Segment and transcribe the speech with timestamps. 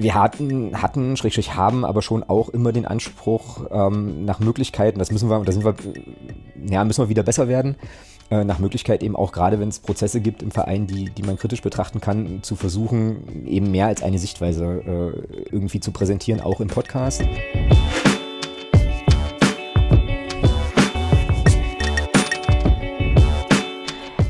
[0.00, 5.10] wir hatten, hatten, Schrägstrich haben, aber schon auch immer den Anspruch ähm, nach Möglichkeiten, das
[5.10, 5.74] müssen wir, da sind wir,
[6.68, 7.76] ja, müssen wir wieder besser werden,
[8.30, 11.36] äh, nach Möglichkeit eben auch gerade, wenn es Prozesse gibt im Verein, die, die man
[11.36, 16.60] kritisch betrachten kann, zu versuchen, eben mehr als eine Sichtweise äh, irgendwie zu präsentieren, auch
[16.60, 17.22] im Podcast.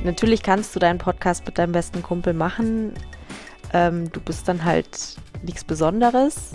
[0.02, 2.94] Natürlich kannst du deinen Podcast mit deinem besten Kumpel machen.
[3.72, 6.52] Ähm, du bist dann halt nichts Besonderes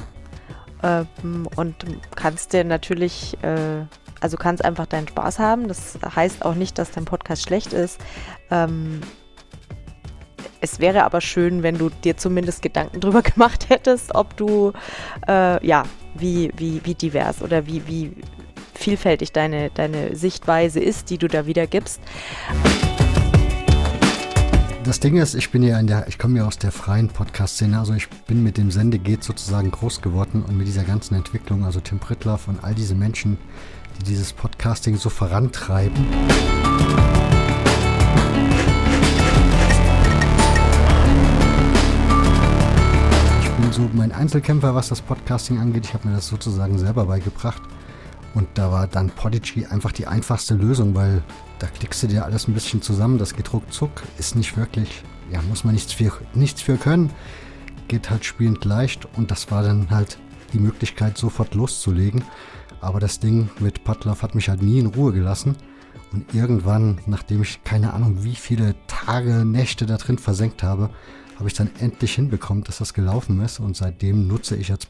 [0.83, 1.75] ähm, und
[2.15, 3.85] kannst dir natürlich, äh,
[4.19, 5.67] also kannst einfach deinen Spaß haben.
[5.67, 7.99] Das heißt auch nicht, dass dein Podcast schlecht ist.
[8.51, 9.01] Ähm,
[10.61, 14.73] es wäre aber schön, wenn du dir zumindest Gedanken drüber gemacht hättest, ob du,
[15.27, 15.83] äh, ja,
[16.15, 18.13] wie, wie, wie divers oder wie, wie
[18.73, 22.01] vielfältig deine, deine Sichtweise ist, die du da wiedergibst
[24.85, 27.79] das Ding ist, ich bin ja in der, ich komme ja aus der freien Podcast-Szene,
[27.79, 31.79] also ich bin mit dem Sendegeht sozusagen groß geworden und mit dieser ganzen Entwicklung, also
[31.79, 33.39] Tim Prittlaff und all diese Menschen,
[33.97, 36.05] die dieses Podcasting so vorantreiben.
[43.41, 45.85] Ich bin so mein Einzelkämpfer, was das Podcasting angeht.
[45.85, 47.63] Ich habe mir das sozusagen selber beigebracht.
[48.35, 51.23] Und da war dann Podigy einfach die einfachste Lösung, weil
[51.59, 55.41] da klickst du dir alles ein bisschen zusammen, das geht ruckzuck, ist nicht wirklich, ja,
[55.41, 57.11] muss man nichts für, nichts für können,
[57.87, 60.19] geht halt spielend leicht und das war dann halt
[60.53, 62.23] die Möglichkeit, sofort loszulegen.
[62.81, 65.55] Aber das Ding mit Putloff hat mich halt nie in Ruhe gelassen.
[66.11, 70.89] Und irgendwann, nachdem ich keine Ahnung, wie viele Tage, Nächte da drin versenkt habe,
[71.37, 73.59] habe ich dann endlich hinbekommen, dass das gelaufen ist.
[73.59, 74.89] Und seitdem nutze ich jetzt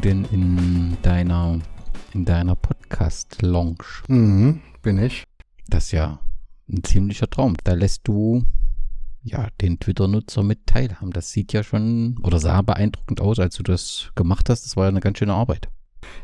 [0.00, 1.58] denn in deiner,
[2.14, 3.84] in deiner Podcast-Lounge?
[4.08, 5.24] Mhm, bin ich.
[5.68, 6.18] Das ist ja
[6.68, 7.56] ein ziemlicher Traum.
[7.64, 8.44] Da lässt du
[9.22, 11.10] ja den Twitter-Nutzer mit teilhaben.
[11.12, 14.64] Das sieht ja schon oder sah beeindruckend aus, als du das gemacht hast.
[14.64, 15.68] Das war ja eine ganz schöne Arbeit.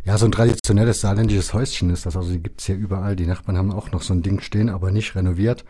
[0.04, 2.16] Ja, so ein traditionelles saarländisches Häuschen ist das.
[2.16, 3.16] Also die gibt es ja überall.
[3.16, 5.64] Die Nachbarn haben auch noch so ein Ding stehen, aber nicht renoviert.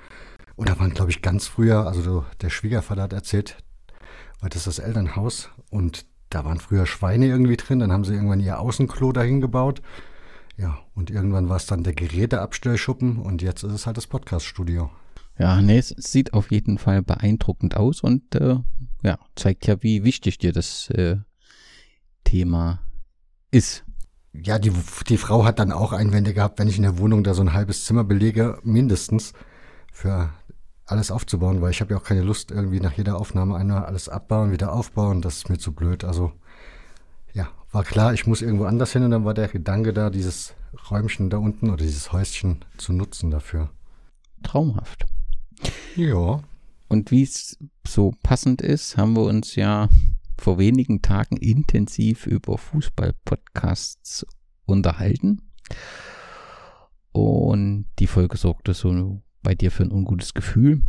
[0.57, 3.59] Und da waren, glaube ich, ganz früher, also der Schwiegervater hat erzählt,
[4.41, 8.15] weil das ist das Elternhaus und da waren früher Schweine irgendwie drin, dann haben sie
[8.15, 9.83] irgendwann ihr Außenklo dahin gebaut.
[10.57, 14.91] Ja, und irgendwann war es dann der Geräteabstellschuppen und jetzt ist es halt das Podcaststudio.
[15.39, 18.57] Ja, nee, es sieht auf jeden Fall beeindruckend aus und äh,
[19.05, 21.19] ja, zeigt ja, wie wichtig dir das äh,
[22.25, 22.81] Thema
[23.53, 23.85] ist.
[24.33, 24.73] Ja, die,
[25.09, 27.53] die Frau hat dann auch Einwände gehabt, wenn ich in der Wohnung da so ein
[27.53, 29.33] halbes Zimmer belege, mindestens
[29.93, 30.33] für
[30.89, 34.09] alles aufzubauen, weil ich habe ja auch keine Lust, irgendwie nach jeder Aufnahme einmal alles
[34.09, 35.23] abbauen, wieder aufbauen.
[35.23, 36.05] Das ist mir zu blöd.
[36.05, 36.33] Also
[37.35, 40.55] ja, war klar, ich muss irgendwo anders hin und dann war der Gedanke da, dieses
[40.91, 43.71] Räumchen da unten oder dieses Häuschen zu nutzen dafür.
[44.43, 45.07] Traumhaft.
[45.97, 46.43] Ja.
[46.89, 49.89] Und wie es so passend ist, haben wir uns ja
[50.39, 54.27] vor wenigen Tagen intensiv über Fußball-Podcasts
[54.65, 55.43] unterhalten.
[57.13, 60.83] Und die Folge sorgte so bei dir für ein ungutes Gefühl.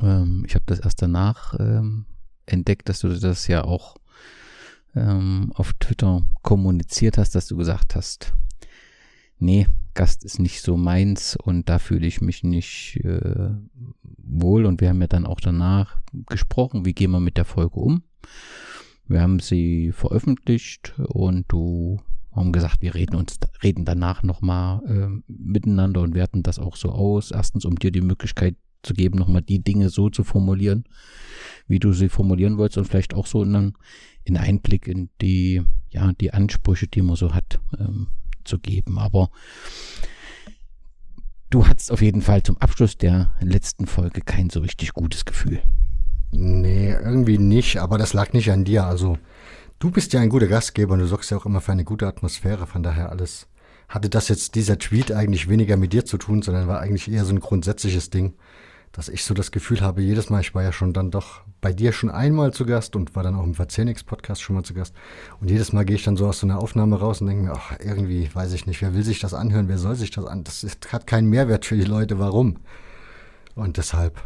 [0.00, 2.06] Ähm, ich habe das erst danach ähm,
[2.46, 3.96] entdeckt, dass du das ja auch
[4.94, 8.34] ähm, auf Twitter kommuniziert hast, dass du gesagt hast,
[9.38, 13.50] nee, Gast ist nicht so meins und da fühle ich mich nicht äh,
[14.18, 14.64] wohl.
[14.64, 18.02] Und wir haben ja dann auch danach gesprochen, wie gehen wir mit der Folge um.
[19.06, 22.00] Wir haben sie veröffentlicht und du
[22.38, 26.90] haben gesagt, wir reden uns, reden danach nochmal äh, miteinander und werten das auch so
[26.90, 27.30] aus.
[27.30, 30.84] Erstens, um dir die Möglichkeit zu geben, nochmal die Dinge so zu formulieren,
[31.66, 33.74] wie du sie formulieren wolltest und vielleicht auch so einen,
[34.24, 38.08] in Einblick in die, ja, die Ansprüche, die man so hat, ähm,
[38.44, 38.98] zu geben.
[38.98, 39.30] Aber
[41.50, 45.60] du hattest auf jeden Fall zum Abschluss der letzten Folge kein so richtig gutes Gefühl.
[46.30, 48.84] Nee, irgendwie nicht, aber das lag nicht an dir.
[48.84, 49.16] Also
[49.80, 52.08] Du bist ja ein guter Gastgeber und du sorgst ja auch immer für eine gute
[52.08, 53.46] Atmosphäre, von daher alles.
[53.88, 57.24] Hatte das jetzt dieser Tweet eigentlich weniger mit dir zu tun, sondern war eigentlich eher
[57.24, 58.34] so ein grundsätzliches Ding,
[58.90, 61.72] dass ich so das Gefühl habe, jedes Mal, ich war ja schon dann doch bei
[61.72, 64.96] dir schon einmal zu Gast und war dann auch im Verzehnix-Podcast schon mal zu Gast.
[65.40, 67.52] Und jedes Mal gehe ich dann so aus so einer Aufnahme raus und denke mir,
[67.52, 70.42] ach, irgendwie, weiß ich nicht, wer will sich das anhören, wer soll sich das an?
[70.42, 72.56] Das ist, hat keinen Mehrwert für die Leute, warum?
[73.54, 74.20] Und deshalb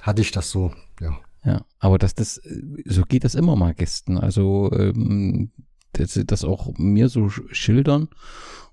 [0.00, 1.18] hatte ich das so, ja.
[1.44, 2.40] Ja, aber das, das,
[2.84, 4.16] so geht das immer mal Gästen.
[4.18, 5.50] Also, ähm,
[5.92, 8.08] dass sie das auch mir so schildern.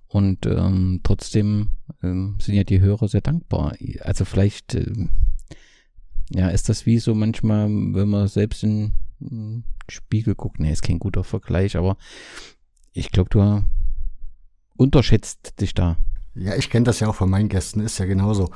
[0.07, 3.75] Und ähm, trotzdem ähm, sind ja die Hörer sehr dankbar.
[4.01, 5.09] Also vielleicht, ähm,
[6.31, 10.59] ja, ist das wie so manchmal, wenn man selbst in den Spiegel guckt.
[10.59, 11.97] Nee, ist kein guter Vergleich, aber
[12.93, 13.63] ich glaube, du
[14.77, 15.97] unterschätzt dich da.
[16.39, 18.49] Ja, ich kenne das ja auch von meinen Gästen, ist ja genauso.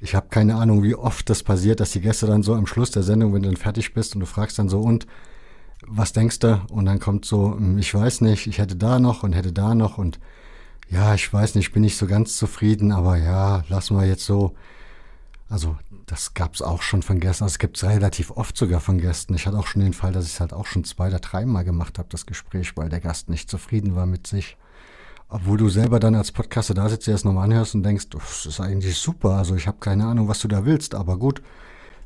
[0.00, 2.90] Ich habe keine Ahnung, wie oft das passiert, dass die Gäste dann so am Schluss
[2.90, 5.06] der Sendung, wenn du dann fertig bist und du fragst dann so, und
[5.86, 6.60] was denkst du?
[6.70, 9.74] Und dann kommt so, hm, ich weiß nicht, ich hätte da noch und hätte da
[9.74, 10.18] noch und
[10.90, 14.54] ja, ich weiß nicht, bin nicht so ganz zufrieden, aber ja, lassen wir jetzt so.
[15.50, 15.76] Also,
[16.06, 17.44] das gab's auch schon von Gästen.
[17.44, 19.34] Also, es gibt's relativ oft sogar von Gästen.
[19.34, 21.64] Ich hatte auch schon den Fall, dass ich es halt auch schon zwei oder dreimal
[21.64, 24.56] gemacht habe, das Gespräch, weil der Gast nicht zufrieden war mit sich.
[25.28, 28.46] Obwohl du selber dann als Podcaster da sitzt, dir das nochmal anhörst und denkst, das
[28.46, 29.32] ist eigentlich super.
[29.32, 31.42] Also, ich habe keine Ahnung, was du da willst, aber gut,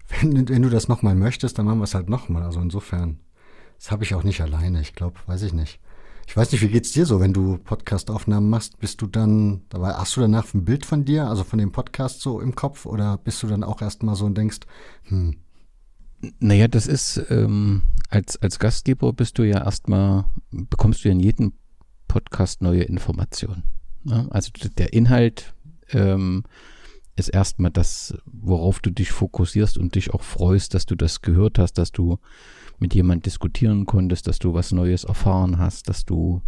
[0.08, 2.42] wenn, wenn du das nochmal möchtest, dann machen wir es halt nochmal.
[2.42, 3.20] Also, insofern,
[3.78, 4.80] das habe ich auch nicht alleine.
[4.80, 5.78] Ich glaube, weiß ich nicht.
[6.26, 8.78] Ich weiß nicht, wie geht's dir so, wenn du Podcastaufnahmen machst?
[8.78, 12.20] Bist du dann, dabei hast du danach ein Bild von dir, also von dem Podcast
[12.20, 14.60] so im Kopf, oder bist du dann auch erstmal so und denkst,
[15.04, 15.36] hm.
[16.38, 21.20] Naja, das ist, ähm, als, als Gastgeber bist du ja erstmal, bekommst du ja in
[21.20, 21.52] jedem
[22.12, 23.62] Podcast neue Informationen.
[24.04, 24.28] Ne?
[24.30, 25.54] Also der Inhalt
[25.92, 26.44] ähm,
[27.16, 31.58] ist erstmal das, worauf du dich fokussierst und dich auch freust, dass du das gehört
[31.58, 32.18] hast, dass du
[32.78, 36.42] mit jemand diskutieren konntest, dass du was Neues erfahren hast, dass du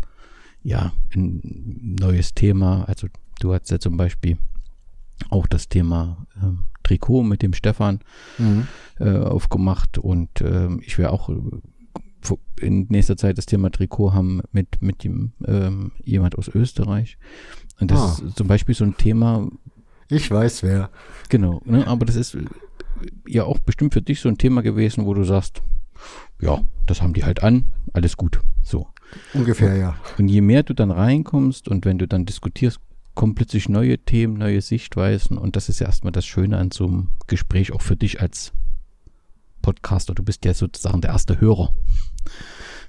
[0.62, 3.06] ja ein neues Thema, also
[3.40, 4.36] du hast ja zum Beispiel
[5.30, 6.52] auch das Thema äh,
[6.82, 8.00] Trikot mit dem Stefan
[8.36, 8.66] mhm.
[8.98, 11.30] äh, aufgemacht und äh, ich werde auch
[12.60, 17.18] in nächster Zeit das Thema Trikot haben mit, mit dem, ähm, jemand aus Österreich.
[17.80, 18.26] Und das ah.
[18.26, 19.48] ist zum Beispiel so ein Thema.
[20.08, 20.90] Ich weiß wer.
[21.28, 22.36] Genau, ne, aber das ist
[23.26, 25.62] ja auch bestimmt für dich so ein Thema gewesen, wo du sagst,
[26.40, 28.40] ja, das haben die halt an, alles gut.
[28.62, 28.88] So.
[29.32, 29.96] Ungefähr, ja.
[30.18, 32.80] Und je mehr du dann reinkommst und wenn du dann diskutierst,
[33.14, 36.86] kommen plötzlich neue Themen, neue Sichtweisen und das ist ja erstmal das Schöne an so
[36.86, 38.52] einem Gespräch, auch für dich als
[39.62, 40.14] Podcaster.
[40.14, 41.72] Du bist ja sozusagen der erste Hörer.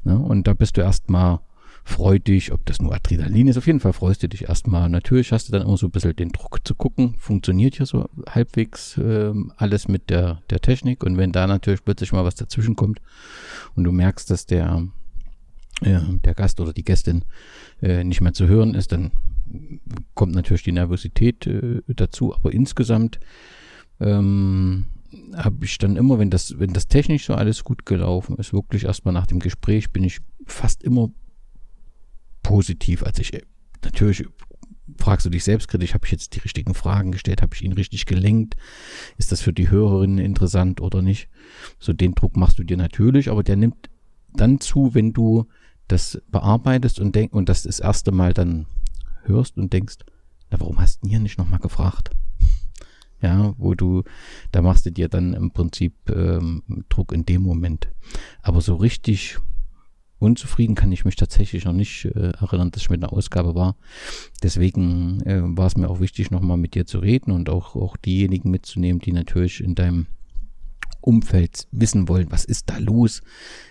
[0.03, 0.17] Ne?
[0.17, 1.39] Und da bist du erstmal
[1.85, 3.57] freudig, ob das nur Adrenalin ist.
[3.57, 4.89] Auf jeden Fall freust du dich erstmal.
[4.89, 8.09] Natürlich hast du dann immer so ein bisschen den Druck zu gucken, funktioniert hier so
[8.27, 11.03] halbwegs äh, alles mit der, der Technik.
[11.03, 13.01] Und wenn da natürlich plötzlich mal was dazwischen kommt
[13.75, 14.87] und du merkst, dass der,
[15.81, 17.23] äh, der Gast oder die Gästin
[17.83, 19.11] äh, nicht mehr zu hören ist, dann
[20.15, 22.35] kommt natürlich die Nervosität äh, dazu.
[22.35, 23.19] Aber insgesamt
[23.99, 24.85] ähm,
[25.35, 28.85] habe ich dann immer, wenn das, wenn das technisch so alles gut gelaufen ist, wirklich
[28.85, 31.09] erstmal nach dem Gespräch bin ich fast immer
[32.43, 33.03] positiv.
[33.03, 33.31] Also ich,
[33.83, 34.25] natürlich
[34.97, 38.05] fragst du dich selbstkritisch, habe ich jetzt die richtigen Fragen gestellt, habe ich ihn richtig
[38.05, 38.55] gelenkt?
[39.17, 41.29] Ist das für die Hörerinnen interessant oder nicht?
[41.79, 43.89] So den Druck machst du dir natürlich, aber der nimmt
[44.33, 45.45] dann zu, wenn du
[45.87, 48.65] das bearbeitest und denk und das das erste Mal dann
[49.23, 49.97] hörst und denkst,
[50.49, 52.11] na, warum hast du ihn hier nicht nochmal gefragt?
[53.25, 54.03] Ja, wo du,
[54.51, 57.87] da machst du dir dann im Prinzip ähm, Druck in dem Moment.
[58.43, 59.39] Aber so richtig
[60.19, 63.77] unzufrieden kann ich mich tatsächlich noch nicht äh, erinnern, dass ich mit einer Ausgabe war.
[64.43, 67.97] Deswegen äh, war es mir auch wichtig, nochmal mit dir zu reden und auch, auch
[67.97, 70.05] diejenigen mitzunehmen, die natürlich in deinem
[71.01, 73.23] Umfeld wissen wollen, was ist da los,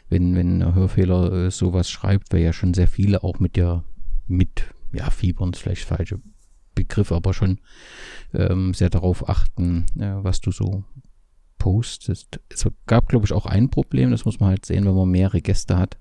[0.09, 3.85] wenn, wenn ein Hörfehler äh, sowas schreibt, weil ja schon sehr viele auch mit dir
[4.27, 6.19] mit, ja, fiebern ist vielleicht falsche
[6.75, 7.61] Begriff, aber schon
[8.33, 10.85] ähm, sehr darauf achten, äh, was du so
[11.59, 12.41] postest.
[12.49, 15.41] Es gab, glaube ich, auch ein Problem, das muss man halt sehen, wenn man mehrere
[15.41, 15.99] Gäste hat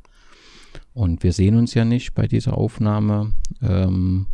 [0.94, 4.28] und wir sehen uns ja nicht bei dieser Aufnahme, ähm,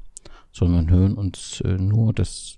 [0.51, 2.13] sondern hören uns äh, nur.
[2.13, 2.57] Das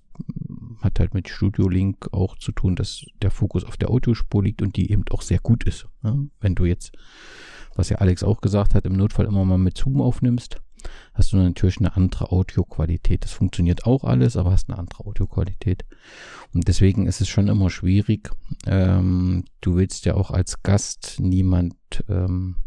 [0.81, 4.61] hat halt mit Studio Link auch zu tun, dass der Fokus auf der Audiospur liegt
[4.61, 5.87] und die eben auch sehr gut ist.
[6.01, 6.29] Ne?
[6.39, 6.91] Wenn du jetzt,
[7.75, 10.61] was ja Alex auch gesagt hat, im Notfall immer mal mit Zoom aufnimmst,
[11.13, 13.23] hast du natürlich eine andere Audioqualität.
[13.23, 15.85] Das funktioniert auch alles, aber hast eine andere Audioqualität.
[16.53, 18.29] Und deswegen ist es schon immer schwierig.
[18.65, 21.75] Ähm, du willst ja auch als Gast niemand
[22.09, 22.57] ähm,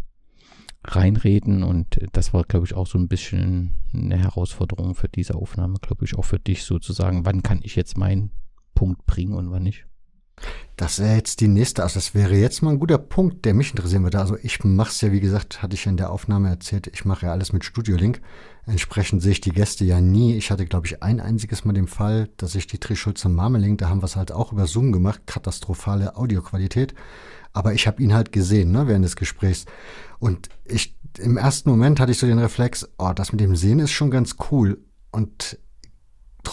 [0.85, 5.79] reinreden und das war, glaube ich, auch so ein bisschen eine Herausforderung für diese Aufnahme,
[5.81, 8.31] glaube ich, auch für dich sozusagen, wann kann ich jetzt meinen
[8.75, 9.87] Punkt bringen und wann nicht.
[10.77, 13.71] Das wäre jetzt die nächste, also das wäre jetzt mal ein guter Punkt, der mich
[13.71, 14.19] interessieren würde.
[14.19, 17.27] Also ich mache es ja, wie gesagt, hatte ich in der Aufnahme erzählt, ich mache
[17.27, 18.21] ja alles mit Studio Link.
[18.67, 20.35] Entsprechend sehe ich die Gäste ja nie.
[20.35, 23.89] Ich hatte, glaube ich, ein einziges Mal den Fall, dass ich die Trischulze Marmeling, da
[23.89, 26.95] haben wir es halt auch über Zoom gemacht, katastrophale Audioqualität.
[27.53, 29.67] Aber ich habe ihn halt gesehen, ne, während des Gesprächs.
[30.19, 33.79] Und ich, im ersten Moment hatte ich so den Reflex, oh, das mit dem Sehen
[33.79, 34.83] ist schon ganz cool.
[35.13, 35.59] Und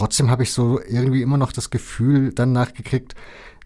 [0.01, 3.13] trotzdem habe ich so irgendwie immer noch das Gefühl dann nachgekriegt,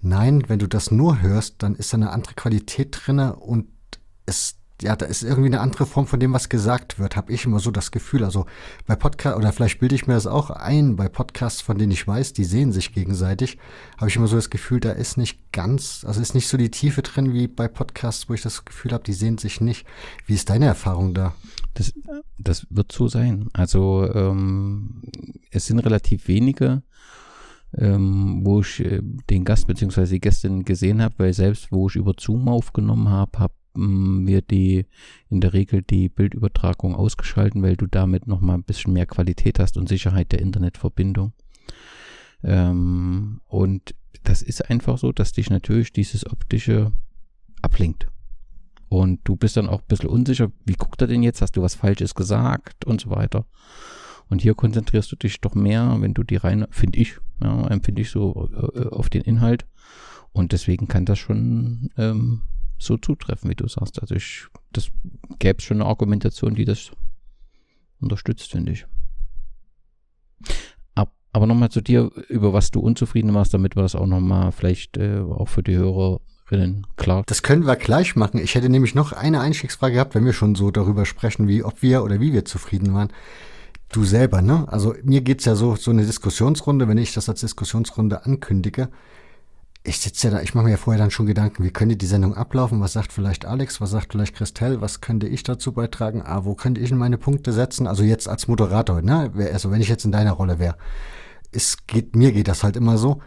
[0.01, 3.67] nein, wenn du das nur hörst, dann ist da eine andere Qualität drinne und
[4.25, 7.45] es ja, da ist irgendwie eine andere Form von dem, was gesagt wird, habe ich
[7.45, 8.25] immer so das Gefühl.
[8.25, 8.45] Also
[8.85, 12.05] bei Podcasts, oder vielleicht bilde ich mir das auch ein, bei Podcasts, von denen ich
[12.05, 13.57] weiß, die sehen sich gegenseitig,
[13.97, 16.71] habe ich immer so das Gefühl, da ist nicht ganz, also ist nicht so die
[16.71, 19.87] Tiefe drin wie bei Podcasts, wo ich das Gefühl habe, die sehen sich nicht.
[20.25, 21.33] Wie ist deine Erfahrung da?
[21.75, 21.93] Das,
[22.39, 23.49] das wird so sein.
[23.53, 25.01] Also ähm,
[25.51, 26.81] es sind relativ wenige,
[27.77, 30.05] ähm, wo ich äh, den Gast bzw.
[30.05, 34.85] die Gästin gesehen habe, weil selbst wo ich über Zoom aufgenommen habe, habe wir die
[35.29, 39.75] in der Regel die Bildübertragung ausgeschalten, weil du damit nochmal ein bisschen mehr Qualität hast
[39.77, 41.33] und Sicherheit der Internetverbindung.
[42.41, 46.93] Ähm, und das ist einfach so, dass dich natürlich dieses optische
[47.61, 48.07] ablenkt.
[48.95, 51.41] Und du bist dann auch ein bisschen unsicher, wie guckt er denn jetzt?
[51.41, 53.45] Hast du was Falsches gesagt und so weiter.
[54.29, 58.03] Und hier konzentrierst du dich doch mehr, wenn du die rein, finde ich, ja, empfinde
[58.03, 59.65] ich so äh, auf den Inhalt.
[60.31, 62.43] Und deswegen kann das schon ähm,
[62.77, 64.01] so zutreffen, wie du sagst.
[64.01, 64.89] Also ich, das
[65.39, 66.91] gäbe schon eine Argumentation, die das
[67.99, 68.85] unterstützt, finde ich.
[70.95, 74.53] Ab, aber nochmal zu dir, über was du unzufrieden warst, damit wir das auch nochmal
[74.53, 75.75] vielleicht äh, auch für die
[76.47, 77.23] Hörerinnen klar.
[77.25, 78.39] Das können wir gleich machen.
[78.39, 81.81] Ich hätte nämlich noch eine Einstiegsfrage gehabt, wenn wir schon so darüber sprechen, wie ob
[81.81, 83.09] wir oder wie wir zufrieden waren.
[83.91, 84.65] Du selber, ne?
[84.67, 88.89] Also mir geht's ja so, so eine Diskussionsrunde, wenn ich das als Diskussionsrunde ankündige,
[89.87, 92.07] ich sitze ja da, ich mache mir ja vorher dann schon Gedanken, wie könnte die
[92.07, 92.81] Sendung ablaufen?
[92.81, 93.79] Was sagt vielleicht Alex?
[93.81, 94.81] Was sagt vielleicht Christelle?
[94.81, 96.23] Was könnte ich dazu beitragen?
[96.23, 97.85] Ah, wo könnte ich meine Punkte setzen?
[97.85, 99.31] Also jetzt als Moderator, ne?
[99.53, 100.75] Also wenn ich jetzt in deiner Rolle wäre.
[101.51, 103.21] Es geht, mir geht das halt immer so.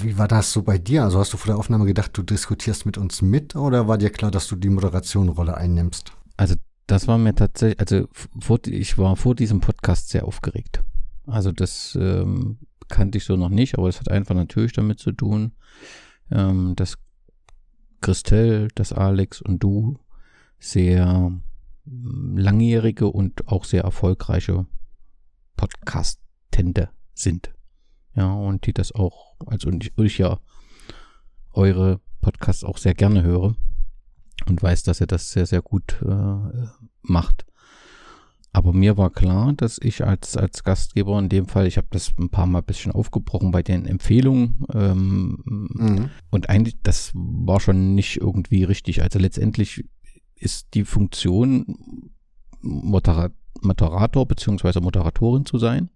[0.00, 1.04] Wie war das so bei dir?
[1.04, 4.10] Also hast du vor der Aufnahme gedacht, du diskutierst mit uns mit oder war dir
[4.10, 6.12] klar, dass du die Moderationrolle einnimmst?
[6.36, 6.54] Also
[6.86, 10.82] das war mir tatsächlich, also vor, ich war vor diesem Podcast sehr aufgeregt.
[11.26, 15.12] Also das ähm, kannte ich so noch nicht, aber es hat einfach natürlich damit zu
[15.12, 15.52] tun,
[16.30, 16.98] ähm, dass
[18.00, 19.98] Christelle, dass Alex und du
[20.58, 21.32] sehr
[21.84, 24.66] mm, langjährige und auch sehr erfolgreiche
[25.56, 27.50] Podcastende sind.
[28.14, 30.38] Ja, und die das auch, also ich, ja
[31.52, 33.54] eure Podcasts auch sehr gerne höre
[34.46, 36.66] und weiß, dass ihr das sehr, sehr gut äh,
[37.02, 37.46] macht.
[38.52, 42.14] Aber mir war klar, dass ich als, als Gastgeber in dem Fall, ich habe das
[42.18, 46.10] ein paar Mal ein bisschen aufgebrochen bei den Empfehlungen ähm, mhm.
[46.30, 49.02] und eigentlich, das war schon nicht irgendwie richtig.
[49.02, 49.84] Also letztendlich
[50.36, 52.10] ist die Funktion
[52.62, 55.90] Modera Moderator beziehungsweise Moderatorin zu sein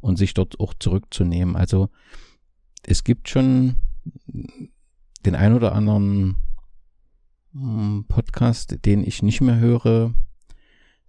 [0.00, 1.56] und sich dort auch zurückzunehmen.
[1.56, 1.88] Also
[2.82, 3.76] es gibt schon
[5.24, 6.36] den ein oder anderen
[7.52, 10.14] hm, Podcast, den ich nicht mehr höre,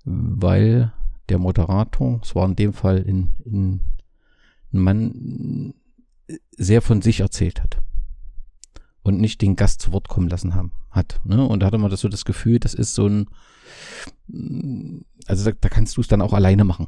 [0.03, 0.91] weil
[1.29, 3.81] der Moderator, es war in dem Fall in, in,
[4.73, 5.73] ein Mann,
[6.57, 7.81] sehr von sich erzählt hat
[9.03, 11.19] und nicht den Gast zu Wort kommen lassen haben, hat.
[11.23, 11.45] Ne?
[11.45, 13.27] Und da hatte man das so das Gefühl, das ist so ein,
[15.25, 16.87] also da, da kannst du es dann auch alleine machen.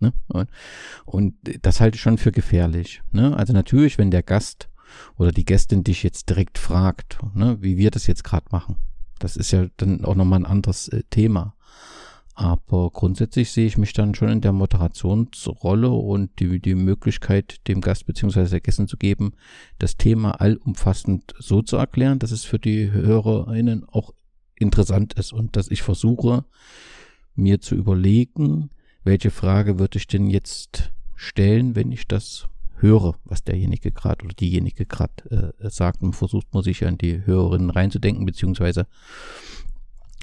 [0.00, 0.12] Ne?
[1.04, 3.02] Und, das halte ich schon für gefährlich.
[3.12, 3.36] Ne?
[3.36, 4.68] Also natürlich, wenn der Gast
[5.16, 8.76] oder die Gästin dich jetzt direkt fragt, ne, wie wir das jetzt gerade machen,
[9.18, 11.54] das ist ja dann auch nochmal ein anderes äh, Thema.
[12.34, 17.80] Aber grundsätzlich sehe ich mich dann schon in der Moderationsrolle und die, die Möglichkeit, dem
[17.80, 18.46] Gast bzw.
[18.50, 19.32] der Gästen zu geben,
[19.78, 24.12] das Thema allumfassend so zu erklären, dass es für die HörerInnen auch
[24.54, 26.44] interessant ist und dass ich versuche,
[27.34, 28.68] mir zu überlegen,
[29.06, 32.48] welche Frage würde ich denn jetzt stellen, wenn ich das
[32.78, 37.24] höre, was derjenige gerade oder diejenige gerade äh, sagt und versucht man sich an die
[37.24, 38.86] Hörerinnen reinzudenken, beziehungsweise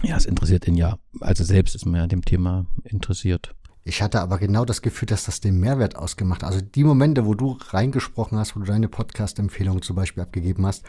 [0.04, 0.98] ja, es interessiert ihn ja.
[1.22, 3.56] Also selbst ist man ja an dem Thema interessiert.
[3.86, 6.52] Ich hatte aber genau das Gefühl, dass das den Mehrwert ausgemacht hat.
[6.52, 10.84] Also die Momente, wo du reingesprochen hast, wo du deine Podcast-Empfehlungen zum Beispiel abgegeben hast,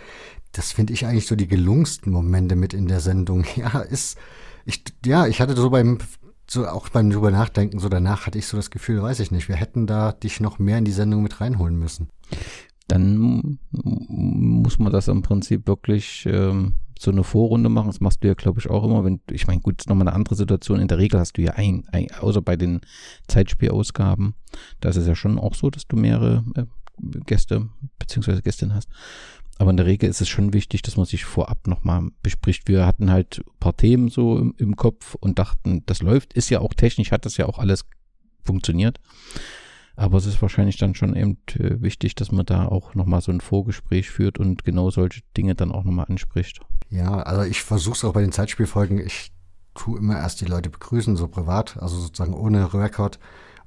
[0.52, 3.44] das finde ich eigentlich so die gelungensten Momente mit in der Sendung.
[3.56, 4.18] Ja, ist,
[4.64, 5.98] ich, ja, ich hatte so beim,
[6.46, 9.48] so auch beim drüber nachdenken, so danach hatte ich so das Gefühl, weiß ich nicht,
[9.48, 12.08] wir hätten da dich noch mehr in die Sendung mit reinholen müssen.
[12.88, 17.86] Dann muss man das im Prinzip wirklich ähm, so eine Vorrunde machen.
[17.86, 19.04] Das machst du ja, glaube ich, auch immer.
[19.04, 20.80] Wenn, ich meine, gut, ist nochmal eine andere Situation.
[20.80, 22.80] In der Regel hast du ja ein, ein außer bei den
[23.28, 24.34] Zeitspielausgaben,
[24.80, 26.64] da ist es ja schon auch so, dass du mehrere äh,
[27.26, 28.42] Gäste bzw.
[28.42, 28.88] Gästinnen hast.
[29.58, 32.66] Aber in der Regel ist es schon wichtig, dass man sich vorab nochmal bespricht.
[32.66, 36.32] Wir hatten halt ein paar Themen so im, im Kopf und dachten, das läuft.
[36.32, 37.84] Ist ja auch technisch, hat das ja auch alles
[38.42, 38.98] funktioniert.
[39.96, 43.30] Aber es ist wahrscheinlich dann schon eben äh, wichtig, dass man da auch nochmal so
[43.30, 46.60] ein Vorgespräch führt und genau solche Dinge dann auch nochmal anspricht.
[46.90, 48.98] Ja, also ich versuche es auch bei den Zeitspielfolgen.
[48.98, 49.30] Ich
[49.74, 53.20] tue immer erst die Leute begrüßen, so privat, also sozusagen ohne Rekord.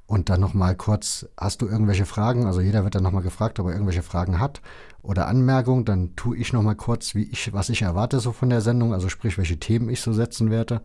[0.07, 2.45] Und dann nochmal kurz, hast du irgendwelche Fragen?
[2.45, 4.61] Also jeder wird dann nochmal gefragt, ob er irgendwelche Fragen hat
[5.01, 5.83] oder Anmerkungen.
[5.83, 9.09] Dann tue ich nochmal kurz, wie ich, was ich erwarte so von der Sendung, also
[9.09, 10.81] sprich, welche Themen ich so setzen werde.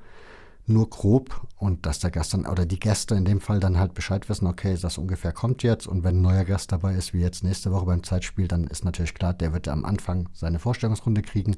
[0.66, 3.94] Nur grob und dass der Gast dann, oder die Gäste in dem Fall dann halt
[3.94, 7.20] Bescheid wissen, okay, das ungefähr kommt jetzt und wenn ein neuer Gast dabei ist, wie
[7.20, 11.22] jetzt nächste Woche beim Zeitspiel, dann ist natürlich klar, der wird am Anfang seine Vorstellungsrunde
[11.22, 11.56] kriegen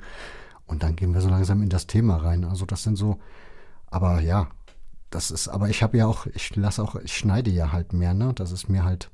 [0.67, 2.45] und dann gehen wir so langsam in das Thema rein.
[2.45, 3.19] Also das sind so,
[3.87, 4.49] aber ja,
[5.15, 8.15] das ist, aber ich habe ja auch, ich lasse auch, ich schneide ja halt mehr,
[8.15, 8.33] ne?
[8.35, 9.11] Das ist mir halt,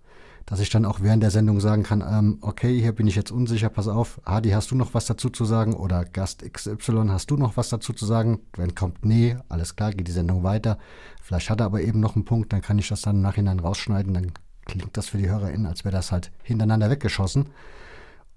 [0.47, 3.30] dass ich dann auch während der Sendung sagen kann, ähm, okay, hier bin ich jetzt
[3.30, 5.75] unsicher, pass auf, Hadi, hast du noch was dazu zu sagen?
[5.75, 8.40] Oder Gast XY, hast du noch was dazu zu sagen?
[8.57, 10.78] Wenn kommt, nee, alles klar, geht die Sendung weiter.
[11.23, 13.61] Vielleicht hat er aber eben noch einen Punkt, dann kann ich das dann im Nachhinein
[13.61, 14.33] rausschneiden, dann
[14.64, 17.50] klingt das für die HörerInnen, als wäre das halt hintereinander weggeschossen.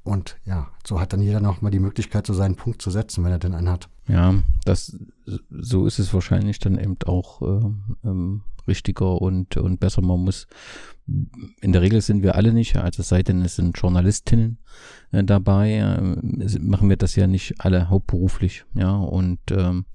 [0.04, 3.24] Und ja, so hat dann jeder noch mal die Möglichkeit, so seinen Punkt zu setzen,
[3.24, 3.88] wenn er denn einen hat.
[4.08, 4.98] Ja, das,
[5.50, 7.66] so ist es wahrscheinlich dann eben auch äh,
[8.04, 10.02] ähm, richtiger und, und besser.
[10.02, 10.48] Man muss,
[11.62, 14.58] in der Regel sind wir alle nicht, also es sei denn, es sind Journalistinnen
[15.12, 19.86] äh, dabei, äh, machen wir das ja nicht alle hauptberuflich, ja, und ähm,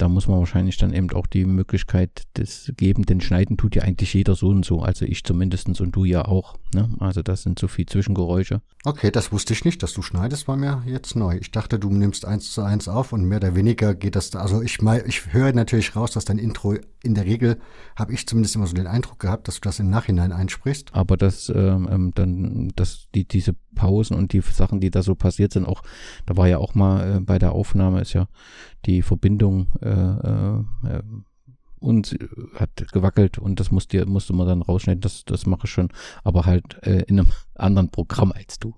[0.00, 3.82] da muss man wahrscheinlich dann eben auch die Möglichkeit des geben, denn schneiden tut ja
[3.82, 6.56] eigentlich jeder so und so, also ich zumindest und du ja auch.
[6.74, 6.88] Ne?
[7.00, 8.62] Also das sind so viel Zwischengeräusche.
[8.84, 11.36] Okay, das wusste ich nicht, dass du schneidest, war mir jetzt neu.
[11.40, 14.62] Ich dachte, du nimmst eins zu eins auf und mehr oder weniger geht das, also
[14.62, 17.58] ich, ich höre natürlich raus, dass dein Intro in der Regel,
[17.96, 20.94] habe ich zumindest immer so den Eindruck gehabt, dass du das im Nachhinein einsprichst.
[20.94, 25.14] Aber das ähm, ähm dann, dass die, diese Pausen und die Sachen, die da so
[25.14, 25.82] passiert sind, auch,
[26.26, 28.28] da war ja auch mal äh, bei der Aufnahme ist ja
[28.86, 31.02] die Verbindung äh, äh,
[31.80, 32.18] und
[32.54, 35.00] hat gewackelt und das musste, musste man dann rausschneiden.
[35.00, 35.90] Das, das mache ich schon,
[36.24, 38.74] aber halt äh, in einem anderen Programm als du.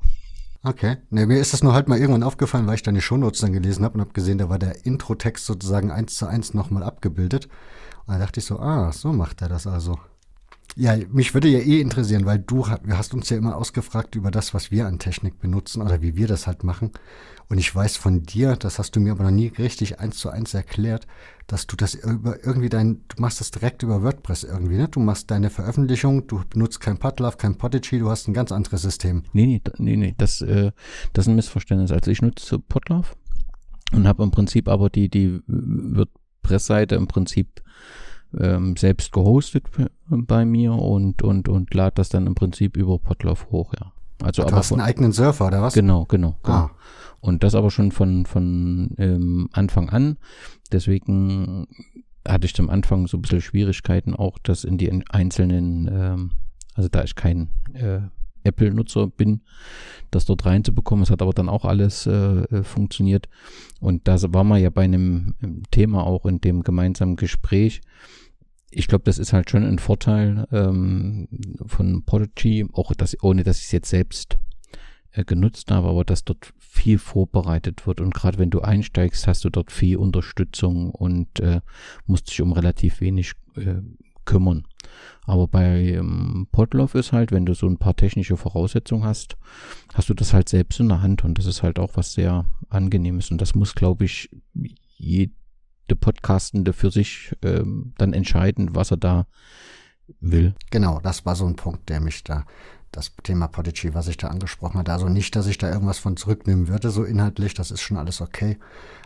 [0.63, 0.99] Okay.
[1.09, 3.85] Nee, mir ist das nur halt mal irgendwann aufgefallen, weil ich deine Shownotes dann gelesen
[3.85, 7.49] habe und habe gesehen, da war der Intro-Text sozusagen eins zu eins nochmal abgebildet.
[8.07, 9.99] Und da dachte ich so, ah, so macht er das also.
[10.77, 14.55] Ja, mich würde ja eh interessieren, weil du hast uns ja immer ausgefragt über das,
[14.55, 16.93] was wir an Technik benutzen oder wie wir das halt machen.
[17.49, 20.31] Und ich weiß von dir, das hast du mir aber noch nie richtig eins zu
[20.31, 21.09] eins erklärt,
[21.49, 24.87] dass du das über irgendwie dein, du machst das direkt über WordPress irgendwie, ne?
[24.87, 28.83] Du machst deine Veröffentlichung, du benutzt kein Podlove, kein Podigy, du hast ein ganz anderes
[28.83, 29.25] System.
[29.33, 30.71] Nee, nee, nee, nee, das, äh,
[31.13, 31.91] das ist ein Missverständnis.
[31.91, 33.09] Also ich nutze Podlove
[33.93, 37.63] und habe im Prinzip aber die, die WordPress-Seite im Prinzip
[38.39, 39.65] ähm, selbst gehostet
[40.09, 43.93] bei mir und, und, und lade das dann im Prinzip über Podlove hoch, ja.
[44.23, 45.75] Also du aber hast einen eigenen Surfer, oder was?
[45.75, 46.37] Genau, genau.
[46.43, 46.57] genau.
[46.57, 46.71] Ah.
[47.21, 50.19] Und das aber schon von, von ähm, Anfang an.
[50.73, 51.67] Deswegen
[52.27, 56.31] hatte ich zum Anfang so ein bisschen Schwierigkeiten, auch das in die einzelnen, ähm,
[56.75, 58.01] also da ich kein äh,
[58.45, 59.43] Apple-Nutzer bin,
[60.11, 61.03] das dort reinzubekommen.
[61.03, 63.29] Es hat aber dann auch alles äh, äh funktioniert.
[63.81, 65.35] Und da war man ja bei einem
[65.71, 67.81] Thema auch in dem gemeinsamen Gespräch.
[68.71, 71.29] Ich glaube, das ist halt schon ein Vorteil ähm,
[71.67, 74.39] von Prodigy, auch dass, ohne dass ich es jetzt selbst
[75.13, 78.01] äh, genutzt habe, aber dass dort viel vorbereitet wird.
[78.01, 81.61] Und gerade wenn du einsteigst, hast du dort viel Unterstützung und äh,
[82.07, 83.83] musst dich um relativ wenig äh,
[84.25, 84.65] kümmern.
[85.27, 89.37] Aber bei ähm, Podlove ist halt, wenn du so ein paar technische Voraussetzungen hast,
[89.95, 92.47] hast du das halt selbst in der Hand und das ist halt auch was sehr
[92.69, 93.31] angenehmes.
[93.31, 94.31] Und das muss, glaube ich,
[94.97, 95.33] jede
[96.01, 99.27] Podcastende für sich ähm, dann entscheiden, was er da
[100.21, 100.55] will.
[100.71, 102.45] Genau, das war so ein Punkt, der mich da,
[102.91, 104.93] das Thema Podigy, was ich da angesprochen hatte.
[104.93, 108.21] Also nicht, dass ich da irgendwas von zurücknehmen würde, so inhaltlich, das ist schon alles
[108.21, 108.59] okay.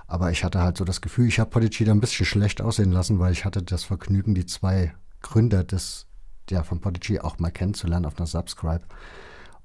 [0.07, 2.93] Aber ich hatte halt so das Gefühl, ich habe Podigy da ein bisschen schlecht aussehen
[2.93, 4.95] lassen, weil ich hatte das Vergnügen, die zwei
[5.25, 6.07] Gründer des,
[6.51, 8.83] ja, von Podigy auch mal kennenzulernen auf einer Subscribe.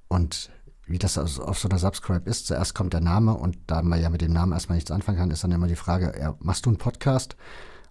[0.07, 0.49] Und
[0.87, 4.01] wie das also auf so einer Subscribe ist, zuerst kommt der Name und da man
[4.01, 6.65] ja mit dem Namen erstmal nichts anfangen kann, ist dann immer die Frage, ja, machst
[6.65, 7.35] du einen Podcast?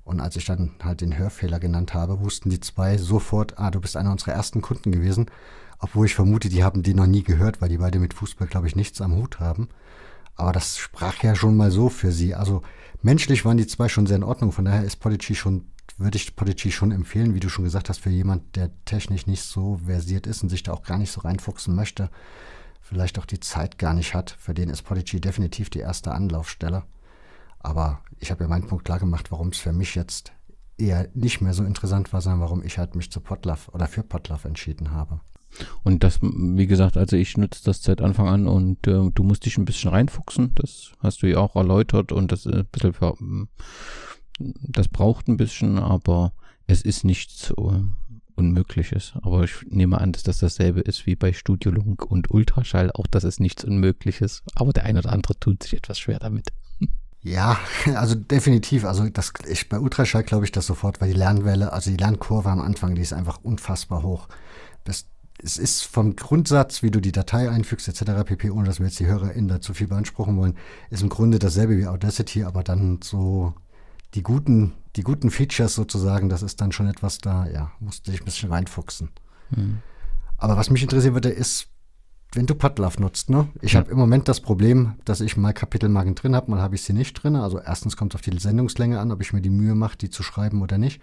[0.02, 3.80] Und als ich dann halt den Hörfehler genannt habe, wussten die zwei sofort, ah, du
[3.80, 5.26] bist einer unserer ersten Kunden gewesen.
[5.78, 8.66] Obwohl ich vermute, die haben den noch nie gehört, weil die beide mit Fußball, glaube
[8.66, 9.68] ich, nichts am Hut haben.
[10.34, 12.34] Aber das sprach ja schon mal so für sie.
[12.34, 12.62] Also
[13.02, 14.50] menschlich waren die zwei schon sehr in Ordnung.
[14.50, 15.66] Von daher ist Podigy schon
[15.98, 19.42] würde ich Podigy schon empfehlen, wie du schon gesagt hast, für jemand, der technisch nicht
[19.42, 22.08] so versiert ist und sich da auch gar nicht so reinfuchsen möchte,
[22.80, 26.84] vielleicht auch die Zeit gar nicht hat, für den ist Podigy definitiv die erste Anlaufstelle.
[27.58, 30.32] Aber ich habe ja meinen Punkt klar gemacht, warum es für mich jetzt
[30.78, 34.04] eher nicht mehr so interessant war, sondern warum ich halt mich zu Potluff oder für
[34.04, 35.20] Potluff entschieden habe.
[35.82, 39.44] Und das, wie gesagt, also ich nutze das seit Anfang an und äh, du musst
[39.46, 40.54] dich ein bisschen reinfuchsen.
[40.54, 43.16] Das hast du ja auch erläutert und das ist ein bisschen für,
[44.38, 46.32] das braucht ein bisschen, aber
[46.66, 47.52] es ist nichts
[48.38, 49.12] Unmögliches.
[49.22, 52.90] Aber ich nehme an, dass das dasselbe ist wie bei Studiolunk und Ultraschall.
[52.92, 54.42] Auch das ist nichts Unmögliches.
[54.54, 56.52] Aber der eine oder andere tut sich etwas schwer damit.
[57.20, 57.58] Ja,
[57.96, 58.84] also definitiv.
[58.84, 62.48] Also das, ich, bei Ultraschall glaube ich das sofort, weil die Lernwelle, also die Lernkurve
[62.48, 64.28] am Anfang, die ist einfach unfassbar hoch.
[64.84, 65.06] Das,
[65.42, 68.22] es ist vom Grundsatz, wie du die Datei einfügst, etc.
[68.24, 70.56] pp., ohne dass wir jetzt die HörerInnen da zu viel beanspruchen wollen,
[70.90, 73.52] ist im Grunde dasselbe wie Audacity, aber dann so
[74.14, 78.20] die guten, die guten Features sozusagen, das ist dann schon etwas da, ja, musste ich
[78.20, 79.10] ein bisschen reinfuchsen.
[79.50, 79.78] Mhm.
[80.36, 81.68] Aber was mich interessieren würde, ist,
[82.32, 83.48] wenn du Podlove nutzt, ne?
[83.62, 83.80] Ich ja.
[83.80, 86.92] habe im Moment das Problem, dass ich mal Kapitelmarken drin habe, mal habe ich sie
[86.92, 87.36] nicht drin.
[87.36, 90.10] Also erstens kommt es auf die Sendungslänge an, ob ich mir die Mühe mache, die
[90.10, 91.00] zu schreiben oder nicht.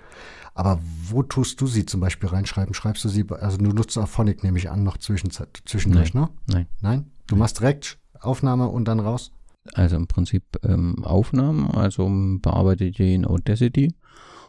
[0.53, 2.75] Aber wo tust du sie zum Beispiel reinschreiben?
[2.75, 5.47] Schreibst du sie, also du nutzt Auphonic, nehme ich an, noch zwischendurch,
[5.87, 6.09] Nein.
[6.13, 6.29] ne?
[6.45, 6.67] Nein.
[6.81, 7.11] Nein?
[7.25, 9.31] Du machst direkt Aufnahme und dann raus?
[9.73, 12.07] Also im Prinzip ähm, Aufnahmen, also
[12.41, 13.95] bearbeite die in Audacity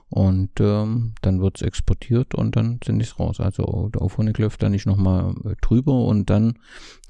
[0.09, 3.40] und ähm, dann wird es exportiert und dann sind es raus.
[3.40, 6.59] Also der Auphonic läuft da nicht nochmal äh, drüber und dann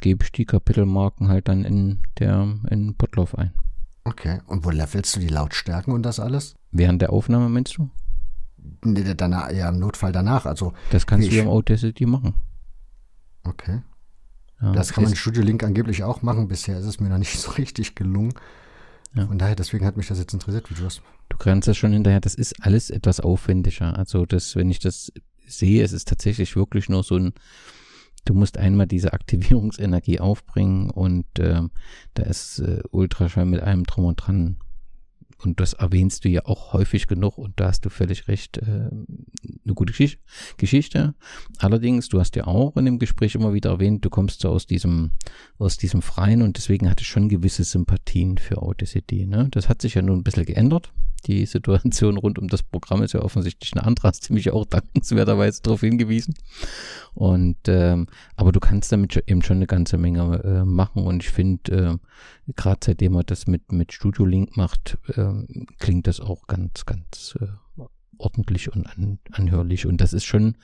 [0.01, 3.53] gebe ich die Kapitelmarken halt dann in der in Potlauf ein.
[4.05, 6.55] Okay, und wo levelst du die Lautstärken und das alles?
[6.71, 7.91] Während der Aufnahme meinst du?
[8.85, 10.47] Nee, danach, ja, im Notfall danach.
[10.47, 12.35] Also das kannst du ja im Audacity machen.
[13.45, 13.83] Okay.
[14.61, 16.49] Ja, das kann man in Studio Link angeblich auch machen.
[16.49, 18.35] Bisher ist es mir noch nicht so richtig gelungen.
[19.15, 19.27] Ja.
[19.27, 21.01] Von daher, deswegen hat mich das jetzt interessiert, wie du das.
[21.29, 23.97] Du grenzt das schon hinterher, das ist alles etwas aufwendiger.
[23.99, 25.13] Also das, wenn ich das
[25.47, 27.33] sehe, es ist tatsächlich wirklich nur so ein,
[28.27, 31.63] du musst einmal diese Aktivierungsenergie aufbringen und äh,
[32.15, 34.59] da ist äh, Ultraschall mit allem drum und dran
[35.39, 38.63] und das erwähnst du ja auch häufig genug und da hast du völlig recht, äh,
[38.65, 39.93] eine gute
[40.57, 41.15] Geschichte.
[41.59, 44.67] Allerdings, du hast ja auch in dem Gespräch immer wieder erwähnt, du kommst so aus
[44.67, 45.11] diesem,
[45.59, 49.27] aus diesem Freien und deswegen hatte ich schon gewisse Sympathien für Audacity.
[49.27, 49.49] Ne?
[49.51, 50.93] Das hat sich ja nun ein bisschen geändert
[51.27, 54.65] die Situation rund um das Programm ist ja offensichtlich eine andere, hast du mich auch
[54.65, 56.35] dankenswerterweise darauf hingewiesen.
[57.15, 61.31] Und ähm, aber du kannst damit eben schon eine ganze Menge äh, machen und ich
[61.31, 61.99] finde,
[62.49, 65.33] äh, gerade seitdem man das mit, mit Studio Link macht, äh,
[65.79, 67.47] klingt das auch ganz, ganz äh,
[68.19, 69.87] ordentlich und an, anhörlich.
[69.87, 70.57] Und das ist schon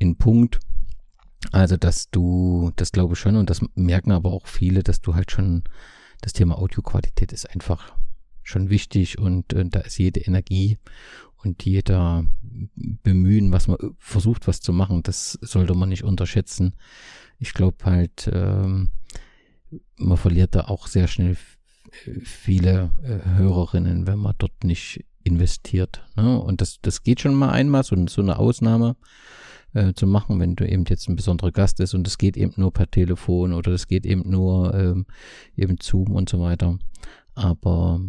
[0.00, 0.60] ein Punkt,
[1.50, 5.14] also dass du, das glaube ich schon, und das merken aber auch viele, dass du
[5.14, 5.64] halt schon,
[6.20, 7.94] das Thema Audioqualität ist einfach
[8.42, 10.78] schon wichtig und äh, da ist jede Energie
[11.36, 12.24] und jeder
[13.02, 16.74] Bemühen, was man versucht, was zu machen, das sollte man nicht unterschätzen.
[17.38, 18.90] Ich glaube halt, ähm,
[19.96, 21.36] man verliert da auch sehr schnell
[22.22, 26.04] viele äh, Hörerinnen, wenn man dort nicht investiert.
[26.16, 26.40] Ne?
[26.40, 28.96] Und das, das geht schon mal einmal, so, so eine Ausnahme
[29.74, 32.54] äh, zu machen, wenn du eben jetzt ein besonderer Gast ist und es geht eben
[32.56, 35.06] nur per Telefon oder es geht eben nur ähm,
[35.56, 36.78] eben Zoom und so weiter.
[37.34, 38.00] Aber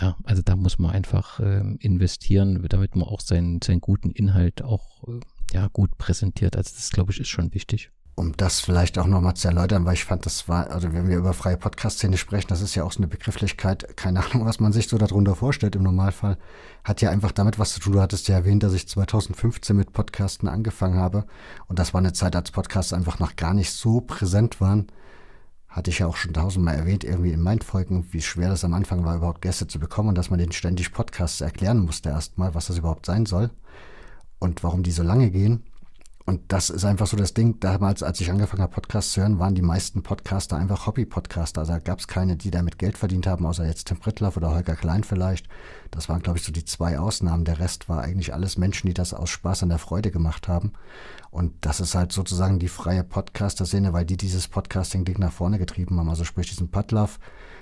[0.00, 4.62] ja, also da muss man einfach äh, investieren, damit man auch seinen, seinen guten Inhalt
[4.62, 5.20] auch äh,
[5.52, 6.56] ja, gut präsentiert.
[6.56, 7.90] Also das, glaube ich, ist schon wichtig.
[8.18, 11.18] Um das vielleicht auch nochmal zu erläutern, weil ich fand, das war, also wenn wir
[11.18, 14.72] über freie Podcast-Szene sprechen, das ist ja auch so eine Begrifflichkeit, keine Ahnung, was man
[14.72, 16.38] sich so darunter vorstellt im Normalfall,
[16.82, 17.92] hat ja einfach damit was zu tun.
[17.92, 21.26] Du hattest ja erwähnt, dass ich 2015 mit Podcasten angefangen habe
[21.68, 24.86] und das war eine Zeit, als Podcasts einfach noch gar nicht so präsent waren
[25.76, 28.72] hatte ich ja auch schon tausendmal erwähnt, irgendwie in meinen Folgen, wie schwer das am
[28.72, 32.54] Anfang war, überhaupt Gäste zu bekommen und dass man den ständig Podcasts erklären musste erstmal,
[32.54, 33.50] was das überhaupt sein soll
[34.38, 35.64] und warum die so lange gehen.
[36.26, 37.60] Und das ist einfach so das Ding.
[37.60, 41.60] Damals, als ich angefangen habe, Podcasts zu hören, waren die meisten Podcaster einfach Hobby-Podcaster.
[41.60, 44.52] Also da gab es keine, die damit Geld verdient haben, außer jetzt Tim Prittlaff oder
[44.52, 45.46] Holger Klein vielleicht.
[45.92, 47.44] Das waren, glaube ich, so die zwei Ausnahmen.
[47.44, 50.72] Der Rest war eigentlich alles Menschen, die das aus Spaß an der Freude gemacht haben.
[51.30, 55.96] Und das ist halt sozusagen die freie Podcaster-Szene, weil die dieses Podcasting-Ding nach vorne getrieben
[56.00, 56.10] haben.
[56.10, 57.18] Also sprich diesen Podlove,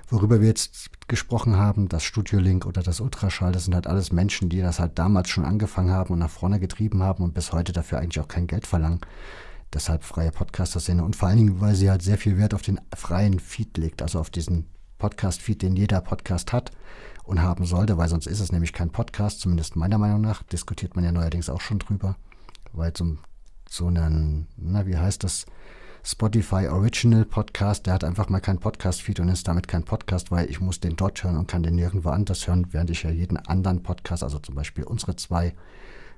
[0.08, 4.12] worüber wir jetzt gesprochen haben, das Studio Link oder das Ultraschall, das sind halt alles
[4.12, 7.52] Menschen, die das halt damals schon angefangen haben und nach vorne getrieben haben und bis
[7.52, 9.00] heute dafür eigentlich auch kein Geld verlangen.
[9.72, 12.80] Deshalb freie Podcaster-Szene und vor allen Dingen, weil sie halt sehr viel Wert auf den
[12.94, 14.66] freien Feed legt, also auf diesen
[14.98, 16.70] Podcast-Feed, den jeder Podcast hat
[17.24, 20.94] und haben sollte, weil sonst ist es nämlich kein Podcast, zumindest meiner Meinung nach, diskutiert
[20.94, 22.16] man ja neuerdings auch schon drüber,
[22.72, 23.18] weil zum
[23.68, 25.46] so einen, na, wie heißt das?
[26.06, 30.50] Spotify Original Podcast, der hat einfach mal kein Podcast-Feed und ist damit kein Podcast, weil
[30.50, 33.38] ich muss den dort hören und kann den nirgendwo anders hören, während ich ja jeden
[33.38, 35.54] anderen Podcast, also zum Beispiel unsere zwei,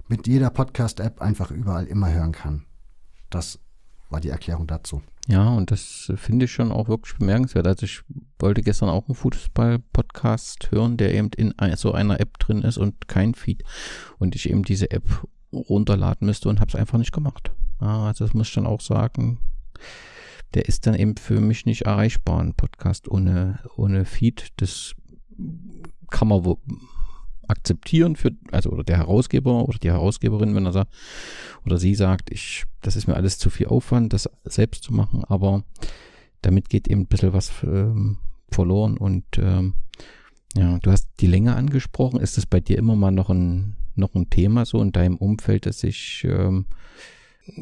[0.08, 2.64] mit jeder Podcast-App einfach überall immer hören kann.
[3.30, 3.60] Das
[4.10, 5.02] war die Erklärung dazu.
[5.28, 7.68] Ja, und das finde ich schon auch wirklich bemerkenswert.
[7.68, 8.02] Also ich
[8.40, 13.06] wollte gestern auch einen Fußball-Podcast hören, der eben in so einer App drin ist und
[13.06, 13.62] kein Feed.
[14.18, 17.52] Und ich eben diese App runterladen müsste und habe es einfach nicht gemacht.
[17.78, 19.38] Also das muss ich dann auch sagen,
[20.54, 24.48] der ist dann eben für mich nicht erreichbar, ein Podcast ohne, ohne Feed.
[24.56, 24.94] Das
[26.10, 26.58] kann man wo
[27.48, 30.92] akzeptieren für, also oder der Herausgeber oder die Herausgeberin, wenn er sagt,
[31.64, 35.22] oder sie sagt, ich, das ist mir alles zu viel Aufwand, das selbst zu machen,
[35.24, 35.62] aber
[36.42, 38.18] damit geht eben ein bisschen was ähm,
[38.50, 39.74] verloren und ähm,
[40.56, 42.20] Ja, du hast die Länge angesprochen.
[42.20, 45.66] Ist das bei dir immer mal noch ein, noch ein Thema so in deinem Umfeld,
[45.66, 46.64] dass sich ähm,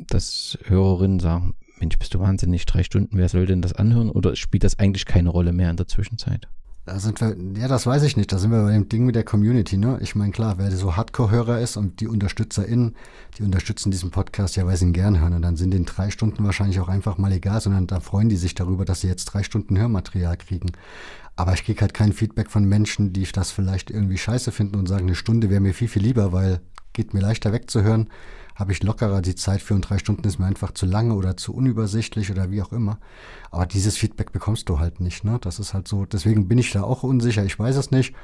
[0.07, 4.09] dass Hörerinnen sagen, Mensch, bist du wahnsinnig, drei Stunden, wer soll denn das anhören?
[4.09, 6.49] Oder spielt das eigentlich keine Rolle mehr in der Zwischenzeit?
[6.87, 8.33] Da sind wir, ja, das weiß ich nicht.
[8.33, 9.99] Da sind wir bei dem Ding mit der Community, ne?
[10.01, 12.97] Ich meine, klar, wer so Hardcore-Hörer ist und die UnterstützerInnen,
[13.37, 15.35] die unterstützen diesen Podcast ja, weil sie ihn gern hören.
[15.35, 18.37] Und dann sind den drei Stunden wahrscheinlich auch einfach mal egal, sondern da freuen die
[18.37, 20.73] sich darüber, dass sie jetzt drei Stunden Hörmaterial kriegen.
[21.37, 24.89] Aber ich kriege halt kein Feedback von Menschen, die das vielleicht irgendwie scheiße finden und
[24.89, 26.61] sagen, eine Stunde wäre mir viel, viel lieber, weil
[26.95, 28.09] geht mir leichter wegzuhören
[28.55, 31.37] habe ich lockerer die Zeit für und drei Stunden ist mir einfach zu lange oder
[31.37, 32.99] zu unübersichtlich oder wie auch immer.
[33.51, 35.25] Aber dieses Feedback bekommst du halt nicht.
[35.25, 35.39] Ne?
[35.41, 36.05] Das ist halt so.
[36.05, 37.45] Deswegen bin ich da auch unsicher.
[37.45, 38.15] Ich weiß es nicht.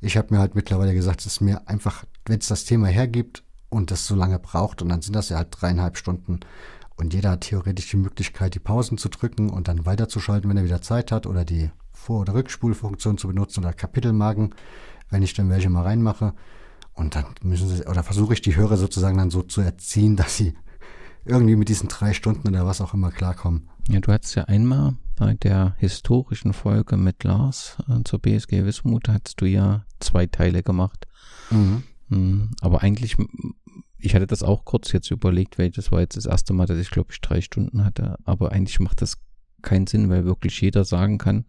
[0.00, 3.42] Ich habe mir halt mittlerweile gesagt, es ist mir einfach, wenn es das Thema hergibt
[3.68, 6.40] und das so lange braucht und dann sind das ja halt dreieinhalb Stunden.
[6.96, 10.64] Und jeder hat theoretisch die Möglichkeit, die Pausen zu drücken und dann weiterzuschalten, wenn er
[10.64, 14.54] wieder Zeit hat oder die Vor- oder Rückspulfunktion zu benutzen oder Kapitelmarken,
[15.08, 16.34] wenn ich dann welche mal reinmache.
[16.94, 20.36] Und dann müssen sie, oder versuche ich die Hörer sozusagen dann so zu erziehen, dass
[20.36, 20.54] sie
[21.24, 23.68] irgendwie mit diesen drei Stunden oder was auch immer klarkommen.
[23.88, 29.08] Ja, du hattest ja einmal bei der historischen Folge mit Lars äh, zur BSG Wismut,
[29.08, 31.06] hattest du ja zwei Teile gemacht.
[31.50, 31.82] Mhm.
[32.08, 32.50] Mhm.
[32.60, 33.16] Aber eigentlich,
[33.98, 36.78] ich hatte das auch kurz jetzt überlegt, weil das war jetzt das erste Mal, dass
[36.78, 38.16] ich glaube ich drei Stunden hatte.
[38.24, 39.18] Aber eigentlich macht das
[39.62, 41.44] keinen Sinn, weil wirklich jeder sagen kann,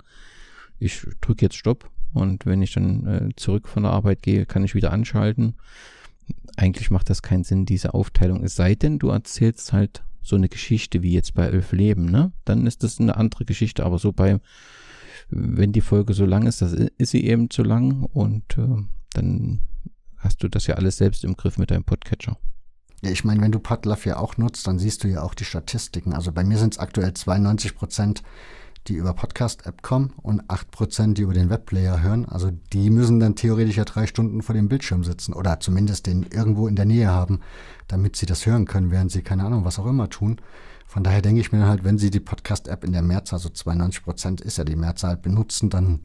[0.79, 4.63] ich drücke jetzt Stopp und wenn ich dann äh, zurück von der Arbeit gehe, kann
[4.63, 5.55] ich wieder anschalten.
[6.57, 8.43] Eigentlich macht das keinen Sinn, diese Aufteilung.
[8.43, 12.31] Es sei denn, du erzählst halt so eine Geschichte wie jetzt bei Elf Leben, ne?
[12.45, 14.39] Dann ist das eine andere Geschichte, aber so bei,
[15.29, 19.61] wenn die Folge so lang ist, das ist sie eben zu lang und äh, dann
[20.17, 22.37] hast du das ja alles selbst im Griff mit deinem Podcatcher.
[23.01, 25.45] Ja, ich meine, wenn du Podlove ja auch nutzt, dann siehst du ja auch die
[25.45, 26.13] Statistiken.
[26.13, 28.21] Also bei mir sind es aktuell 92 Prozent
[28.87, 32.25] die über Podcast-App kommen und 8%, die über den Webplayer hören.
[32.25, 36.23] Also die müssen dann theoretisch ja drei Stunden vor dem Bildschirm sitzen oder zumindest den
[36.23, 37.41] irgendwo in der Nähe haben,
[37.87, 40.41] damit sie das hören können, während sie keine Ahnung, was auch immer tun.
[40.87, 44.41] Von daher denke ich mir halt, wenn sie die Podcast-App in der Mehrzahl, also 92%
[44.41, 46.01] ist ja die Mehrzahl, benutzen, dann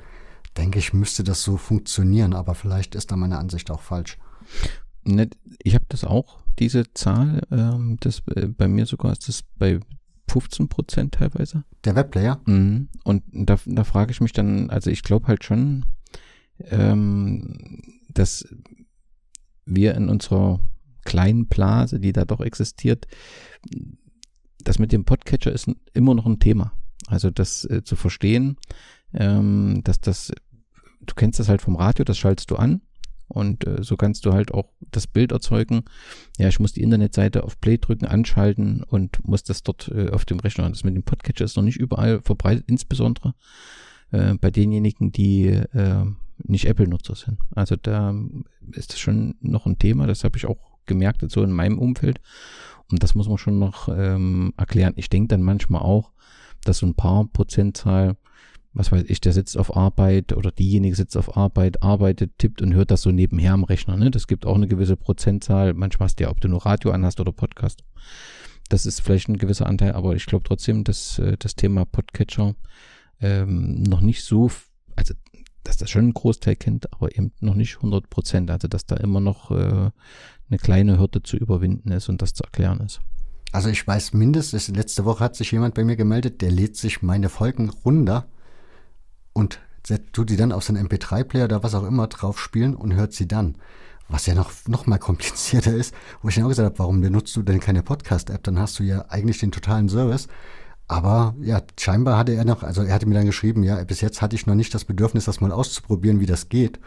[0.57, 2.35] denke ich, müsste das so funktionieren.
[2.35, 4.19] Aber vielleicht ist da meine Ansicht auch falsch.
[5.05, 7.43] Ich habe das auch, diese Zahl.
[7.51, 9.81] Ähm, das, äh, bei mir sogar ist das bei
[10.29, 11.65] 15 Prozent teilweise.
[11.85, 12.41] Der Webplayer?
[12.47, 12.89] Mhm.
[13.05, 15.87] Und da, da frage ich mich dann, also ich glaube halt schon,
[16.59, 18.47] ähm, dass
[19.65, 20.61] wir in unserer
[21.05, 23.07] kleinen Blase, die da doch existiert,
[24.59, 26.73] das mit dem Podcatcher ist immer noch ein Thema.
[27.07, 28.57] Also das äh, zu verstehen,
[29.13, 30.33] ähm, dass das,
[31.01, 32.81] du kennst das halt vom Radio, das schaltest du an
[33.29, 35.85] und äh, so kannst du halt auch das Bild erzeugen.
[36.39, 40.25] Ja, ich muss die Internetseite auf Play drücken, anschalten und muss das dort äh, auf
[40.25, 40.69] dem Rechner.
[40.69, 43.35] Das mit dem Podcatcher ist noch nicht überall verbreitet, insbesondere
[44.11, 46.05] äh, bei denjenigen, die äh,
[46.45, 47.39] nicht Apple-Nutzer sind.
[47.55, 48.15] Also da
[48.73, 50.07] ist das schon noch ein Thema.
[50.07, 52.21] Das habe ich auch gemerkt, so in meinem Umfeld.
[52.91, 54.95] Und das muss man schon noch ähm, erklären.
[54.97, 56.13] Ich denke dann manchmal auch,
[56.65, 58.17] dass so ein paar Prozentzahl
[58.77, 62.75] was weiß ich, der sitzt auf Arbeit oder diejenige sitzt auf Arbeit, arbeitet, tippt und
[62.75, 63.97] hört das so nebenher am Rechner.
[63.97, 64.11] Ne?
[64.11, 65.73] Das gibt auch eine gewisse Prozentzahl.
[65.73, 67.83] Manchmal hast du ja, ob du nur Radio anhast oder Podcast.
[68.69, 72.55] Das ist vielleicht ein gewisser Anteil, aber ich glaube trotzdem, dass äh, das Thema Podcatcher
[73.21, 74.51] ähm, noch nicht so,
[74.95, 75.15] also
[75.65, 78.51] dass das schon einen Großteil kennt, aber eben noch nicht 100 Prozent.
[78.51, 82.45] Also dass da immer noch äh, eine kleine Hürde zu überwinden ist und das zu
[82.45, 83.01] erklären ist.
[83.53, 87.01] Also ich weiß mindestens, letzte Woche hat sich jemand bei mir gemeldet, der lädt sich
[87.01, 88.27] meine Folgen runter
[89.37, 89.61] und
[90.13, 93.29] tut die dann auf seinen MP3-Player oder was auch immer drauf spielen und hört sie
[93.29, 93.57] dann.
[94.09, 97.37] Was ja noch, noch mal komplizierter ist, wo ich dann auch gesagt habe, warum benutzt
[97.37, 98.43] du denn keine Podcast-App?
[98.45, 100.29] Dann hast du ja eigentlich den totalen Service.
[100.89, 104.23] Aber ja, scheinbar hatte er noch, also er hatte mir dann geschrieben, ja, bis jetzt
[104.23, 106.81] hatte ich noch nicht das Bedürfnis, das mal auszuprobieren, wie das geht.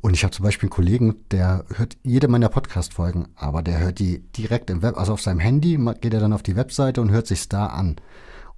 [0.00, 3.98] Und ich habe zum Beispiel einen Kollegen, der hört jede meiner Podcast-Folgen, aber der hört
[3.98, 7.10] die direkt im Web, also auf seinem Handy geht er dann auf die Webseite und
[7.10, 7.96] hört sich's da an.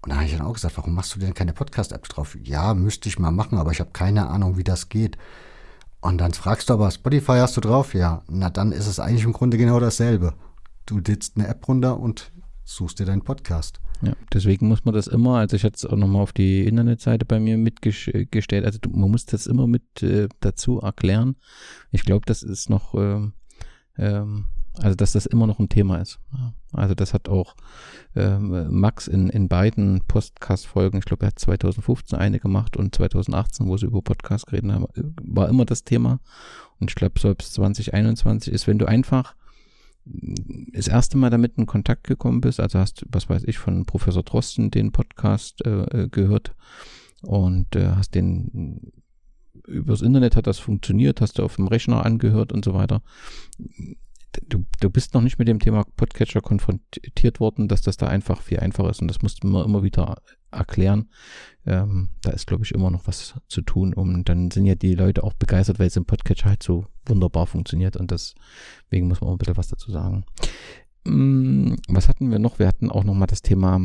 [0.05, 2.37] Und da habe ich dann auch gesagt, warum machst du denn keine Podcast-App drauf?
[2.43, 5.17] Ja, müsste ich mal machen, aber ich habe keine Ahnung, wie das geht.
[6.03, 7.95] Und dann fragst du aber, Spotify hast du drauf?
[7.95, 10.35] Ja, na dann ist es eigentlich im Grunde genau dasselbe.
[10.85, 12.33] Du lädst eine App runter und
[12.65, 13.81] suchst dir deinen Podcast.
[14.03, 17.25] Ja, deswegen muss man das immer, also ich hatte es auch nochmal auf die Internetseite
[17.25, 21.37] bei mir mitgestellt, also man muss das immer mit äh, dazu erklären.
[21.93, 23.31] Ich glaube, das ist noch, äh,
[23.97, 24.49] ähm,
[24.81, 26.19] also dass das immer noch ein Thema ist.
[26.73, 27.55] Also das hat auch
[28.17, 33.67] ähm, Max in, in beiden Podcast-Folgen, ich glaube, er hat 2015 eine gemacht und 2018,
[33.69, 34.87] wo sie über Podcast geredet haben,
[35.23, 36.21] war immer das Thema.
[36.81, 39.35] Und ich glaube, selbst 2021 ist, wenn du einfach
[40.05, 44.23] das erste Mal damit in Kontakt gekommen bist, also hast, was weiß ich, von Professor
[44.23, 46.55] Drosten den Podcast äh, äh gehört
[47.23, 48.93] und äh, hast den
[49.67, 53.03] übers Internet hat das funktioniert, hast du auf dem Rechner angehört und so weiter.
[54.43, 58.43] Du, du bist noch nicht mit dem Thema Podcatcher konfrontiert worden, dass das da einfach
[58.43, 60.17] viel einfacher ist und das musste man immer wieder
[60.51, 61.09] erklären.
[61.67, 63.95] Ähm, da ist, glaube ich, immer noch was zu tun.
[63.95, 67.47] Und dann sind ja die Leute auch begeistert, weil es im Podcatcher halt so wunderbar
[67.47, 70.25] funktioniert und deswegen muss man auch ein bisschen was dazu sagen.
[71.05, 72.59] Mm, was hatten wir noch?
[72.59, 73.81] Wir hatten auch noch mal das Thema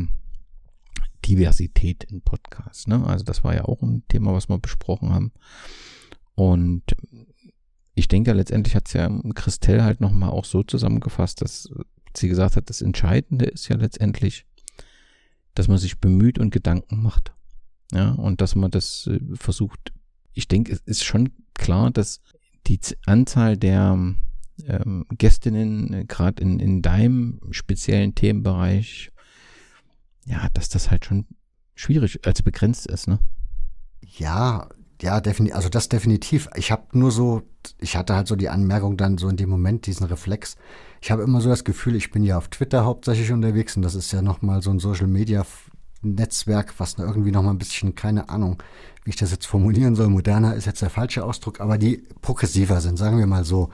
[1.26, 2.86] Diversität in Podcasts.
[2.86, 3.04] Ne?
[3.06, 5.32] Also das war ja auch ein Thema, was wir besprochen haben.
[6.34, 6.82] Und
[8.00, 11.68] ich denke, letztendlich hat es ja Christelle halt nochmal auch so zusammengefasst, dass
[12.16, 14.46] sie gesagt hat, das Entscheidende ist ja letztendlich,
[15.54, 17.34] dass man sich bemüht und Gedanken macht.
[17.92, 19.92] Ja, und dass man das äh, versucht.
[20.32, 22.22] Ich denke, es ist schon klar, dass
[22.66, 24.14] die Anzahl der
[24.66, 29.10] ähm, Gästinnen, äh, gerade in, in deinem speziellen Themenbereich,
[30.24, 31.26] ja, dass das halt schon
[31.74, 33.18] schwierig, also begrenzt ist, ne?
[34.00, 34.68] Ja,
[35.02, 36.48] ja, definitiv, also das definitiv.
[36.56, 37.42] Ich habe nur so,
[37.78, 40.56] ich hatte halt so die Anmerkung dann so in dem Moment, diesen Reflex.
[41.00, 43.94] Ich habe immer so das Gefühl, ich bin ja auf Twitter hauptsächlich unterwegs und das
[43.94, 45.46] ist ja nochmal so ein Social Media
[46.02, 48.62] Netzwerk, was irgendwie nochmal ein bisschen, keine Ahnung,
[49.04, 52.80] wie ich das jetzt formulieren soll, moderner ist jetzt der falsche Ausdruck, aber die progressiver
[52.80, 53.70] sind, sagen wir mal so.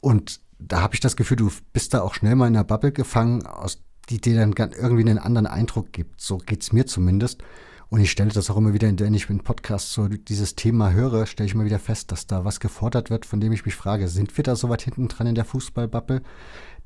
[0.00, 2.92] Und da habe ich das Gefühl, du bist da auch schnell mal in einer Bubble
[2.92, 6.20] gefangen, aus die dir dann irgendwie einen anderen Eindruck gibt.
[6.20, 7.42] So geht's mir zumindest.
[7.88, 11.26] Und ich stelle das auch immer wieder, wenn ich in Podcasts so dieses Thema höre,
[11.26, 14.08] stelle ich immer wieder fest, dass da was gefordert wird, von dem ich mich frage,
[14.08, 16.22] sind wir da so weit hinten dran in der Fußballbubble?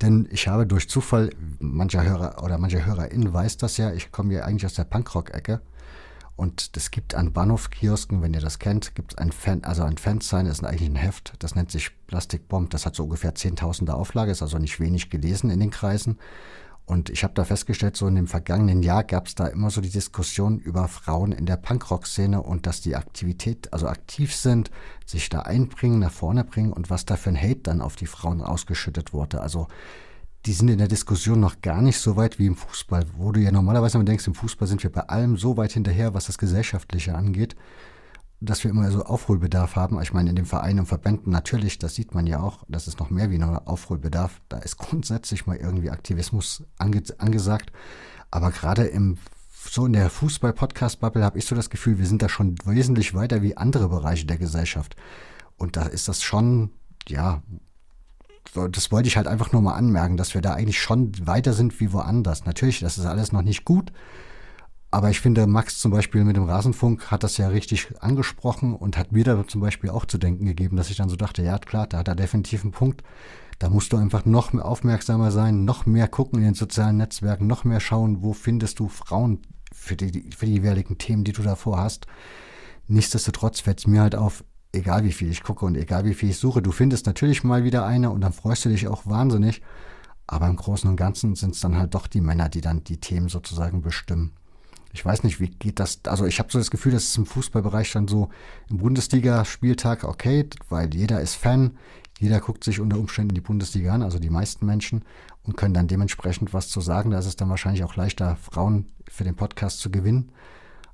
[0.03, 4.35] Denn ich habe durch Zufall, mancher Hörer oder mancher HörerInnen weiß das ja, ich komme
[4.35, 5.63] ja eigentlich aus der Punkrock-Ecke.
[6.37, 9.99] Und es gibt an Bahnhofkiosken, wenn ihr das kennt, gibt es ein Fan, also ein
[9.99, 13.93] Fansign, das ist eigentlich ein Heft, das nennt sich Plastikbomb, das hat so ungefähr 10.000er
[13.93, 16.19] Auflage, ist also nicht wenig gelesen in den Kreisen.
[16.87, 19.81] Und ich habe da festgestellt, so in dem vergangenen Jahr gab es da immer so
[19.81, 24.71] die Diskussion über Frauen in der Punkrock-Szene und dass die Aktivität, also aktiv sind,
[25.07, 28.07] sich da einbringen, nach vorne bringen und was da für ein Hate dann auf die
[28.07, 29.41] Frauen ausgeschüttet wurde.
[29.41, 29.69] Also
[30.47, 33.41] die sind in der Diskussion noch gar nicht so weit wie im Fußball, wo du
[33.41, 36.39] ja normalerweise immer denkst, im Fußball sind wir bei allem so weit hinterher, was das
[36.39, 37.55] Gesellschaftliche angeht
[38.41, 40.01] dass wir immer so Aufholbedarf haben.
[40.01, 42.99] Ich meine, in den Vereinen und Verbänden natürlich, das sieht man ja auch, das ist
[42.99, 44.41] noch mehr wie nur Aufholbedarf.
[44.49, 47.73] Da ist grundsätzlich mal irgendwie Aktivismus ange angesagt.
[48.31, 49.19] Aber gerade im
[49.69, 53.43] so in der Fußball-Podcast-Bubble habe ich so das Gefühl, wir sind da schon wesentlich weiter
[53.43, 54.97] wie andere Bereiche der Gesellschaft.
[55.59, 56.71] Und da ist das schon,
[57.07, 57.43] ja,
[58.55, 61.79] das wollte ich halt einfach nur mal anmerken, dass wir da eigentlich schon weiter sind
[61.79, 62.47] wie woanders.
[62.47, 63.93] Natürlich, das ist alles noch nicht gut,
[64.93, 68.99] aber ich finde, Max zum Beispiel mit dem Rasenfunk hat das ja richtig angesprochen und
[68.99, 71.59] hat mir da zum Beispiel auch zu denken gegeben, dass ich dann so dachte, ja
[71.59, 73.05] klar, da hat er definitiv einen Punkt.
[73.61, 77.47] Da musst du einfach noch mehr aufmerksamer sein, noch mehr gucken in den sozialen Netzwerken,
[77.47, 81.43] noch mehr schauen, wo findest du Frauen für die, für die jeweiligen Themen, die du
[81.43, 82.07] davor hast.
[82.89, 86.31] Nichtsdestotrotz fällt es mir halt auf, egal wie viel ich gucke und egal wie viel
[86.31, 89.63] ich suche, du findest natürlich mal wieder eine und dann freust du dich auch wahnsinnig.
[90.27, 92.99] Aber im Großen und Ganzen sind es dann halt doch die Männer, die dann die
[92.99, 94.33] Themen sozusagen bestimmen
[94.93, 96.01] ich weiß nicht, wie geht das?
[96.07, 98.31] Also ich habe so das Gefühl, dass es im Fußballbereich dann so
[98.69, 101.77] im Bundesliga-Spieltag okay, weil jeder ist Fan,
[102.19, 105.05] jeder guckt sich unter Umständen die Bundesliga an, also die meisten Menschen,
[105.45, 107.11] und können dann dementsprechend was zu sagen.
[107.11, 110.33] Da ist es dann wahrscheinlich auch leichter, Frauen für den Podcast zu gewinnen.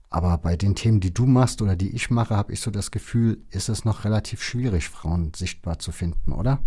[0.09, 2.90] Aber bei den Themen, die du machst oder die ich mache, habe ich so das
[2.90, 6.61] Gefühl, ist es noch relativ schwierig, Frauen sichtbar zu finden, oder?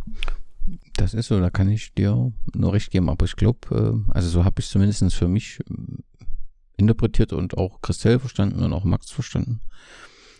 [0.95, 3.09] Das ist so, da kann ich dir nur recht geben.
[3.09, 5.59] Aber ich glaube, äh, also so habe ich es zumindest für mich
[6.79, 9.61] interpretiert und auch Christelle verstanden und auch Max verstanden.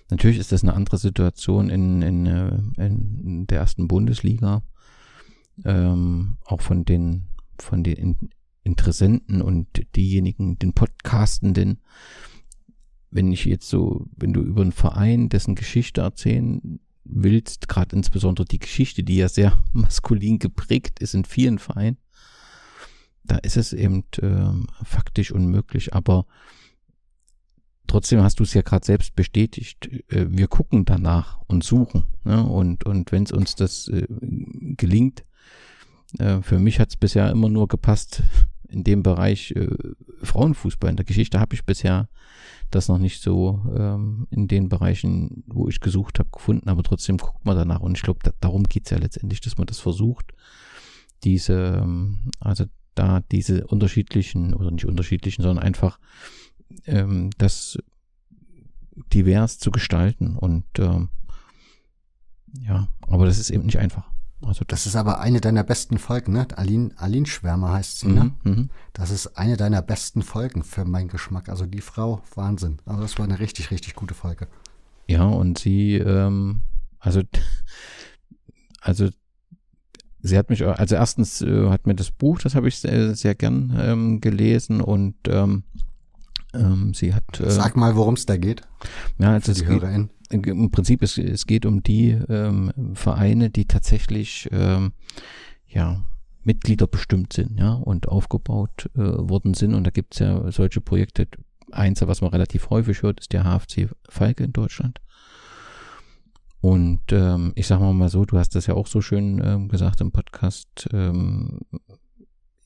[0.09, 4.63] Natürlich ist das eine andere Situation in, in, äh, in der ersten Bundesliga.
[5.65, 7.25] Ähm, auch von den,
[7.59, 8.29] von den
[8.63, 11.81] Interessenten und diejenigen, den Podcastenden.
[13.11, 18.45] Wenn ich jetzt so, wenn du über einen Verein, dessen Geschichte erzählen willst, gerade insbesondere
[18.45, 21.97] die Geschichte, die ja sehr maskulin geprägt ist in vielen Vereinen,
[23.29, 26.25] da ist es eben äh, faktisch unmöglich, aber
[27.87, 32.05] trotzdem hast du es ja gerade selbst bestätigt, äh, wir gucken danach und suchen.
[32.23, 32.43] Ne?
[32.43, 34.07] Und, und wenn es uns das äh,
[34.77, 35.25] gelingt,
[36.17, 38.23] äh, für mich hat es bisher immer nur gepasst
[38.67, 39.67] in dem Bereich äh,
[40.23, 40.89] Frauenfußball.
[40.89, 42.09] In der Geschichte habe ich bisher
[42.71, 47.17] das noch nicht so ähm, in den Bereichen, wo ich gesucht habe, gefunden, aber trotzdem
[47.17, 50.33] guckt man danach und ich glaube, da, darum geht's ja letztendlich, dass man das versucht,
[51.23, 55.99] diese, ähm, also da diese unterschiedlichen, oder nicht unterschiedlichen, sondern einfach
[56.85, 57.77] ähm, das
[59.13, 60.35] divers zu gestalten.
[60.35, 61.09] Und ähm,
[62.61, 64.09] ja, aber das ist eben nicht einfach.
[64.41, 66.47] Also das, das ist aber eine deiner besten Folgen, ne?
[66.55, 68.31] Aline, Aline Schwärmer heißt sie, ne?
[68.43, 68.69] Mhm, mhm.
[68.93, 71.49] Das ist eine deiner besten Folgen für meinen Geschmack.
[71.49, 72.79] Also die Frau, Wahnsinn.
[72.85, 74.47] Also das war eine richtig, richtig gute Folge.
[75.07, 76.61] Ja, und sie, ähm,
[76.99, 77.21] also,
[78.81, 79.09] also
[80.21, 83.35] sie hat mich, also erstens äh, hat mir das Buch, das habe ich sehr, sehr
[83.35, 85.63] gern ähm, gelesen und ähm,
[86.53, 87.39] ähm, sie hat.
[87.39, 88.61] Äh, Sag mal, worum es da geht.
[89.17, 89.83] Ja, also es geht,
[90.31, 94.93] im Prinzip es, es geht um die ähm, Vereine, die tatsächlich ähm,
[95.67, 96.03] ja
[96.43, 99.73] Mitglieder bestimmt sind, ja, und aufgebaut äh, worden sind.
[99.73, 101.27] Und da gibt es ja solche Projekte.
[101.71, 104.99] Eins, was man relativ häufig hört, ist der HFC Falke in Deutschland.
[106.61, 110.01] Und ähm, ich sage mal so, du hast das ja auch so schön ähm, gesagt
[110.01, 110.89] im Podcast.
[110.91, 111.59] Ähm,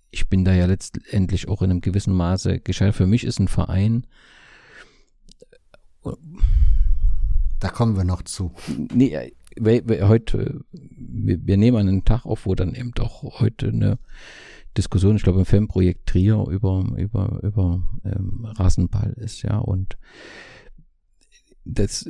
[0.10, 2.96] ich bin da ja letztendlich auch in einem gewissen Maße gescheitert.
[2.96, 4.08] Für mich ist ein Verein.
[7.60, 8.52] Da kommen wir noch zu.
[8.94, 14.00] Nee, heute, wir, wir nehmen einen Tag auf, wo dann eben auch heute eine
[14.76, 19.58] Diskussion, ich glaube im Filmprojekt Trier über, über, über ähm, Rasenball ist, ja.
[19.60, 19.98] Und
[21.64, 22.10] das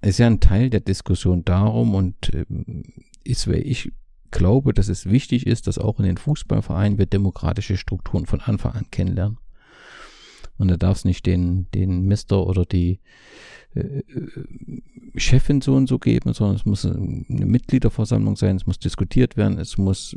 [0.00, 2.84] ist ja ein Teil der Diskussion darum und ähm,
[3.24, 3.92] ist, weil ich
[4.30, 8.72] glaube, dass es wichtig ist, dass auch in den Fußballvereinen wir demokratische Strukturen von Anfang
[8.72, 9.38] an kennenlernen.
[10.56, 13.00] Und da darf es nicht den, den Mister oder die
[13.74, 14.02] äh,
[15.16, 19.58] Chefin so und so geben, sondern es muss eine Mitgliederversammlung sein, es muss diskutiert werden,
[19.58, 20.16] es muss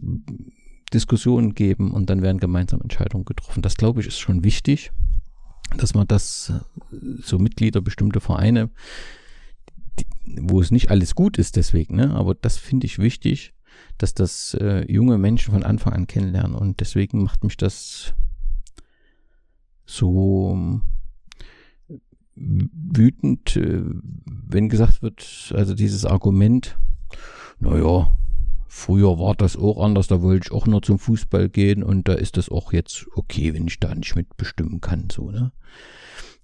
[0.94, 3.62] Diskussionen geben und dann werden gemeinsam Entscheidungen getroffen.
[3.62, 4.92] Das glaube ich ist schon wichtig,
[5.76, 6.54] dass man das
[7.22, 8.70] so Mitglieder bestimmte Vereine
[10.42, 12.14] wo es nicht alles gut ist deswegen, ne?
[12.14, 13.54] aber das finde ich wichtig,
[13.98, 18.14] dass das äh, junge Menschen von Anfang an kennenlernen und deswegen macht mich das
[19.86, 20.82] so
[22.36, 23.82] wütend, äh,
[24.26, 26.78] wenn gesagt wird, also dieses Argument,
[27.60, 28.12] naja,
[28.68, 32.14] früher war das auch anders, da wollte ich auch nur zum Fußball gehen und da
[32.14, 35.52] ist das auch jetzt okay, wenn ich da nicht mitbestimmen kann, so, ne?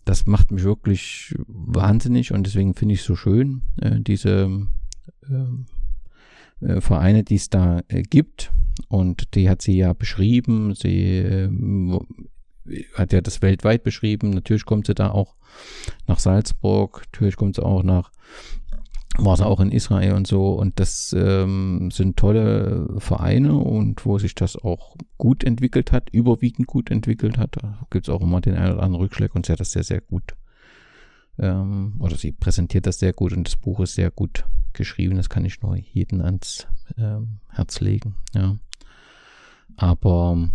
[0.06, 4.68] Das macht mich wirklich wahnsinnig und deswegen finde ich es so schön, äh, diese
[5.30, 8.51] äh, äh, Vereine, die es da äh, gibt.
[8.88, 10.74] Und die hat sie ja beschrieben.
[10.76, 11.49] Sie äh,
[12.95, 14.32] hat ja das weltweit beschrieben.
[14.32, 15.36] Natürlich kommt sie da auch
[16.08, 17.04] nach Salzburg.
[17.12, 18.12] Natürlich kommt sie auch nach
[19.18, 20.53] war es auch in Israel und so.
[20.53, 26.68] Und das ähm, sind tolle Vereine und wo sich das auch gut entwickelt hat, überwiegend
[26.68, 27.57] gut entwickelt hat.
[27.61, 29.84] Da gibt es auch immer den einen oder anderen Rückschlag und sie hat das sehr,
[29.84, 30.36] sehr gut.
[31.38, 35.18] Ähm, oder sie präsentiert das sehr gut und das Buch ist sehr gut geschrieben.
[35.18, 38.16] Das kann ich nur jedem ans ähm, Herz legen.
[38.34, 38.57] Ja.
[39.78, 40.49] Aber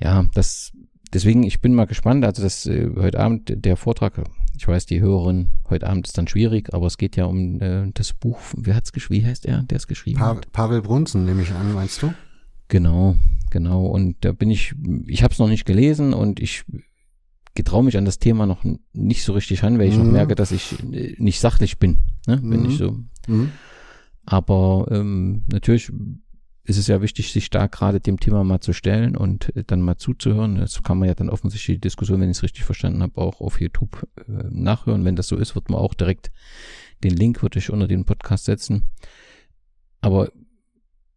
[0.00, 0.72] ja, das
[1.12, 2.24] deswegen, ich bin mal gespannt.
[2.24, 4.22] Also das äh, heute Abend der Vortrag
[4.58, 7.90] ich weiß, die Hörerin heute Abend ist dann schwierig, aber es geht ja um äh,
[7.94, 8.38] das Buch.
[8.56, 9.24] Wer hat's geschrieben?
[9.24, 10.52] Wie heißt er, der es geschrieben pa hat?
[10.52, 12.12] Pavel Brunzen, nehme ich an, meinst du?
[12.66, 13.16] Genau,
[13.50, 13.86] genau.
[13.86, 14.74] Und da bin ich,
[15.06, 16.64] ich habe es noch nicht gelesen und ich
[17.54, 20.06] getraue mich an das Thema noch nicht so richtig ran, weil ich mhm.
[20.06, 22.40] noch merke, dass ich äh, nicht sachlich bin, ne?
[22.42, 22.70] wenn mhm.
[22.70, 22.98] ich so.
[23.28, 23.52] Mhm.
[24.26, 25.90] Aber ähm, natürlich
[26.68, 29.80] ist es ja wichtig, sich da gerade dem Thema mal zu stellen und äh, dann
[29.80, 30.56] mal zuzuhören.
[30.56, 33.40] Das kann man ja dann offensichtlich die Diskussion, wenn ich es richtig verstanden habe, auch
[33.40, 35.06] auf YouTube äh, nachhören.
[35.06, 36.30] Wenn das so ist, wird man auch direkt
[37.02, 38.84] den Link würde ich unter den Podcast setzen.
[40.02, 40.30] Aber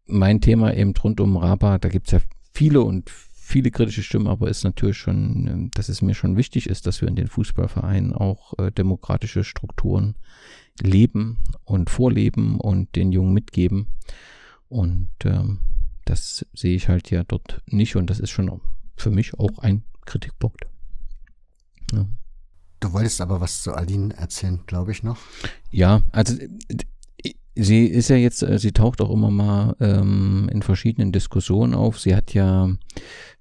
[0.06, 2.20] mein Thema eben rund um Raba, da gibt es ja
[2.54, 6.70] viele und viele kritische Stimmen, aber ist natürlich schon, äh, dass es mir schon wichtig
[6.70, 10.16] ist, dass wir in den Fußballvereinen auch äh, demokratische Strukturen
[10.82, 13.88] leben und vorleben und den Jungen mitgeben.
[14.72, 15.60] Und ähm,
[16.06, 18.62] das sehe ich halt ja dort nicht und das ist schon
[18.96, 20.66] für mich auch ein Kritikpunkt.
[21.92, 22.06] Ja.
[22.80, 25.18] Du wolltest aber was zu Aline erzählen, glaube ich noch.
[25.72, 26.36] Ja, also
[27.54, 32.00] sie ist ja jetzt, äh, sie taucht auch immer mal ähm, in verschiedenen Diskussionen auf.
[32.00, 32.70] Sie hat ja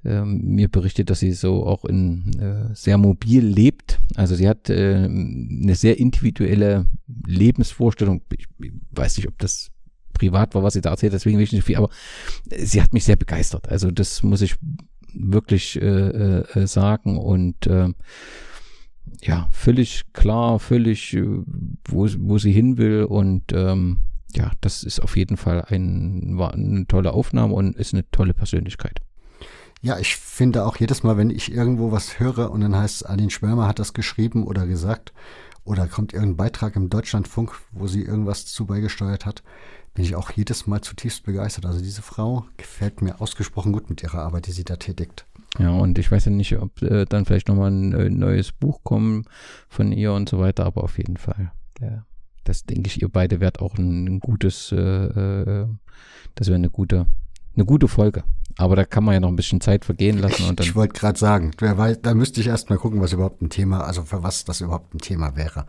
[0.04, 4.00] ähm, mir berichtet, dass sie so auch in äh, sehr mobil lebt.
[4.16, 6.86] Also sie hat äh, eine sehr individuelle
[7.24, 8.22] Lebensvorstellung.
[8.32, 9.70] Ich, ich weiß nicht, ob das
[10.20, 11.88] privat war, was sie da erzählt, deswegen will ich nicht viel, aber
[12.54, 13.68] sie hat mich sehr begeistert.
[13.70, 14.56] Also das muss ich
[15.14, 17.88] wirklich äh, äh, sagen und äh,
[19.22, 21.24] ja, völlig klar, völlig, äh,
[21.88, 23.98] wo, wo sie hin will und ähm,
[24.34, 28.34] ja, das ist auf jeden Fall ein, war eine tolle Aufnahme und ist eine tolle
[28.34, 29.00] Persönlichkeit.
[29.82, 33.30] Ja, ich finde auch jedes Mal, wenn ich irgendwo was höre und dann heißt, Aline
[33.30, 35.12] Schwärmer hat das geschrieben oder gesagt
[35.64, 39.42] oder kommt irgendein Beitrag im Deutschlandfunk, wo sie irgendwas zu beigesteuert hat,
[39.94, 41.66] bin ich auch jedes Mal zutiefst begeistert.
[41.66, 45.26] Also diese Frau gefällt mir ausgesprochen gut mit ihrer Arbeit, die sie da tätigt.
[45.58, 48.84] Ja, und ich weiß ja nicht, ob äh, dann vielleicht nochmal ein äh, neues Buch
[48.84, 49.24] kommen
[49.68, 51.50] von ihr und so weiter, aber auf jeden Fall.
[51.80, 52.04] Ja,
[52.44, 55.66] das denke ich, ihr beide werdet auch ein, ein gutes, äh, äh,
[56.36, 57.06] das wäre eine gute,
[57.56, 58.22] eine gute Folge.
[58.56, 60.48] Aber da kann man ja noch ein bisschen Zeit vergehen lassen.
[60.48, 63.12] Und dann ich wollte gerade sagen, wer weiß, da müsste ich erst mal gucken, was
[63.12, 65.66] überhaupt ein Thema, also für was das überhaupt ein Thema wäre.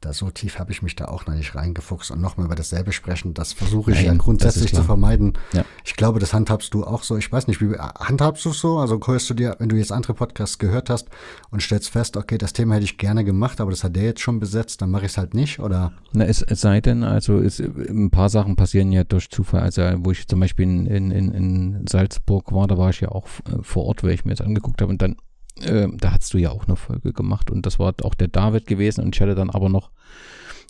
[0.00, 2.92] Da so tief habe ich mich da auch noch nicht reingefuchst und nochmal über dasselbe
[2.92, 3.34] sprechen.
[3.34, 5.34] Das versuche ich Nein, ja grundsätzlich zu vermeiden.
[5.52, 5.64] Ja.
[5.84, 7.16] Ich glaube, das handhabst du auch so.
[7.16, 8.78] Ich weiß nicht, wie handhabst du es so?
[8.78, 11.08] Also hörst du dir, wenn du jetzt andere Podcasts gehört hast
[11.50, 14.20] und stellst fest, okay, das Thema hätte ich gerne gemacht, aber das hat der jetzt
[14.20, 15.92] schon besetzt, dann mache ich es halt nicht, oder?
[16.12, 19.62] Na, es, es sei denn, also es, ein paar Sachen passieren ja durch Zufall.
[19.62, 23.08] Also wo ich zum Beispiel in, in, in, in Salzburg war, da war ich ja
[23.08, 25.16] auch äh, vor Ort, weil ich mir das angeguckt habe und dann,
[25.60, 28.66] äh, da hast du ja auch eine Folge gemacht und das war auch der David
[28.66, 29.90] gewesen und ich hatte dann aber noch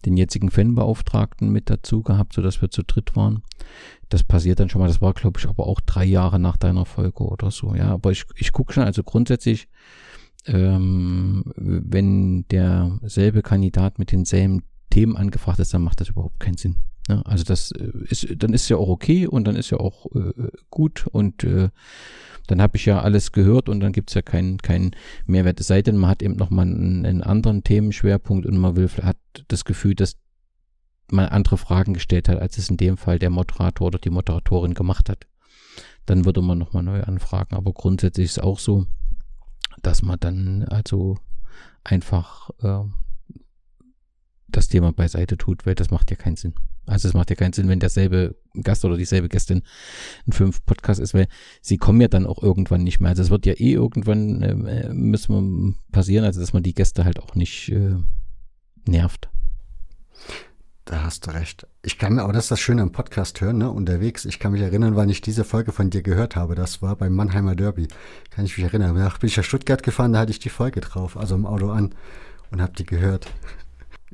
[0.04, 3.42] den jetzigen Fanbeauftragten mit dazu gehabt, sodass wir zu dritt waren.
[4.08, 6.84] Das passiert dann schon mal, das war glaube ich aber auch drei Jahre nach deiner
[6.84, 7.88] Folge oder so, ja.
[7.88, 9.68] Aber ich, ich gucke schon, also grundsätzlich,
[10.46, 16.76] ähm, wenn derselbe Kandidat mit denselben Themen angefragt ist, dann macht das überhaupt keinen Sinn.
[17.08, 17.22] Ne?
[17.26, 20.32] Also das äh, ist, dann ist ja auch okay und dann ist ja auch äh,
[20.70, 21.70] gut und äh,
[22.46, 24.92] dann habe ich ja alles gehört und dann gibt's ja keinen keinen
[25.26, 25.60] Mehrwert.
[25.60, 29.18] Es sei denn, man hat eben nochmal einen, einen anderen Themenschwerpunkt und man will, hat
[29.48, 30.16] das Gefühl, dass
[31.10, 34.74] man andere Fragen gestellt hat, als es in dem Fall der Moderator oder die Moderatorin
[34.74, 35.26] gemacht hat.
[36.04, 37.54] Dann würde man nochmal neu anfragen.
[37.54, 38.86] Aber grundsätzlich ist es auch so,
[39.82, 41.18] dass man dann also
[41.84, 42.84] einfach äh,
[44.48, 46.54] das Thema beiseite tut, weil das macht ja keinen Sinn.
[46.86, 49.62] Also es macht ja keinen Sinn, wenn derselbe Gast oder dieselbe Gästin
[50.26, 51.28] ein fünf Podcast ist, weil
[51.60, 53.10] sie kommen ja dann auch irgendwann nicht mehr.
[53.10, 57.04] Also es wird ja eh irgendwann äh, müssen wir passieren, also dass man die Gäste
[57.04, 57.96] halt auch nicht äh,
[58.86, 59.28] nervt.
[60.84, 61.66] Da hast du recht.
[61.82, 63.68] Ich kann, aber das ist das Schöne am Podcast hören, ne?
[63.68, 64.24] Unterwegs.
[64.24, 66.54] Ich kann mich erinnern, wann ich diese Folge von dir gehört habe.
[66.54, 67.88] Das war beim Mannheimer Derby.
[68.30, 68.94] Kann ich mich erinnern.
[68.94, 71.70] Danach bin ich nach Stuttgart gefahren, da hatte ich die Folge drauf, also im Auto
[71.70, 71.92] an
[72.52, 73.26] und habe die gehört.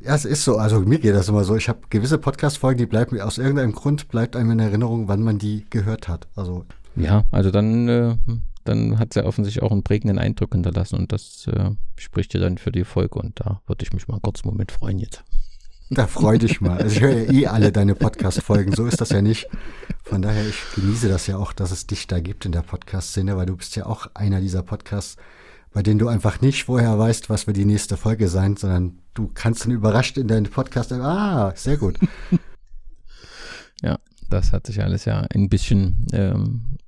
[0.01, 0.57] Ja, es ist so.
[0.57, 1.55] Also mir geht das immer so.
[1.57, 5.23] Ich habe gewisse Podcast-Folgen, die bleiben mir aus irgendeinem Grund bleibt einem in Erinnerung, wann
[5.23, 6.29] man die gehört hat.
[6.35, 6.65] Also
[6.97, 8.17] Ja, also dann, äh,
[8.65, 12.59] dann hat sie offensichtlich auch einen prägenden Eindruck hinterlassen und das äh, spricht ja dann
[12.59, 15.23] für die Folge und da würde ich mich mal kurz einen Moment freuen jetzt.
[15.91, 16.79] Da freu dich mal.
[16.79, 18.75] Also ich höre ja eh alle deine Podcast-Folgen.
[18.75, 19.47] So ist das ja nicht.
[20.03, 23.37] Von daher, ich genieße das ja auch, dass es dich da gibt in der Podcast-Szene,
[23.37, 25.17] weil du bist ja auch einer dieser Podcasts,
[25.71, 29.31] bei denen du einfach nicht vorher weißt, was wir die nächste Folge sein, sondern du
[29.33, 31.99] kannst dann überrascht in deinen Podcast ah, sehr gut.
[33.83, 33.99] Ja,
[34.31, 36.79] das hat sich alles ja ein bisschen ähm,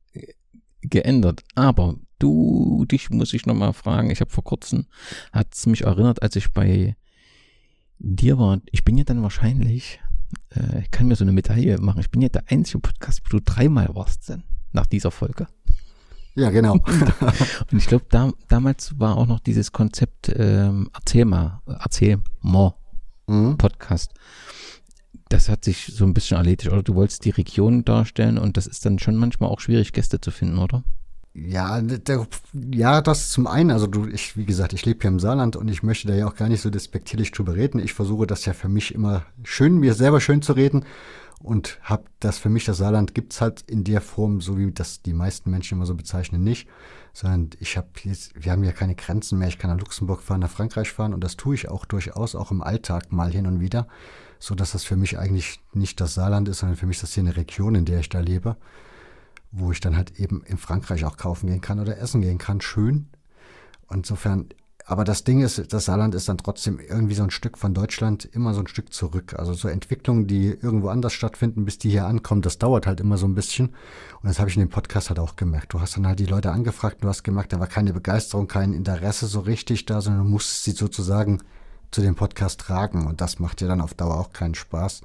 [0.81, 1.43] geändert.
[1.57, 4.11] Aber du, dich muss ich nochmal fragen.
[4.11, 4.87] Ich habe vor kurzem,
[5.33, 6.97] hat es mich erinnert, als ich bei
[7.99, 8.61] dir war.
[8.71, 10.01] Ich bin ja dann wahrscheinlich,
[10.51, 12.01] äh, ich kann mir so eine Medaille machen.
[12.01, 15.49] Ich bin ja der einzige Podcast, wo du dreimal warst denn, nach dieser Folge.
[16.35, 16.75] Ja, genau.
[17.71, 22.75] Und ich glaube, da, damals war auch noch dieses Konzept ähm, Erzähl mal, Erzähl mal
[23.27, 23.57] Mhm.
[23.57, 24.13] Podcast.
[25.29, 26.71] Das hat sich so ein bisschen erledigt.
[26.71, 30.21] Oder du wolltest die Region darstellen und das ist dann schon manchmal auch schwierig, Gäste
[30.21, 30.85] zu finden, oder?
[31.37, 32.29] Ja, der,
[32.73, 33.73] ja, das zum einen.
[33.73, 36.29] Also du, ich, wie gesagt, ich lebe hier im Saarland und ich möchte da ja
[36.29, 37.81] auch gar nicht so despektierlich drüber reden.
[37.81, 40.85] Ich versuche das ja für mich immer schön, mir selber schön zu reden
[41.45, 45.03] und habe das für mich, das Saarland gibt's halt in der Form, so wie das
[45.03, 46.69] die meisten Menschen immer so bezeichnen, nicht.
[47.13, 49.49] Sondern ich habe jetzt, wir haben ja keine Grenzen mehr.
[49.49, 52.51] Ich kann nach Luxemburg fahren, nach Frankreich fahren und das tue ich auch durchaus, auch
[52.51, 53.87] im Alltag mal hin und wieder.
[54.41, 57.23] So dass das für mich eigentlich nicht das Saarland ist, sondern für mich das hier
[57.23, 58.57] eine Region, in der ich da lebe
[59.57, 62.61] wo ich dann halt eben in Frankreich auch kaufen gehen kann oder essen gehen kann.
[62.61, 63.07] Schön.
[63.91, 64.49] Insofern,
[64.87, 68.27] aber das Ding ist, das Saarland ist dann trotzdem irgendwie so ein Stück von Deutschland
[68.27, 69.35] immer so ein Stück zurück.
[69.39, 73.17] Also so Entwicklungen, die irgendwo anders stattfinden, bis die hier ankommen, das dauert halt immer
[73.17, 73.69] so ein bisschen.
[73.69, 75.73] Und das habe ich in dem Podcast halt auch gemerkt.
[75.73, 78.75] Du hast dann halt die Leute angefragt, du hast gemerkt, da war keine Begeisterung, kein
[78.75, 81.41] Interesse so richtig da, sondern du musst sie sozusagen
[81.91, 83.07] zu dem Podcast tragen.
[83.07, 85.01] Und das macht dir dann auf Dauer auch keinen Spaß.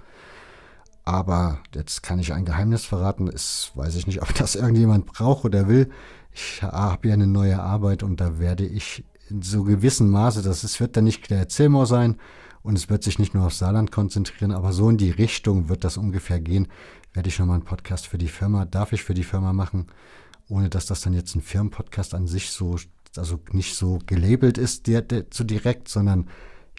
[1.05, 3.29] Aber jetzt kann ich ein Geheimnis verraten.
[3.29, 5.89] Ist, weiß ich nicht, ob das irgendjemand braucht oder will.
[6.33, 10.63] Ich habe ja eine neue Arbeit und da werde ich in so gewissem Maße, dass
[10.63, 12.17] es wird dann nicht der Erzählmor sein
[12.61, 15.83] und es wird sich nicht nur auf Saarland konzentrieren, aber so in die Richtung wird
[15.83, 16.67] das ungefähr gehen.
[17.13, 19.87] Werde ich nochmal einen Podcast für die Firma, darf ich für die Firma machen,
[20.47, 22.77] ohne dass das dann jetzt ein Firmenpodcast an sich so,
[23.15, 26.27] also nicht so gelabelt ist, der, der, so direkt, sondern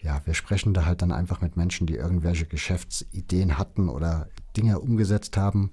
[0.01, 4.79] ja, wir sprechen da halt dann einfach mit Menschen, die irgendwelche Geschäftsideen hatten oder Dinge
[4.79, 5.71] umgesetzt haben.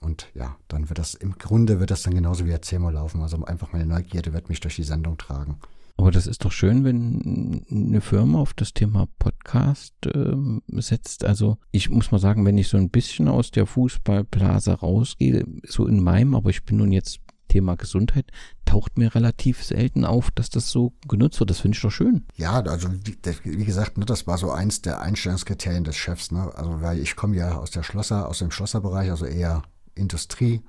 [0.00, 3.20] Und ja, dann wird das im Grunde wird das dann genauso wie Erzählmal laufen.
[3.20, 5.58] Also einfach meine Neugierde wird mich durch die Sendung tragen.
[5.98, 11.24] Aber das ist doch schön, wenn eine Firma auf das Thema Podcast ähm, setzt.
[11.24, 15.88] Also ich muss mal sagen, wenn ich so ein bisschen aus der Fußballblase rausgehe, so
[15.88, 17.18] in meinem, aber ich bin nun jetzt
[17.48, 18.30] Thema Gesundheit,
[18.64, 21.50] taucht mir relativ selten auf, dass das so genutzt wird.
[21.50, 22.26] Das finde ich doch schön.
[22.36, 26.30] Ja, also wie, gesagt, ne, das war so eins der Einstellungskriterien des Chefs.
[26.30, 26.52] Ne?
[26.54, 29.62] Also weil ich komme ja aus der Schlosser, aus dem Schlosserbereich, also eher
[29.96, 30.62] Industrie.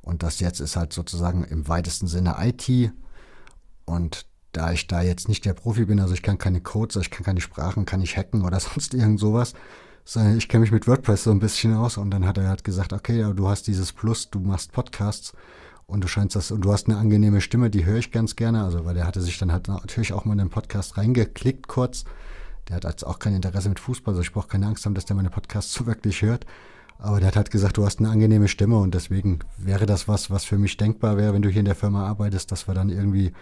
[0.00, 2.92] Und das jetzt ist halt sozusagen im weitesten Sinne IT.
[3.84, 4.26] Und
[4.56, 7.24] da ich da jetzt nicht der Profi bin, also ich kann keine Codes, ich kann
[7.24, 9.52] keine Sprachen, kann nicht hacken oder sonst irgend sowas,
[10.04, 12.64] sondern ich kenne mich mit WordPress so ein bisschen aus und dann hat er halt
[12.64, 15.34] gesagt, okay, ja, du hast dieses Plus, du machst Podcasts
[15.86, 18.64] und du scheinst das, und du hast eine angenehme Stimme, die höre ich ganz gerne,
[18.64, 22.04] also weil der hatte sich dann halt natürlich auch mal in den Podcast reingeklickt kurz.
[22.68, 25.04] Der hat jetzt auch kein Interesse mit Fußball, also ich brauche keine Angst haben, dass
[25.04, 26.46] der meine Podcasts so wirklich hört.
[26.98, 30.30] Aber der hat halt gesagt, du hast eine angenehme Stimme und deswegen wäre das was,
[30.30, 32.88] was für mich denkbar wäre, wenn du hier in der Firma arbeitest, dass wir dann
[32.88, 33.32] irgendwie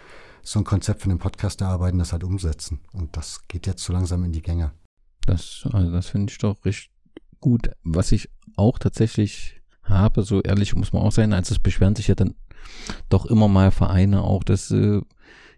[0.45, 2.79] so ein Konzept für einen Podcast erarbeiten, das halt umsetzen.
[2.93, 4.71] Und das geht jetzt so langsam in die Gänge.
[5.25, 6.91] Das, also das finde ich doch richtig
[7.41, 7.71] gut.
[7.83, 12.07] Was ich auch tatsächlich habe, so ehrlich muss man auch sein, als es beschweren sich
[12.07, 12.35] ja dann
[13.09, 15.01] doch immer mal Vereine auch, dass äh,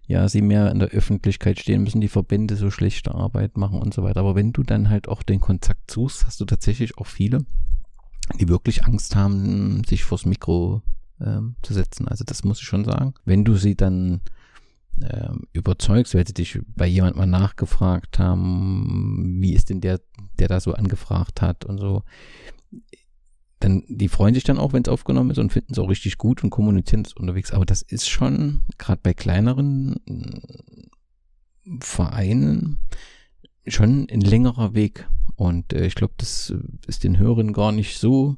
[0.07, 3.93] ja sie mehr in der Öffentlichkeit stehen müssen, die Verbände so schlechte Arbeit machen und
[3.93, 4.21] so weiter.
[4.21, 7.45] Aber wenn du dann halt auch den Kontakt suchst, hast du tatsächlich auch viele,
[8.39, 10.81] die wirklich Angst haben, sich vors Mikro
[11.19, 12.07] ähm, zu setzen.
[12.07, 13.15] Also das muss ich schon sagen.
[13.25, 14.21] Wenn du sie dann
[15.53, 20.01] überzeugst, weil sie dich bei jemand mal nachgefragt haben, wie ist denn der,
[20.39, 22.03] der da so angefragt hat und so,
[23.59, 26.17] dann, die freuen sich dann auch, wenn es aufgenommen ist und finden es auch richtig
[26.17, 27.51] gut und kommunizieren es unterwegs.
[27.51, 32.77] Aber das ist schon, gerade bei kleineren äh, Vereinen,
[33.65, 35.07] schon ein längerer Weg.
[35.35, 36.53] Und äh, ich glaube, das
[36.85, 38.37] ist den Hörern gar nicht so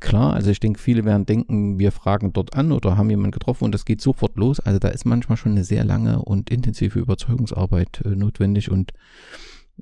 [0.00, 0.34] klar.
[0.34, 3.72] Also ich denke, viele werden denken, wir fragen dort an oder haben jemanden getroffen und
[3.72, 4.60] das geht sofort los.
[4.60, 8.70] Also da ist manchmal schon eine sehr lange und intensive Überzeugungsarbeit äh, notwendig.
[8.70, 8.92] Und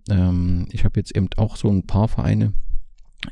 [0.09, 2.53] ähm, ich habe jetzt eben auch so ein paar Vereine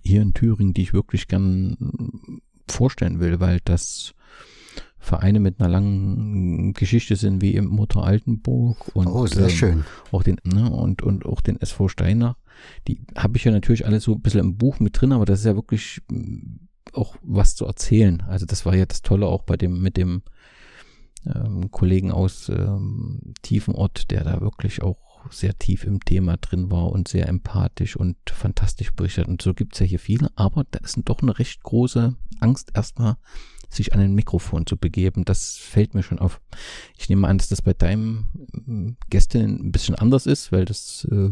[0.03, 4.14] hier in Thüringen, die ich wirklich gern vorstellen will, weil das
[4.99, 9.85] Vereine mit einer langen Geschichte sind, wie im Mutter Altenburg und oh, sehr ähm, schön.
[10.11, 12.37] auch den ne, und und auch den SV Steiner.
[12.89, 15.41] Die habe ich ja natürlich alle so ein bisschen im Buch mit drin, aber das
[15.41, 16.64] ist ja wirklich mm,
[16.97, 18.22] auch was zu erzählen.
[18.22, 20.22] Also das war ja das Tolle auch bei dem mit dem
[21.26, 24.99] ähm, Kollegen aus ähm, Tiefenort, der da wirklich auch
[25.30, 29.26] sehr tief im Thema drin war und sehr empathisch und fantastisch berichtet.
[29.26, 32.72] Und so gibt es ja hier viele, aber da ist doch eine recht große Angst
[32.74, 33.16] erstmal,
[33.70, 35.24] sich an ein Mikrofon zu begeben.
[35.24, 36.40] Das fällt mir schon auf.
[36.99, 38.26] Ich nehme an, dass das bei deinem
[38.66, 41.30] ähm, Gästen ein bisschen anders ist, weil das äh,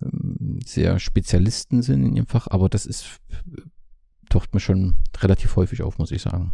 [0.00, 3.20] ähm, sehr Spezialisten sind in ihrem Fach, aber das ist
[4.30, 6.52] taucht mir schon relativ häufig auf, muss ich sagen.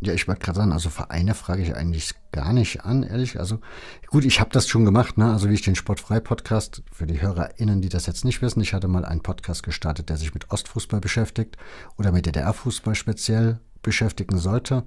[0.00, 3.40] Ja, ich wollte gerade sagen, also Vereine frage ich eigentlich gar nicht an, ehrlich.
[3.40, 3.58] Also
[4.06, 5.32] gut, ich habe das schon gemacht, ne?
[5.32, 8.86] Also wie ich den Sportfrei-Podcast, für die HörerInnen, die das jetzt nicht wissen, ich hatte
[8.86, 11.56] mal einen Podcast gestartet, der sich mit Ostfußball beschäftigt
[11.96, 14.84] oder mit DDR-Fußball speziell beschäftigen sollte,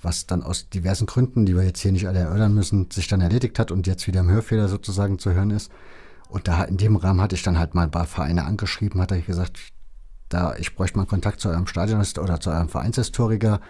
[0.00, 3.20] was dann aus diversen Gründen, die wir jetzt hier nicht alle erörtern müssen, sich dann
[3.20, 5.70] erledigt hat und jetzt wieder im Hörfehler sozusagen zu hören ist.
[6.30, 9.10] Und da in dem Rahmen hatte ich dann halt mal ein paar Vereine angeschrieben, hat
[9.10, 9.58] er gesagt,
[10.28, 13.60] da ich bräuchte mal Kontakt zu eurem Stadion oder zu eurem Vereinshistoriker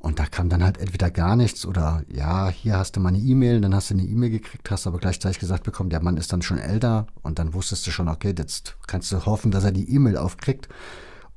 [0.00, 3.18] und da kam dann halt entweder gar nichts oder ja, hier hast du mal eine
[3.18, 6.32] E-Mail, dann hast du eine E-Mail gekriegt, hast aber gleichzeitig gesagt bekommen, der Mann ist
[6.32, 9.72] dann schon älter und dann wusstest du schon, okay, jetzt kannst du hoffen, dass er
[9.72, 10.68] die E-Mail aufkriegt.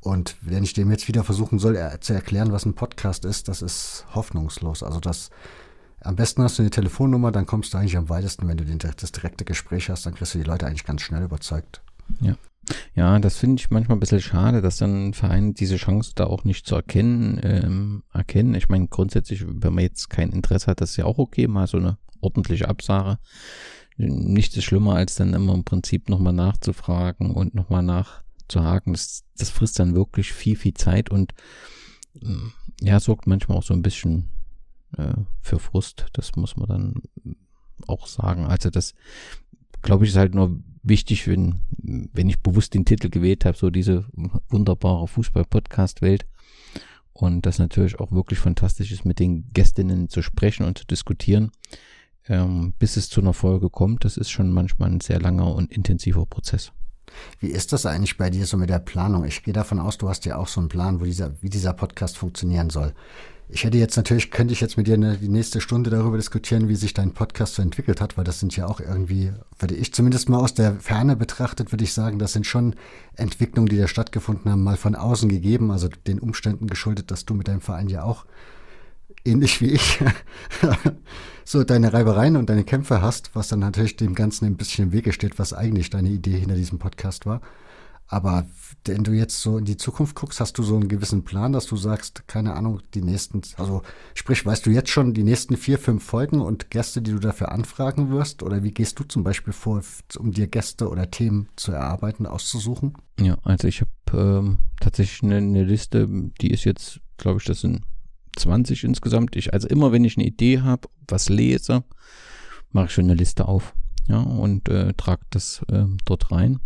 [0.01, 3.47] Und wenn ich dem jetzt wieder versuchen soll, er, zu erklären, was ein Podcast ist,
[3.47, 4.84] das ist hoffnungslos.
[4.84, 5.30] Also das
[6.01, 9.11] am besten hast du eine Telefonnummer, dann kommst du eigentlich am weitesten, wenn du das
[9.11, 11.82] direkte Gespräch hast, dann kriegst du die Leute eigentlich ganz schnell überzeugt.
[12.22, 12.36] Ja.
[12.95, 16.43] Ja, das finde ich manchmal ein bisschen schade, dass dann Vereine diese Chance da auch
[16.43, 18.55] nicht zu erkennen, ähm, erkennen.
[18.55, 21.67] Ich meine, grundsätzlich, wenn man jetzt kein Interesse hat, das ist ja auch okay, mal
[21.67, 23.20] so eine ordentliche Absage.
[23.97, 28.93] Nichts ist schlimmer, als dann immer im Prinzip nochmal nachzufragen und nochmal nachzuhaken.
[28.93, 31.34] Das, das frisst dann wirklich viel, viel Zeit und
[32.22, 32.47] mm,
[32.82, 34.30] ja, sorgt manchmal auch so ein bisschen
[34.97, 36.05] äh, für Frust.
[36.13, 37.01] Das muss man dann
[37.88, 38.45] auch sagen.
[38.45, 38.93] Also das,
[39.82, 43.70] glaube ich, ist halt nur wichtig, wenn, wenn ich bewusst den Titel gewählt habe, so
[43.70, 44.06] diese
[44.50, 46.26] wunderbare Fußball-Podcast-Welt.
[47.14, 51.52] Und das natürlich auch wirklich fantastisch ist, mit den Gästinnen zu sprechen und zu diskutieren,
[52.28, 54.06] ähm, bis es zu einer Folge kommt.
[54.06, 56.72] Das ist schon manchmal ein sehr langer und intensiver Prozess.
[57.40, 59.26] Wie ist das eigentlich bei dir so mit der Planung?
[59.26, 61.74] Ich gehe davon aus, du hast ja auch so einen Plan, wo dieser, wie dieser
[61.74, 62.94] Podcast funktionieren soll.
[63.52, 66.70] Ich hätte jetzt natürlich, könnte ich jetzt mit dir eine, die nächste Stunde darüber diskutieren,
[66.70, 69.91] wie sich dein Podcast so entwickelt hat, weil das sind ja auch irgendwie, würde ich
[69.91, 72.76] zumindest mal aus der Ferne betrachtet, würde ich sagen, das sind schon
[73.16, 77.34] Entwicklungen, die da stattgefunden haben, mal von außen gegeben, also den Umständen geschuldet, dass du
[77.34, 78.28] mit deinem Verein ja auch
[79.26, 80.00] ähnlich wie ich
[81.43, 84.91] so deine Reibereien und deine Kämpfe hast, was dann natürlich dem Ganzen ein bisschen im
[84.91, 87.41] Wege steht, was eigentlich deine Idee hinter diesem Podcast war.
[88.12, 88.47] Aber
[88.86, 91.68] wenn du jetzt so in die Zukunft guckst, hast du so einen gewissen Plan, dass
[91.68, 93.84] du sagst, keine Ahnung, die nächsten, also
[94.16, 97.51] sprich, weißt du jetzt schon die nächsten vier, fünf Folgen und Gäste, die du dafür
[97.51, 98.41] anfragen wirst?
[98.41, 99.84] Oder wie gehst du zum Beispiel vor,
[100.18, 102.93] um dir Gäste oder Themen zu erarbeiten, auszusuchen?
[103.20, 106.07] Ja, also ich habe ähm, tatsächlich eine, eine, Liste,
[106.41, 107.84] die ist jetzt, glaube ich, das sind
[108.38, 109.36] 20 insgesamt.
[109.36, 111.84] Ich, also immer wenn ich eine Idee habe, was lese,
[112.72, 113.76] mache ich schon eine Liste auf.
[114.07, 116.60] Ja, und äh, trage das äh, dort rein.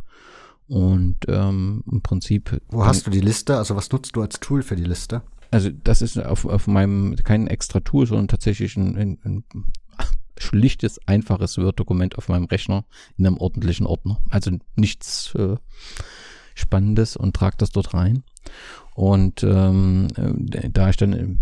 [0.68, 2.62] Und ähm, im Prinzip.
[2.70, 3.58] Wo hast du die Liste?
[3.58, 5.22] Also was nutzt du als Tool für die Liste?
[5.52, 9.44] Also das ist auf, auf meinem kein extra Tool, sondern tatsächlich ein, ein, ein
[10.40, 12.86] schlichtes, einfaches Word-Dokument auf meinem Rechner
[13.18, 14.20] in einem ordentlichen Ordner.
[14.30, 15.58] Also nichts äh,
[16.56, 18.24] Spannendes und trage das dort rein.
[18.96, 21.40] Und ähm, äh, da ich dann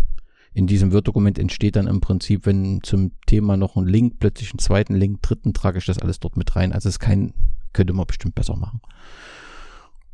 [0.53, 4.59] in diesem Word-Dokument entsteht dann im Prinzip, wenn zum Thema noch ein Link, plötzlich einen
[4.59, 6.73] zweiten Link, dritten, trage ich das alles dort mit rein.
[6.73, 7.33] Also es ist kein,
[7.73, 8.81] könnte man bestimmt besser machen.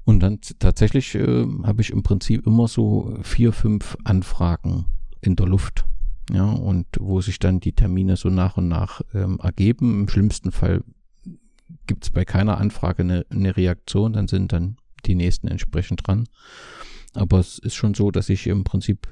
[0.03, 4.85] Und dann tatsächlich äh, habe ich im Prinzip immer so vier, fünf Anfragen
[5.21, 5.85] in der Luft.
[6.31, 10.01] Ja, und wo sich dann die Termine so nach und nach ähm, ergeben.
[10.01, 10.83] Im schlimmsten Fall
[11.87, 16.27] gibt es bei keiner Anfrage eine, eine Reaktion, dann sind dann die nächsten entsprechend dran.
[17.13, 19.07] Aber es ist schon so, dass ich im Prinzip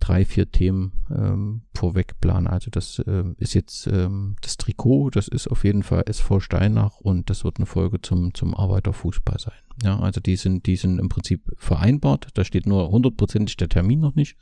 [0.00, 2.50] drei, vier Themen ähm, vorweg plane.
[2.50, 7.00] Also das ähm, ist jetzt ähm, das Trikot, das ist auf jeden Fall SV Steinach
[7.00, 9.54] und das wird eine Folge zum, zum Arbeiterfußball sein.
[9.82, 12.28] Ja, also die sind, die sind im Prinzip vereinbart.
[12.34, 14.36] Da steht nur hundertprozentig der Termin noch nicht,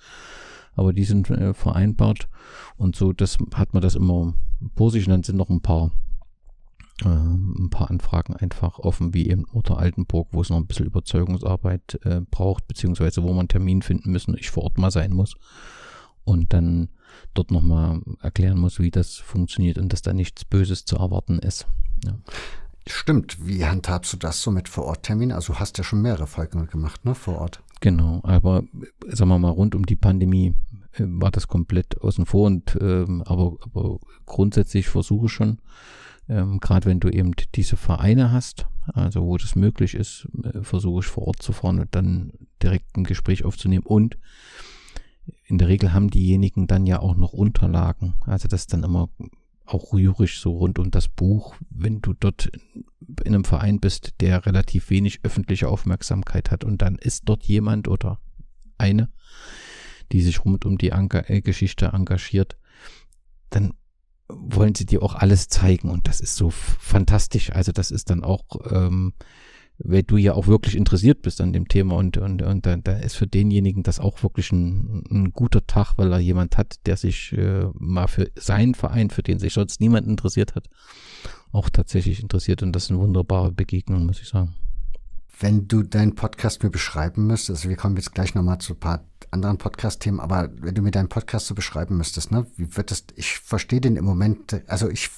[0.74, 2.28] aber die sind äh, vereinbart
[2.76, 4.34] und so, das hat man das immer
[4.76, 5.90] vor sich und dann sind noch ein paar
[7.03, 11.99] ein paar Anfragen einfach offen, wie eben Mutter Altenburg, wo es noch ein bisschen Überzeugungsarbeit
[12.05, 15.34] äh, braucht, beziehungsweise wo man einen Termin finden müssen, ich vor Ort mal sein muss
[16.24, 16.88] und dann
[17.34, 21.66] dort nochmal erklären muss, wie das funktioniert und dass da nichts Böses zu erwarten ist.
[22.05, 22.16] Ja.
[22.86, 23.47] Stimmt.
[23.47, 25.34] Wie handhabst du das so mit Vorortterminen?
[25.34, 27.62] Also du hast ja schon mehrere Folgen gemacht, ne, vor Ort.
[27.80, 28.64] Genau, aber
[29.09, 30.55] sagen wir mal, rund um die Pandemie
[30.92, 35.61] äh, war das komplett außen vor und ähm, aber, aber grundsätzlich versuche schon,
[36.28, 41.00] ähm, Gerade wenn du eben diese Vereine hast, also wo das möglich ist, äh, versuche
[41.00, 43.84] ich vor Ort zu fahren und dann direkt ein Gespräch aufzunehmen.
[43.84, 44.18] Und
[45.46, 48.14] in der Regel haben diejenigen dann ja auch noch Unterlagen.
[48.26, 49.08] Also das ist dann immer
[49.66, 52.50] auch rührig so rund um das Buch, wenn du dort
[53.24, 57.88] in einem Verein bist, der relativ wenig öffentliche Aufmerksamkeit hat und dann ist dort jemand
[57.88, 58.20] oder
[58.76, 59.08] eine,
[60.12, 62.58] die sich rund um die Ange äh, Geschichte engagiert,
[63.50, 63.74] dann
[64.28, 67.52] wollen sie dir auch alles zeigen und das ist so fantastisch.
[67.52, 69.12] Also das ist dann auch, ähm,
[69.78, 72.92] weil du ja auch wirklich interessiert bist an dem Thema und, und, und da, da
[72.92, 76.96] ist für denjenigen das auch wirklich ein, ein guter Tag, weil er jemand hat, der
[76.96, 80.68] sich äh, mal für seinen Verein, für den sich sonst niemand interessiert hat,
[81.52, 84.54] auch tatsächlich interessiert und das ist eine wunderbare Begegnung, muss ich sagen.
[85.41, 88.80] Wenn du deinen Podcast mir beschreiben müsstest, also wir kommen jetzt gleich nochmal zu ein
[88.80, 92.91] paar anderen Podcast-Themen, aber wenn du mir deinen Podcast so beschreiben müsstest, ne, wie wird
[92.91, 95.11] das, ich verstehe den im Moment, also ich,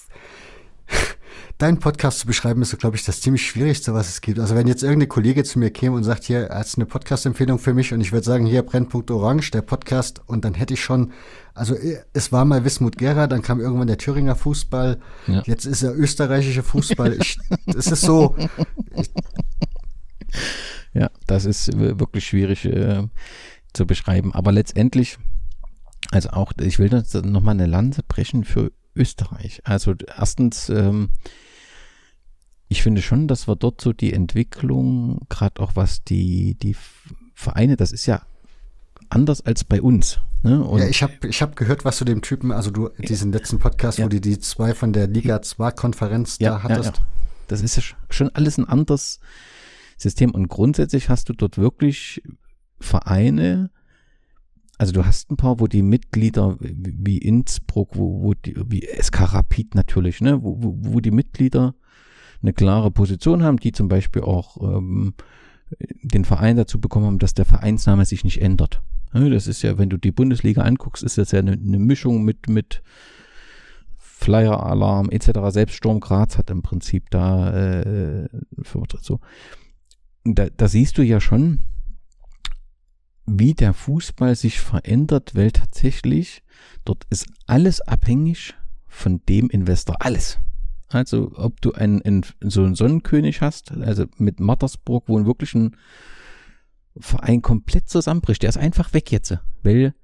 [1.58, 4.38] deinen Podcast zu beschreiben ist, glaube ich, das ziemlich Schwierigste, was es gibt.
[4.38, 7.58] Also wenn jetzt irgendeine Kollege zu mir käme und sagt, hier, er hat eine Podcast-Empfehlung
[7.58, 10.82] für mich und ich würde sagen, hier, Brennpunkt Orange, der Podcast und dann hätte ich
[10.82, 11.12] schon,
[11.54, 15.42] also äh, es war mal Wismut Gera, dann kam irgendwann der Thüringer Fußball, ja.
[15.44, 17.18] jetzt ist er österreichische Fußball.
[17.20, 18.34] Ich, es ist so.
[18.94, 19.10] Ich,
[20.94, 22.64] ja, das ist wirklich schwierig.
[22.64, 23.04] Äh,
[23.76, 24.34] zu beschreiben.
[24.34, 25.18] Aber letztendlich,
[26.10, 26.90] also auch, ich will
[27.24, 29.60] nochmal eine Lanze brechen für Österreich.
[29.64, 31.10] Also erstens, ähm,
[32.68, 36.74] ich finde schon, dass wir dort so die Entwicklung, gerade auch was die, die
[37.34, 38.22] Vereine, das ist ja
[39.08, 40.18] anders als bei uns.
[40.42, 40.66] Ne?
[40.78, 43.98] ja, ich habe ich hab gehört, was du dem Typen, also du, diesen letzten Podcast,
[43.98, 44.04] ja.
[44.04, 46.98] wo du die zwei von der Liga 2 Konferenz ja, da hattest.
[46.98, 47.06] Ja,
[47.48, 49.20] das ist ja schon alles ein anderes
[49.96, 50.30] System.
[50.30, 52.22] Und grundsätzlich hast du dort wirklich
[52.80, 53.70] Vereine,
[54.78, 59.32] also du hast ein paar, wo die Mitglieder wie Innsbruck, wo, wo die, wie SK
[59.32, 61.74] Rapid natürlich, ne, wo, wo, wo die Mitglieder
[62.42, 65.14] eine klare Position haben, die zum Beispiel auch ähm,
[66.02, 68.82] den Verein dazu bekommen haben, dass der Vereinsname sich nicht ändert.
[69.12, 72.48] Das ist ja, wenn du die Bundesliga anguckst, ist das ja eine, eine Mischung mit,
[72.48, 72.82] mit
[73.98, 75.30] Flyer-Alarm etc.
[75.48, 78.28] Selbst Sturm Graz hat im Prinzip da äh,
[79.00, 79.20] so.
[80.34, 81.60] Da, da siehst du ja schon,
[83.26, 86.42] wie der Fußball sich verändert, weil tatsächlich
[86.84, 88.54] dort ist alles abhängig
[88.86, 89.96] von dem Investor.
[90.00, 90.38] Alles.
[90.88, 95.76] Also, ob du einen, einen, so einen Sonnenkönig hast, also mit Mattersburg, wo wirklich ein
[96.98, 98.42] Verein komplett zusammenbricht.
[98.42, 99.94] Der ist einfach weg jetzt, weil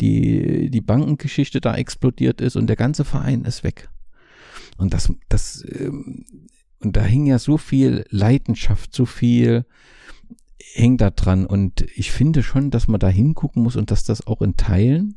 [0.00, 3.90] die, die Bankengeschichte da explodiert ist und der ganze Verein ist weg.
[4.78, 6.24] Und das, das, ähm,
[6.80, 9.64] und da hing ja so viel Leidenschaft, so viel
[10.72, 14.26] hängt da dran und ich finde schon, dass man da hingucken muss und dass das
[14.26, 15.16] auch in Teilen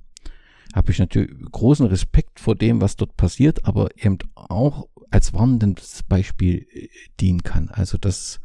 [0.74, 6.02] habe ich natürlich großen Respekt vor dem, was dort passiert, aber eben auch als warnendes
[6.04, 6.90] Beispiel äh,
[7.20, 7.70] dienen kann.
[7.70, 8.40] Also dass,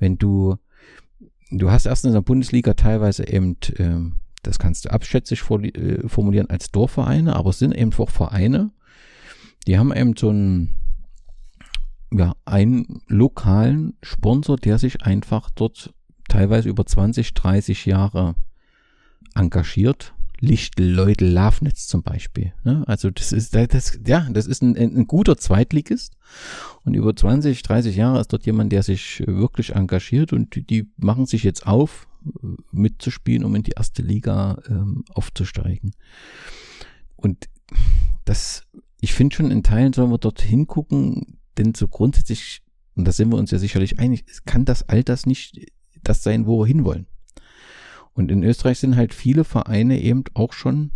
[0.00, 0.56] wenn du,
[1.52, 6.50] du hast erst in der Bundesliga teilweise eben ähm, das kannst du abschätzig äh, formulieren
[6.50, 8.72] als Dorfvereine, aber es sind eben auch Vereine,
[9.66, 10.74] die haben eben so einen,
[12.12, 15.94] ja, einen lokalen Sponsor, der sich einfach dort
[16.28, 18.34] teilweise über 20, 30 Jahre
[19.34, 20.14] engagiert.
[20.40, 22.52] Lichtleute Lafnitz zum Beispiel.
[22.64, 22.82] Ne?
[22.88, 26.16] Also das ist, das, ja, das ist ein, ein guter Zweitligist
[26.84, 30.90] und über 20, 30 Jahre ist dort jemand, der sich wirklich engagiert und die, die
[30.96, 32.08] machen sich jetzt auf,
[32.70, 35.92] mitzuspielen, um in die erste Liga ähm, aufzusteigen.
[37.16, 37.48] Und
[38.24, 38.64] das,
[39.00, 42.62] ich finde schon in Teilen sollen wir dort hingucken, denn so grundsätzlich,
[42.94, 45.72] und da sind wir uns ja sicherlich einig, kann das all das nicht
[46.02, 47.06] das sein, wo wir hinwollen.
[48.14, 50.92] Und in Österreich sind halt viele Vereine eben auch schon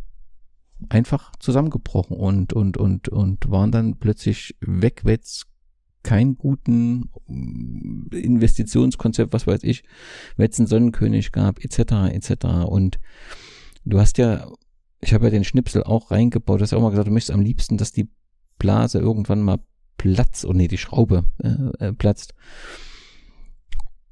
[0.89, 5.47] einfach zusammengebrochen und, und, und, und waren dann plötzlich weg, weil es
[6.03, 7.11] keinen guten
[8.13, 9.83] Investitionskonzept, was weiß ich,
[10.37, 12.47] weil es einen Sonnenkönig gab, etc., etc.
[12.67, 13.01] Und
[13.85, 14.47] du hast ja,
[15.01, 17.35] ich habe ja den Schnipsel auch reingebaut, du hast ja auch mal gesagt, du möchtest
[17.35, 18.09] am liebsten, dass die
[18.59, 19.59] Blase irgendwann mal
[19.97, 22.35] platzt, oh nee, die Schraube äh, äh, platzt.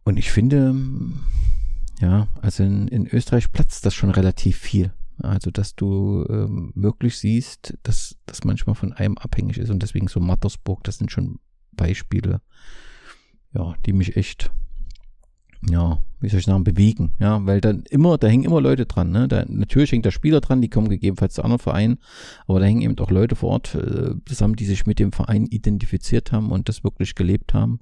[0.04, 0.74] Und ich finde,
[2.00, 4.92] ja, also in, in Österreich platzt das schon relativ viel.
[5.18, 10.08] Also, dass du ähm, wirklich siehst, dass das manchmal von einem abhängig ist und deswegen
[10.08, 11.38] so Mattersburg, das sind schon
[11.72, 12.40] Beispiele,
[13.52, 14.50] ja, die mich echt,
[15.70, 19.10] ja, wie soll ich sagen, bewegen, ja, weil dann immer, da hängen immer Leute dran,
[19.10, 21.98] ne, da, natürlich hängt der Spieler dran, die kommen gegebenenfalls zu anderen Vereinen,
[22.46, 25.46] aber da hängen eben auch Leute vor Ort äh, zusammen, die sich mit dem Verein
[25.46, 27.80] identifiziert haben und das wirklich gelebt haben.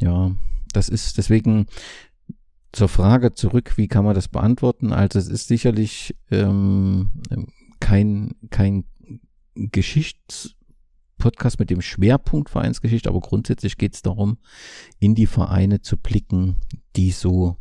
[0.00, 0.32] Ja,
[0.72, 1.66] das ist deswegen
[2.72, 4.92] zur Frage zurück, wie kann man das beantworten?
[4.92, 7.10] Also es ist sicherlich ähm,
[7.80, 8.84] kein, kein
[11.16, 14.38] Geschichtspodcast mit dem Schwerpunkt Vereinsgeschichte, aber grundsätzlich geht es darum,
[14.98, 16.56] in die Vereine zu blicken,
[16.94, 17.56] die so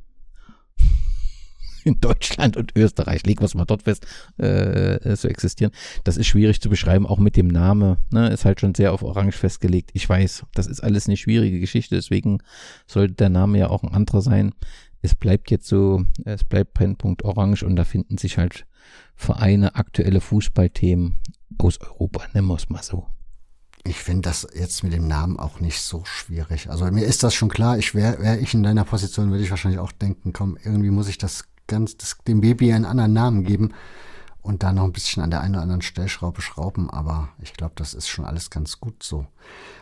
[1.84, 4.06] in Deutschland und Österreich, legen wir es mal dort fest,
[4.38, 5.72] äh, so existieren.
[6.04, 9.04] Das ist schwierig zu beschreiben, auch mit dem Namen, ne, ist halt schon sehr auf
[9.04, 9.92] Orange festgelegt.
[9.94, 12.40] Ich weiß, das ist alles eine schwierige Geschichte, deswegen
[12.88, 14.54] sollte der Name ja auch ein anderer sein.
[15.02, 18.66] Es bleibt jetzt so, es bleibt Brennpunkt Orange und da finden sich halt
[19.16, 21.14] Vereine, aktuelle Fußballthemen
[21.60, 23.06] aus Europa, nennen wir es mal so.
[23.88, 26.72] Ich finde das jetzt mit dem Namen auch nicht so schwierig.
[26.72, 29.52] Also mir ist das schon klar, ich wäre wär ich in deiner Position, würde ich
[29.52, 33.44] wahrscheinlich auch denken, komm, irgendwie muss ich das ganz das, dem Baby einen anderen Namen
[33.44, 33.74] geben
[34.42, 37.74] und da noch ein bisschen an der einen oder anderen Stellschraube schrauben, aber ich glaube,
[37.76, 39.26] das ist schon alles ganz gut so.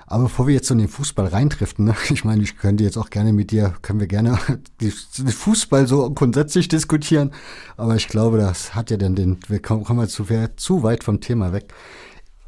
[0.06, 2.98] Aber bevor wir jetzt so in den Fußball reindriften, ne, ich meine, ich könnte jetzt
[2.98, 4.38] auch gerne mit dir, können wir gerne
[4.82, 7.32] den Fußball so grundsätzlich diskutieren,
[7.78, 10.26] aber ich glaube, das hat ja dann den, wir kommen, kommen wir zu,
[10.56, 11.74] zu weit vom Thema weg.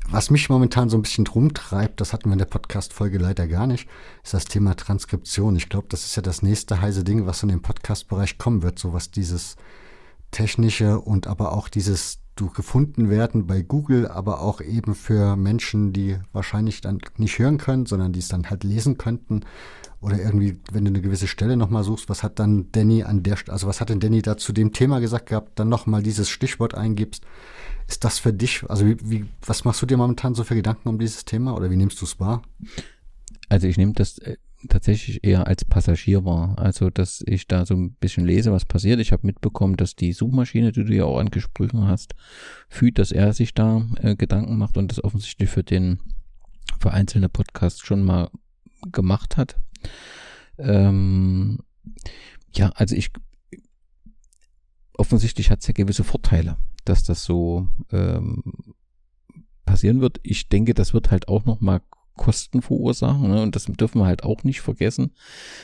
[0.09, 3.47] Was mich momentan so ein bisschen drum treibt, das hatten wir in der Podcast-Folge leider
[3.47, 3.89] gar nicht,
[4.23, 5.55] ist das Thema Transkription.
[5.55, 8.79] Ich glaube, das ist ja das nächste heiße Ding, was in den Podcast-Bereich kommen wird,
[8.79, 9.55] so was dieses
[10.31, 15.93] technische und aber auch dieses du gefunden werden bei Google, aber auch eben für Menschen,
[15.93, 19.41] die wahrscheinlich dann nicht hören können, sondern die es dann halt lesen könnten.
[20.05, 23.39] Oder irgendwie, wenn du eine gewisse Stelle nochmal suchst, was hat dann Danny an der,
[23.47, 26.75] also was hat denn Danny da zu dem Thema gesagt gehabt, dann nochmal dieses Stichwort
[26.75, 27.25] eingibst.
[27.87, 30.89] Ist das für dich, also wie, wie, was machst du dir momentan so für Gedanken
[30.89, 32.43] um dieses Thema oder wie nimmst du es wahr?
[33.49, 34.37] Also ich nehme das äh,
[34.69, 36.53] tatsächlich eher als Passagier wahr.
[36.59, 38.99] Also, dass ich da so ein bisschen lese, was passiert.
[38.99, 42.13] Ich habe mitbekommen, dass die Suchmaschine, die du ja auch angesprochen hast,
[42.69, 45.97] fühlt, dass er sich da äh, Gedanken macht und das offensichtlich für den
[46.79, 48.29] für einzelne Podcasts schon mal
[48.91, 49.57] gemacht hat.
[50.57, 51.59] Ähm,
[52.53, 53.11] ja, also ich
[54.93, 58.43] offensichtlich hat es ja gewisse Vorteile dass das so ähm,
[59.65, 60.19] passieren wird.
[60.23, 61.81] Ich denke, das wird halt auch nochmal
[62.15, 63.29] Kosten verursachen.
[63.29, 63.41] Ne?
[63.41, 65.11] Und das dürfen wir halt auch nicht vergessen.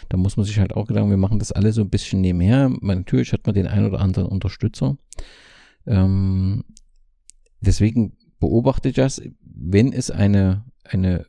[0.09, 2.67] Da muss man sich halt auch gedacht, wir machen das alle so ein bisschen nebenher.
[2.67, 4.97] Man, natürlich hat man den einen oder anderen Unterstützer.
[5.86, 6.65] Ähm,
[7.61, 11.26] deswegen beobachte ich das, wenn es eine, eine,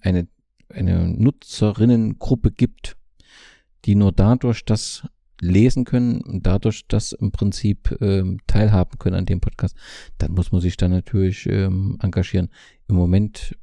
[0.00, 0.28] eine,
[0.70, 2.96] eine Nutzerinnengruppe gibt,
[3.84, 5.08] die nur dadurch, dass
[5.40, 9.76] lesen können und dadurch das im Prinzip ähm, teilhaben können an dem Podcast,
[10.18, 12.48] dann muss man sich da natürlich ähm, engagieren.
[12.88, 13.56] Im Moment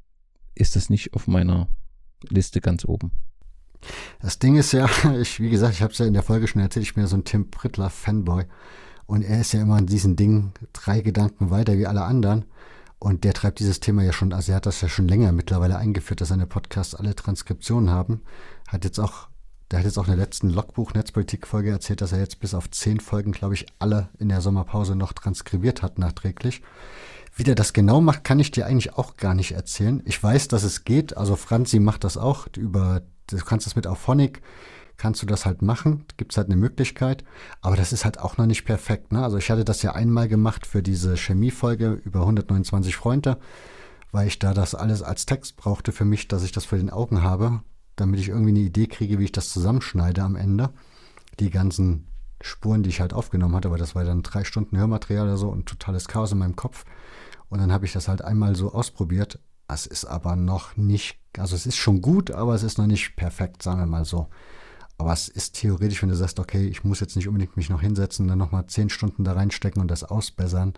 [0.53, 1.67] ist das nicht auf meiner
[2.29, 3.11] Liste ganz oben.
[4.21, 4.89] Das Ding ist ja,
[5.21, 7.07] ich, wie gesagt, ich habe es ja in der Folge schon erzählt, ich bin ja
[7.07, 8.45] so ein Tim Prittler Fanboy
[9.05, 12.45] und er ist ja immer in diesen Dingen drei Gedanken weiter wie alle anderen.
[12.99, 15.77] Und der treibt dieses Thema ja schon, also er hat das ja schon länger mittlerweile
[15.77, 18.21] eingeführt, dass seine Podcasts alle Transkriptionen haben.
[18.67, 19.27] Hat jetzt auch
[19.71, 22.99] der hat jetzt auch in der letzten Logbuch-Netzpolitik-Folge erzählt, dass er jetzt bis auf zehn
[22.99, 26.61] Folgen, glaube ich, alle in der Sommerpause noch transkribiert hat, nachträglich.
[27.35, 30.01] Wie der das genau macht, kann ich dir eigentlich auch gar nicht erzählen.
[30.05, 31.17] Ich weiß, dass es geht.
[31.17, 34.41] Also Franzi macht das auch über, du kannst das mit Auphonic,
[34.97, 36.05] kannst du das halt machen.
[36.17, 37.23] Gibt es halt eine Möglichkeit.
[37.61, 39.11] Aber das ist halt auch noch nicht perfekt.
[39.11, 39.23] Ne?
[39.23, 43.37] Also ich hatte das ja einmal gemacht für diese Chemiefolge über 129 Freunde,
[44.11, 46.89] weil ich da das alles als Text brauchte für mich, dass ich das vor den
[46.89, 47.61] Augen habe,
[47.95, 50.69] damit ich irgendwie eine Idee kriege, wie ich das zusammenschneide am Ende.
[51.39, 52.07] Die ganzen
[52.41, 55.49] Spuren, die ich halt aufgenommen hatte, weil das war dann drei Stunden Hörmaterial oder so
[55.49, 56.85] und totales Chaos in meinem Kopf.
[57.49, 59.39] Und dann habe ich das halt einmal so ausprobiert.
[59.67, 63.15] Es ist aber noch nicht, also es ist schon gut, aber es ist noch nicht
[63.15, 64.27] perfekt, sagen wir mal so.
[64.97, 67.81] Aber es ist theoretisch, wenn du sagst, okay, ich muss jetzt nicht unbedingt mich noch
[67.81, 70.73] hinsetzen, dann nochmal zehn Stunden da reinstecken und das ausbessern,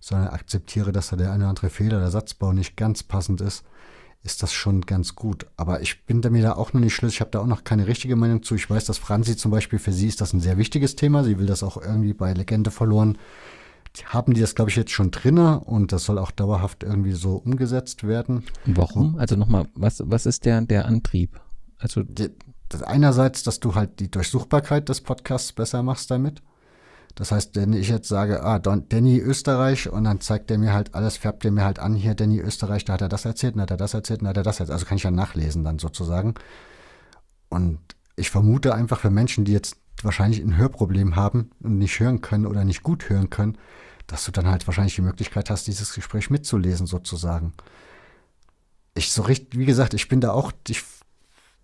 [0.00, 3.64] sondern akzeptiere, dass da der eine oder andere Fehler, der Satzbau nicht ganz passend ist,
[4.24, 5.46] ist das schon ganz gut.
[5.56, 7.16] Aber ich bin da mir da auch noch nicht schlüssig.
[7.16, 8.54] Ich habe da auch noch keine richtige Meinung zu.
[8.54, 11.24] Ich weiß, dass Franzi zum Beispiel für sie ist das ein sehr wichtiges Thema.
[11.24, 13.18] Sie will das auch irgendwie bei Legende verloren.
[13.96, 17.12] Die haben die das, glaube ich, jetzt schon drinne und das soll auch dauerhaft irgendwie
[17.12, 18.44] so umgesetzt werden.
[18.64, 19.18] Warum?
[19.18, 21.40] Also nochmal, was, was ist der, der Antrieb?
[21.78, 22.02] Also
[22.74, 26.42] das einerseits, dass du halt die Durchsuchbarkeit des Podcasts besser machst damit.
[27.14, 30.72] Das heißt, wenn ich jetzt sage, ah, Don, Danny Österreich und dann zeigt er mir
[30.72, 33.54] halt alles, färbt er mir halt an, hier Danny Österreich, da hat er das erzählt,
[33.54, 34.72] dann hat er das erzählt, dann hat er das erzählt.
[34.72, 36.34] Also kann ich ja nachlesen dann sozusagen.
[37.50, 37.78] Und
[38.16, 42.46] ich vermute einfach für Menschen, die jetzt wahrscheinlich ein Hörproblem haben und nicht hören können
[42.46, 43.58] oder nicht gut hören können,
[44.06, 47.52] dass du dann halt wahrscheinlich die Möglichkeit hast, dieses Gespräch mitzulesen sozusagen.
[48.94, 50.82] Ich so richtig, wie gesagt, ich bin da auch, ich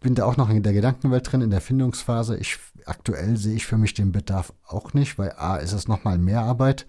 [0.00, 2.36] bin da auch noch in der Gedankenwelt drin, in der Findungsphase.
[2.36, 6.18] Ich, aktuell sehe ich für mich den Bedarf auch nicht, weil A, ist es nochmal
[6.18, 6.86] mehr Arbeit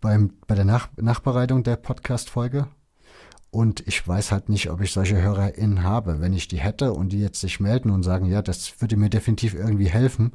[0.00, 2.68] beim, bei der Nach Nachbereitung der Podcast-Folge.
[3.50, 6.20] Und ich weiß halt nicht, ob ich solche HörerInnen habe.
[6.20, 9.08] Wenn ich die hätte und die jetzt sich melden und sagen, ja, das würde mir
[9.08, 10.32] definitiv irgendwie helfen,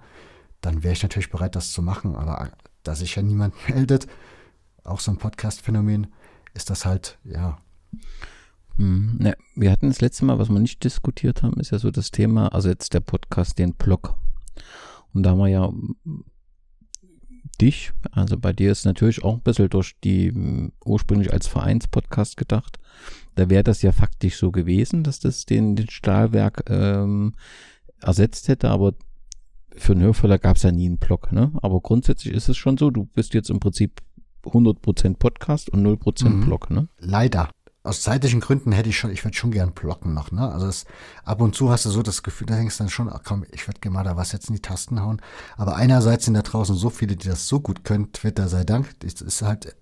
[0.62, 2.16] dann wäre ich natürlich bereit, das zu machen.
[2.16, 2.52] Aber
[2.84, 4.08] da sich ja niemand meldet,
[4.84, 6.08] auch so ein Podcast-Phänomen,
[6.54, 7.58] ist das halt, ja,
[8.78, 11.92] hm, ne, wir hatten das letzte Mal, was wir nicht diskutiert haben, ist ja so
[11.92, 14.18] das Thema, also jetzt der Podcast, den Blog.
[15.14, 15.72] Und da haben wir ja
[17.60, 22.80] dich, also bei dir ist natürlich auch ein bisschen durch die ursprünglich als Vereinspodcast gedacht.
[23.36, 27.34] Da wäre das ja faktisch so gewesen, dass das den, den Stahlwerk ähm,
[28.02, 28.94] ersetzt hätte, aber
[29.76, 31.32] für einen Hörfäller gab es ja nie einen Blog.
[31.32, 31.52] Ne?
[31.62, 34.02] Aber grundsätzlich ist es schon so, du bist jetzt im Prinzip
[34.44, 36.42] 100% Podcast und 0% mhm.
[36.42, 36.70] Blog.
[36.70, 36.88] Ne?
[36.98, 37.50] Leider
[37.84, 40.52] aus zeitlichen Gründen hätte ich schon, ich würde schon gern blocken noch, ne?
[40.52, 40.86] Also es,
[41.24, 43.44] ab und zu hast du so das Gefühl, da denkst du dann schon, ach komm,
[43.52, 45.22] ich würde gerne mal da was jetzt in die Tasten hauen.
[45.58, 48.88] Aber einerseits sind da draußen so viele, die das so gut können, Twitter sei Dank.
[49.04, 49.76] Es ist halt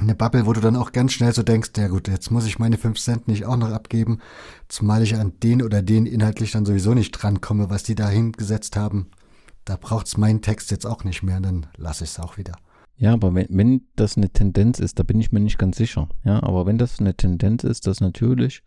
[0.00, 2.58] eine Bubble, wo du dann auch ganz schnell so denkst, ja gut, jetzt muss ich
[2.58, 4.18] meine fünf Cent nicht auch noch abgeben,
[4.68, 8.74] zumal ich an den oder den inhaltlich dann sowieso nicht drankomme, was die da hingesetzt
[8.76, 9.10] haben.
[9.64, 12.56] Da braucht's meinen Text jetzt auch nicht mehr, dann lasse ich es auch wieder.
[13.02, 16.08] Ja, aber wenn, wenn das eine Tendenz ist, da bin ich mir nicht ganz sicher.
[16.22, 18.62] Ja, aber wenn das eine Tendenz ist, dass natürlich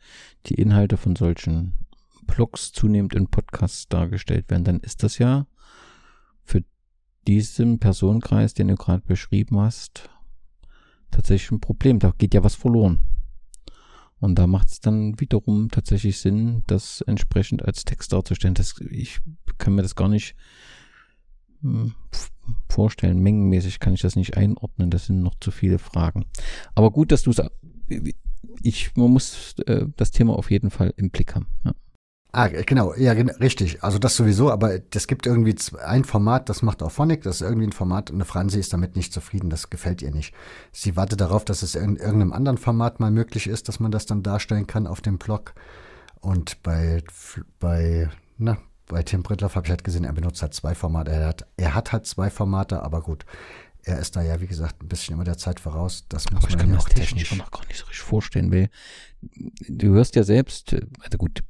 [0.48, 1.86] die Inhalte von solchen
[2.28, 5.48] Blogs zunehmend in Podcasts dargestellt werden, dann ist das ja
[6.44, 6.66] für
[7.26, 10.10] diesen Personenkreis, den du gerade beschrieben hast,
[11.12, 12.00] tatsächlich ein Problem.
[12.00, 13.00] Da geht ja was verloren.
[14.20, 18.56] Und da macht es dann wiederum tatsächlich Sinn, das entsprechend als Text darzustellen.
[18.56, 19.22] Das, ich
[19.58, 20.36] kann mir das gar nicht
[21.62, 21.94] hm,
[22.70, 23.20] vorstellen.
[23.20, 24.90] Mengenmäßig kann ich das nicht einordnen.
[24.90, 26.26] Das sind noch zu viele Fragen.
[26.74, 27.52] Aber gut, dass du sagst,
[28.62, 31.48] ich, man muss äh, das Thema auf jeden Fall im Blick haben.
[31.64, 31.74] Ja.
[32.32, 33.82] Ah, genau, ja, richtig.
[33.82, 37.48] Also das sowieso, aber es gibt irgendwie ein Format, das macht auch Phonic, das ist
[37.48, 40.34] irgendwie ein Format und eine Franzi ist damit nicht zufrieden, das gefällt ihr nicht.
[40.74, 44.06] Sie wartet darauf, dass es in irgendeinem anderen Format mal möglich ist, dass man das
[44.06, 45.54] dann darstellen kann auf dem Blog.
[46.20, 47.04] Und bei,
[47.62, 51.12] bei, na, bei Tim Brittloff habe ich halt gesehen, er benutzt halt zwei Formate.
[51.12, 53.26] Er hat, er hat halt zwei Formate, aber gut.
[53.84, 56.06] Er ist da ja, wie gesagt, ein bisschen immer der Zeit voraus.
[56.10, 58.52] Das muss aber man ich kann mir auch technisch noch gar nicht so richtig vorstellen,
[58.52, 58.70] weil
[59.68, 61.44] du hörst ja selbst, also gut,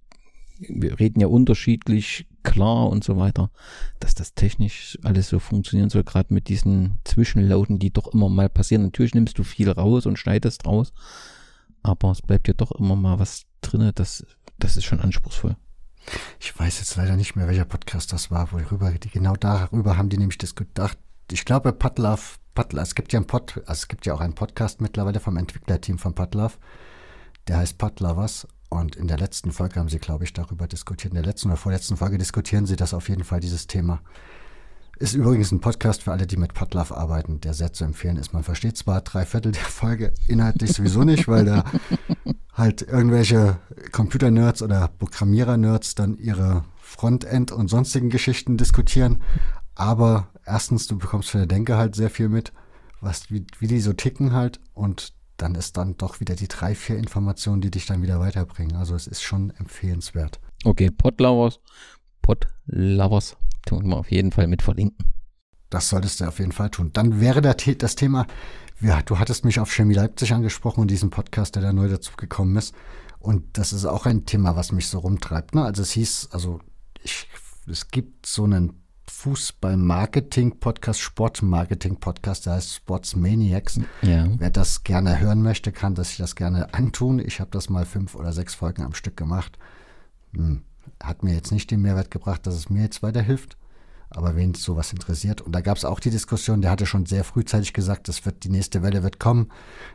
[0.59, 3.51] wir reden ja unterschiedlich klar und so weiter,
[3.99, 8.49] dass das technisch alles so funktionieren soll, gerade mit diesen Zwischenlauten, die doch immer mal
[8.49, 8.83] passieren.
[8.83, 10.93] Natürlich nimmst du viel raus und schneidest raus,
[11.83, 14.25] aber es bleibt ja doch immer mal was drinne, das,
[14.59, 15.55] das ist schon anspruchsvoll.
[16.39, 20.09] Ich weiß jetzt leider nicht mehr, welcher Podcast das war, worüber die genau darüber haben
[20.09, 20.97] die nämlich gedacht.
[21.31, 24.35] Ich glaube, Padlove, Padlove, es gibt ja ein Pod, also es gibt ja auch einen
[24.35, 26.53] Podcast mittlerweile vom Entwicklerteam von Padlove,
[27.47, 31.13] der heißt Padlovers und in der letzten Folge haben sie, glaube ich, darüber diskutiert.
[31.13, 34.01] In der letzten oder vorletzten Folge diskutieren sie das auf jeden Fall, dieses Thema.
[34.97, 38.33] Ist übrigens ein Podcast für alle, die mit Padlove arbeiten, der sehr zu empfehlen ist.
[38.33, 41.65] Man versteht zwar drei Viertel der Folge inhaltlich sowieso nicht, weil da
[42.53, 43.59] halt irgendwelche
[43.91, 49.21] Computer-Nerds oder Programmierer-Nerds dann ihre Frontend und sonstigen Geschichten diskutieren.
[49.75, 52.53] Aber erstens, du bekommst für der Denke halt sehr viel mit,
[53.01, 54.61] was, wie, wie die so ticken halt.
[54.73, 58.77] Und dann ist dann doch wieder die drei, vier Informationen, die dich dann wieder weiterbringen.
[58.77, 60.39] Also es ist schon empfehlenswert.
[60.63, 61.59] Okay, Podlauers
[62.21, 63.35] Podlovers
[63.65, 65.11] tun wir auf jeden Fall mit verlinken.
[65.69, 66.91] Das solltest du auf jeden Fall tun.
[66.93, 68.27] Dann wäre das Thema,
[68.81, 72.55] ja, du hattest mich auf Chemie Leipzig angesprochen und diesen Podcast, der da neu dazugekommen
[72.55, 72.73] ist.
[73.19, 75.55] Und das ist auch ein Thema, was mich so rumtreibt.
[75.55, 75.63] Ne?
[75.63, 76.59] Also es hieß, also
[77.01, 77.27] ich,
[77.67, 83.79] es gibt so einen Fußball-Marketing-Podcast, Sport-Marketing-Podcast, der heißt Sports Maniacs.
[84.01, 84.27] Ja.
[84.37, 87.19] Wer das gerne hören möchte, kann das sich das gerne antun.
[87.19, 89.57] Ich habe das mal fünf oder sechs Folgen am Stück gemacht.
[90.33, 90.61] Hm.
[91.01, 93.57] Hat mir jetzt nicht den Mehrwert gebracht, dass es mir jetzt weiterhilft.
[94.09, 95.41] Aber wen sowas interessiert.
[95.41, 98.43] Und da gab es auch die Diskussion, der hatte schon sehr frühzeitig gesagt, das wird,
[98.43, 99.51] die nächste Welle wird kommen,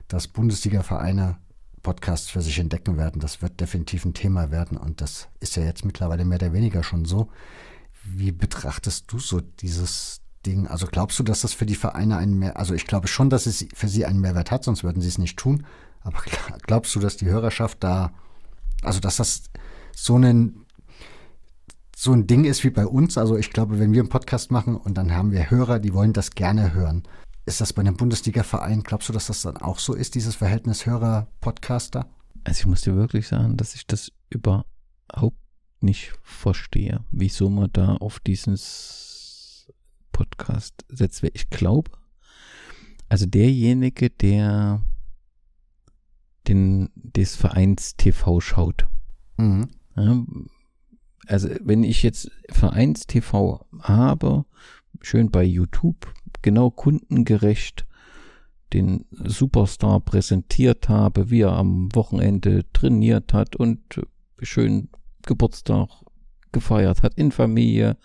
[0.08, 1.38] dass Bundesliga-Vereine
[1.82, 3.20] Podcasts für sich entdecken werden.
[3.20, 4.76] Das wird definitiv ein Thema werden.
[4.76, 7.30] Und das ist ja jetzt mittlerweile mehr oder weniger schon so.
[8.04, 10.66] Wie betrachtest du so dieses Ding?
[10.66, 13.46] Also glaubst du, dass das für die Vereine einen mehr, also ich glaube schon, dass
[13.46, 15.66] es für sie einen Mehrwert hat, sonst würden sie es nicht tun.
[16.02, 16.18] Aber
[16.66, 18.12] glaubst du, dass die Hörerschaft da,
[18.82, 19.44] also dass das
[19.94, 20.66] so ein,
[22.00, 23.18] so ein Ding ist wie bei uns?
[23.18, 26.14] Also ich glaube, wenn wir einen Podcast machen und dann haben wir Hörer, die wollen
[26.14, 27.02] das gerne hören.
[27.44, 30.86] Ist das bei einem Bundesliga-Verein, glaubst du, dass das dann auch so ist, dieses Verhältnis
[30.86, 32.08] Hörer-Podcaster?
[32.44, 35.36] Also ich muss dir wirklich sagen, dass ich das überhaupt
[35.80, 39.70] nicht verstehe, wieso man da auf dieses
[40.10, 41.22] Podcast setzt.
[41.34, 41.90] Ich glaube,
[43.10, 44.80] also derjenige, der
[46.48, 48.86] den des Vereins TV schaut.
[49.36, 49.68] Mhm.
[49.96, 50.16] Ja,
[51.30, 54.44] also wenn ich jetzt Vereins TV habe,
[55.00, 56.12] schön bei YouTube,
[56.42, 57.86] genau kundengerecht
[58.72, 64.00] den Superstar präsentiert habe, wie er am Wochenende trainiert hat und
[64.40, 64.88] schön
[65.24, 65.88] Geburtstag
[66.52, 67.96] gefeiert hat in Familie,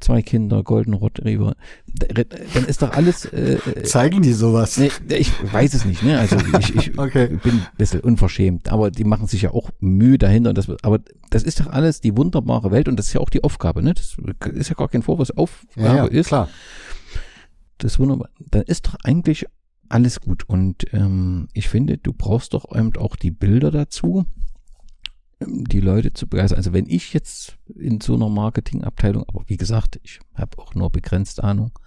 [0.00, 1.54] zwei Kinder, Golden Retriever,
[1.86, 3.24] dann ist doch alles.
[3.26, 4.78] Äh, äh, Zeigen die sowas?
[4.78, 6.18] Nee, ich weiß es nicht, ne?
[6.18, 7.38] Also ich, ich okay.
[7.42, 10.54] bin ein bisschen unverschämt, aber die machen sich ja auch Mühe dahinter.
[10.54, 13.42] Das, aber das ist doch alles die wunderbare Welt und das ist ja auch die
[13.44, 13.94] Aufgabe, ne?
[13.94, 14.16] Das
[14.54, 16.28] ist ja gar kein Vorwurf, Aufgabe ja, ja, ist.
[16.28, 16.48] Klar.
[17.78, 18.28] Das wunderbar.
[18.50, 19.46] Dann ist doch eigentlich
[19.88, 20.48] alles gut.
[20.48, 24.26] Und ähm, ich finde, du brauchst doch eben auch die Bilder dazu
[25.40, 26.58] die Leute zu begeistern.
[26.58, 30.90] Also wenn ich jetzt in so einer Marketingabteilung, aber wie gesagt, ich habe auch nur
[30.90, 31.78] begrenzt Ahnung,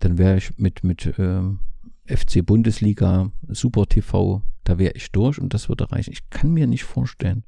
[0.00, 1.60] dann wäre ich mit, mit ähm,
[2.06, 6.12] FC Bundesliga, Super TV, da wäre ich durch und das würde reichen.
[6.12, 7.44] Ich kann mir nicht vorstellen,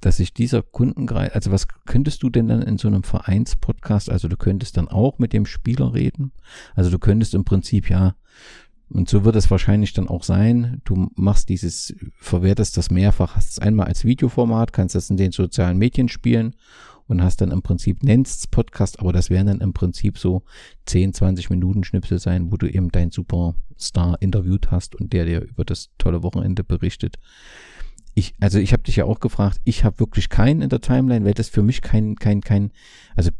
[0.00, 4.28] dass sich dieser Kundenkreis, also was könntest du denn dann in so einem Vereinspodcast, also
[4.28, 6.32] du könntest dann auch mit dem Spieler reden,
[6.74, 8.14] also du könntest im Prinzip ja
[8.90, 10.80] und so wird es wahrscheinlich dann auch sein.
[10.84, 15.32] Du machst dieses, verwertest das mehrfach, hast es einmal als Videoformat, kannst das in den
[15.32, 16.54] sozialen Medien spielen
[17.06, 20.42] und hast dann im Prinzip, nennst Podcast, aber das werden dann im Prinzip so
[20.86, 25.42] 10, 20 Minuten Schnipsel sein, wo du eben deinen Superstar interviewt hast und der dir
[25.42, 27.16] über das tolle Wochenende berichtet.
[28.14, 31.24] Ich, also ich habe dich ja auch gefragt, ich habe wirklich keinen in der Timeline,
[31.24, 32.70] weil das für mich kein, kein, kein,
[33.16, 33.30] also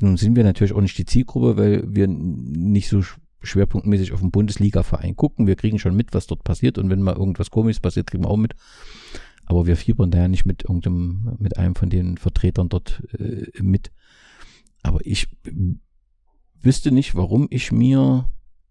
[0.00, 3.02] nun sind wir natürlich auch nicht die Zielgruppe, weil wir nicht so
[3.46, 5.46] schwerpunktmäßig auf den Bundesliga-Verein gucken.
[5.46, 8.30] Wir kriegen schon mit, was dort passiert und wenn mal irgendwas komisches passiert, kriegen wir
[8.30, 8.54] auch mit.
[9.46, 13.46] Aber wir fiebern da ja nicht mit irgendeinem, mit einem von den Vertretern dort äh,
[13.62, 13.92] mit.
[14.82, 15.28] Aber ich
[16.60, 18.28] wüsste nicht, warum ich mir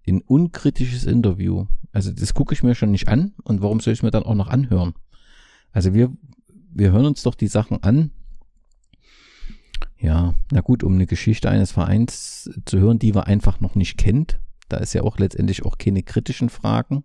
[0.07, 3.99] ein unkritisches Interview, also das gucke ich mir schon nicht an und warum soll ich
[3.99, 4.93] es mir dann auch noch anhören?
[5.71, 6.11] Also wir,
[6.73, 8.11] wir hören uns doch die Sachen an.
[9.97, 13.97] Ja, na gut, um eine Geschichte eines Vereins zu hören, die wir einfach noch nicht
[13.97, 14.39] kennt,
[14.70, 17.03] da ist ja auch letztendlich auch keine kritischen Fragen.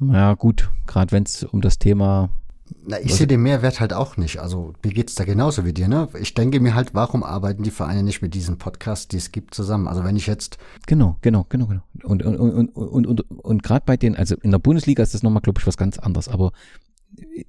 [0.00, 2.30] Ja, gut, gerade wenn es um das Thema.
[2.86, 4.38] Na, ich sehe den Mehrwert halt auch nicht.
[4.38, 6.08] Also mir geht es da genauso wie dir, ne?
[6.18, 9.54] Ich denke mir halt, warum arbeiten die Vereine nicht mit diesen Podcasts, die es gibt,
[9.54, 9.88] zusammen?
[9.88, 10.56] Also wenn ich jetzt.
[10.86, 11.82] Genau, genau, genau, genau.
[12.04, 15.22] Und, und, und, und, und, und gerade bei den, also in der Bundesliga ist das
[15.22, 16.52] nochmal, glaube ich, was ganz anderes, aber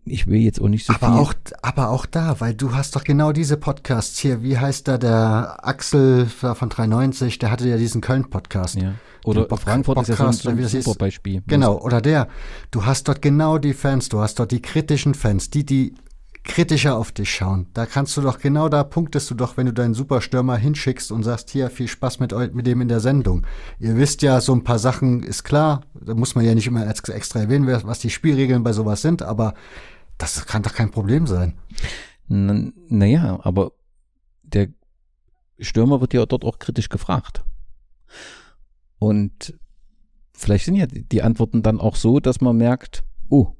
[0.05, 1.19] ich will jetzt auch nicht so aber viel.
[1.19, 4.41] Auch, aber auch da, weil du hast doch genau diese Podcasts hier.
[4.41, 7.39] Wie heißt da der Axel von 390?
[7.39, 8.75] Der hatte ja diesen Köln-Podcast.
[8.75, 8.95] Ja.
[9.23, 11.43] Oder Frankfurt Podcast, ist ja so ein super Beispiel.
[11.47, 12.27] Genau, oder der.
[12.71, 15.93] Du hast dort genau die Fans, du hast dort die kritischen Fans, die, die
[16.43, 17.67] kritischer auf dich schauen.
[17.73, 21.23] Da kannst du doch genau da punktest du doch, wenn du deinen Superstürmer hinschickst und
[21.23, 23.45] sagst, hier, viel Spaß mit, mit dem in der Sendung.
[23.79, 26.87] Ihr wisst ja, so ein paar Sachen ist klar, da muss man ja nicht immer
[26.87, 29.53] extra erwähnen, was die Spielregeln bei sowas sind, aber
[30.17, 31.59] das kann doch kein Problem sein.
[32.27, 33.73] Naja, aber
[34.43, 34.69] der
[35.59, 37.43] Stürmer wird ja dort auch kritisch gefragt.
[39.01, 39.55] Und
[40.31, 43.55] vielleicht sind ja die Antworten dann auch so, dass man merkt, oh,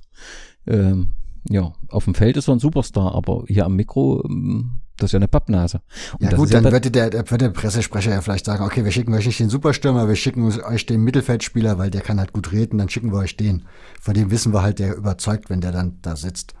[0.66, 1.10] ähm,
[1.46, 5.12] ja, auf dem Feld ist er ein Superstar, aber hier am Mikro, ähm, das ist
[5.12, 5.82] ja eine Pappnase.
[6.18, 8.82] Und ja gut, dann ja würde der, der, würde der Pressesprecher ja vielleicht sagen, okay,
[8.82, 12.32] wir schicken euch nicht den Superstürmer, wir schicken euch den Mittelfeldspieler, weil der kann halt
[12.32, 13.64] gut reden, dann schicken wir euch den.
[14.00, 16.54] Von dem wissen wir halt, der überzeugt, wenn der dann da sitzt.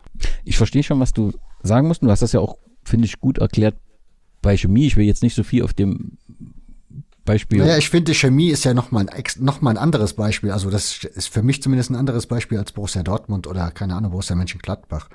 [0.44, 1.32] Ich verstehe schon, was du
[1.62, 3.78] sagen muss, du hast das ja auch, finde ich, gut erklärt
[4.42, 4.86] bei Chemie.
[4.86, 6.18] Ich will jetzt nicht so viel auf dem
[7.28, 7.58] Beispiel.
[7.58, 10.50] Naja, ich finde, Chemie ist ja nochmal ein, noch mal ein anderes Beispiel.
[10.50, 14.10] Also das ist für mich zumindest ein anderes Beispiel als Borussia Dortmund oder keine Ahnung,
[14.10, 15.08] Borussia Mönchengladbach.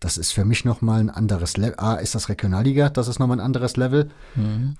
[0.00, 1.74] Das ist für mich nochmal ein anderes Level.
[1.78, 4.10] A, ist das Regionalliga, das ist nochmal ein anderes Level.
[4.34, 4.76] Mhm.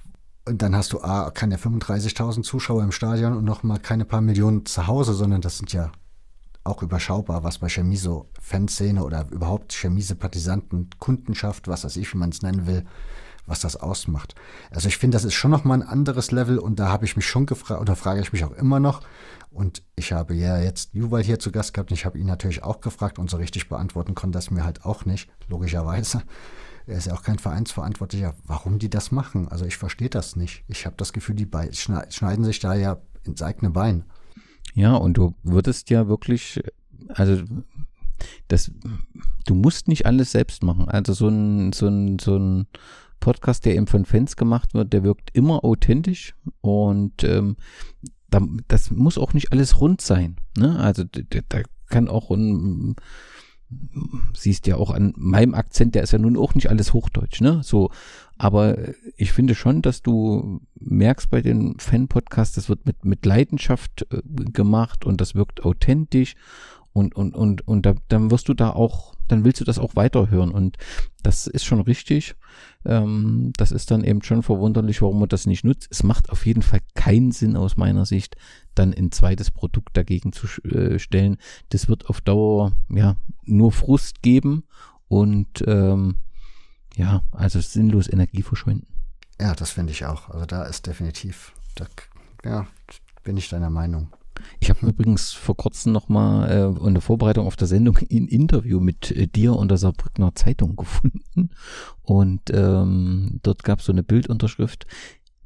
[0.48, 4.64] Und dann hast du A, keine 35.000 Zuschauer im Stadion und nochmal keine paar Millionen
[4.64, 5.90] zu Hause, sondern das sind ja
[6.62, 12.18] auch überschaubar, was bei Chemie so Fanszene oder überhaupt Chemie-Sympathisanten, Kundenschaft, was weiß ich, wie
[12.18, 12.84] man es nennen will,
[13.47, 14.35] was das ausmacht.
[14.70, 17.27] Also ich finde, das ist schon nochmal ein anderes Level und da habe ich mich
[17.27, 19.02] schon gefragt, oder frage ich mich auch immer noch.
[19.51, 22.62] Und ich habe ja jetzt Juwald hier zu Gast gehabt und ich habe ihn natürlich
[22.62, 26.23] auch gefragt und so richtig beantworten konnte das mir halt auch nicht, logischerweise.
[26.89, 29.48] Er ist ja auch kein Vereinsverantwortlicher, warum die das machen.
[29.48, 30.62] Also ich verstehe das nicht.
[30.68, 34.05] Ich habe das Gefühl, die schneiden sich da ja ins eigene Bein.
[34.73, 36.62] Ja, und du würdest ja wirklich,
[37.09, 37.43] also
[38.48, 38.70] das,
[39.47, 40.89] du musst nicht alles selbst machen.
[40.89, 42.66] Also so ein, so ein, so ein
[43.20, 47.56] Podcast, der eben von Fans gemacht wird, der wirkt immer authentisch und ähm,
[48.30, 50.36] da, das muss auch nicht alles rund sein.
[50.56, 50.78] Ne?
[50.78, 52.97] Also da kann auch ein
[54.34, 57.62] siehst ja auch an meinem Akzent, der ist ja nun auch nicht alles Hochdeutsch, ne?
[57.64, 57.90] So,
[58.38, 58.76] aber
[59.16, 64.22] ich finde schon, dass du merkst bei den Fan-Podcasts, das wird mit, mit Leidenschaft äh,
[64.52, 66.36] gemacht und das wirkt authentisch
[66.93, 69.97] und, und, und, und da, dann wirst du da auch, dann willst du das auch
[69.97, 70.51] weiterhören.
[70.51, 70.77] Und
[71.23, 72.35] das ist schon richtig.
[72.85, 75.89] Ähm, das ist dann eben schon verwunderlich, warum man das nicht nutzt.
[75.90, 78.36] Es macht auf jeden Fall keinen Sinn aus meiner Sicht,
[78.74, 81.36] dann ein zweites Produkt dagegen zu äh, stellen.
[81.70, 84.65] Das wird auf Dauer ja nur Frust geben
[85.09, 86.16] und ähm,
[86.97, 88.86] ja, also sinnlos Energie verschwenden.
[89.40, 90.31] Ja, das finde ich auch.
[90.31, 91.86] Also da ist definitiv, da,
[92.44, 92.66] ja,
[93.23, 94.09] bin ich deiner Meinung.
[94.60, 98.80] Ich habe übrigens vor kurzem nochmal äh, in der Vorbereitung auf der Sendung ein Interview
[98.80, 101.50] mit äh, dir und der Saarbrückner Zeitung gefunden.
[102.02, 104.86] Und ähm, dort gab es so eine Bildunterschrift.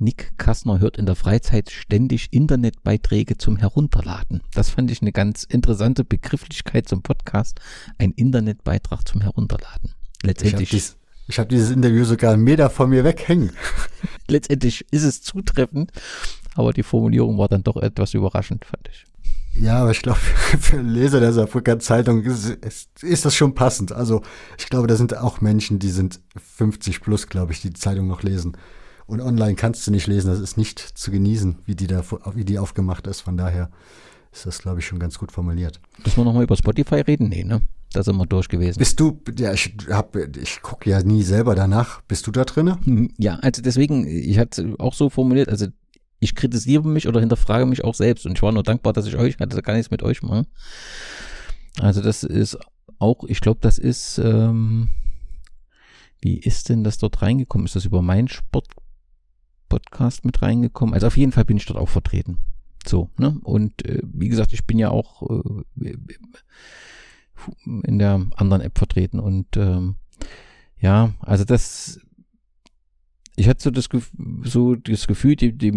[0.01, 4.41] Nick Kassner hört in der Freizeit ständig Internetbeiträge zum Herunterladen.
[4.55, 7.61] Das fand ich eine ganz interessante Begrifflichkeit zum Podcast.
[7.99, 9.93] Ein Internetbeitrag zum Herunterladen.
[10.23, 10.73] Letztendlich.
[10.73, 13.53] Ich habe hab dieses Interview sogar einen Meter von mir weghängen.
[14.27, 15.93] Letztendlich ist es zutreffend,
[16.55, 19.05] aber die Formulierung war dann doch etwas überraschend, fand ich.
[19.55, 20.19] Ja, aber ich glaube,
[20.61, 23.93] für Leser der Saarbrücker Zeitung ist, ist, ist, das schon passend.
[23.93, 24.23] Also
[24.59, 28.07] ich glaube, da sind auch Menschen, die sind 50 plus, glaube ich, die, die Zeitung
[28.07, 28.57] noch lesen.
[29.07, 32.03] Und online kannst du nicht lesen, das ist nicht zu genießen, wie die, da,
[32.35, 33.23] wie die aufgemacht ist.
[33.23, 33.71] Von daher
[34.33, 35.81] ist das, glaube ich, schon ganz gut formuliert.
[36.05, 37.29] Müssen wir nochmal über Spotify reden?
[37.29, 37.61] Nee, ne?
[37.93, 38.79] Da sind wir durch gewesen.
[38.79, 42.03] Bist du, ja, ich, hab, ich gucke ja nie selber danach.
[42.03, 42.79] Bist du da drinne?
[42.85, 45.67] Hm, ja, also deswegen, ich hatte auch so formuliert, also
[46.21, 48.27] ich kritisiere mich oder hinterfrage mich auch selbst.
[48.27, 50.23] Und ich war nur dankbar, dass ich euch hatte, da kann ich es mit euch
[50.23, 50.47] machen.
[51.81, 52.59] Also das ist
[52.99, 54.91] auch, ich glaube, das ist, ähm,
[56.21, 57.67] wie ist denn das dort reingekommen?
[57.67, 60.95] Ist das über meinen Sport-Podcast mit reingekommen?
[60.95, 62.39] Also auf jeden Fall bin ich dort auch vertreten.
[62.87, 63.39] So, ne?
[63.43, 65.95] Und äh, wie gesagt, ich bin ja auch äh,
[67.65, 69.97] in der anderen App vertreten und ähm,
[70.79, 72.01] ja, also das
[73.41, 73.89] ich hatte so das,
[74.45, 75.73] so das Gefühl, die, die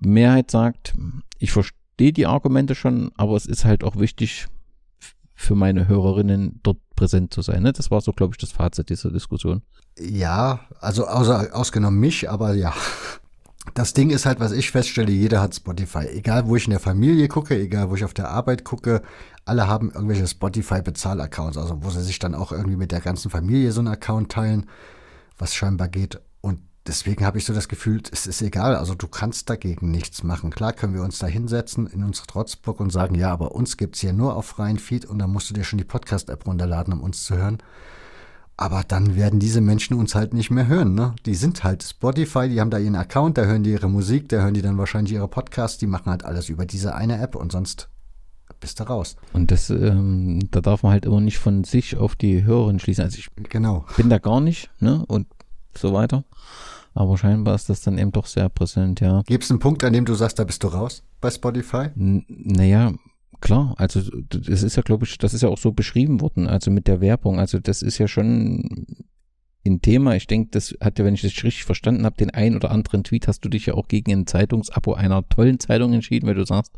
[0.00, 0.94] Mehrheit sagt,
[1.38, 4.48] ich verstehe die Argumente schon, aber es ist halt auch wichtig
[5.32, 7.62] für meine Hörerinnen dort präsent zu sein.
[7.62, 7.72] Ne?
[7.72, 9.62] Das war so, glaube ich, das Fazit dieser Diskussion.
[9.98, 12.74] Ja, also außer, ausgenommen mich, aber ja.
[13.74, 16.08] Das Ding ist halt, was ich feststelle, jeder hat Spotify.
[16.08, 19.02] Egal, wo ich in der Familie gucke, egal, wo ich auf der Arbeit gucke,
[19.44, 23.70] alle haben irgendwelche Spotify-Bezahl-Accounts, also wo sie sich dann auch irgendwie mit der ganzen Familie
[23.70, 24.66] so einen Account teilen,
[25.38, 26.20] was scheinbar geht.
[26.90, 30.50] Deswegen habe ich so das Gefühl, es ist egal, also du kannst dagegen nichts machen.
[30.50, 33.94] Klar können wir uns da hinsetzen in unsere Trotzburg und sagen, ja, aber uns gibt
[33.94, 36.92] es hier nur auf freien Feed und dann musst du dir schon die Podcast-App runterladen,
[36.92, 37.58] um uns zu hören.
[38.56, 40.96] Aber dann werden diese Menschen uns halt nicht mehr hören.
[40.96, 41.14] Ne?
[41.26, 44.38] Die sind halt Spotify, die haben da ihren Account, da hören die ihre Musik, da
[44.38, 47.52] hören die dann wahrscheinlich ihre Podcasts, die machen halt alles über diese eine App und
[47.52, 47.88] sonst
[48.58, 49.14] bist du raus.
[49.32, 53.04] Und das, ähm, da darf man halt immer nicht von sich auf die Hörerin schließen.
[53.04, 53.86] Also ich genau.
[53.96, 55.04] bin da gar nicht, ne?
[55.06, 55.28] Und
[55.78, 56.24] so weiter.
[56.94, 59.22] Aber scheinbar ist das dann eben doch sehr präsent, ja.
[59.26, 61.88] Gibt es einen Punkt, an dem du sagst, da bist du raus bei Spotify?
[61.96, 62.92] N naja,
[63.40, 63.74] klar.
[63.78, 66.88] Also das ist ja, glaube ich, das ist ja auch so beschrieben worden, also mit
[66.88, 67.38] der Werbung.
[67.38, 68.86] Also das ist ja schon
[69.66, 70.16] ein Thema.
[70.16, 73.04] Ich denke, das hat ja, wenn ich das richtig verstanden habe, den ein oder anderen
[73.04, 76.44] Tweet hast du dich ja auch gegen ein Zeitungsabo einer tollen Zeitung entschieden, weil du
[76.44, 76.72] sagst,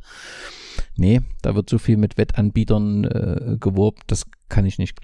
[0.96, 4.98] nee, da wird so viel mit Wettanbietern äh, geworben, das kann ich nicht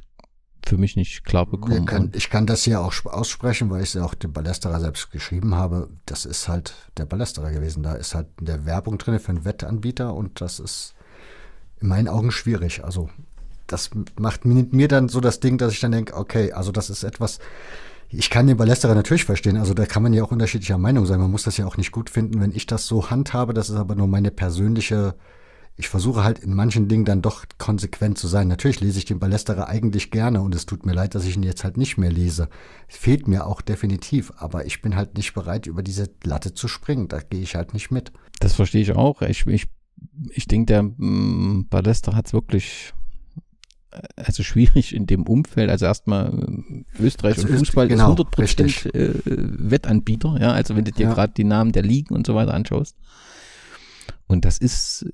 [0.69, 1.86] für mich nicht klar bekommen.
[1.86, 5.11] Kann, ich kann das hier auch aussprechen, weil ich es ja auch dem Ballesterer selbst
[5.11, 5.89] geschrieben habe.
[6.07, 7.82] Das ist halt der Ballesterer gewesen.
[7.82, 10.95] Da ist halt der Werbung drin für einen Wettanbieter und das ist
[11.81, 12.85] in meinen Augen schwierig.
[12.85, 13.09] Also
[13.66, 17.03] das macht mir dann so das Ding, dass ich dann denke, okay, also das ist
[17.03, 17.39] etwas,
[18.11, 19.57] ich kann den Ballesterer natürlich verstehen.
[19.57, 21.20] Also da kann man ja auch unterschiedlicher Meinung sein.
[21.20, 23.55] Man muss das ja auch nicht gut finden, wenn ich das so handhabe.
[23.55, 25.15] Das ist aber nur meine persönliche.
[25.81, 28.49] Ich versuche halt in manchen Dingen dann doch konsequent zu sein.
[28.49, 31.45] Natürlich lese ich den Ballesterer eigentlich gerne und es tut mir leid, dass ich ihn
[31.45, 32.49] jetzt halt nicht mehr lese.
[32.89, 36.67] Es fehlt mir auch definitiv, aber ich bin halt nicht bereit, über diese Latte zu
[36.67, 37.07] springen.
[37.07, 38.13] Da gehe ich halt nicht mit.
[38.41, 39.23] Das verstehe ich auch.
[39.23, 39.69] Ich, ich,
[40.31, 42.93] ich denke, der mm, Ballesterer hat es wirklich
[44.17, 45.71] also schwierig in dem Umfeld.
[45.71, 50.37] Also erstmal äh, Österreich also und Fußball genau, ist 100 Prozent äh, Wettanbieter.
[50.41, 51.15] Ja, also wenn du dir ja.
[51.15, 52.97] gerade die Namen der Ligen und so weiter anschaust.
[54.27, 55.07] Und das ist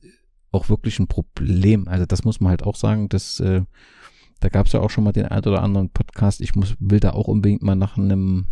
[0.54, 1.88] auch wirklich ein Problem.
[1.88, 3.62] Also das muss man halt auch sagen, dass äh,
[4.40, 6.40] da gab es ja auch schon mal den ein oder anderen Podcast.
[6.40, 8.46] Ich muss, will da auch unbedingt mal nach einem,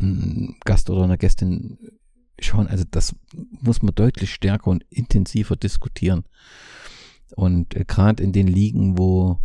[0.00, 1.78] einem Gast oder einer Gästin
[2.38, 2.66] schauen.
[2.66, 3.14] Also das
[3.60, 6.24] muss man deutlich stärker und intensiver diskutieren.
[7.34, 9.40] Und äh, gerade in den Ligen, wo,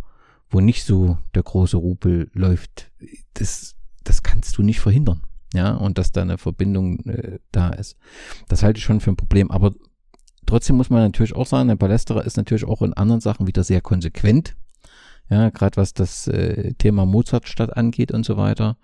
[0.50, 2.90] wo nicht so der große Rupel läuft,
[3.34, 3.74] das,
[4.04, 5.22] das kannst du nicht verhindern.
[5.52, 7.96] Ja, und dass da eine Verbindung äh, da ist.
[8.46, 9.50] Das halte ich schon für ein Problem.
[9.50, 9.74] Aber
[10.46, 13.64] trotzdem muss man natürlich auch sagen, der Palästerer ist natürlich auch in anderen Sachen wieder
[13.64, 14.56] sehr konsequent.
[15.28, 18.76] Ja, gerade was das äh, Thema Mozartstadt angeht und so weiter.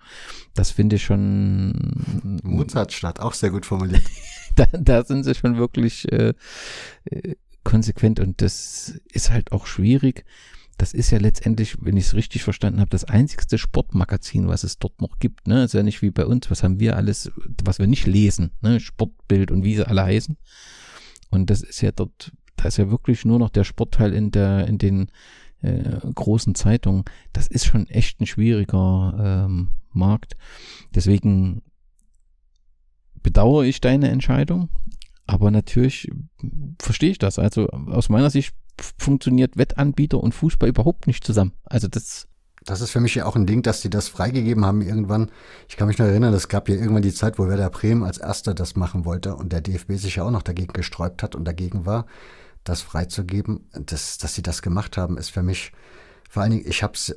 [0.53, 2.39] Das finde ich schon.
[2.43, 4.03] Mozartstadt, auch sehr gut formuliert.
[4.55, 6.33] da, da sind sie schon wirklich äh,
[7.05, 7.35] äh
[7.65, 10.23] konsequent und das ist halt auch schwierig.
[10.77, 14.79] Das ist ja letztendlich, wenn ich es richtig verstanden habe, das einzigste Sportmagazin, was es
[14.79, 15.47] dort noch gibt.
[15.47, 15.65] Ne?
[15.65, 17.29] Ist ja nicht wie bei uns, was haben wir alles,
[17.63, 18.79] was wir nicht lesen, ne?
[18.79, 20.37] Sportbild und wie sie alle heißen.
[21.29, 24.67] Und das ist ja dort, da ist ja wirklich nur noch der Sportteil in der,
[24.67, 25.11] in den
[25.61, 27.03] äh, großen Zeitungen.
[27.33, 30.35] Das ist schon echt ein schwieriger ähm, Markt.
[30.93, 31.61] Deswegen
[33.23, 34.69] bedauere ich deine Entscheidung.
[35.25, 36.09] Aber natürlich
[36.79, 37.37] verstehe ich das.
[37.37, 38.55] Also aus meiner Sicht
[38.97, 41.53] funktioniert Wettanbieter und Fußball überhaupt nicht zusammen.
[41.65, 42.27] Also das.
[42.67, 45.31] Das ist für mich ja auch ein Ding, dass die das freigegeben haben irgendwann.
[45.69, 48.17] Ich kann mich noch erinnern, es gab ja irgendwann die Zeit, wo Werder Bremen als
[48.17, 51.45] erster das machen wollte und der DFB sich ja auch noch dagegen gesträubt hat und
[51.45, 52.05] dagegen war,
[52.65, 53.69] das freizugeben.
[53.71, 55.71] Das, dass sie das gemacht haben, ist für mich
[56.29, 57.15] vor allen Dingen, ich hab's,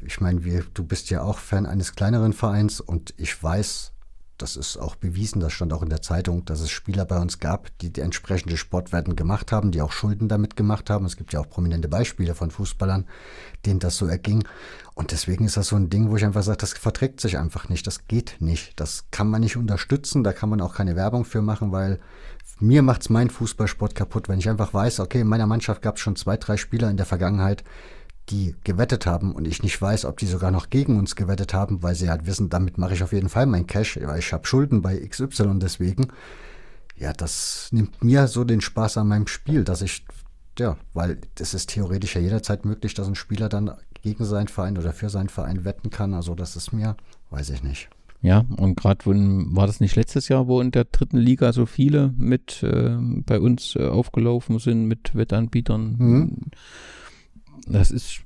[0.00, 3.92] ich meine, du bist ja auch Fan eines kleineren Vereins und ich weiß,
[4.38, 7.38] das ist auch bewiesen, das stand auch in der Zeitung, dass es Spieler bei uns
[7.38, 11.04] gab, die die entsprechende Sportwerten gemacht haben, die auch Schulden damit gemacht haben.
[11.04, 13.06] Es gibt ja auch prominente Beispiele von Fußballern,
[13.66, 14.44] denen das so erging.
[14.94, 17.68] Und deswegen ist das so ein Ding, wo ich einfach sage, das verträgt sich einfach
[17.68, 18.78] nicht, das geht nicht.
[18.80, 22.00] Das kann man nicht unterstützen, da kann man auch keine Werbung für machen, weil
[22.60, 26.00] mir macht's mein Fußballsport kaputt, wenn ich einfach weiß, okay, in meiner Mannschaft gab es
[26.00, 27.62] schon zwei, drei Spieler in der Vergangenheit,
[28.30, 31.82] die gewettet haben und ich nicht weiß, ob die sogar noch gegen uns gewettet haben,
[31.82, 34.46] weil sie halt wissen, damit mache ich auf jeden Fall mein Cash, weil ich habe
[34.46, 36.08] Schulden bei XY deswegen.
[36.96, 40.04] Ja, das nimmt mir so den Spaß an meinem Spiel, dass ich,
[40.58, 43.72] ja, weil es ist theoretisch ja jederzeit möglich, dass ein Spieler dann
[44.02, 46.14] gegen seinen Verein oder für seinen Verein wetten kann.
[46.14, 46.96] Also das ist mir,
[47.30, 47.88] weiß ich nicht.
[48.20, 52.12] Ja, und gerade war das nicht letztes Jahr, wo in der dritten Liga so viele
[52.16, 55.96] mit äh, bei uns äh, aufgelaufen sind mit Wettanbietern.
[55.98, 56.36] Mhm
[57.66, 58.22] das ist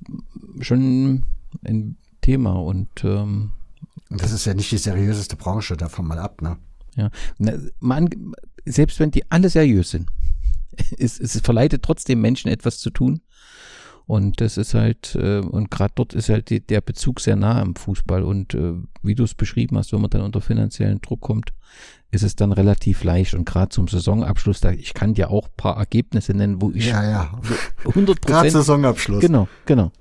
[0.61, 1.25] schon
[1.63, 3.51] ein Thema und ähm,
[4.09, 6.57] das ist ja nicht die seriöseste Branche, davon mal ab, ne?
[6.95, 7.09] Ja,
[7.79, 8.09] man,
[8.65, 10.07] selbst wenn die alle seriös sind,
[10.97, 13.21] es, es verleitet trotzdem Menschen etwas zu tun.
[14.05, 17.61] Und das ist halt, äh, und gerade dort ist halt die, der Bezug sehr nah
[17.61, 18.23] am Fußball.
[18.23, 21.53] Und äh, wie du es beschrieben hast, wenn man dann unter finanziellen Druck kommt,
[22.11, 23.33] ist es dann relativ leicht.
[23.33, 27.03] Und gerade zum Saisonabschluss, da, ich kann dir auch paar Ergebnisse nennen, wo ich ja,
[27.09, 27.39] ja.
[27.85, 29.21] 100 Gerade Saisonabschluss.
[29.21, 29.91] Genau, genau.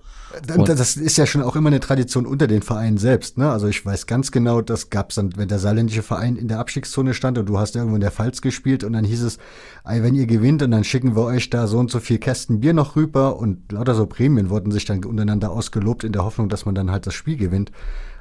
[0.57, 3.39] Und das ist ja schon auch immer eine Tradition unter den Vereinen selbst.
[3.39, 3.51] Ne?
[3.51, 6.59] Also ich weiß ganz genau, das gab es dann, wenn der saarländische Verein in der
[6.59, 9.39] Abstiegszone stand und du hast irgendwo in der Pfalz gespielt und dann hieß es,
[9.85, 12.73] wenn ihr gewinnt und dann schicken wir euch da so und so viel Kästen Bier
[12.73, 16.67] noch rüber und lauter so Prämien wurden sich dann untereinander ausgelobt in der Hoffnung, dass
[16.67, 17.71] man dann halt das Spiel gewinnt.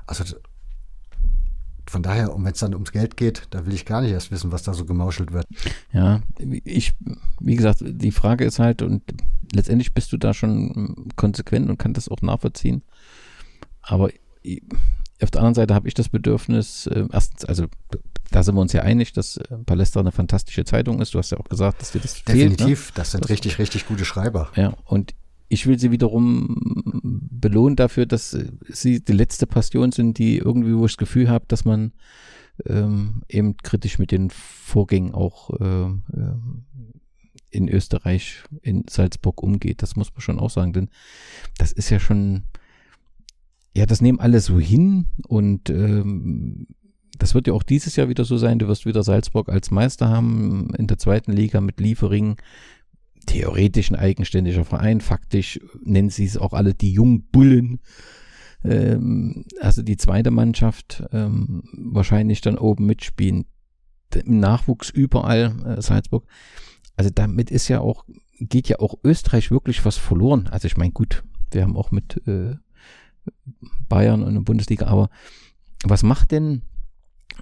[0.06, 0.24] Also
[1.92, 4.32] von daher, und wenn es dann ums Geld geht, da will ich gar nicht erst
[4.32, 5.46] wissen, was da so gemauschelt wird.
[5.92, 6.22] Ja,
[6.64, 6.94] ich,
[7.40, 9.04] wie gesagt, die Frage ist halt, und
[9.52, 12.84] letztendlich bist du da schon konsequent und kann das auch nachvollziehen.
[13.82, 14.10] Aber
[15.22, 17.66] auf der anderen Seite habe ich das Bedürfnis, äh, erstens, also
[18.32, 21.14] da sind wir uns ja einig, dass äh, Palästra eine fantastische Zeitung ist.
[21.14, 22.94] Du hast ja auch gesagt, dass dir das Definitiv, fehlt, ne?
[22.96, 24.50] das sind das, richtig, richtig gute Schreiber.
[24.56, 25.14] Ja, und
[25.52, 26.56] ich will sie wiederum
[27.30, 28.38] belohnen dafür, dass
[28.70, 31.92] sie die letzte Passion sind, die irgendwie, wo ich das Gefühl habe, dass man
[32.66, 36.36] ähm, eben kritisch mit den Vorgängen auch äh, äh,
[37.50, 39.82] in Österreich, in Salzburg umgeht.
[39.82, 40.90] Das muss man schon auch sagen, denn
[41.58, 42.44] das ist ja schon,
[43.76, 46.68] ja, das nehmen alle so hin und ähm,
[47.18, 48.58] das wird ja auch dieses Jahr wieder so sein.
[48.58, 52.38] Du wirst wieder Salzburg als Meister haben in der zweiten Liga mit Liefering
[53.26, 55.02] theoretisch ein eigenständiger Verein.
[55.02, 57.80] Faktisch nennen sie es auch alle die Jungbullen.
[58.64, 63.46] Ähm, also die zweite Mannschaft ähm, wahrscheinlich dann oben mitspielen.
[64.26, 66.26] Im Nachwuchs überall äh, Salzburg.
[66.98, 68.06] Also damit ist ja auch,
[68.40, 70.48] geht ja auch Österreich wirklich was verloren.
[70.52, 72.56] Also ich meine, gut, wir haben auch mit äh,
[73.88, 75.10] Bayern und der Bundesliga, aber
[75.84, 76.64] was macht denn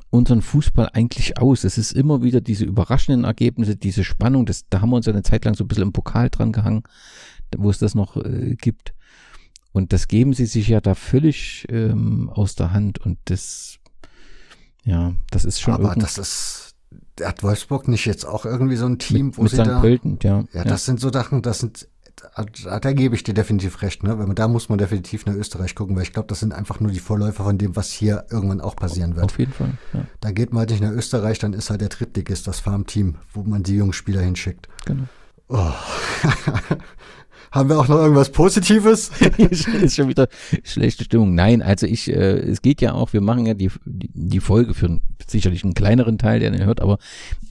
[0.09, 1.63] unseren Fußball eigentlich aus?
[1.63, 5.13] Es ist immer wieder diese überraschenden Ergebnisse, diese Spannung, das, da haben wir uns ja
[5.13, 6.83] eine Zeit lang so ein bisschen im Pokal dran gehangen,
[7.57, 8.93] wo es das noch äh, gibt.
[9.71, 13.77] Und das geben sie sich ja da völlig ähm, aus der Hand und das,
[14.83, 15.75] ja, das ist schon.
[15.75, 16.75] Aber das ist,
[17.21, 19.67] hat Wolfsburg nicht jetzt auch irgendwie so ein Team, mit, wo mit sie St.
[19.67, 19.79] da.
[19.79, 20.45] Pölten, ja.
[20.53, 20.77] Ja, das ja.
[20.77, 21.87] sind so Sachen, das sind
[22.63, 24.03] da, da gebe ich dir definitiv recht.
[24.03, 24.17] Ne?
[24.17, 26.91] Weil da muss man definitiv nach Österreich gucken, weil ich glaube, das sind einfach nur
[26.91, 29.25] die Vorläufer von dem, was hier irgendwann auch passieren wird.
[29.25, 29.77] Auf jeden Fall.
[29.93, 30.05] Ja.
[30.19, 33.43] Da geht man halt nicht nach Österreich, dann ist halt der Drittligist, das Farmteam, wo
[33.43, 34.67] man die jungen Spieler hinschickt.
[34.85, 35.03] Genau.
[35.49, 35.71] Oh.
[37.51, 39.11] Haben wir auch noch irgendwas Positives?
[39.37, 40.27] ist schon wieder
[40.63, 41.33] schlechte Stimmung.
[41.33, 44.99] Nein, also ich, äh, es geht ja auch, wir machen ja die, die Folge für
[45.27, 46.99] sicherlich einen kleineren Teil, der den hört, aber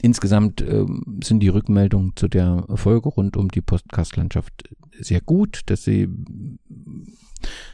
[0.01, 0.85] insgesamt äh,
[1.23, 4.69] sind die Rückmeldungen zu der Folge rund um die Podcast-Landschaft
[5.01, 6.09] sehr gut, dass sie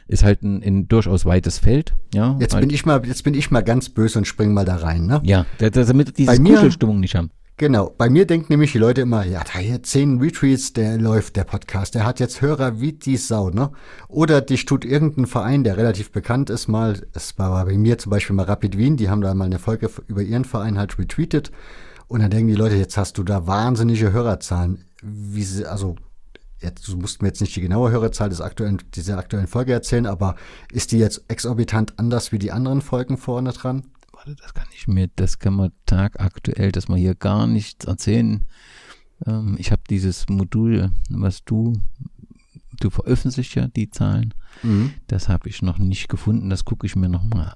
[0.07, 1.95] ist halt ein, ein durchaus weites Feld.
[2.13, 4.75] Ja, jetzt bin ich mal, jetzt bin ich mal ganz böse und spring mal da
[4.77, 5.21] rein, ne?
[5.23, 7.31] Ja, damit diese Kuschelstimmung nicht haben.
[7.57, 11.37] Genau, bei mir denken nämlich die Leute immer, ja, da hier zehn Retweets, der läuft,
[11.37, 13.71] der Podcast, der hat jetzt Hörer wie die Sau, ne?
[14.09, 18.09] Oder dich tut irgendein Verein, der relativ bekannt ist, mal, es war bei mir zum
[18.09, 21.53] Beispiel mal Rapid Wien, die haben da mal eine Folge über ihren Verein halt retweetet
[22.09, 24.83] und dann denken die Leute, jetzt hast du da wahnsinnige Hörerzahlen.
[25.01, 25.95] Wie sie, also,
[26.59, 30.07] jetzt, du musst mir jetzt nicht die genaue Hörerzahl des aktuellen, dieser aktuellen Folge erzählen,
[30.07, 30.35] aber
[30.73, 33.85] ist die jetzt exorbitant anders wie die anderen Folgen vorne dran?
[34.25, 38.45] Warte, das kann ich mir, das kann man tagaktuell, dass man hier gar nichts erzählen.
[39.25, 41.73] Ähm, ich habe dieses Modul, was du,
[42.79, 44.33] du veröffentlichst ja die Zahlen.
[44.63, 44.93] Mhm.
[45.07, 46.49] Das habe ich noch nicht gefunden.
[46.49, 47.53] Das gucke ich mir nochmal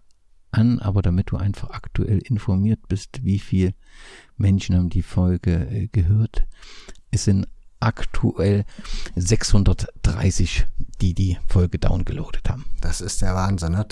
[0.52, 3.74] an, aber damit du einfach aktuell informiert bist, wie viele
[4.38, 6.46] Menschen haben die Folge äh, gehört.
[7.12, 7.48] Es sind
[7.80, 8.66] aktuell
[9.16, 10.66] 630,
[11.02, 12.66] die die Folge downgeloadet haben.
[12.82, 13.72] Das ist der Wahnsinn.
[13.72, 13.86] Ne?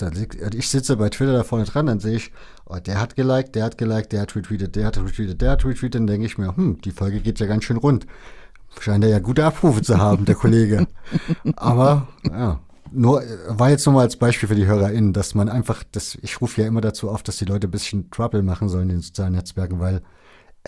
[0.54, 2.32] Ich sitze bei Twitter da vorne dran, dann sehe ich,
[2.66, 5.64] oh, der hat geliked, der hat geliked, der hat retweetet, der hat retweetet, der hat
[5.64, 5.94] retweetet.
[5.94, 8.06] Dann denke ich mir, hm, die Folge geht ja ganz schön rund.
[8.80, 10.86] Scheint er ja gute Abrufe zu haben, der Kollege.
[11.56, 12.60] Aber, ja.
[12.90, 16.40] Nur, war jetzt nur mal als Beispiel für die HörerInnen, dass man einfach, das, ich
[16.40, 19.02] rufe ja immer dazu auf, dass die Leute ein bisschen Trouble machen sollen in den
[19.02, 20.00] sozialen Netzwerken, weil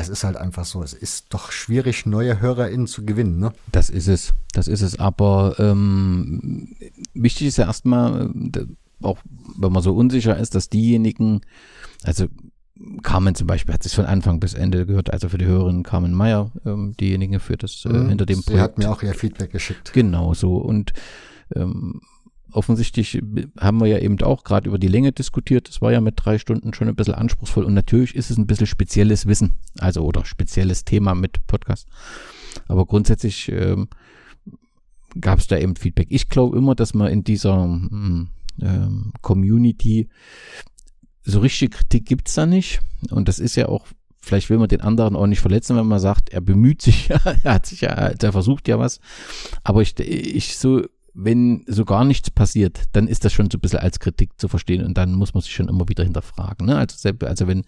[0.01, 3.53] es ist halt einfach so, es ist doch schwierig, neue HörerInnen zu gewinnen, ne?
[3.71, 4.99] Das ist es, das ist es.
[4.99, 6.75] Aber ähm,
[7.15, 8.67] wichtig ist ja erstmal, äh,
[9.03, 9.19] auch
[9.59, 11.43] wenn man so unsicher ist, dass diejenigen,
[12.03, 12.27] also
[13.03, 16.15] Carmen zum Beispiel hat sich von Anfang bis Ende gehört, also für die Hörerin Carmen
[16.15, 18.09] Meyer, ähm, diejenige für das äh, mhm.
[18.09, 18.57] hinter dem Projekt.
[18.57, 19.93] Sie hat mir auch ihr Feedback geschickt.
[19.93, 20.93] Genau so und
[21.55, 22.01] ähm,
[22.53, 23.21] offensichtlich
[23.59, 25.69] haben wir ja eben auch gerade über die Länge diskutiert.
[25.69, 28.47] Das war ja mit drei Stunden schon ein bisschen anspruchsvoll und natürlich ist es ein
[28.47, 31.89] bisschen spezielles Wissen, also oder spezielles Thema mit Podcast.
[32.69, 33.89] Aber grundsätzlich ähm,
[35.21, 36.09] gab es da eben Feedback.
[36.11, 38.29] Ich glaube immer, dass man in dieser ähm,
[38.61, 40.09] ähm Community
[41.23, 42.81] so richtig Kritik gibt's da nicht.
[43.11, 43.87] Und das ist ja auch
[44.21, 47.21] vielleicht will man den anderen auch nicht verletzen, wenn man sagt, er bemüht sich ja,
[47.43, 49.01] er hat sich ja, er versucht ja was.
[49.65, 50.83] Aber ich, ich so
[51.15, 54.49] wenn so gar nichts passiert, dann ist das schon so ein bisschen als Kritik zu
[54.49, 56.67] verstehen und dann muss man sich schon immer wieder hinterfragen.
[56.67, 56.77] Ne?
[56.77, 57.65] Also, selbst, also wenn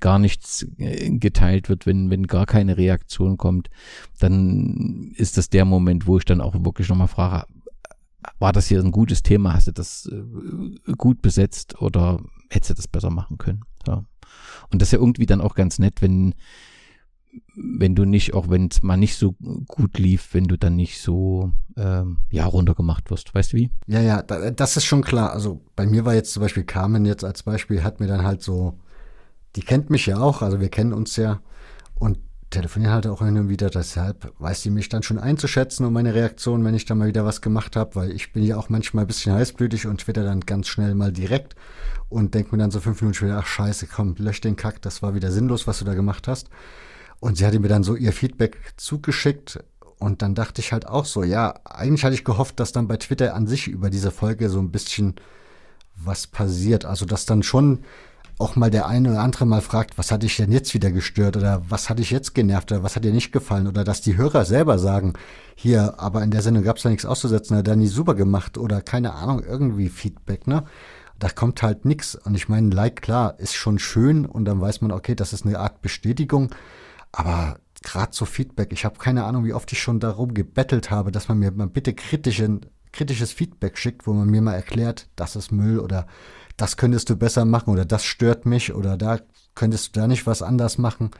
[0.00, 3.70] gar nichts äh, geteilt wird, wenn, wenn gar keine Reaktion kommt,
[4.18, 7.46] dann ist das der Moment, wo ich dann auch wirklich nochmal frage,
[8.38, 9.54] war das hier ein gutes Thema?
[9.54, 13.62] Hast du das äh, gut besetzt oder hättest du das besser machen können?
[13.86, 14.04] Ja.
[14.70, 16.34] Und das ist ja irgendwie dann auch ganz nett, wenn
[17.54, 19.34] wenn du nicht, auch wenn es mal nicht so
[19.66, 23.34] gut lief, wenn du dann nicht so ähm, ja runtergemacht wirst.
[23.34, 23.70] Weißt du wie?
[23.86, 25.32] Ja, ja, das ist schon klar.
[25.32, 28.42] Also bei mir war jetzt zum Beispiel Carmen jetzt als Beispiel, hat mir dann halt
[28.42, 28.78] so,
[29.56, 31.40] die kennt mich ja auch, also wir kennen uns ja
[31.94, 32.18] und
[32.50, 36.14] telefonieren halt auch hin und wieder, deshalb weiß sie mich dann schon einzuschätzen und meine
[36.14, 39.04] Reaktion, wenn ich dann mal wieder was gemacht habe, weil ich bin ja auch manchmal
[39.04, 41.56] ein bisschen heißblütig und twitter dann ganz schnell mal direkt
[42.10, 45.02] und denke mir dann so fünf Minuten später, ach scheiße, komm, lösch den Kack, das
[45.02, 46.50] war wieder sinnlos, was du da gemacht hast.
[47.22, 49.62] Und sie hatte mir dann so ihr Feedback zugeschickt.
[50.00, 52.96] Und dann dachte ich halt auch so, ja, eigentlich hatte ich gehofft, dass dann bei
[52.96, 55.14] Twitter an sich über diese Folge so ein bisschen
[55.94, 56.84] was passiert.
[56.84, 57.84] Also, dass dann schon
[58.38, 61.36] auch mal der eine oder andere mal fragt, was hat dich denn jetzt wieder gestört
[61.36, 64.16] oder was hat dich jetzt genervt oder was hat dir nicht gefallen oder dass die
[64.16, 65.12] Hörer selber sagen,
[65.54, 68.58] hier, aber in der Sendung gab es da nichts auszusetzen, hat er nie super gemacht
[68.58, 70.64] oder keine Ahnung, irgendwie Feedback, ne?
[71.20, 72.16] Da kommt halt nichts.
[72.16, 75.46] Und ich meine, Like, klar, ist schon schön und dann weiß man, okay, das ist
[75.46, 76.50] eine Art Bestätigung.
[77.12, 81.12] Aber gerade so Feedback, ich habe keine Ahnung, wie oft ich schon darum gebettelt habe,
[81.12, 85.36] dass man mir mal bitte kritischen, kritisches Feedback schickt, wo man mir mal erklärt, das
[85.36, 86.06] ist Müll oder
[86.56, 89.18] das könntest du besser machen oder das stört mich oder da
[89.54, 91.10] könntest du da nicht was anders machen.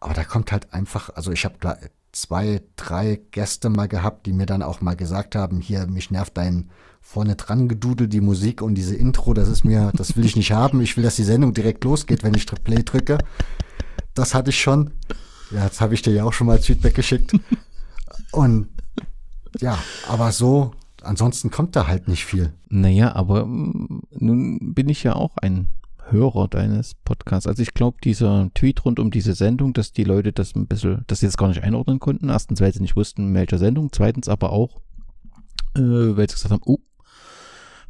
[0.00, 1.78] Aber da kommt halt einfach, also ich habe da
[2.12, 6.36] zwei, drei Gäste mal gehabt, die mir dann auch mal gesagt haben, hier, mich nervt
[6.36, 6.70] dein
[7.00, 10.52] vorne dran gedudelt, die Musik und diese Intro, das ist mir, das will ich nicht
[10.52, 10.80] haben.
[10.80, 13.18] Ich will, dass die Sendung direkt losgeht, wenn ich Play drücke.
[14.14, 14.92] Das hatte ich schon.
[15.54, 17.32] Ja, jetzt habe ich dir ja auch schon mal als Feedback geschickt.
[18.32, 18.68] Und
[19.60, 20.72] ja, aber so,
[21.02, 22.52] ansonsten kommt da halt nicht viel.
[22.68, 25.68] Naja, aber mm, nun bin ich ja auch ein
[26.08, 27.46] Hörer deines Podcasts.
[27.46, 31.04] Also ich glaube, dieser Tweet rund um diese Sendung, dass die Leute das ein bisschen,
[31.06, 32.28] dass sie das gar nicht einordnen konnten.
[32.28, 33.90] Erstens, weil sie nicht wussten, welcher Sendung.
[33.92, 34.80] Zweitens aber auch,
[35.76, 36.78] äh, weil sie gesagt haben, oh,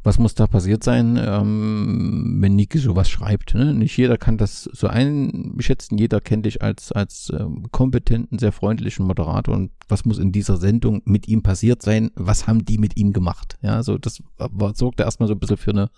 [0.03, 3.55] was muss da passiert sein, ähm, wenn Niki sowas schreibt.
[3.55, 3.73] Ne?
[3.73, 9.05] Nicht jeder kann das so einschätzen, jeder kennt dich als, als ähm, kompetenten, sehr freundlichen
[9.05, 12.97] Moderator und was muss in dieser Sendung mit ihm passiert sein, was haben die mit
[12.97, 13.57] ihm gemacht.
[13.61, 15.89] Ja, so das war, sorgte erstmal so ein bisschen für eine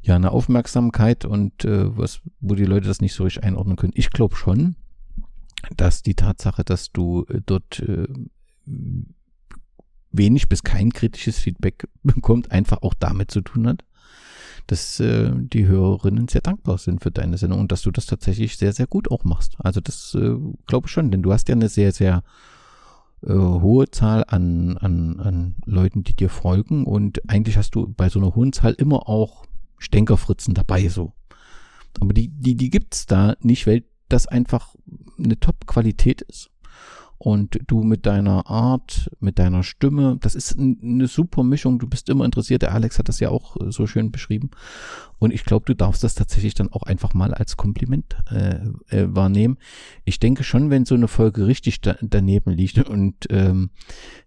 [0.00, 3.92] ja, eine Aufmerksamkeit und äh, was, wo die Leute das nicht so richtig einordnen können.
[3.94, 4.76] Ich glaube schon,
[5.76, 8.08] dass die Tatsache, dass du äh, dort äh,
[10.12, 13.84] wenig bis kein kritisches Feedback bekommt, einfach auch damit zu tun hat,
[14.66, 18.56] dass äh, die Hörerinnen sehr dankbar sind für deine Sendung und dass du das tatsächlich
[18.56, 19.56] sehr, sehr gut auch machst.
[19.58, 20.36] Also das äh,
[20.66, 22.22] glaube ich schon, denn du hast ja eine sehr, sehr
[23.22, 28.08] äh, hohe Zahl an, an, an Leuten, die dir folgen und eigentlich hast du bei
[28.08, 29.44] so einer hohen Zahl immer auch
[29.78, 31.12] Stänkerfritzen dabei so.
[32.00, 34.74] Aber die, die, die gibt's da nicht, weil das einfach
[35.18, 36.50] eine Top-Qualität ist
[37.18, 41.80] und du mit deiner Art, mit deiner Stimme, das ist eine super Mischung.
[41.80, 42.62] Du bist immer interessiert.
[42.62, 44.50] Der Alex hat das ja auch äh, so schön beschrieben.
[45.18, 48.60] Und ich glaube, du darfst das tatsächlich dann auch einfach mal als Kompliment äh,
[48.96, 49.58] äh, wahrnehmen.
[50.04, 53.70] Ich denke schon, wenn so eine Folge richtig da, daneben liegt und ähm,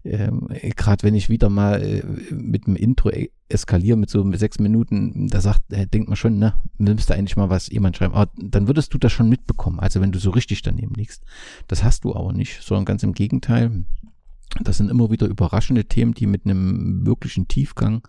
[0.03, 2.03] ähm, gerade wenn ich wieder mal äh,
[2.33, 6.39] mit dem Intro e-, eskaliere mit so sechs Minuten, da sagt, äh, denkt man schon,
[6.39, 8.13] ne, müsste eigentlich mal was jemand schreiben.
[8.13, 9.79] Aber dann würdest du das schon mitbekommen.
[9.79, 11.23] Also wenn du so richtig daneben liegst.
[11.67, 13.85] Das hast du aber nicht, sondern ganz im Gegenteil.
[14.61, 18.05] Das sind immer wieder überraschende Themen, die mit einem wirklichen Tiefgang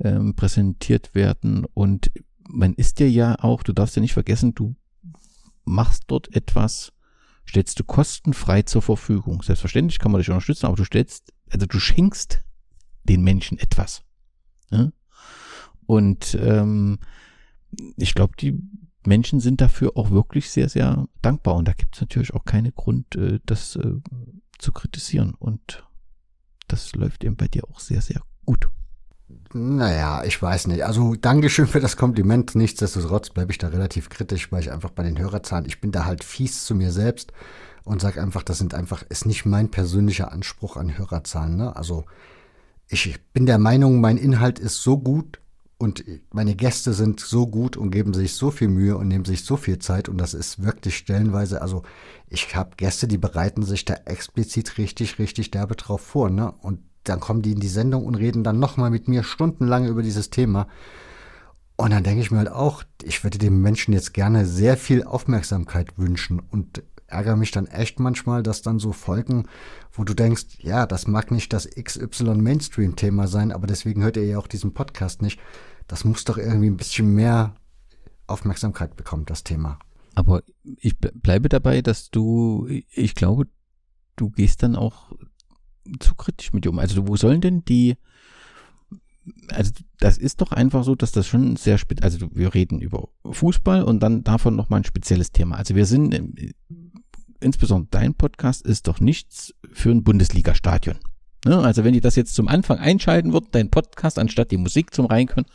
[0.00, 1.66] ähm, präsentiert werden.
[1.74, 2.10] Und
[2.48, 4.76] man ist dir ja auch, du darfst ja nicht vergessen, du
[5.64, 6.92] machst dort etwas,
[7.48, 9.42] stellst du kostenfrei zur Verfügung.
[9.42, 12.42] Selbstverständlich kann man dich unterstützen, aber du stellst, also du schenkst
[13.04, 14.02] den Menschen etwas.
[14.70, 14.90] Ja?
[15.86, 16.98] Und ähm,
[17.96, 18.58] ich glaube, die
[19.06, 21.56] Menschen sind dafür auch wirklich sehr, sehr dankbar.
[21.56, 23.96] Und da gibt es natürlich auch keinen Grund, äh, das äh,
[24.58, 25.34] zu kritisieren.
[25.34, 25.84] Und
[26.68, 28.68] das läuft eben bei dir auch sehr, sehr gut.
[29.52, 30.84] Naja, ich weiß nicht.
[30.84, 32.54] Also Dankeschön für das Kompliment.
[32.54, 36.04] Nichtsdestotrotz bleibe ich da relativ kritisch, weil ich einfach bei den Hörerzahlen, ich bin da
[36.04, 37.32] halt fies zu mir selbst
[37.84, 41.56] und sage einfach, das sind einfach, ist nicht mein persönlicher Anspruch an Hörerzahlen.
[41.56, 41.76] Ne?
[41.76, 42.04] Also
[42.88, 45.40] ich bin der Meinung, mein Inhalt ist so gut
[45.78, 49.44] und meine Gäste sind so gut und geben sich so viel Mühe und nehmen sich
[49.44, 51.82] so viel Zeit und das ist wirklich stellenweise, also
[52.28, 56.52] ich habe Gäste, die bereiten sich da explizit richtig, richtig derbe drauf vor, ne?
[56.52, 60.02] Und dann kommen die in die Sendung und reden dann nochmal mit mir stundenlang über
[60.02, 60.66] dieses Thema.
[61.76, 65.02] Und dann denke ich mir halt auch, ich würde dem Menschen jetzt gerne sehr viel
[65.04, 69.46] Aufmerksamkeit wünschen und ärgere mich dann echt manchmal, dass dann so Folgen,
[69.92, 74.24] wo du denkst, ja, das mag nicht das XY Mainstream-Thema sein, aber deswegen hört ihr
[74.24, 75.40] ja auch diesen Podcast nicht.
[75.86, 77.54] Das muss doch irgendwie ein bisschen mehr
[78.26, 79.78] Aufmerksamkeit bekommen, das Thema.
[80.14, 83.48] Aber ich bleibe dabei, dass du, ich glaube,
[84.16, 85.12] du gehst dann auch
[86.00, 86.78] zu kritisch mit dir um.
[86.78, 87.96] Also wo sollen denn die,
[89.48, 93.08] also das ist doch einfach so, dass das schon sehr spät, also wir reden über
[93.30, 95.56] Fußball und dann davon nochmal ein spezielles Thema.
[95.56, 96.14] Also wir sind,
[97.40, 100.96] insbesondere dein Podcast ist doch nichts für ein Bundesliga-Stadion.
[101.44, 101.58] Ne?
[101.58, 105.06] Also wenn die das jetzt zum Anfang einschalten würden, dein Podcast, anstatt die Musik zum
[105.06, 105.46] Reinkönnen.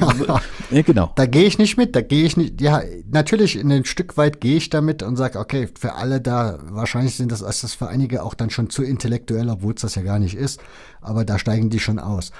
[0.70, 1.12] ja, genau.
[1.16, 4.40] Da gehe ich nicht mit, da gehe ich nicht, ja, natürlich in ein Stück weit
[4.40, 7.88] gehe ich damit und sage, okay, für alle da, wahrscheinlich sind das, ist das für
[7.88, 10.60] einige auch dann schon zu intellektuell, obwohl es das ja gar nicht ist,
[11.00, 12.30] aber da steigen die schon aus.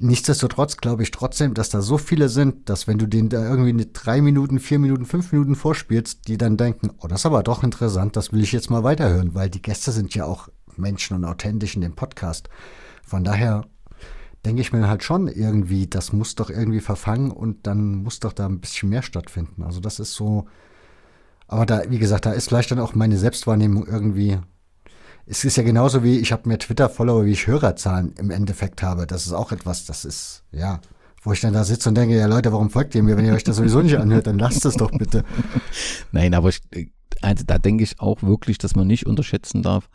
[0.00, 3.70] Nichtsdestotrotz glaube ich trotzdem, dass da so viele sind, dass wenn du denen da irgendwie
[3.70, 7.42] eine drei Minuten, vier Minuten, fünf Minuten vorspielst, die dann denken, oh, das ist aber
[7.42, 10.48] doch interessant, das will ich jetzt mal weiterhören, weil die Gäste sind ja auch
[10.78, 12.48] Menschen und authentisch in dem Podcast.
[13.06, 13.64] Von daher
[14.44, 18.32] denke ich mir halt schon irgendwie, das muss doch irgendwie verfangen und dann muss doch
[18.32, 19.62] da ein bisschen mehr stattfinden.
[19.62, 20.46] Also das ist so,
[21.46, 24.38] aber da, wie gesagt, da ist vielleicht dann auch meine Selbstwahrnehmung irgendwie.
[25.26, 29.06] Es ist ja genauso wie, ich habe mehr Twitter-Follower, wie ich Hörerzahlen im Endeffekt habe.
[29.06, 30.80] Das ist auch etwas, das ist, ja,
[31.22, 33.32] wo ich dann da sitze und denke, ja Leute, warum folgt ihr mir, wenn ihr
[33.32, 35.24] euch das sowieso nicht anhört, dann lasst es doch bitte.
[36.12, 36.60] Nein, aber ich,
[37.22, 39.88] Also da denke ich auch wirklich, dass man nicht unterschätzen darf,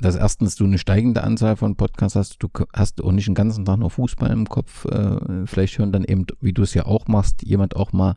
[0.00, 3.64] dass erstens du eine steigende Anzahl von Podcasts hast, du hast auch nicht den ganzen
[3.64, 7.08] Tag nur Fußball im Kopf, äh, vielleicht hören dann eben, wie du es ja auch
[7.08, 8.16] machst, jemand auch mal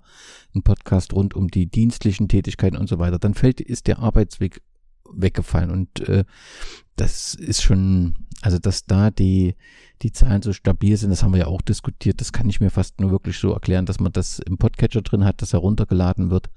[0.54, 3.20] einen Podcast rund um die dienstlichen Tätigkeiten und so weiter.
[3.20, 4.62] Dann fällt, ist der Arbeitsweg
[5.12, 6.24] weggefallen und äh,
[6.96, 9.56] das ist schon, also dass da die
[10.02, 12.22] die Zahlen so stabil sind, das haben wir ja auch diskutiert.
[12.22, 15.26] Das kann ich mir fast nur wirklich so erklären, dass man das im Podcatcher drin
[15.26, 16.50] hat, dass er runtergeladen wird,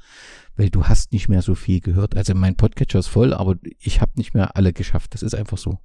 [0.57, 2.17] weil du hast nicht mehr so viel gehört.
[2.17, 5.15] Also mein Podcatcher ist voll, aber ich habe nicht mehr alle geschafft.
[5.15, 5.79] Das ist einfach so.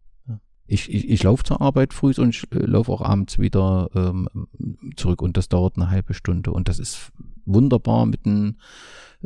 [0.69, 4.27] Ich, ich, ich laufe zur Arbeit früh und ich äh, laufe auch abends wieder ähm,
[4.97, 7.13] zurück und das dauert eine halbe Stunde und das ist
[7.45, 8.57] wunderbar mit einem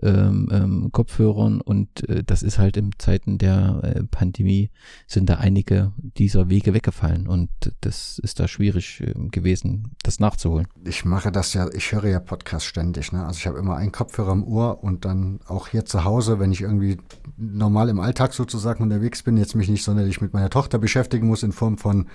[0.02, 4.72] ähm, ähm, Kopfhörern und äh, das ist halt in Zeiten der äh, Pandemie
[5.06, 7.50] sind da einige dieser Wege weggefallen und
[7.82, 10.68] das ist da schwierig äh, gewesen, das nachzuholen.
[10.86, 13.26] Ich mache das ja, ich höre ja Podcasts ständig, ne?
[13.26, 16.52] Also ich habe immer einen Kopfhörer im Ohr und dann auch hier zu Hause, wenn
[16.52, 16.98] ich irgendwie
[17.38, 21.44] normal im Alltag sozusagen unterwegs bin, jetzt mich nicht sonderlich mit meiner Tochter beschäftigen muss
[21.44, 22.08] in Form von,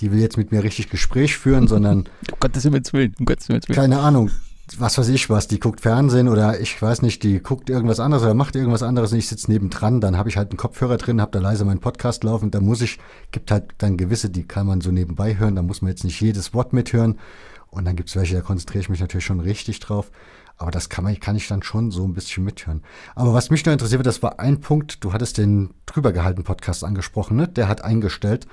[0.00, 1.98] die will jetzt mit mir richtig Gespräch führen, sondern
[2.32, 3.60] um Gottes Willen, um Gottes Willen.
[3.62, 4.30] Keine Ahnung,
[4.78, 8.22] was weiß ich was, die guckt Fernsehen oder ich weiß nicht, die guckt irgendwas anderes
[8.22, 11.20] oder macht irgendwas anderes und ich sitze nebendran, dann habe ich halt einen Kopfhörer drin,
[11.20, 12.98] habe da leise meinen Podcast laufen, da muss ich,
[13.30, 16.20] gibt halt dann gewisse, die kann man so nebenbei hören, da muss man jetzt nicht
[16.20, 17.18] jedes Wort mithören
[17.70, 20.10] und dann gibt es welche, da konzentriere ich mich natürlich schon richtig drauf,
[20.56, 22.82] aber das kann man, kann ich dann schon so ein bisschen mithören.
[23.14, 26.84] Aber was mich nur interessiert, das war ein Punkt, du hattest den drüber gehalten Podcast
[26.84, 27.48] angesprochen, ne?
[27.48, 28.46] der hat eingestellt,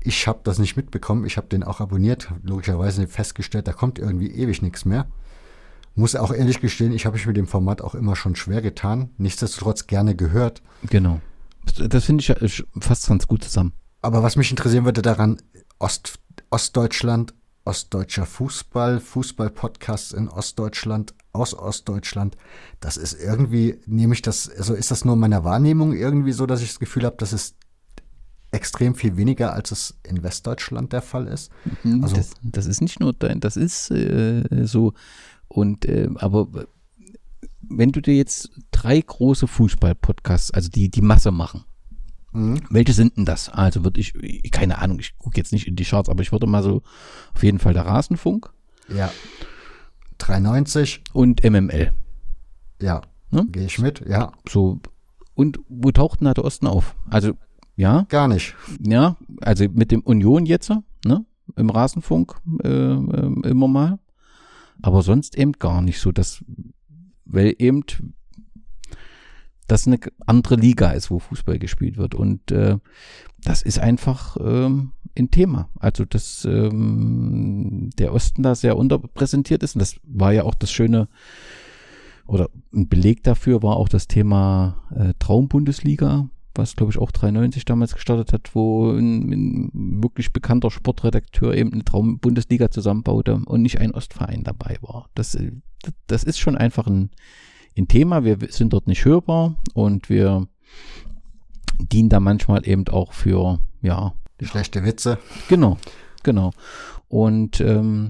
[0.00, 4.30] ich habe das nicht mitbekommen, ich habe den auch abonniert, logischerweise festgestellt, da kommt irgendwie
[4.30, 5.06] ewig nichts mehr.
[5.94, 9.10] Muss auch ehrlich gestehen, ich habe mich mit dem Format auch immer schon schwer getan.
[9.16, 10.62] Nichtsdestotrotz gerne gehört.
[10.90, 11.20] Genau.
[11.88, 13.72] Das finde ich fast ganz gut zusammen.
[14.02, 15.40] Aber was mich interessieren würde daran,
[15.78, 16.18] Ost,
[16.50, 17.34] Ostdeutschland,
[17.64, 22.36] ostdeutscher Fußball, Fußball-Podcasts in Ostdeutschland, aus Ostdeutschland.
[22.80, 26.60] Das ist irgendwie, nehme ich das, also ist das nur meiner Wahrnehmung irgendwie so, dass
[26.60, 27.56] ich das Gefühl habe, das ist
[28.50, 31.50] extrem viel weniger, als es in Westdeutschland der Fall ist.
[31.82, 34.92] Mhm, also, das, das ist nicht nur dein, das ist äh, so,
[35.54, 36.48] und äh, aber
[37.60, 41.64] wenn du dir jetzt drei große Fußball-Podcasts, also die die Masse machen,
[42.32, 42.60] mhm.
[42.70, 43.50] welche sind denn das?
[43.50, 44.14] Also würde ich,
[44.50, 46.82] keine Ahnung, ich gucke jetzt nicht in die Charts, aber ich würde mal so
[47.34, 48.52] auf jeden Fall der Rasenfunk.
[48.88, 49.12] Ja.
[50.18, 51.04] 390.
[51.12, 51.92] Und MML.
[52.82, 53.02] Ja.
[53.30, 53.46] Ne?
[53.46, 54.32] Gehe ich mit, ja.
[54.48, 54.80] So.
[55.34, 56.96] Und wo taucht denn da der Osten auf?
[57.08, 57.34] Also,
[57.76, 58.06] ja.
[58.08, 58.56] Gar nicht.
[58.80, 60.68] Ja, also mit dem Union jetzt,
[61.04, 61.24] ne?
[61.54, 63.98] Im Rasenfunk äh, äh, immer mal
[64.82, 66.44] aber sonst eben gar nicht so, dass,
[67.24, 67.84] weil eben
[69.66, 72.14] das eine andere Liga ist, wo Fußball gespielt wird.
[72.14, 72.78] Und äh,
[73.42, 75.70] das ist einfach ähm, ein Thema.
[75.78, 79.74] Also dass ähm, der Osten da sehr unterpräsentiert ist.
[79.74, 81.08] Und das war ja auch das Schöne
[82.26, 87.64] oder ein Beleg dafür war auch das Thema äh, Traumbundesliga, was glaube ich auch 93
[87.64, 93.80] damals gestartet hat, wo ein, ein wirklich bekannter Sportredakteur eben eine Traum-Bundesliga zusammenbaute und nicht
[93.80, 95.08] ein Ostverein dabei war.
[95.14, 95.36] Das,
[96.06, 97.10] das ist schon einfach ein,
[97.76, 98.24] ein Thema.
[98.24, 100.46] Wir sind dort nicht hörbar und wir
[101.78, 104.14] dienen da manchmal eben auch für, ja.
[104.40, 105.18] Die schlechte Witze.
[105.48, 105.78] Genau,
[106.22, 106.52] genau.
[107.08, 108.08] Und ähm,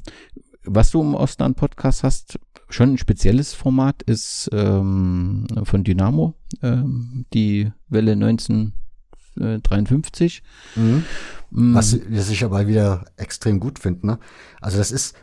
[0.64, 2.38] was du im Osten an Podcast hast,
[2.74, 10.42] schon ein spezielles Format ist ähm, von Dynamo, ähm, die Welle 1953.
[10.76, 11.04] Mhm.
[11.50, 11.74] Mm.
[11.74, 14.06] Was, was ich aber wieder extrem gut finde.
[14.06, 14.18] Ne?
[14.60, 15.14] Also das ist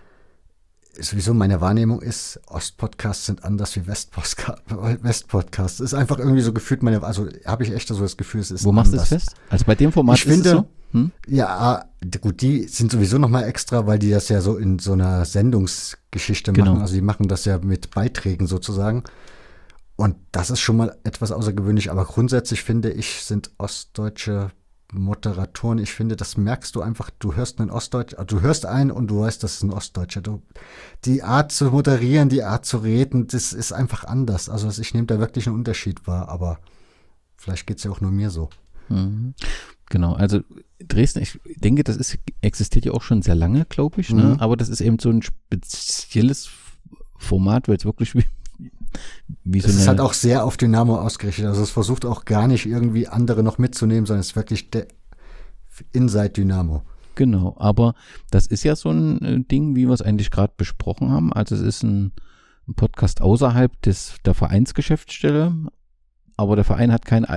[1.00, 4.66] sowieso meine Wahrnehmung ist, Ostpodcasts sind anders wie Westpodcasts.
[5.02, 5.80] Westpodcasts.
[5.80, 8.66] Ist einfach irgendwie so gefühlt meine, also habe ich echt so das Gefühl, es ist
[8.66, 9.36] Wo machst du das fest?
[9.50, 10.68] Also bei dem Format ich ist finde, es so?
[10.92, 11.12] Hm?
[11.28, 11.86] Ja,
[12.22, 16.54] gut, die sind sowieso nochmal extra, weil die das ja so in so einer Sendungsgeschichte
[16.54, 16.72] genau.
[16.72, 16.82] machen.
[16.82, 19.04] Also die machen das ja mit Beiträgen sozusagen.
[19.96, 21.92] Und das ist schon mal etwas außergewöhnlich.
[21.92, 24.52] Aber grundsätzlich finde ich, sind ostdeutsche
[24.94, 29.08] Moderatoren, ich finde, das merkst du einfach, du hörst einen Ostdeutscher, du hörst einen und
[29.08, 30.22] du weißt, das ist ein Ostdeutscher.
[30.22, 30.42] Du,
[31.06, 34.50] die Art zu moderieren, die Art zu reden, das ist einfach anders.
[34.50, 36.60] Also ich nehme da wirklich einen Unterschied wahr, aber
[37.38, 38.50] vielleicht geht es ja auch nur mir so.
[38.90, 39.34] Mhm.
[39.92, 40.40] Genau, also
[40.80, 44.24] Dresden, ich denke, das ist, existiert ja auch schon sehr lange, glaube ich, ne?
[44.24, 44.40] Mhm.
[44.40, 46.50] aber das ist eben so ein spezielles
[47.18, 48.24] Format, weil es wirklich wie,
[49.44, 51.46] wie so es ist halt auch sehr auf Dynamo ausgerichtet.
[51.46, 54.88] Also es versucht auch gar nicht irgendwie andere noch mitzunehmen, sondern es ist wirklich der
[55.92, 56.84] Inside Dynamo.
[57.16, 57.94] Genau, aber
[58.30, 61.34] das ist ja so ein äh, Ding, wie wir es eigentlich gerade besprochen haben.
[61.34, 62.14] Also es ist ein,
[62.66, 65.54] ein Podcast außerhalb des, der Vereinsgeschäftsstelle,
[66.38, 67.28] aber der Verein hat keinen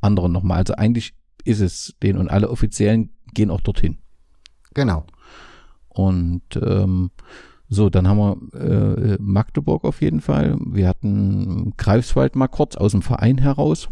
[0.00, 0.58] anderen nochmal.
[0.58, 3.98] Also eigentlich ist es den und alle Offiziellen gehen auch dorthin.
[4.74, 5.04] Genau.
[5.88, 7.10] Und ähm,
[7.72, 10.58] So, dann haben wir äh, Magdeburg auf jeden Fall.
[10.62, 13.88] Wir hatten Greifswald mal kurz aus dem Verein heraus.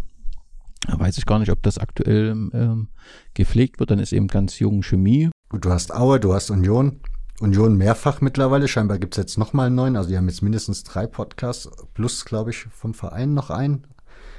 [0.87, 2.89] Da weiß ich gar nicht, ob das aktuell ähm,
[3.33, 3.91] gepflegt wird.
[3.91, 5.31] Dann ist eben ganz jung Chemie.
[5.49, 7.01] Gut, du hast Aue, du hast Union.
[7.41, 8.69] Union mehrfach mittlerweile.
[8.69, 9.97] Scheinbar gibt es jetzt nochmal einen neuen.
[9.97, 13.87] Also die haben jetzt mindestens drei Podcasts, plus, glaube ich, vom Verein noch einen.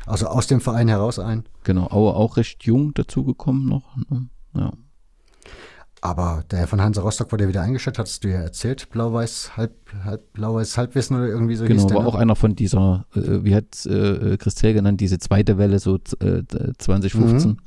[0.05, 1.45] Also aus dem Verein heraus ein.
[1.63, 3.95] Genau, Aue auch recht jung dazugekommen noch.
[4.09, 4.27] Ne?
[4.55, 4.71] Ja.
[6.03, 8.89] Aber der von Hansa Rostock wurde ja wieder eingestellt, hattest du ja erzählt.
[8.89, 12.55] Blau-Weiß, halb, halb, Blau-Weiß Halbwissen oder irgendwie so Genau, hieß der, war auch einer von
[12.55, 16.41] dieser, äh, wie hat äh, Christel genannt, diese zweite Welle, so äh,
[16.79, 17.61] 2015.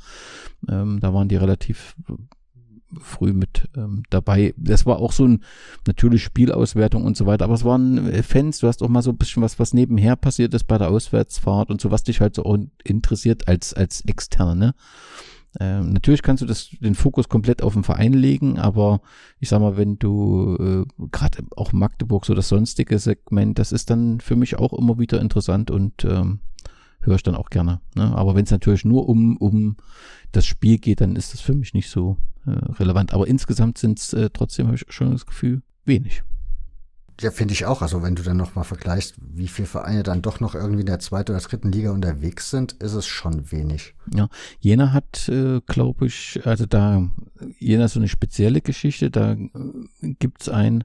[0.69, 1.94] Ähm, da waren die relativ
[3.01, 4.55] früh mit ähm, dabei.
[4.57, 5.45] Das war auch so ein
[5.87, 9.11] natürlich Spielauswertung und so weiter, aber es waren äh, Fans, du hast auch mal so
[9.11, 12.35] ein bisschen was, was nebenher passiert ist bei der Auswärtsfahrt und so, was dich halt
[12.35, 14.75] so interessiert als, als Externe, ne?
[15.61, 19.01] Ähm, natürlich kannst du das, den Fokus komplett auf den Verein legen, aber
[19.39, 23.91] ich sag mal, wenn du äh, gerade auch Magdeburg, so das sonstige Segment, das ist
[23.91, 26.41] dann für mich auch immer wieder interessant und ähm,
[27.01, 27.81] höre ich dann auch gerne.
[27.95, 28.16] Ne?
[28.16, 29.77] Aber wenn es natürlich nur um, um
[30.33, 32.16] das Spiel geht, dann ist das für mich nicht so
[32.47, 33.12] relevant.
[33.12, 36.23] Aber insgesamt sind es äh, trotzdem, habe ich schon das Gefühl, wenig.
[37.21, 37.81] Ja, finde ich auch.
[37.81, 40.99] Also wenn du dann nochmal vergleichst, wie viele Vereine dann doch noch irgendwie in der
[40.99, 43.95] zweiten oder dritten Liga unterwegs sind, ist es schon wenig.
[44.12, 47.09] Ja, Jena hat, äh, glaube ich, also da,
[47.59, 49.49] Jena ist so eine spezielle Geschichte, da äh,
[50.19, 50.83] gibt's einen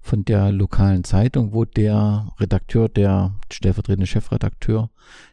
[0.00, 4.90] von der lokalen Zeitung, wo der Redakteur, der stellvertretende Chefredakteur,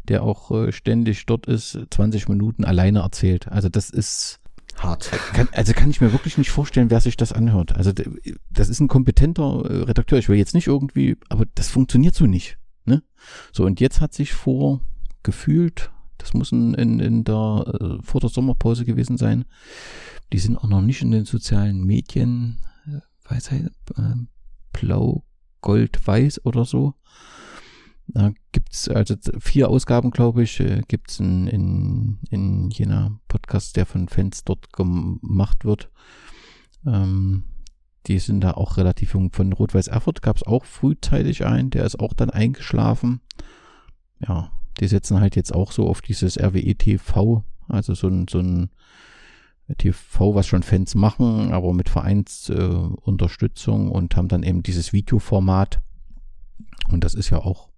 [0.07, 3.47] der auch äh, ständig dort ist, 20 Minuten alleine erzählt.
[3.47, 4.39] Also das ist,
[4.77, 5.11] Hart.
[5.33, 7.75] kann, also kann ich mir wirklich nicht vorstellen, wer sich das anhört.
[7.75, 7.91] Also
[8.49, 10.19] das ist ein kompetenter äh, Redakteur.
[10.19, 12.57] Ich will jetzt nicht irgendwie, aber das funktioniert so nicht.
[12.85, 13.03] Ne?
[13.51, 14.81] So und jetzt hat sich vor
[15.23, 19.45] gefühlt, das muss in, in, der äh, vor der Sommerpause gewesen sein.
[20.33, 22.99] Die sind auch noch nicht in den sozialen Medien, äh,
[23.29, 23.69] weiß äh,
[24.73, 25.23] blau,
[25.61, 26.93] gold, weiß oder so.
[28.07, 33.85] Da gibt's also vier Ausgaben, glaube ich, äh, gibt's in, in, in jener Podcast, der
[33.85, 35.89] von Fans dort gemacht wird.
[36.85, 37.45] Ähm,
[38.07, 39.31] die sind da auch relativ jung.
[39.31, 43.21] Von Rot-Weiß Erfurt gab's auch frühzeitig einen, der ist auch dann eingeschlafen.
[44.19, 48.39] Ja, die setzen halt jetzt auch so auf dieses RWE TV, also so ein, so
[48.39, 48.69] ein
[49.77, 55.81] TV, was schon Fans machen, aber mit Vereinsunterstützung äh, und haben dann eben dieses Videoformat.
[56.89, 57.69] Und das ist ja auch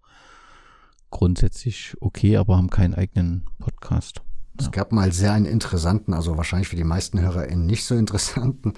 [1.10, 4.22] grundsätzlich okay, aber haben keinen eigenen Podcast.
[4.60, 8.74] Es gab mal sehr einen interessanten, also wahrscheinlich für die meisten HörerInnen nicht so interessanten,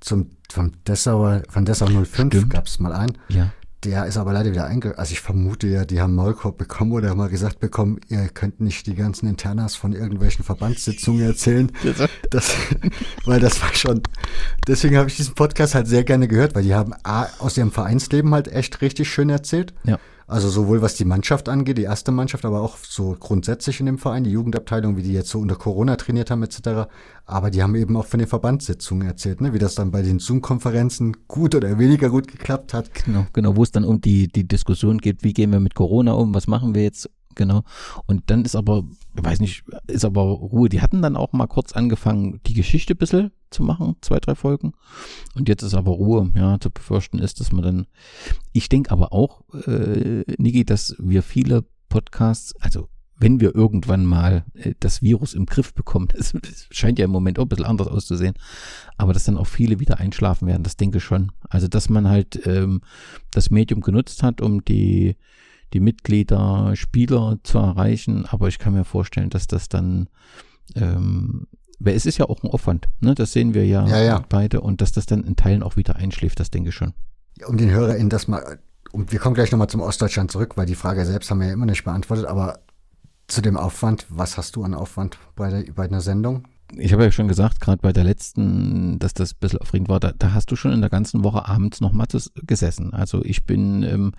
[0.00, 2.50] zum, vom Dessauer, von Dessau 05 Stimmt.
[2.50, 3.16] gab es mal einen.
[3.28, 3.52] Ja.
[3.84, 4.96] Der ist aber leider wieder einge...
[4.96, 8.60] Also ich vermute ja, die haben Maulkorb bekommen oder haben mal gesagt bekommen, ihr könnt
[8.60, 11.70] nicht die ganzen Internas von irgendwelchen Verbandssitzungen erzählen.
[12.30, 12.54] Das,
[13.26, 14.00] weil das war schon...
[14.66, 17.72] Deswegen habe ich diesen Podcast halt sehr gerne gehört, weil die haben A, aus ihrem
[17.72, 19.74] Vereinsleben halt echt richtig schön erzählt.
[19.84, 19.98] Ja.
[20.26, 23.98] Also sowohl was die Mannschaft angeht, die erste Mannschaft, aber auch so grundsätzlich in dem
[23.98, 26.88] Verein, die Jugendabteilung, wie die jetzt so unter Corona trainiert haben etc.
[27.26, 29.52] Aber die haben eben auch von den Verbandssitzungen erzählt, ne?
[29.52, 32.90] wie das dann bei den Zoom-Konferenzen gut oder weniger gut geklappt hat.
[33.04, 36.12] Genau, genau, wo es dann um die, die Diskussion geht, wie gehen wir mit Corona
[36.12, 37.62] um, was machen wir jetzt, genau.
[38.06, 38.84] Und dann ist aber,
[39.14, 40.68] weiß nicht, ist aber Ruhe.
[40.68, 44.34] Die hatten dann auch mal kurz angefangen, die Geschichte ein bisschen zu machen, zwei, drei
[44.34, 44.72] Folgen.
[45.34, 47.86] Und jetzt ist aber Ruhe, ja, zu befürchten ist, dass man dann,
[48.52, 54.44] ich denke aber auch, äh, Niki, dass wir viele Podcasts, also wenn wir irgendwann mal
[54.54, 57.64] äh, das Virus im Griff bekommen, das, das scheint ja im Moment auch ein bisschen
[57.64, 58.34] anders auszusehen,
[58.96, 61.32] aber dass dann auch viele wieder einschlafen werden, das denke ich schon.
[61.48, 62.80] Also dass man halt ähm,
[63.30, 65.16] das Medium genutzt hat, um die,
[65.74, 70.08] die Mitglieder, Spieler zu erreichen, aber ich kann mir vorstellen, dass das dann
[70.74, 71.46] ähm,
[71.80, 73.14] weil es ist ja auch ein Aufwand, ne?
[73.14, 74.24] Das sehen wir ja, Ja, ja.
[74.28, 76.94] beide und dass das dann in Teilen auch wieder einschläft, das denke ich schon.
[77.46, 78.58] Um den HörerInnen das mal,
[78.92, 81.52] und wir kommen gleich nochmal zum Ostdeutschland zurück, weil die Frage selbst haben wir ja
[81.52, 82.60] immer nicht beantwortet, aber
[83.26, 86.44] zu dem Aufwand, was hast du an Aufwand bei, der, bei einer Sendung?
[86.78, 90.00] Ich habe ja schon gesagt, gerade bei der letzten, dass das ein bisschen aufregend war,
[90.00, 92.06] da, da hast du schon in der ganzen Woche abends nochmal
[92.46, 92.92] gesessen.
[92.92, 94.12] Also ich bin, ähm,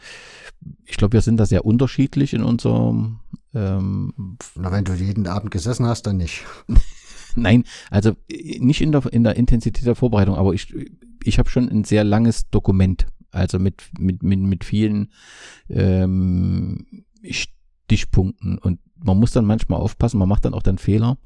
[0.86, 3.19] ich glaube, wir sind da sehr unterschiedlich in unserem,
[3.53, 6.44] ähm, Na, wenn du jeden Abend gesessen hast, dann nicht.
[7.36, 10.73] nein, also äh, nicht in der, in der Intensität der Vorbereitung, aber ich,
[11.23, 15.11] ich habe schon ein sehr langes Dokument, also mit, mit, mit, mit vielen
[15.69, 16.86] ähm,
[17.23, 21.18] Stichpunkten und man muss dann manchmal aufpassen, man macht dann auch dann Fehler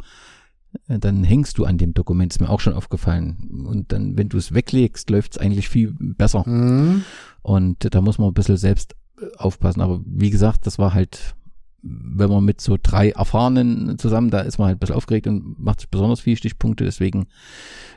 [0.88, 3.64] dann hängst du an dem Dokument, ist mir auch schon aufgefallen.
[3.66, 6.48] Und dann, wenn du es weglegst, läuft es eigentlich viel besser.
[6.48, 7.04] Mhm.
[7.42, 9.82] Und da muss man ein bisschen selbst äh, aufpassen.
[9.82, 11.36] Aber wie gesagt, das war halt,
[11.82, 15.60] wenn man mit so drei Erfahrenen zusammen, da ist man halt ein bisschen aufgeregt und
[15.60, 16.84] macht sich besonders viele Stichpunkte.
[16.84, 17.28] Deswegen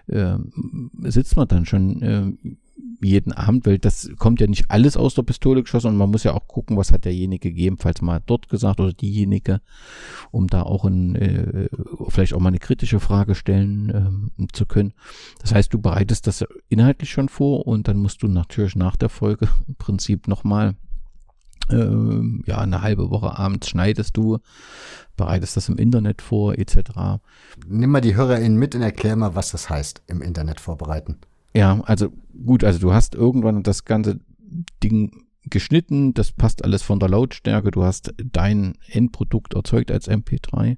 [0.06, 0.36] äh,
[1.02, 2.32] sitzt man dann schon äh,
[3.00, 6.24] jeden Abend, weil das kommt ja nicht alles aus der Pistole geschossen und man muss
[6.24, 9.60] ja auch gucken, was hat derjenige gegebenenfalls mal dort gesagt oder diejenige,
[10.30, 11.68] um da auch ein, äh,
[12.08, 14.92] vielleicht auch mal eine kritische Frage stellen ähm, zu können.
[15.40, 19.08] Das heißt, du bereitest das inhaltlich schon vor und dann musst du natürlich nach der
[19.08, 20.74] Folge im Prinzip nochmal
[21.70, 24.38] äh, ja, eine halbe Woche abends schneidest du,
[25.16, 27.20] bereitest das im Internet vor, etc.
[27.66, 31.18] Nimm mal die HörerInnen mit und erklär mal, was das heißt, im Internet vorbereiten.
[31.54, 32.10] Ja, also
[32.44, 34.20] gut, also du hast irgendwann das ganze
[34.82, 40.76] Ding geschnitten, das passt alles von der Lautstärke, du hast dein Endprodukt erzeugt als MP3,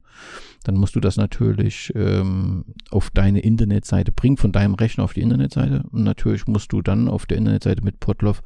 [0.65, 5.21] dann musst du das natürlich ähm, auf deine Internetseite bringen, von deinem Rechner auf die
[5.21, 8.41] Internetseite und natürlich musst du dann auf der Internetseite mit Podlove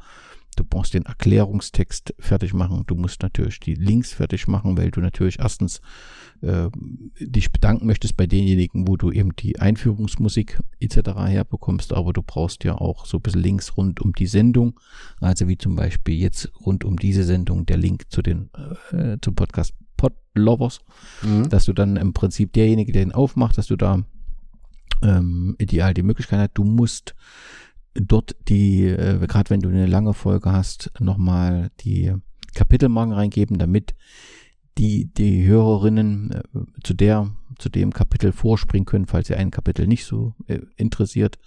[0.58, 2.82] Du brauchst den Erklärungstext fertig machen.
[2.88, 5.80] Du musst natürlich die Links fertig machen, weil du natürlich erstens
[6.42, 6.68] äh,
[7.20, 11.10] dich bedanken möchtest bei denjenigen, wo du eben die Einführungsmusik etc.
[11.16, 14.78] herbekommst, aber du brauchst ja auch so ein bisschen Links rund um die Sendung.
[15.20, 18.50] Also wie zum Beispiel jetzt rund um diese Sendung der Link zu den
[18.92, 20.80] äh, zum Podcast Podlovers,
[21.22, 21.48] mhm.
[21.48, 24.04] dass du dann im Prinzip derjenige, der ihn aufmacht, dass du da
[25.02, 27.14] ähm, ideal die Möglichkeit hast, du musst
[27.94, 32.14] dort die, äh, gerade wenn du eine lange Folge hast, nochmal die
[32.54, 33.94] Kapitelmarken reingeben, damit
[34.78, 36.42] die, die Hörerinnen äh,
[36.82, 41.38] zu der, zu dem Kapitel vorspringen können, falls sie ein Kapitel nicht so äh, interessiert.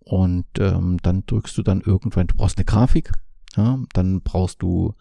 [0.00, 3.12] Und ähm, dann drückst du dann irgendwann, du brauchst eine Grafik,
[3.56, 4.94] ja, dann brauchst du,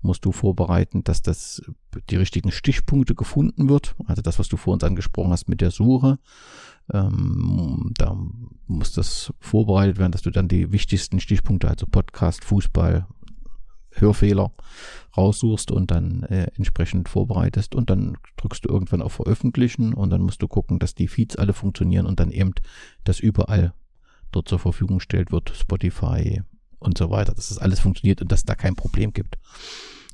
[0.00, 1.62] musst du vorbereiten, dass das
[2.08, 3.94] die richtigen Stichpunkte gefunden wird.
[4.06, 6.18] Also das, was du vor uns angesprochen hast mit der Suche.
[6.92, 8.16] Ähm, da
[8.66, 13.06] muss das vorbereitet werden, dass du dann die wichtigsten Stichpunkte, also Podcast, Fußball,
[14.00, 14.52] Hörfehler
[15.16, 20.22] raussuchst und dann äh, entsprechend vorbereitest und dann drückst du irgendwann auf Veröffentlichen und dann
[20.22, 22.52] musst du gucken, dass die Feeds alle funktionieren und dann eben
[23.04, 23.72] das überall
[24.32, 26.42] dort zur Verfügung stellt wird, Spotify
[26.78, 29.38] und so weiter, dass das alles funktioniert und dass da kein Problem gibt.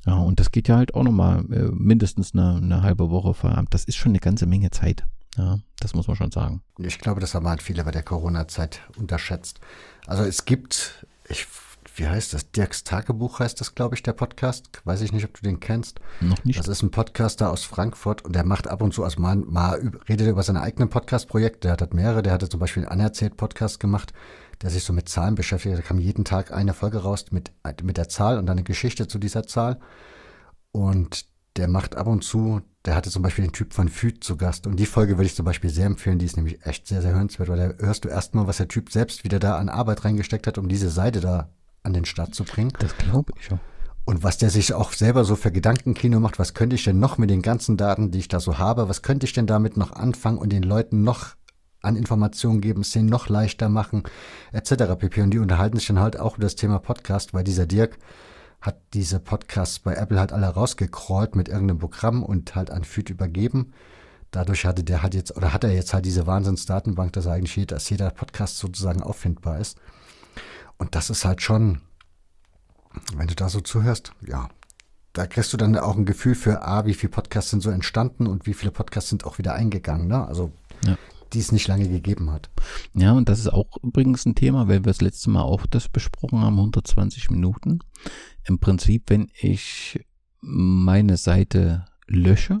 [0.05, 3.73] Ja, und das geht ja halt auch nochmal äh, mindestens eine, eine halbe Woche Feierabend.
[3.73, 5.05] Das ist schon eine ganze Menge Zeit.
[5.37, 6.61] Ja, das muss man schon sagen.
[6.77, 9.59] Ich glaube, das haben halt viele bei der Corona-Zeit unterschätzt.
[10.05, 11.47] Also es gibt, ich,
[11.95, 12.51] wie heißt das?
[12.51, 14.67] Dirks Tagebuch heißt das, glaube ich, der Podcast.
[14.83, 15.99] Weiß ich nicht, ob du den kennst.
[16.21, 16.57] Noch nicht.
[16.57, 19.91] Das ist ein Podcaster aus Frankfurt und der macht ab und zu, also mal, mal
[20.09, 21.67] redet über seine eigenen Podcast-Projekte.
[21.67, 22.23] Der hat halt mehrere.
[22.23, 24.11] Der hatte zum Beispiel einen Anerzählt-Podcast gemacht,
[24.61, 25.77] der sich so mit Zahlen beschäftigt.
[25.77, 27.51] Da kam jeden Tag eine Folge raus mit,
[27.83, 29.79] mit der Zahl und dann eine Geschichte zu dieser Zahl.
[30.71, 31.25] Und
[31.57, 34.65] der macht ab und zu, der hatte zum Beispiel den Typ von Füt zu Gast.
[34.65, 36.17] Und die Folge würde ich zum Beispiel sehr empfehlen.
[36.17, 38.91] Die ist nämlich echt sehr, sehr hörenswert, weil da hörst du erstmal, was der Typ
[38.91, 41.49] selbst wieder da an Arbeit reingesteckt hat, um diese Seite da
[41.83, 42.71] an den Start zu bringen.
[42.79, 43.59] Das glaube ich ja.
[44.05, 47.17] Und was der sich auch selber so für Gedankenkino macht, was könnte ich denn noch
[47.17, 49.93] mit den ganzen Daten, die ich da so habe, was könnte ich denn damit noch
[49.93, 51.35] anfangen und den Leuten noch
[51.81, 54.03] an Informationen geben, es denen noch leichter machen,
[54.51, 54.95] etc.
[54.97, 55.21] pp.
[55.21, 57.97] Und die unterhalten sich dann halt auch über das Thema Podcast, weil dieser Dirk,
[58.63, 63.09] hat diese Podcasts bei Apple halt alle rausgecrawlt mit irgendeinem Programm und halt an Feed
[63.09, 63.73] übergeben.
[64.31, 67.75] Dadurch hatte der halt jetzt, oder hat er jetzt halt diese Wahnsinnsdatenbank, dass eigentlich jeder,
[67.75, 69.77] dass jeder Podcast sozusagen auffindbar ist.
[70.83, 71.79] Und das ist halt schon,
[73.15, 74.49] wenn du da so zuhörst, ja,
[75.13, 78.27] da kriegst du dann auch ein Gefühl für, A, wie viele Podcasts sind so entstanden
[78.27, 80.07] und wie viele Podcasts sind auch wieder eingegangen.
[80.07, 80.27] Ne?
[80.27, 80.51] Also
[80.85, 80.97] ja
[81.33, 82.49] die es nicht lange gegeben hat.
[82.93, 85.89] Ja, und das ist auch übrigens ein Thema, weil wir das letzte Mal auch das
[85.89, 87.79] besprochen haben, 120 Minuten.
[88.43, 90.05] Im Prinzip, wenn ich
[90.41, 92.59] meine Seite lösche,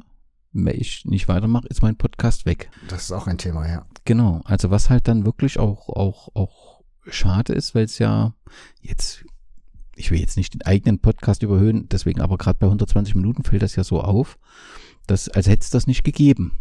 [0.53, 2.69] wenn ich nicht weitermache, ist mein Podcast weg.
[2.87, 3.85] Das ist auch ein Thema, ja.
[4.05, 4.41] Genau.
[4.45, 6.62] Also was halt dann wirklich auch, auch, auch
[7.07, 8.33] schade ist, weil es ja
[8.81, 9.25] jetzt,
[9.95, 13.61] ich will jetzt nicht den eigenen Podcast überhöhen, deswegen aber gerade bei 120 Minuten fällt
[13.61, 14.37] das ja so auf,
[15.07, 16.53] dass, als hätte es das nicht gegeben.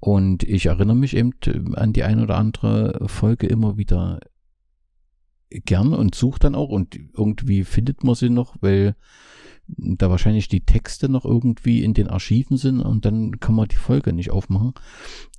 [0.00, 4.20] Und ich erinnere mich eben äh, an die ein oder andere Folge immer wieder
[5.48, 8.96] gern und suche dann auch und irgendwie findet man sie noch, weil
[9.66, 13.76] da wahrscheinlich die Texte noch irgendwie in den Archiven sind und dann kann man die
[13.76, 14.74] Folge nicht aufmachen.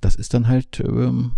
[0.00, 1.32] Das ist dann halt, ähm,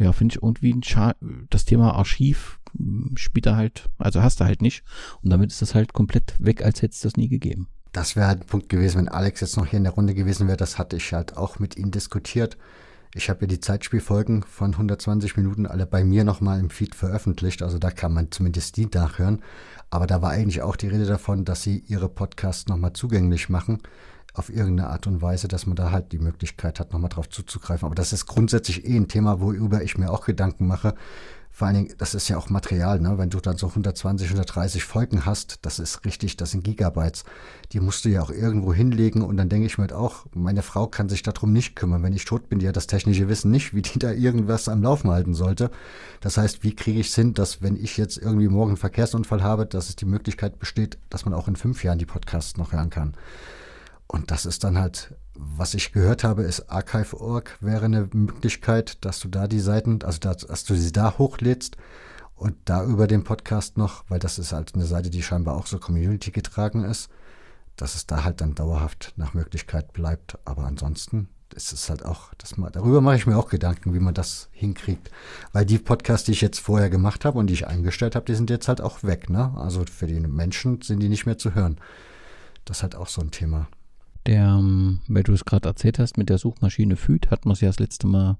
[0.00, 1.14] ja, finde ich irgendwie ein Scha
[1.50, 4.82] das Thema Archiv hm, spielt da halt, also hast du halt nicht
[5.22, 7.68] und damit ist das halt komplett weg, als hätte es das nie gegeben.
[7.92, 10.46] Das wäre halt ein Punkt gewesen, wenn Alex jetzt noch hier in der Runde gewesen
[10.46, 10.56] wäre.
[10.56, 12.56] Das hatte ich halt auch mit ihm diskutiert.
[13.14, 17.62] Ich habe ja die Zeitspielfolgen von 120 Minuten alle bei mir nochmal im Feed veröffentlicht.
[17.62, 19.42] Also da kann man zumindest die nachhören.
[19.90, 23.80] Aber da war eigentlich auch die Rede davon, dass sie ihre Podcasts nochmal zugänglich machen.
[24.34, 27.86] Auf irgendeine Art und Weise, dass man da halt die Möglichkeit hat, nochmal drauf zuzugreifen.
[27.86, 30.94] Aber das ist grundsätzlich eh ein Thema, worüber ich mir auch Gedanken mache.
[31.52, 33.18] vor allen Dingen, das ist ja auch Material, ne?
[33.18, 37.24] wenn du dann so 120, 130 Folgen hast, das ist richtig, das sind Gigabytes.
[37.72, 40.62] Die musst du ja auch irgendwo hinlegen und dann denke ich mir halt auch, meine
[40.62, 42.02] Frau kann sich darum nicht kümmern.
[42.02, 44.82] Wenn ich tot bin, die hat das technische Wissen nicht, wie die da irgendwas am
[44.82, 45.70] Laufen halten sollte.
[46.20, 49.42] Das heißt, wie kriege ich es hin, dass wenn ich jetzt irgendwie morgen einen Verkehrsunfall
[49.42, 52.72] habe, dass es die Möglichkeit besteht, dass man auch in fünf Jahren die Podcasts noch
[52.72, 53.14] hören kann.
[54.10, 59.20] Und das ist dann halt, was ich gehört habe, ist Archive.org wäre eine Möglichkeit, dass
[59.20, 61.76] du da die Seiten, also dass, dass du sie da hochlädst
[62.34, 65.68] und da über den Podcast noch, weil das ist halt eine Seite, die scheinbar auch
[65.68, 67.08] so Community getragen ist,
[67.76, 70.38] dass es da halt dann dauerhaft nach Möglichkeit bleibt.
[70.44, 74.14] Aber ansonsten ist es halt auch, das, darüber mache ich mir auch Gedanken, wie man
[74.14, 75.12] das hinkriegt.
[75.52, 78.34] Weil die Podcasts, die ich jetzt vorher gemacht habe und die ich eingestellt habe, die
[78.34, 79.30] sind jetzt halt auch weg.
[79.30, 79.52] Ne?
[79.56, 81.78] Also für die Menschen sind die nicht mehr zu hören.
[82.64, 83.68] Das ist halt auch so ein Thema.
[84.30, 87.62] Der, ähm, weil du es gerade erzählt hast, mit der Suchmaschine Feed hat man es
[87.62, 88.38] ja das letzte Mal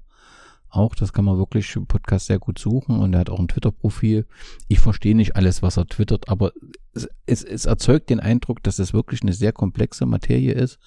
[0.69, 0.95] auch.
[0.95, 4.25] Das kann man wirklich im Podcast sehr gut suchen und er hat auch ein Twitter-Profil.
[4.69, 6.53] Ich verstehe nicht alles, was er twittert, aber
[6.93, 10.79] es, es, es, erzeugt den Eindruck, dass es wirklich eine sehr komplexe Materie ist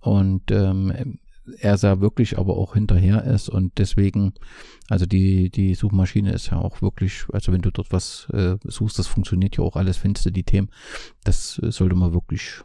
[0.00, 1.20] und ähm,
[1.60, 4.34] er da wirklich aber auch hinterher ist und deswegen,
[4.88, 8.98] also die, die Suchmaschine ist ja auch wirklich, also wenn du dort was äh, suchst,
[8.98, 10.68] das funktioniert ja auch alles, findest du die Themen,
[11.22, 12.64] das sollte man wirklich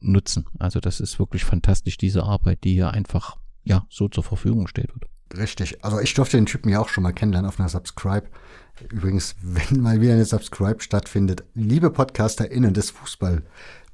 [0.00, 0.46] nutzen.
[0.58, 4.90] Also das ist wirklich fantastisch, diese Arbeit, die hier einfach ja so zur Verfügung steht.
[5.36, 5.84] Richtig.
[5.84, 8.26] Also ich durfte den Typen ja auch schon mal kennenlernen auf einer Subscribe.
[8.90, 13.42] Übrigens, wenn mal wieder eine Subscribe stattfindet, liebe PodcasterInnen des Fußball,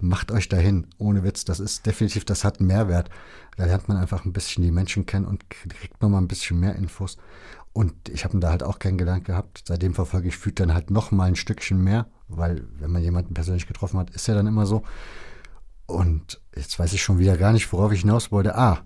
[0.00, 0.86] macht euch dahin.
[0.98, 3.10] Ohne Witz, das ist definitiv, das hat einen Mehrwert.
[3.56, 6.76] Da lernt man einfach ein bisschen die Menschen kennen und kriegt nochmal ein bisschen mehr
[6.76, 7.16] Infos.
[7.72, 9.64] Und ich habe ihn da halt auch kennengelernt gehabt.
[9.66, 13.34] Seitdem verfolge ich Füt dann halt noch mal ein Stückchen mehr, weil wenn man jemanden
[13.34, 14.84] persönlich getroffen hat, ist ja dann immer so.
[15.86, 18.56] Und jetzt weiß ich schon wieder gar nicht, worauf ich hinaus wollte.
[18.56, 18.84] Ah,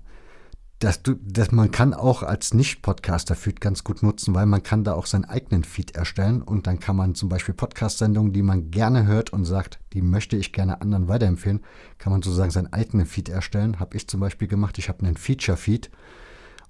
[0.79, 4.93] dass du, dass man kann auch als Nicht-Podcaster-Feed ganz gut nutzen, weil man kann da
[4.95, 9.07] auch seinen eigenen Feed erstellen und dann kann man zum Beispiel Podcast-Sendungen, die man gerne
[9.07, 11.65] hört und sagt, die möchte ich gerne anderen weiterempfehlen,
[11.99, 13.81] kann man sozusagen seinen eigenen Feed erstellen.
[13.81, 14.79] Habe ich zum Beispiel gemacht.
[14.79, 15.91] Ich habe einen Feature-Feed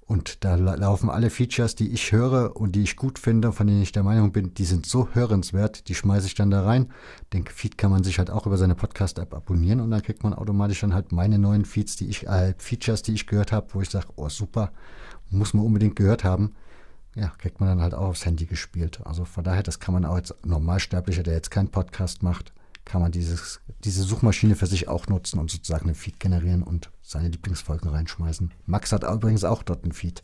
[0.09, 3.83] und da laufen alle Features, die ich höre und die ich gut finde, von denen
[3.83, 6.91] ich der Meinung bin, die sind so hörenswert, die schmeiße ich dann da rein.
[7.31, 10.33] Den Feed kann man sich halt auch über seine Podcast-App abonnieren und dann kriegt man
[10.33, 13.81] automatisch dann halt meine neuen Feeds, die ich, äh, Features, die ich gehört habe, wo
[13.81, 14.71] ich sage, oh super,
[15.29, 16.55] muss man unbedingt gehört haben.
[17.13, 19.01] Ja, kriegt man dann halt auch aufs Handy gespielt.
[19.05, 22.51] Also von daher, das kann man auch als Normalsterblicher, der jetzt keinen Podcast macht,
[22.89, 26.89] kann man dieses, diese Suchmaschine für sich auch nutzen und sozusagen einen Feed generieren und
[27.03, 28.51] seine Lieblingsfolgen reinschmeißen.
[28.65, 30.23] Max hat übrigens auch dort einen Feed.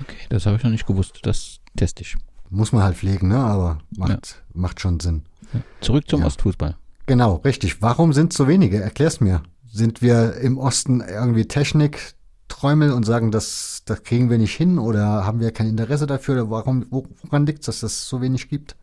[0.00, 1.20] Okay, das habe ich noch nicht gewusst.
[1.22, 2.16] Das teste ich.
[2.50, 3.36] Muss man halt pflegen, ne?
[3.36, 4.60] aber macht, ja.
[4.60, 5.22] macht schon Sinn.
[5.52, 5.60] Ja.
[5.80, 6.26] Zurück zum ja.
[6.26, 6.76] Ostfußball.
[7.06, 7.80] Genau, richtig.
[7.80, 8.82] Warum sind so wenige?
[8.82, 9.42] Erklär's mir.
[9.70, 12.14] Sind wir im Osten irgendwie Technik,
[12.48, 16.34] Träumel und sagen, das, das kriegen wir nicht hin oder haben wir kein Interesse dafür?
[16.34, 18.74] Oder warum, woran liegt es, dass es so wenig gibt?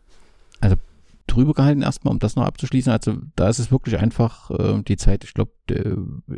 [0.60, 0.76] Also
[1.28, 2.92] drüber gehalten erstmal, um das noch abzuschließen.
[2.92, 5.52] Also da ist es wirklich einfach äh, die Zeit, ich glaube,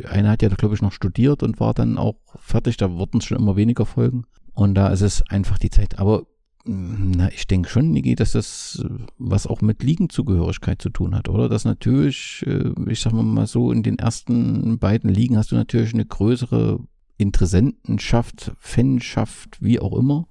[0.08, 3.24] einer hat ja, glaube ich, noch studiert und war dann auch fertig, da wurden es
[3.24, 4.24] schon immer weniger Folgen.
[4.52, 5.98] Und da ist es einfach die Zeit.
[5.98, 6.26] Aber
[6.64, 8.84] mm, na, ich denke schon, Niki, dass das
[9.16, 11.48] was auch mit Ligenzugehörigkeit zu tun hat, oder?
[11.48, 15.94] Dass natürlich, äh, ich sag mal so, in den ersten beiden Ligen hast du natürlich
[15.94, 16.80] eine größere
[17.16, 20.26] Interessentenschaft, Fanschaft, wie auch immer.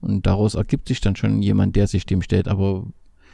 [0.00, 2.48] Und daraus ergibt sich dann schon jemand, der sich dem stellt.
[2.48, 2.86] Aber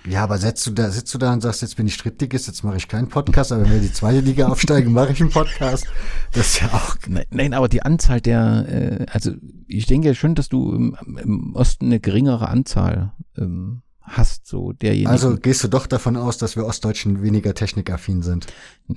[0.09, 2.65] ja, aber setzt du da, sitzt du da und sagst, jetzt bin ich Drittligist, jetzt
[2.65, 5.87] mache ich keinen Podcast, aber wenn wir die zweite Liga aufsteigen, mache ich einen Podcast.
[6.33, 6.97] Das ist ja auch.
[7.07, 9.31] Nein, nein aber die Anzahl der, äh, also
[9.69, 15.11] ich denke schon, dass du im, im Osten eine geringere Anzahl ähm, hast, so derjenigen.
[15.11, 18.49] Also gehst du doch davon aus, dass wir Ostdeutschen weniger technikaffin sind?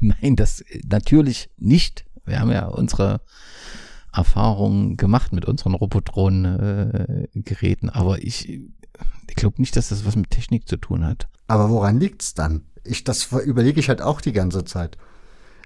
[0.00, 2.06] nein, das natürlich nicht.
[2.24, 3.20] Wir haben ja unsere
[4.12, 8.62] Erfahrungen gemacht mit unseren Robotron-Geräten, äh, aber ich
[9.28, 11.28] ich glaube nicht, dass das was mit Technik zu tun hat.
[11.46, 12.62] Aber woran liegt's dann?
[12.84, 14.96] Ich, das überlege ich halt auch die ganze Zeit.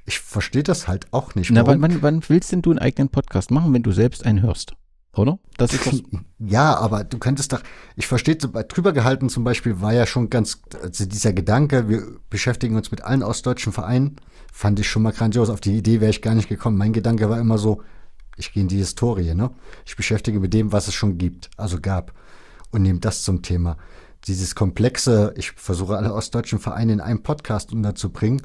[0.07, 1.51] Ich verstehe das halt auch nicht.
[1.51, 4.43] Na, wann, wann, wann willst denn du einen eigenen Podcast machen, wenn du selbst einen
[4.43, 4.75] hörst?
[5.15, 5.39] Oder?
[5.57, 6.03] Das ist das
[6.39, 7.63] ja, aber du könntest doch,
[7.97, 12.77] ich verstehe, drüber gehalten zum Beispiel war ja schon ganz, also dieser Gedanke, wir beschäftigen
[12.77, 14.17] uns mit allen ostdeutschen Vereinen,
[14.53, 15.51] fand ich schon mal grandios.
[15.51, 16.79] Auf die Idee wäre ich gar nicht gekommen.
[16.79, 17.83] Mein Gedanke war immer so,
[18.37, 19.51] ich gehe in die Historie, ne?
[19.85, 22.15] Ich beschäftige mit dem, was es schon gibt, also gab
[22.71, 23.77] und nehme das zum Thema.
[24.27, 28.43] Dieses komplexe, ich versuche alle ostdeutschen Vereine in einem Podcast unterzubringen,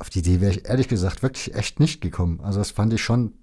[0.00, 2.40] auf die Idee wäre ich ehrlich gesagt wirklich echt nicht gekommen.
[2.40, 3.34] Also das fand ich schon,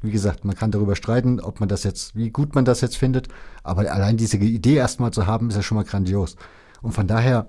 [0.00, 2.96] wie gesagt, man kann darüber streiten, ob man das jetzt, wie gut man das jetzt
[2.96, 3.28] findet,
[3.64, 6.36] aber allein diese Idee erstmal zu haben, ist ja schon mal grandios.
[6.82, 7.48] Und von daher,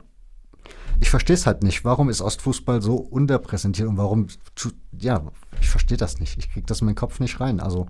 [0.99, 1.86] ich verstehe es halt nicht.
[1.86, 4.27] Warum ist Ostfußball so unterpräsentiert und warum,
[4.98, 5.22] ja,
[5.61, 6.38] ich verstehe das nicht.
[6.40, 7.60] Ich kriege das in meinen Kopf nicht rein.
[7.60, 7.88] Also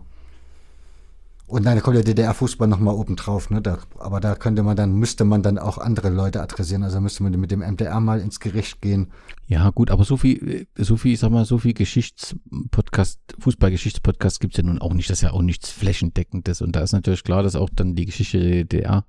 [1.47, 3.61] Und dann kommt der DDR-Fußball nochmal oben drauf, ne?
[3.61, 6.83] Da, aber da könnte man dann, müsste man dann auch andere Leute adressieren.
[6.83, 9.11] Also müsste man mit dem MDR mal ins Gericht gehen.
[9.47, 14.57] Ja, gut, aber so viel, so viel, ich sag mal, so viel Geschichtspodcast, Fußballgeschichtspodcast gibt's
[14.57, 15.09] ja nun auch nicht.
[15.09, 16.61] Das ist ja auch nichts Flächendeckendes.
[16.61, 19.05] Und da ist natürlich klar, dass auch dann die Geschichte der DDR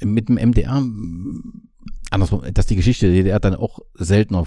[0.00, 0.80] mit dem MDR,
[2.10, 4.46] andersrum, dass die Geschichte der DDR dann auch seltener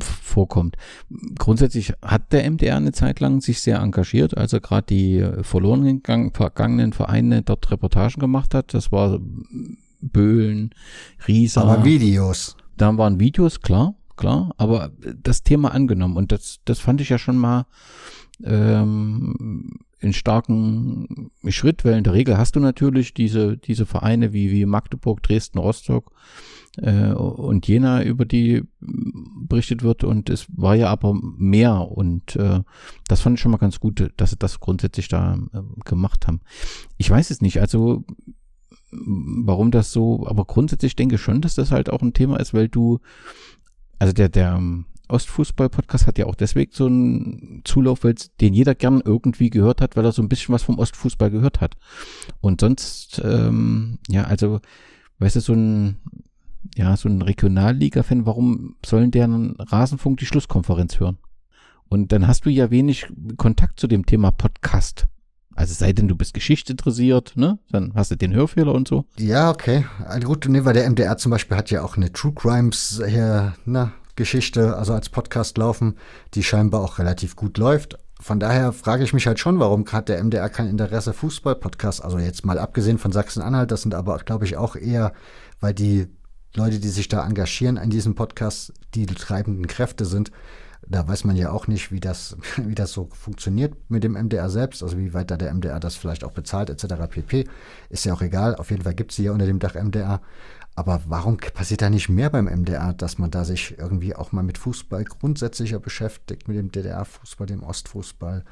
[0.00, 0.76] vorkommt.
[1.38, 6.02] Grundsätzlich hat der MDR eine Zeit lang sich sehr engagiert, als er gerade die verloren
[6.32, 8.74] vergangenen Vereine dort Reportagen gemacht hat.
[8.74, 9.18] Das war
[10.00, 10.70] Böhlen,
[11.26, 11.62] Riesa.
[11.62, 12.56] Aber Videos.
[12.76, 14.90] Da waren Videos, klar, klar, aber
[15.22, 17.66] das Thema angenommen und das, das fand ich ja schon mal
[18.44, 24.50] ähm, in starken Schritt, weil in der Regel hast du natürlich diese, diese Vereine wie,
[24.50, 26.12] wie Magdeburg, Dresden, Rostock,
[26.78, 30.04] äh, und Jena, über die berichtet wird.
[30.04, 31.90] Und es war ja aber mehr.
[31.90, 32.60] Und äh,
[33.08, 36.40] das fand ich schon mal ganz gut, dass sie das grundsätzlich da äh, gemacht haben.
[36.98, 38.04] Ich weiß es nicht, also
[38.90, 42.54] warum das so, aber grundsätzlich denke ich schon, dass das halt auch ein Thema ist,
[42.54, 43.00] weil du,
[43.98, 44.60] also der, der
[45.08, 49.96] Ostfußball-Podcast hat ja auch deswegen so einen Zulauf, weil den jeder gern irgendwie gehört hat,
[49.96, 51.74] weil er so ein bisschen was vom Ostfußball gehört hat.
[52.40, 54.60] Und sonst, ähm, ja, also,
[55.18, 55.96] weißt du, so ein,
[56.76, 61.18] ja, so ein Regionalliga-Fan, warum sollen deren Rasenfunk die Schlusskonferenz hören?
[61.88, 63.06] Und dann hast du ja wenig
[63.36, 65.06] Kontakt zu dem Thema Podcast.
[65.54, 67.58] Also sei denn, du bist Geschichte interessiert, ne?
[67.70, 69.06] Dann hast du den Hörfehler und so.
[69.18, 69.86] Ja, okay.
[70.04, 73.54] Also gut, ne, weil der MDR zum Beispiel hat ja auch eine True Crimes hier,
[73.64, 75.96] na, Geschichte, also als Podcast laufen,
[76.34, 77.98] die scheinbar auch relativ gut läuft.
[78.18, 82.02] Von daher frage ich mich halt schon, warum hat der MDR kein Interesse Fußball-Podcast?
[82.02, 85.12] Also jetzt mal abgesehen von Sachsen-Anhalt, das sind aber, glaube ich, auch eher,
[85.60, 86.08] weil die
[86.54, 90.32] Leute, die sich da engagieren an diesem Podcast, die treibenden Kräfte sind.
[90.88, 94.48] Da weiß man ja auch nicht, wie das, wie das so funktioniert mit dem MDR
[94.48, 96.94] selbst, also wie weit da der MDR das vielleicht auch bezahlt, etc.
[97.10, 97.46] pp.
[97.90, 98.54] Ist ja auch egal.
[98.54, 100.22] Auf jeden Fall gibt es sie ja unter dem Dach MDR.
[100.76, 104.42] Aber warum passiert da nicht mehr beim MDR, dass man da sich irgendwie auch mal
[104.42, 108.44] mit Fußball grundsätzlicher beschäftigt, mit dem DDR-Fußball, dem Ostfußball,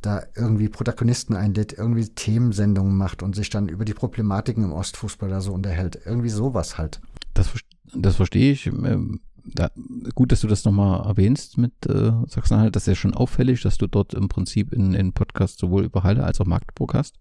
[0.00, 5.28] da irgendwie Protagonisten einlädt, irgendwie Themensendungen macht und sich dann über die Problematiken im Ostfußball
[5.28, 6.00] da so unterhält.
[6.06, 7.02] Irgendwie sowas halt.
[7.34, 7.50] Das,
[7.94, 8.66] das verstehe ich.
[8.66, 9.70] Ähm, da,
[10.14, 12.74] gut, dass du das nochmal erwähnst mit äh, Sachsen-Anhalt.
[12.74, 16.04] Das ist ja schon auffällig, dass du dort im Prinzip in, in Podcast sowohl über
[16.04, 17.18] Halle als auch Magdeburg hast.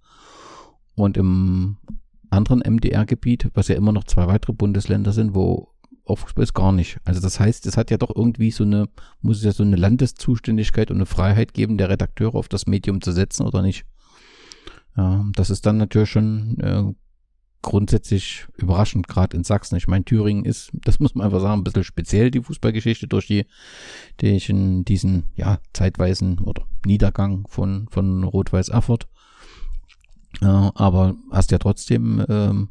[0.95, 1.77] Und im
[2.35, 5.75] anderen MDR-Gebiet, was ja immer noch zwei weitere Bundesländer sind, wo
[6.13, 6.99] Fußball ist gar nicht.
[7.03, 8.87] Also das heißt, es hat ja doch irgendwie so eine,
[9.21, 13.01] muss es ja so eine Landeszuständigkeit und eine Freiheit geben, der Redakteure auf das Medium
[13.01, 13.85] zu setzen oder nicht.
[14.95, 16.93] Ja, das ist dann natürlich schon äh,
[17.61, 19.75] grundsätzlich überraschend, gerade in Sachsen.
[19.75, 23.25] Ich meine, Thüringen ist, das muss man einfach sagen, ein bisschen speziell, die Fußballgeschichte durch
[23.25, 23.45] die,
[24.17, 29.07] durch diesen, ja, zeitweisen oder Niedergang von, von Rot-Weiß Erfurt.
[30.41, 32.69] Äh, aber hast ja trotzdem, ähm,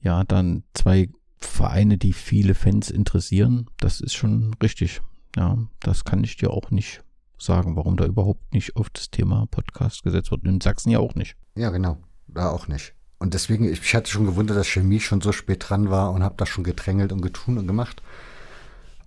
[0.00, 3.66] ja, dann zwei Vereine, die viele Fans interessieren.
[3.78, 5.00] Das ist schon richtig.
[5.36, 7.02] Ja, das kann ich dir auch nicht
[7.38, 10.44] sagen, warum da überhaupt nicht auf das Thema Podcast gesetzt wird.
[10.44, 11.36] In Sachsen ja auch nicht.
[11.54, 11.98] Ja, genau.
[12.26, 12.94] Da auch nicht.
[13.18, 16.36] Und deswegen, ich hatte schon gewundert, dass Chemie schon so spät dran war und habe
[16.36, 18.02] das schon gedrängelt und getun und gemacht.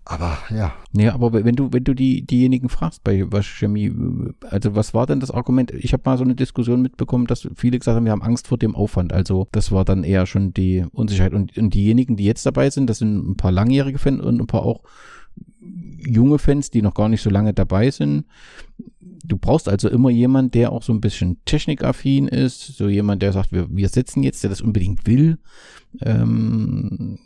[0.04, 0.74] Aber ja.
[0.94, 3.94] Nee, aber wenn du, wenn du die, diejenigen fragst bei was Chemie,
[4.50, 5.72] also was war denn das Argument?
[5.72, 8.58] Ich habe mal so eine Diskussion mitbekommen, dass viele gesagt haben, wir haben Angst vor
[8.58, 9.14] dem Aufwand.
[9.14, 11.34] Also das war dann eher schon die Unsicherheit.
[11.34, 14.48] Und, und diejenigen, die jetzt dabei sind, das sind ein paar langjährige Fans und ein
[14.48, 14.82] paar auch
[15.60, 18.26] junge Fans, die noch gar nicht so lange dabei sind.
[19.24, 23.34] Du brauchst also immer jemand, der auch so ein bisschen technikaffin ist, so jemand, der
[23.34, 25.38] sagt, wir, wir setzen jetzt, der das unbedingt will.
[26.02, 27.20] Ähm,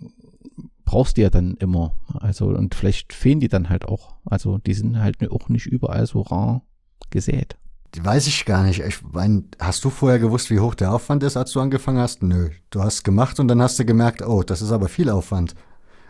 [0.86, 1.94] brauchst du ja dann immer.
[2.14, 4.16] Also, und vielleicht fehlen die dann halt auch.
[4.26, 6.62] Also, die sind halt auch nicht überall so rar
[7.10, 7.57] gesät.
[7.98, 8.82] Weiß ich gar nicht.
[8.82, 12.24] Ich mein, hast du vorher gewusst, wie hoch der Aufwand ist, als du angefangen hast?
[12.24, 12.49] Nö.
[12.70, 15.56] Du hast gemacht und dann hast du gemerkt, oh, das ist aber viel Aufwand.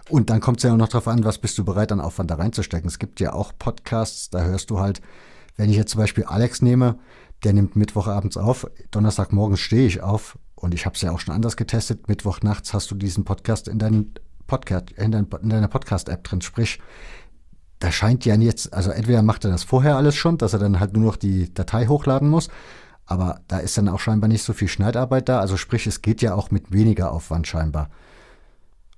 [0.10, 2.30] Und dann kommt es ja auch noch darauf an, was bist du bereit, an Aufwand
[2.32, 2.88] da reinzustecken.
[2.88, 5.02] Es gibt ja auch Podcasts, da hörst du halt,
[5.58, 7.00] wenn ich jetzt zum Beispiel Alex nehme,
[7.44, 11.34] der nimmt Mittwochabends auf, Donnerstagmorgens stehe ich auf und ich habe es ja auch schon
[11.34, 12.08] anders getestet.
[12.08, 14.14] Mittwochnachts hast du diesen Podcast in, deinen
[14.48, 16.42] Podcast, in, dein, in deiner Podcast-App drin.
[16.42, 16.80] Sprich,
[17.80, 20.80] da scheint ja jetzt, also entweder macht er das vorher alles schon, dass er dann
[20.80, 22.50] halt nur noch die Datei hochladen muss,
[23.06, 25.40] aber da ist dann auch scheinbar nicht so viel Schneidarbeit da.
[25.40, 27.90] Also sprich, es geht ja auch mit weniger Aufwand scheinbar.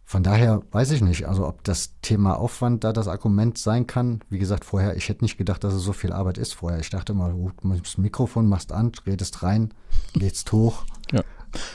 [0.05, 4.21] Von daher weiß ich nicht, also ob das Thema Aufwand da das Argument sein kann.
[4.29, 6.79] Wie gesagt, vorher, ich hätte nicht gedacht, dass es so viel Arbeit ist vorher.
[6.79, 9.73] Ich dachte mal, du das Mikrofon, machst an, redest rein,
[10.13, 10.85] lädst hoch.
[11.11, 11.23] Ja.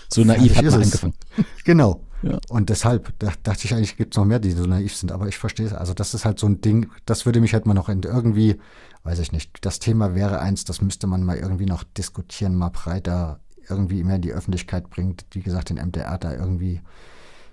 [0.09, 1.15] So naiv hat man angefangen.
[1.65, 2.01] Genau.
[2.23, 2.39] Ja.
[2.49, 5.29] Und deshalb da, dachte ich eigentlich, gibt es noch mehr, die so naiv sind, aber
[5.29, 5.73] ich verstehe es.
[5.73, 8.59] Also das ist halt so ein Ding, das würde mich halt mal noch irgendwie,
[9.03, 12.71] weiß ich nicht, das Thema wäre eins, das müsste man mal irgendwie noch diskutieren, mal
[12.71, 15.25] breiter irgendwie mehr in die Öffentlichkeit bringt.
[15.33, 16.81] Wie gesagt, den MDR da irgendwie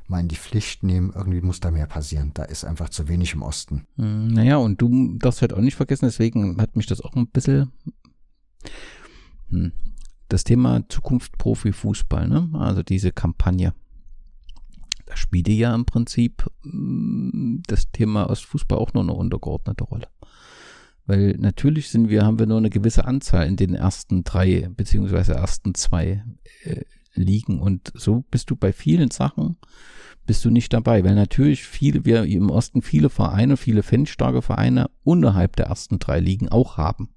[0.07, 1.11] mal in die Pflicht nehmen.
[1.15, 2.31] Irgendwie muss da mehr passieren.
[2.33, 3.85] Da ist einfach zu wenig im Osten.
[3.95, 7.27] Hm, naja, und du darfst halt auch nicht vergessen, deswegen hat mich das auch ein
[7.27, 7.71] bisschen
[9.49, 9.71] hm,
[10.27, 12.49] das Thema Zukunft Profifußball, ne?
[12.53, 13.73] Also diese Kampagne.
[15.09, 20.07] Da spielte ja im Prinzip hm, das Thema Ostfußball auch nur eine untergeordnete Rolle.
[21.07, 25.33] Weil natürlich sind wir, haben wir nur eine gewisse Anzahl in den ersten drei beziehungsweise
[25.33, 26.23] ersten zwei
[26.63, 26.83] äh,
[27.15, 27.59] Ligen.
[27.59, 29.57] Und so bist du bei vielen Sachen
[30.27, 34.91] bist du nicht dabei, weil natürlich viele, wir im Osten viele Vereine, viele fanstarke Vereine
[35.03, 37.09] unterhalb der ersten drei Ligen auch haben.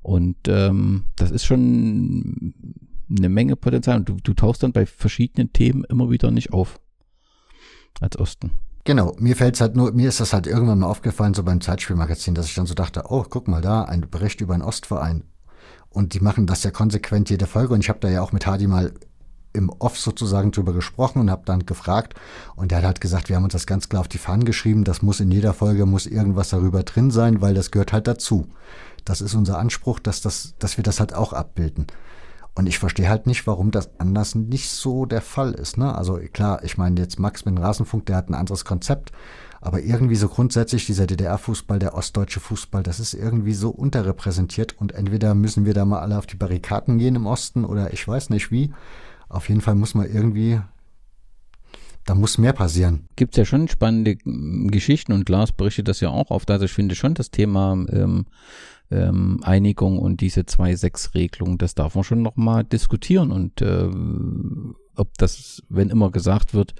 [0.00, 2.54] Und ähm, das ist schon
[3.10, 3.98] eine Menge Potenzial.
[3.98, 6.80] Und du, du tauchst dann bei verschiedenen Themen immer wieder nicht auf.
[8.00, 8.52] Als Osten.
[8.84, 11.60] Genau, mir fällt es halt nur, mir ist das halt irgendwann mal aufgefallen, so beim
[11.60, 15.24] Zeitspielmagazin, dass ich dann so dachte, oh, guck mal da, ein Bericht über einen Ostverein.
[15.88, 17.74] Und die machen das ja konsequent jede Folge.
[17.74, 18.92] Und ich habe da ja auch mit Hadi mal
[19.56, 22.14] im Off sozusagen drüber gesprochen und habe dann gefragt.
[22.54, 24.84] Und er hat halt gesagt, wir haben uns das ganz klar auf die Fahnen geschrieben.
[24.84, 28.46] Das muss in jeder Folge, muss irgendwas darüber drin sein, weil das gehört halt dazu.
[29.04, 31.86] Das ist unser Anspruch, dass, das, dass wir das halt auch abbilden.
[32.56, 35.76] Und ich verstehe halt nicht, warum das anders nicht so der Fall ist.
[35.76, 35.94] Ne?
[35.94, 39.12] Also klar, ich meine jetzt Max mit dem Rasenfunk, der hat ein anderes Konzept.
[39.60, 44.74] Aber irgendwie so grundsätzlich dieser DDR-Fußball, der ostdeutsche Fußball, das ist irgendwie so unterrepräsentiert.
[44.78, 48.08] Und entweder müssen wir da mal alle auf die Barrikaden gehen im Osten oder ich
[48.08, 48.72] weiß nicht wie.
[49.28, 50.60] Auf jeden Fall muss man irgendwie
[52.06, 53.08] da muss mehr passieren.
[53.16, 56.48] Gibt es ja schon spannende Geschichten und Lars berichtet das ja auch oft.
[56.50, 58.26] Also ich finde schon das Thema ähm,
[58.90, 63.32] ähm, Einigung und diese 2-6-Regelung, das darf man schon nochmal diskutieren.
[63.32, 63.88] Und äh,
[64.96, 66.74] ob das, wenn immer gesagt wird,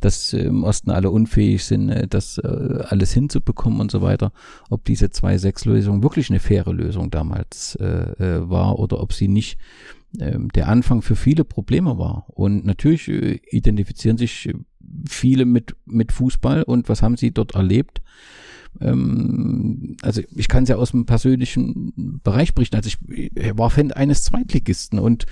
[0.00, 4.32] dass im Osten alle unfähig sind, äh, das äh, alles hinzubekommen und so weiter,
[4.70, 9.58] ob diese 2-6-Lösung wirklich eine faire Lösung damals äh, äh, war oder ob sie nicht
[10.18, 12.26] der Anfang für viele Probleme war.
[12.28, 14.52] Und natürlich äh, identifizieren sich
[15.08, 18.02] viele mit, mit Fußball und was haben sie dort erlebt?
[18.80, 22.76] ähm, also ich kann es ja aus dem persönlichen Bereich berichten.
[22.76, 22.98] Also ich,
[23.56, 25.26] war Fan eines Zweitligisten und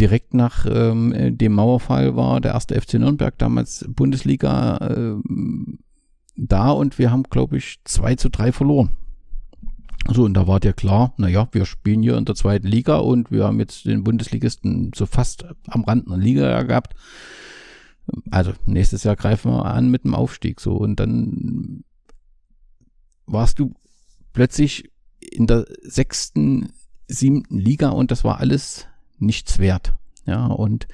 [0.00, 5.14] direkt nach ähm, dem Mauerfall war der erste FC Nürnberg damals Bundesliga äh,
[6.36, 8.90] da und wir haben, glaube ich, 2 zu 3 verloren.
[10.12, 13.30] So, und da war dir klar, naja, wir spielen hier in der zweiten Liga und
[13.30, 16.94] wir haben jetzt den Bundesligisten so fast am Rand einer Liga gehabt.
[18.30, 21.84] Also nächstes Jahr greifen wir an mit dem Aufstieg so und dann
[23.24, 23.74] warst du
[24.34, 24.90] plötzlich
[25.20, 26.68] in der sechsten,
[27.08, 28.86] siebten Liga und das war alles
[29.18, 29.94] nichts wert.
[30.26, 30.86] Ja, und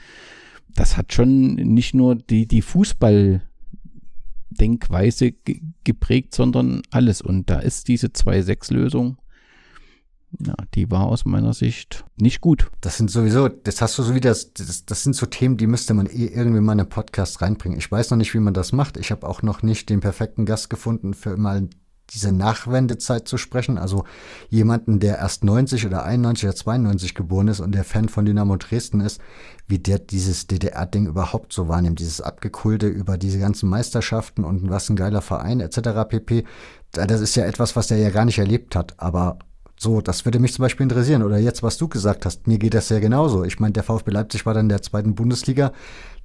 [0.69, 3.41] das hat schon nicht nur die, die Fußball-
[4.51, 5.32] Denkweise
[5.85, 7.22] geprägt, sondern alles.
[7.22, 9.16] Und da ist diese 2-6-Lösung,
[10.39, 12.70] ja, die war aus meiner Sicht nicht gut.
[12.81, 15.93] Das sind sowieso, das hast du so wieder, das, das, sind so Themen, die müsste
[15.93, 17.78] man eh irgendwie mal in einen Podcast reinbringen.
[17.78, 18.97] Ich weiß noch nicht, wie man das macht.
[18.97, 21.68] Ich habe auch noch nicht den perfekten Gast gefunden für mal
[22.11, 23.78] diese Nachwendezeit zu sprechen.
[23.78, 24.05] Also
[24.49, 28.57] jemanden, der erst 90 oder 91 oder 92 geboren ist und der Fan von Dynamo
[28.57, 29.20] Dresden ist,
[29.66, 32.01] wie der dieses DDR-Ding überhaupt so wahrnimmt.
[32.01, 36.09] Dieses Abgekulte über diese ganzen Meisterschaften und was ein geiler Verein etc.
[36.09, 36.45] pp.
[36.93, 38.95] Das ist ja etwas, was der ja gar nicht erlebt hat.
[38.99, 39.39] Aber
[39.82, 41.23] so, das würde mich zum Beispiel interessieren.
[41.23, 43.44] Oder jetzt, was du gesagt hast, mir geht das ja genauso.
[43.44, 45.73] Ich meine, der VfB Leipzig war dann in der zweiten Bundesliga.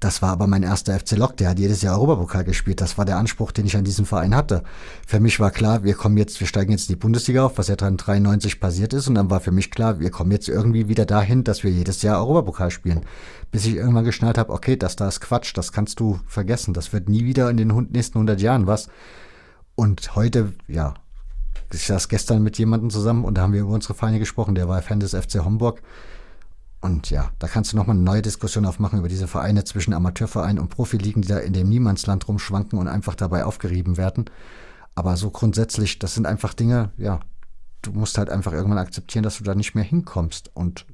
[0.01, 2.81] Das war aber mein erster FC Lok, der hat jedes Jahr Europapokal gespielt.
[2.81, 4.63] Das war der Anspruch, den ich an diesem Verein hatte.
[5.07, 7.69] Für mich war klar, wir kommen jetzt, wir steigen jetzt in die Bundesliga auf, was
[7.69, 9.07] ja dann 93 passiert ist.
[9.07, 12.01] Und dann war für mich klar, wir kommen jetzt irgendwie wieder dahin, dass wir jedes
[12.01, 13.05] Jahr Europapokal spielen.
[13.51, 16.73] Bis ich irgendwann geschnallt habe, okay, das da ist Quatsch, das kannst du vergessen.
[16.73, 18.89] Das wird nie wieder in den nächsten 100 Jahren was.
[19.75, 20.93] Und heute, ja,
[21.75, 24.55] ich saß gestern mit jemandem zusammen und da haben wir über unsere Vereine gesprochen.
[24.55, 25.81] Der war Fan des FC Homburg.
[26.81, 30.59] Und ja, da kannst du nochmal eine neue Diskussion aufmachen über diese Vereine zwischen Amateurvereinen
[30.59, 34.25] und Profiligen, die da in dem Niemandsland rumschwanken und einfach dabei aufgerieben werden.
[34.93, 37.19] Aber so grundsätzlich, das sind einfach Dinge, ja,
[37.81, 40.51] du musst halt einfach irgendwann akzeptieren, dass du da nicht mehr hinkommst.
[40.53, 40.85] Und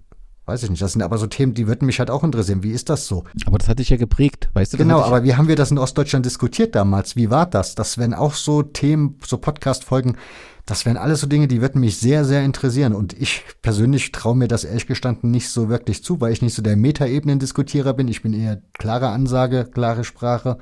[0.45, 2.63] weiß ich nicht, das sind aber so Themen, die würden mich halt auch interessieren.
[2.63, 3.25] Wie ist das so?
[3.45, 4.77] Aber das hat dich ja geprägt, weißt du?
[4.77, 7.15] Genau, aber wie haben wir das in Ostdeutschland diskutiert damals?
[7.15, 7.75] Wie war das?
[7.75, 10.17] Das wären auch so Themen, so Podcast-Folgen,
[10.65, 12.93] das wären alles so Dinge, die würden mich sehr, sehr interessieren.
[12.93, 16.53] Und ich persönlich traue mir das ehrlich gestanden nicht so wirklich zu, weil ich nicht
[16.53, 18.07] so der Metaebenen-Diskutierer bin.
[18.07, 20.57] Ich bin eher klare Ansage, klare Sprache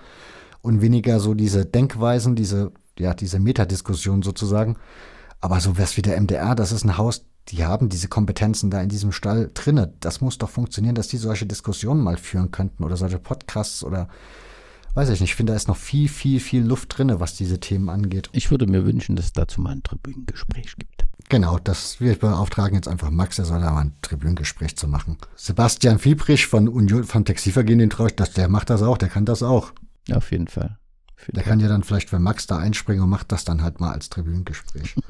[0.62, 4.78] und weniger so diese Denkweisen, diese, ja, diese Metadiskussion sozusagen.
[5.42, 8.82] Aber so was wie der MDR, das ist ein Haus, die haben diese Kompetenzen da
[8.82, 9.94] in diesem Stall drinne.
[10.00, 14.08] Das muss doch funktionieren, dass die solche Diskussionen mal führen könnten oder solche Podcasts oder
[14.94, 15.32] weiß ich nicht.
[15.32, 18.30] Ich finde, da ist noch viel, viel, viel Luft drinne, was diese Themen angeht.
[18.34, 21.06] Ich würde mir wünschen, dass es dazu mal ein Tribünengespräch gibt.
[21.30, 25.18] Genau, das wir beauftragen jetzt einfach Max, er soll da mal ein Tribünengespräch zu machen.
[25.36, 29.10] Sebastian Fiebrich von Union, vom Textilvergehen, den traue ich, dass der macht das auch, der
[29.10, 29.72] kann das auch.
[30.08, 30.80] Ja, auf jeden Fall.
[31.18, 31.52] Auf jeden Der Fall.
[31.52, 34.10] kann ja dann vielleicht, wenn Max da einspringen und macht das dann halt mal als
[34.10, 34.96] Tribünengespräch.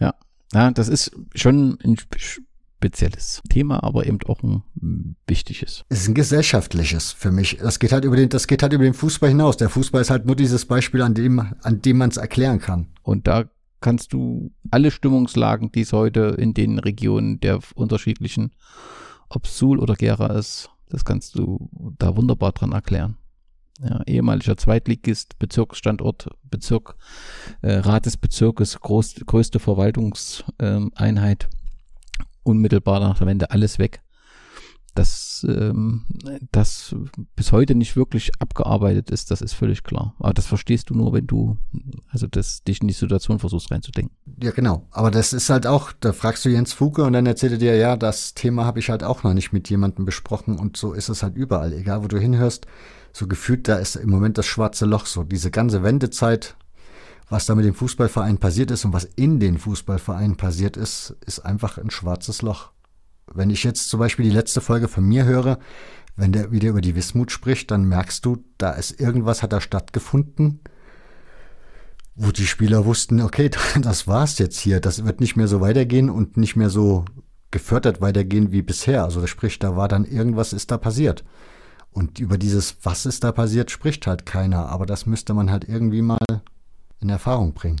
[0.00, 0.14] Ja,
[0.52, 1.96] ja, das ist schon ein
[2.86, 5.84] spezielles Thema, aber eben auch ein wichtiges.
[5.88, 7.58] Es ist ein gesellschaftliches für mich.
[7.58, 9.56] Das geht halt über den, das geht halt über den Fußball hinaus.
[9.56, 12.88] Der Fußball ist halt nur dieses Beispiel, an dem, an dem man es erklären kann.
[13.02, 13.44] Und da
[13.80, 18.52] kannst du alle Stimmungslagen, die es heute in den Regionen der unterschiedlichen,
[19.28, 21.68] ob Suhl oder Gera ist, das kannst du
[21.98, 23.16] da wunderbar dran erklären.
[23.80, 26.94] Ja, ehemaliger Zweitligist, Bezirksstandort, Bezirk,
[27.60, 31.50] äh, Rat des Bezirkes, groß, größte Verwaltungseinheit,
[32.46, 34.00] unmittelbar nach der Wende alles weg.
[34.94, 36.06] Dass ähm,
[36.52, 36.96] das
[37.34, 40.14] bis heute nicht wirklich abgearbeitet ist, das ist völlig klar.
[40.18, 41.58] Aber das verstehst du nur, wenn du
[42.08, 44.16] also das, dich in die Situation versuchst reinzudenken.
[44.42, 44.86] Ja, genau.
[44.90, 47.76] Aber das ist halt auch, da fragst du Jens Fuke und dann erzählt er dir,
[47.76, 51.10] ja, das Thema habe ich halt auch noch nicht mit jemandem besprochen und so ist
[51.10, 51.74] es halt überall.
[51.74, 52.66] Egal, wo du hinhörst,
[53.12, 55.24] so gefühlt, da ist im Moment das schwarze Loch so.
[55.24, 56.56] Diese ganze Wendezeit,
[57.28, 61.40] was da mit dem Fußballverein passiert ist und was in den Fußballvereinen passiert ist, ist
[61.40, 62.70] einfach ein schwarzes Loch.
[63.32, 65.58] Wenn ich jetzt zum Beispiel die letzte Folge von mir höre,
[66.14, 69.60] wenn der wieder über die Wismut spricht, dann merkst du, da ist irgendwas hat da
[69.60, 70.60] stattgefunden,
[72.14, 73.50] wo die Spieler wussten, okay,
[73.80, 77.04] das war's jetzt hier, das wird nicht mehr so weitergehen und nicht mehr so
[77.50, 79.04] gefördert weitergehen wie bisher.
[79.04, 81.24] Also sprich, da war dann irgendwas ist da passiert.
[81.90, 84.68] Und über dieses, was ist da passiert, spricht halt keiner.
[84.68, 86.18] Aber das müsste man halt irgendwie mal
[87.06, 87.80] in Erfahrung bringen.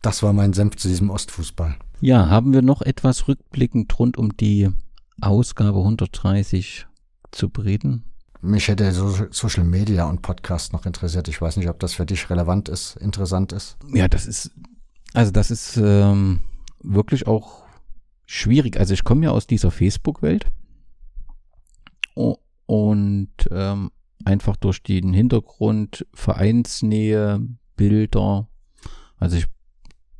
[0.00, 1.76] Das war mein Senf zu diesem Ostfußball.
[2.00, 4.70] Ja, haben wir noch etwas rückblickend rund um die
[5.20, 6.86] Ausgabe 130
[7.32, 8.04] zu bereden?
[8.40, 11.28] Mich hätte so Social Media und Podcast noch interessiert.
[11.28, 13.76] Ich weiß nicht, ob das für dich relevant ist, interessant ist.
[13.92, 14.50] Ja, das ist,
[15.12, 16.40] also das ist ähm,
[16.82, 17.64] wirklich auch
[18.24, 18.78] schwierig.
[18.78, 20.46] Also ich komme ja aus dieser Facebook-Welt
[22.14, 23.90] und ähm,
[24.24, 28.49] einfach durch den Hintergrund, Vereinsnähe, Bilder.
[29.20, 29.46] Also ich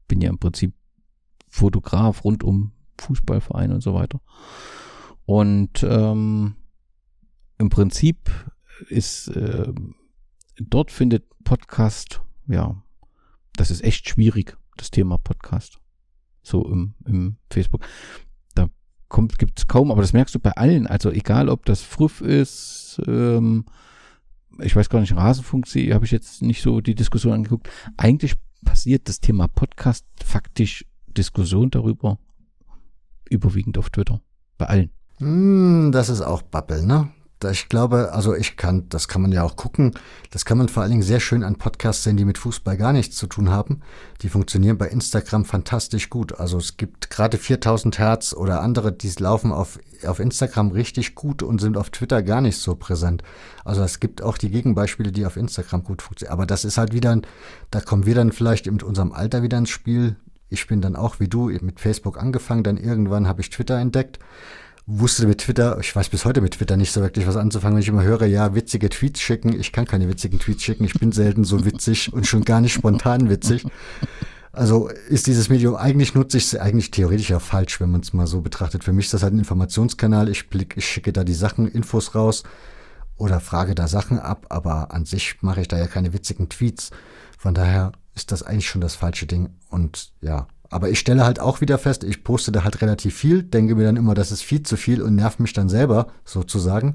[0.06, 0.74] bin ja im Prinzip
[1.48, 4.20] Fotograf rund um Fußballvereine und so weiter.
[5.24, 6.54] Und ähm,
[7.58, 8.30] im Prinzip
[8.88, 9.72] ist äh,
[10.58, 12.82] dort findet Podcast, ja,
[13.54, 15.78] das ist echt schwierig, das Thema Podcast.
[16.42, 17.86] So im, im Facebook.
[18.54, 18.68] Da
[19.08, 20.86] kommt, gibt's kaum, aber das merkst du bei allen.
[20.86, 23.64] Also egal, ob das Früff ist, ähm,
[24.58, 27.68] ich weiß gar nicht, Rasenfunk, habe ich jetzt nicht so die Diskussion angeguckt.
[27.96, 32.18] Eigentlich passiert das Thema Podcast faktisch Diskussion darüber
[33.28, 34.20] überwiegend auf Twitter.
[34.58, 34.90] Bei allen.
[35.18, 37.10] Hm, das ist auch Bubble, ne?
[37.44, 39.94] Ich glaube, also ich kann, das kann man ja auch gucken,
[40.30, 42.92] das kann man vor allen Dingen sehr schön an Podcasts sehen, die mit Fußball gar
[42.92, 43.80] nichts zu tun haben.
[44.20, 46.38] Die funktionieren bei Instagram fantastisch gut.
[46.38, 51.42] Also es gibt gerade 4000 Hertz oder andere, die laufen auf, auf Instagram richtig gut
[51.42, 53.22] und sind auf Twitter gar nicht so präsent.
[53.64, 56.34] Also es gibt auch die Gegenbeispiele, die auf Instagram gut funktionieren.
[56.34, 57.18] Aber das ist halt wieder,
[57.70, 60.16] da kommen wir dann vielleicht mit unserem Alter wieder ins Spiel.
[60.50, 64.18] Ich bin dann auch wie du mit Facebook angefangen, dann irgendwann habe ich Twitter entdeckt
[64.98, 67.82] wusste mit Twitter, ich weiß bis heute mit Twitter nicht so wirklich was anzufangen, wenn
[67.82, 69.58] ich immer höre, ja, witzige Tweets schicken.
[69.58, 70.84] Ich kann keine witzigen Tweets schicken.
[70.84, 73.64] Ich bin selten so witzig und schon gar nicht spontan witzig.
[74.52, 78.12] Also ist dieses Medium, eigentlich nutze ich es eigentlich theoretisch ja falsch, wenn man es
[78.12, 78.82] mal so betrachtet.
[78.82, 80.28] Für mich ist das halt ein Informationskanal.
[80.28, 82.42] Ich, blick, ich schicke da die Sachen, Infos raus
[83.16, 86.90] oder frage da Sachen ab, aber an sich mache ich da ja keine witzigen Tweets.
[87.38, 89.50] Von daher ist das eigentlich schon das falsche Ding.
[89.68, 93.42] Und ja, aber ich stelle halt auch wieder fest, ich poste da halt relativ viel,
[93.42, 96.94] denke mir dann immer, das ist viel zu viel und nerv mich dann selber sozusagen.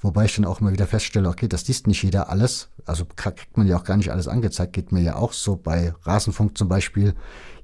[0.00, 2.68] Wobei ich dann auch immer wieder feststelle, okay, das liest nicht jeder alles.
[2.86, 5.56] Also kriegt man ja auch gar nicht alles angezeigt, geht mir ja auch so.
[5.56, 7.14] Bei Rasenfunk zum Beispiel,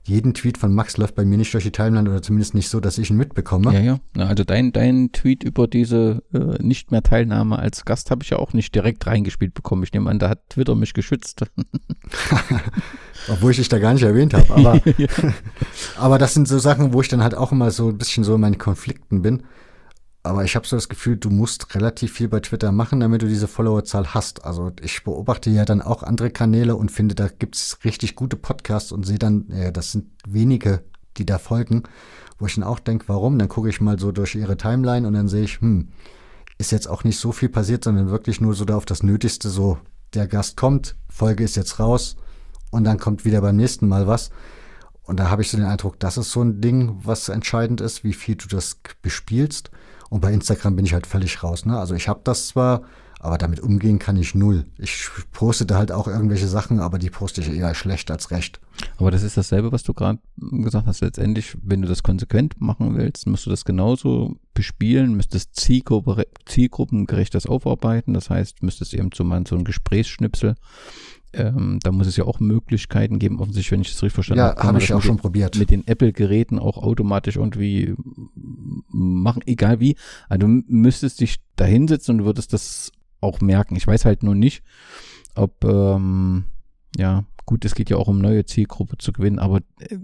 [0.06, 2.78] jeden Tweet von Max läuft bei mir nicht durch die Timeline oder zumindest nicht so,
[2.78, 3.72] dass ich ihn mitbekomme.
[3.72, 3.98] Ja, ja.
[4.26, 8.38] Also dein, dein Tweet über diese äh, nicht mehr Teilnahme als Gast habe ich ja
[8.38, 9.82] auch nicht direkt reingespielt bekommen.
[9.82, 11.46] Ich nehme an, da hat Twitter mich geschützt.
[13.28, 14.50] Obwohl ich dich da gar nicht erwähnt habe.
[14.50, 14.80] Aber,
[15.96, 18.34] aber das sind so Sachen, wo ich dann halt auch immer so ein bisschen so
[18.34, 19.44] in meinen Konflikten bin.
[20.26, 23.28] Aber ich habe so das Gefühl, du musst relativ viel bei Twitter machen, damit du
[23.28, 24.42] diese Followerzahl hast.
[24.46, 28.90] Also ich beobachte ja dann auch andere Kanäle und finde, da gibt's richtig gute Podcasts
[28.90, 30.82] und sehe dann, ja, das sind wenige,
[31.18, 31.82] die da folgen,
[32.38, 33.38] wo ich dann auch denke, warum?
[33.38, 35.88] Dann gucke ich mal so durch ihre Timeline und dann sehe ich, hm,
[36.56, 39.50] ist jetzt auch nicht so viel passiert, sondern wirklich nur so da auf das Nötigste,
[39.50, 39.76] so
[40.14, 42.16] der Gast kommt, Folge ist jetzt raus
[42.70, 44.30] und dann kommt wieder beim nächsten Mal was.
[45.02, 48.04] Und da habe ich so den Eindruck, das ist so ein Ding, was entscheidend ist,
[48.04, 49.70] wie viel du das bespielst.
[50.14, 51.66] Und bei Instagram bin ich halt völlig raus.
[51.66, 51.76] Ne?
[51.76, 52.82] Also ich habe das zwar,
[53.18, 54.64] aber damit umgehen kann ich null.
[54.78, 58.60] Ich poste da halt auch irgendwelche Sachen, aber die poste ich eher schlecht als recht.
[58.98, 61.00] Aber das ist dasselbe, was du gerade gesagt hast.
[61.00, 67.46] Letztendlich, wenn du das konsequent machen willst, musst du das genauso bespielen, müsstest Zielgruppe, zielgruppengerechtes
[67.46, 68.14] aufarbeiten.
[68.14, 70.54] Das heißt, müsstest eben mal so ein Gesprächsschnipsel
[71.36, 74.48] ähm, da muss es ja auch Möglichkeiten geben, offensichtlich, wenn ich das richtig verstanden ja,
[74.48, 74.60] habe.
[74.60, 75.56] Ja, habe ich auch schon probiert.
[75.58, 77.94] Mit den Apple-Geräten auch automatisch irgendwie
[78.88, 79.96] machen, egal wie.
[80.28, 83.76] Also du müsstest dich da hinsetzen und würdest das auch merken.
[83.76, 84.62] Ich weiß halt nur nicht,
[85.34, 86.44] ob, ähm,
[86.96, 89.98] ja, gut, es geht ja auch um neue Zielgruppe zu gewinnen, aber äh,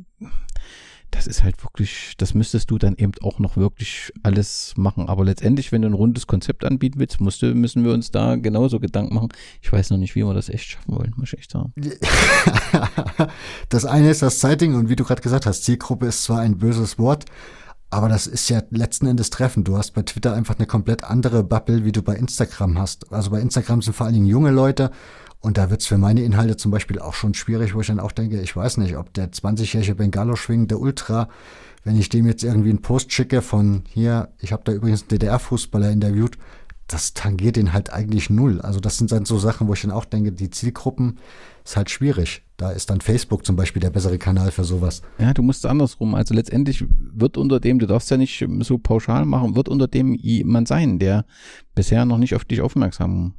[1.10, 5.08] das ist halt wirklich, das müsstest du dann eben auch noch wirklich alles machen.
[5.08, 8.36] Aber letztendlich, wenn du ein rundes Konzept anbieten willst, musst du, müssen wir uns da
[8.36, 9.28] genauso Gedanken machen.
[9.60, 11.72] Ich weiß noch nicht, wie wir das echt schaffen wollen, muss ich echt sagen.
[13.68, 16.58] das eine ist das Zeiting und wie du gerade gesagt hast, Zielgruppe ist zwar ein
[16.58, 17.24] böses Wort,
[17.90, 19.66] aber das ist ja letzten Endes treffend.
[19.66, 23.12] Du hast bei Twitter einfach eine komplett andere Bubble, wie du bei Instagram hast.
[23.12, 24.92] Also bei Instagram sind vor allen Dingen junge Leute
[25.40, 28.12] und da wird's für meine Inhalte zum Beispiel auch schon schwierig, wo ich dann auch
[28.12, 31.28] denke, ich weiß nicht, ob der 20-jährige Bengalo schwingende Ultra,
[31.82, 35.08] wenn ich dem jetzt irgendwie einen Post schicke von hier, ich habe da übrigens einen
[35.08, 36.36] DDR-Fußballer interviewt,
[36.86, 38.60] das tangiert den halt eigentlich null.
[38.60, 41.18] Also das sind dann so Sachen, wo ich dann auch denke, die Zielgruppen
[41.64, 42.42] ist halt schwierig.
[42.56, 45.00] Da ist dann Facebook zum Beispiel der bessere Kanal für sowas.
[45.18, 46.14] Ja, du musst andersrum.
[46.14, 50.14] Also letztendlich wird unter dem, du darfst ja nicht so pauschal machen, wird unter dem
[50.14, 51.24] jemand sein, der
[51.74, 53.34] bisher noch nicht auf dich aufmerksam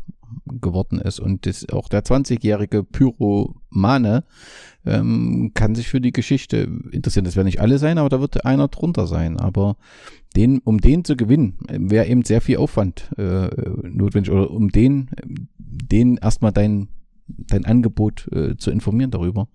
[0.46, 1.20] geworden ist.
[1.20, 4.24] Und das, auch der 20-jährige Pyromane
[4.86, 7.26] ähm, kann sich für die Geschichte interessieren.
[7.26, 9.40] Das werden nicht alle sein, aber da wird einer drunter sein.
[9.40, 9.78] Aber
[10.36, 13.50] den, um den zu gewinnen, wäre eben sehr viel Aufwand äh,
[13.84, 14.32] notwendig.
[14.32, 15.10] Oder um den,
[15.58, 16.88] den erstmal dein,
[17.28, 19.48] dein Angebot äh, zu informieren darüber.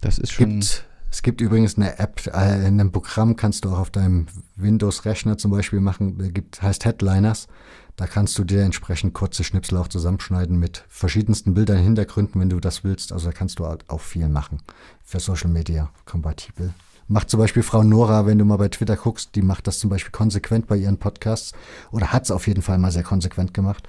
[0.00, 0.60] Das ist schon.
[0.60, 4.26] Gibt, es gibt übrigens eine App, äh, in einem Programm kannst du auch auf deinem
[4.56, 7.48] Windows-Rechner zum Beispiel machen, gibt, heißt Headliners.
[7.96, 12.60] Da kannst du dir entsprechend kurze Schnipsel auch zusammenschneiden mit verschiedensten Bildern, Hintergründen, wenn du
[12.60, 13.12] das willst.
[13.12, 14.60] Also da kannst du halt auch viel machen
[15.02, 16.72] für Social Media kompatibel.
[17.08, 19.90] Macht zum Beispiel Frau Nora, wenn du mal bei Twitter guckst, die macht das zum
[19.90, 21.54] Beispiel konsequent bei ihren Podcasts
[21.90, 23.88] oder hat es auf jeden Fall mal sehr konsequent gemacht.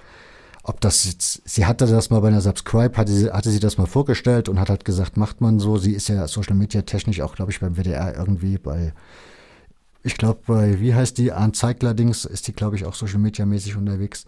[0.69, 3.79] Ob das jetzt, sie hatte das mal bei einer Subscribe, hatte sie, hatte sie das
[3.79, 5.79] mal vorgestellt und hat halt gesagt, macht man so.
[5.79, 8.93] Sie ist ja Social Media technisch auch, glaube ich, beim WDR irgendwie bei
[10.03, 13.77] ich glaube, bei, wie heißt die, Arndt Zeigler-Dings, ist die, glaube ich, auch Social Media-mäßig
[13.77, 14.25] unterwegs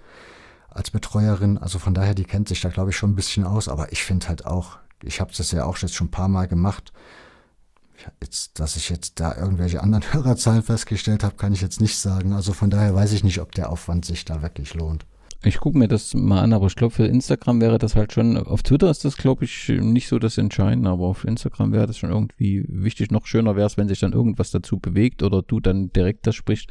[0.71, 1.59] als Betreuerin.
[1.59, 3.67] Also von daher, die kennt sich da, glaube ich, schon ein bisschen aus.
[3.67, 6.47] Aber ich finde halt auch, ich habe das ja auch jetzt schon ein paar Mal
[6.47, 6.91] gemacht.
[8.19, 12.33] Jetzt, dass ich jetzt da irgendwelche anderen Hörerzahlen festgestellt habe, kann ich jetzt nicht sagen.
[12.33, 15.05] Also von daher weiß ich nicht, ob der Aufwand sich da wirklich lohnt.
[15.43, 18.37] Ich gucke mir das mal an, aber ich glaube, für Instagram wäre das halt schon,
[18.37, 21.97] auf Twitter ist das, glaube ich, nicht so das Entscheidende, aber auf Instagram wäre das
[21.97, 23.09] schon irgendwie wichtig.
[23.09, 26.35] Noch schöner wäre es, wenn sich dann irgendwas dazu bewegt oder du dann direkt das
[26.35, 26.67] sprichst.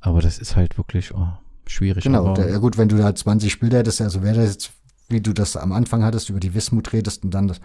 [0.00, 1.28] Aber das ist halt wirklich oh,
[1.66, 2.04] schwierig.
[2.04, 4.72] Genau, der, ja gut, wenn du da 20 Bilder hättest, also wäre das jetzt,
[5.08, 7.62] wie du das am Anfang hattest, über die Wismut redest und dann das,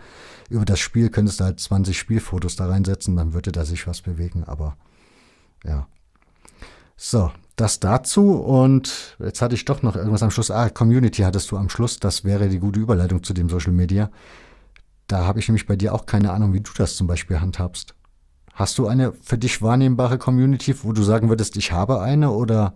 [0.49, 4.01] über das Spiel könntest du halt 20 Spielfotos da reinsetzen, dann würde da sich was
[4.01, 4.77] bewegen, aber
[5.65, 5.87] ja.
[6.95, 10.51] So, das dazu und jetzt hatte ich doch noch irgendwas am Schluss.
[10.51, 11.99] Ah, Community hattest du am Schluss.
[11.99, 14.09] Das wäre die gute Überleitung zu dem Social Media.
[15.07, 17.95] Da habe ich nämlich bei dir auch keine Ahnung, wie du das zum Beispiel handhabst.
[18.53, 22.75] Hast du eine für dich wahrnehmbare Community, wo du sagen würdest, ich habe eine oder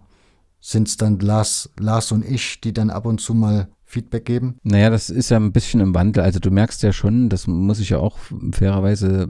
[0.60, 4.58] sind es dann Lars, Lars und ich, die dann ab und zu mal Feedback geben?
[4.64, 6.24] Naja, das ist ja ein bisschen im Wandel.
[6.24, 8.18] Also du merkst ja schon, das muss ich ja auch
[8.52, 9.28] fairerweise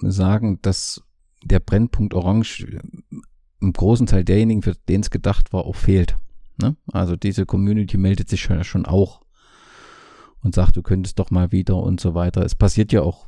[0.00, 1.02] sagen, dass
[1.42, 2.66] der Brennpunkt Orange
[3.64, 6.16] im großen Teil derjenigen, für den es gedacht war, auch fehlt.
[6.56, 6.76] Ne?
[6.92, 9.22] Also diese Community meldet sich schon auch
[10.42, 12.44] und sagt, du könntest doch mal wieder und so weiter.
[12.44, 13.26] Es passiert ja auch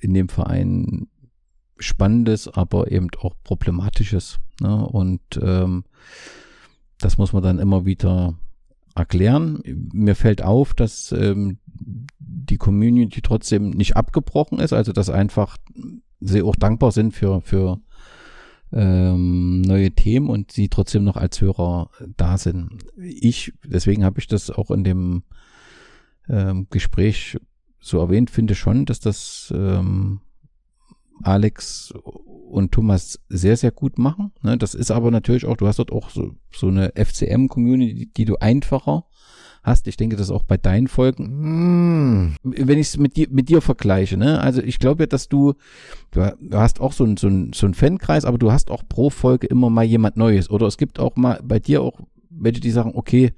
[0.00, 1.08] in dem Verein
[1.78, 4.38] Spannendes, aber eben auch Problematisches.
[4.60, 4.86] Ne?
[4.86, 5.84] Und ähm,
[6.98, 8.34] das muss man dann immer wieder
[8.94, 9.62] erklären.
[9.92, 11.58] Mir fällt auf, dass ähm,
[12.18, 15.58] die Community trotzdem nicht abgebrochen ist, also dass einfach
[16.20, 17.80] sie auch dankbar sind für, für
[18.76, 22.84] ähm, neue Themen und sie trotzdem noch als Hörer da sind.
[22.98, 25.22] Ich, deswegen habe ich das auch in dem
[26.28, 27.38] ähm, Gespräch
[27.80, 30.20] so erwähnt, finde schon, dass das ähm,
[31.22, 31.94] Alex
[32.50, 34.32] und Thomas sehr, sehr gut machen.
[34.42, 34.58] Ne?
[34.58, 38.36] Das ist aber natürlich auch, du hast dort auch so, so eine FCM-Community, die du
[38.36, 39.06] einfacher
[39.66, 39.86] hast.
[39.88, 42.30] Ich denke, das auch bei deinen Folgen.
[42.30, 42.36] Mm.
[42.42, 44.40] Wenn ich es mit dir, mit dir vergleiche, ne?
[44.40, 45.54] Also ich glaube ja, dass du,
[46.12, 46.22] du,
[46.52, 49.46] hast auch so ein, so ein, so ein Fankreis, aber du hast auch pro Folge
[49.46, 50.48] immer mal jemand Neues.
[50.48, 53.32] Oder es gibt auch mal bei dir auch welche, die sagen, okay,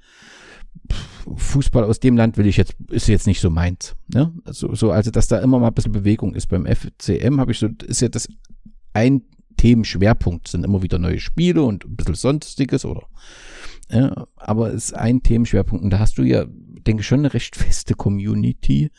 [1.35, 3.95] Fußball aus dem Land will ich jetzt, ist jetzt nicht so meins.
[4.07, 4.33] Ne?
[4.45, 6.47] Also, so, also, dass da immer mal ein bisschen Bewegung ist.
[6.47, 8.27] Beim FCM habe ich so, ist ja das
[8.93, 9.23] ein
[9.57, 13.03] Themenschwerpunkt, sind immer wieder neue Spiele und ein bisschen Sonstiges oder,
[13.91, 17.33] ja, aber es ist ein Themenschwerpunkt und da hast du ja, denke ich, schon eine
[17.33, 18.91] recht feste Community,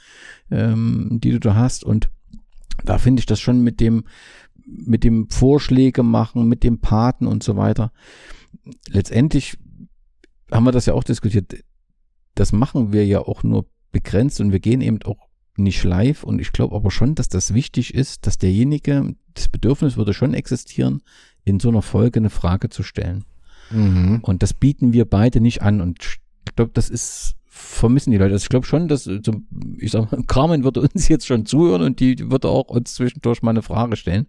[0.51, 2.11] ähm, die du da hast und
[2.85, 4.05] da finde ich das schon mit dem,
[4.67, 7.93] mit dem Vorschläge machen, mit dem Paten und so weiter.
[8.89, 9.59] Letztendlich
[10.51, 11.65] haben wir das ja auch diskutiert.
[12.35, 16.25] Das machen wir ja auch nur begrenzt und wir gehen eben auch nicht live.
[16.25, 20.35] Und ich glaube aber schon, dass das wichtig ist, dass derjenige, das Bedürfnis würde schon
[20.35, 21.03] existieren,
[21.45, 23.25] in so einer Folge eine Frage zu stellen.
[23.71, 24.21] Mhm.
[24.23, 25.81] Und das bieten wir beide nicht an.
[25.81, 25.99] Und
[26.47, 28.33] ich glaube, das ist vermissen die Leute.
[28.33, 32.01] Also ich glaube schon, dass, ich sag mal, Carmen würde uns jetzt schon zuhören und
[32.01, 34.27] die würde auch uns zwischendurch mal eine Frage stellen.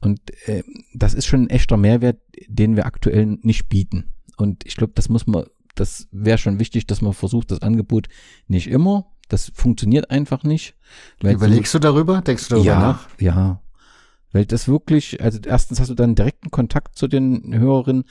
[0.00, 0.62] Und äh,
[0.94, 4.10] das ist schon ein echter Mehrwert, den wir aktuell nicht bieten.
[4.36, 8.08] Und ich glaube, das muss man, das wäre schon wichtig, dass man versucht, das Angebot
[8.46, 9.06] nicht immer.
[9.28, 10.74] Das funktioniert einfach nicht.
[11.22, 12.20] Überlegst du, du darüber?
[12.20, 13.08] Denkst du darüber ja, nach?
[13.18, 13.62] Ja,
[14.34, 18.02] weil das wirklich, also erstens hast du dann direkten Kontakt zu den Hörerinnen.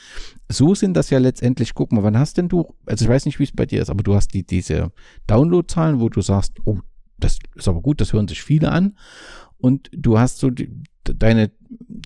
[0.47, 3.39] So sind das ja letztendlich, guck mal, wann hast denn du, also ich weiß nicht,
[3.39, 4.93] wie es bei dir ist, aber du hast die, diese
[5.27, 6.79] Downloadzahlen, wo du sagst, oh,
[7.17, 8.97] das ist aber gut, das hören sich viele an.
[9.57, 10.71] Und du hast so die,
[11.03, 11.51] deine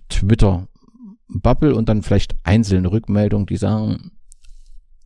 [0.10, 4.14] Twitter-Bubble und dann vielleicht einzelne Rückmeldungen, die sagen,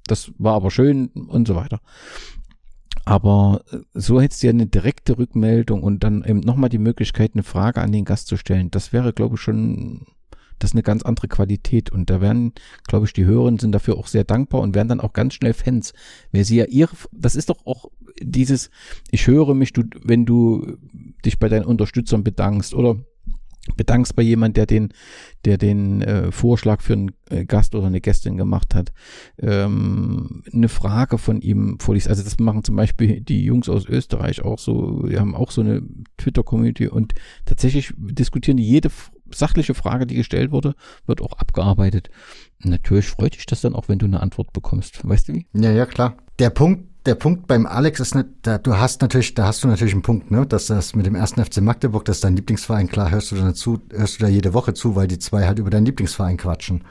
[0.07, 1.81] das war aber schön und so weiter.
[3.06, 7.32] Aber äh, so hättest du ja eine direkte Rückmeldung und dann eben nochmal die Möglichkeit,
[7.34, 8.72] eine Frage an den Gast zu stellen.
[8.72, 10.06] Das wäre, glaube ich, schon,
[10.60, 11.91] das ist eine ganz andere Qualität.
[11.91, 12.53] Und da werden,
[12.88, 15.53] glaube ich, die Hörerinnen sind dafür auch sehr dankbar und werden dann auch ganz schnell
[15.53, 15.94] Fans.
[16.32, 17.90] Wer sie ja ihre, das ist doch auch
[18.22, 18.69] dieses,
[19.10, 20.78] ich höre mich, du, wenn du
[21.26, 22.98] dich bei deinen Unterstützern bedankst oder
[23.75, 24.89] bedankst bei jemand, der den,
[25.45, 28.91] der den äh, Vorschlag für einen äh, Gast oder eine Gästin gemacht hat,
[29.38, 32.07] ähm, eine Frage von ihm vorliest.
[32.07, 35.61] Also das machen zum Beispiel die Jungs aus Österreich auch so, die haben auch so
[35.61, 35.83] eine
[36.17, 37.13] Twitter-Community und
[37.45, 38.89] tatsächlich diskutieren die jede
[39.33, 40.75] sachliche Frage, die gestellt wurde,
[41.05, 42.09] wird auch abgearbeitet.
[42.59, 45.07] Natürlich freut dich das dann auch, wenn du eine Antwort bekommst.
[45.07, 45.47] Weißt du wie?
[45.53, 46.17] Ja, ja, klar.
[46.39, 49.68] Der Punkt, der Punkt beim Alex ist nicht, da, du hast natürlich, da hast du
[49.68, 52.88] natürlich einen Punkt, ne, dass das mit dem ersten FC Magdeburg, das ist dein Lieblingsverein,
[52.88, 55.57] klar hörst du da zu, hörst du da jede Woche zu, weil die zwei halt
[55.57, 56.84] über deinen Lieblingsverein quatschen.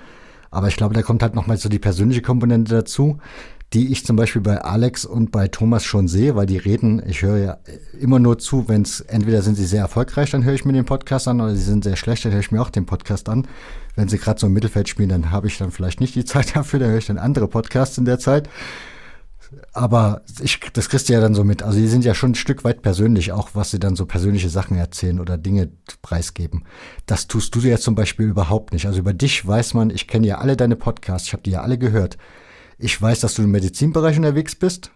[0.51, 3.19] Aber ich glaube, da kommt halt nochmal so die persönliche Komponente dazu,
[3.73, 7.23] die ich zum Beispiel bei Alex und bei Thomas schon sehe, weil die reden, ich
[7.23, 7.59] höre ja
[8.01, 10.87] immer nur zu, wenn es, entweder sind sie sehr erfolgreich, dann höre ich mir den
[10.87, 13.47] Podcast an, oder sie sind sehr schlecht, dann höre ich mir auch den Podcast an.
[13.95, 16.57] Wenn sie gerade so im Mittelfeld spielen, dann habe ich dann vielleicht nicht die Zeit
[16.57, 18.49] dafür, dann höre ich dann andere Podcasts in der Zeit
[19.73, 21.63] aber ich, das kriegst du ja dann so mit.
[21.63, 24.49] Also die sind ja schon ein Stück weit persönlich, auch was sie dann so persönliche
[24.49, 25.71] Sachen erzählen oder Dinge
[26.03, 26.65] preisgeben.
[27.07, 28.87] Das tust du ja zum Beispiel überhaupt nicht.
[28.87, 31.63] Also über dich weiß man, ich kenne ja alle deine Podcasts, ich habe die ja
[31.63, 32.17] alle gehört.
[32.79, 34.93] Ich weiß, dass du im Medizinbereich unterwegs bist.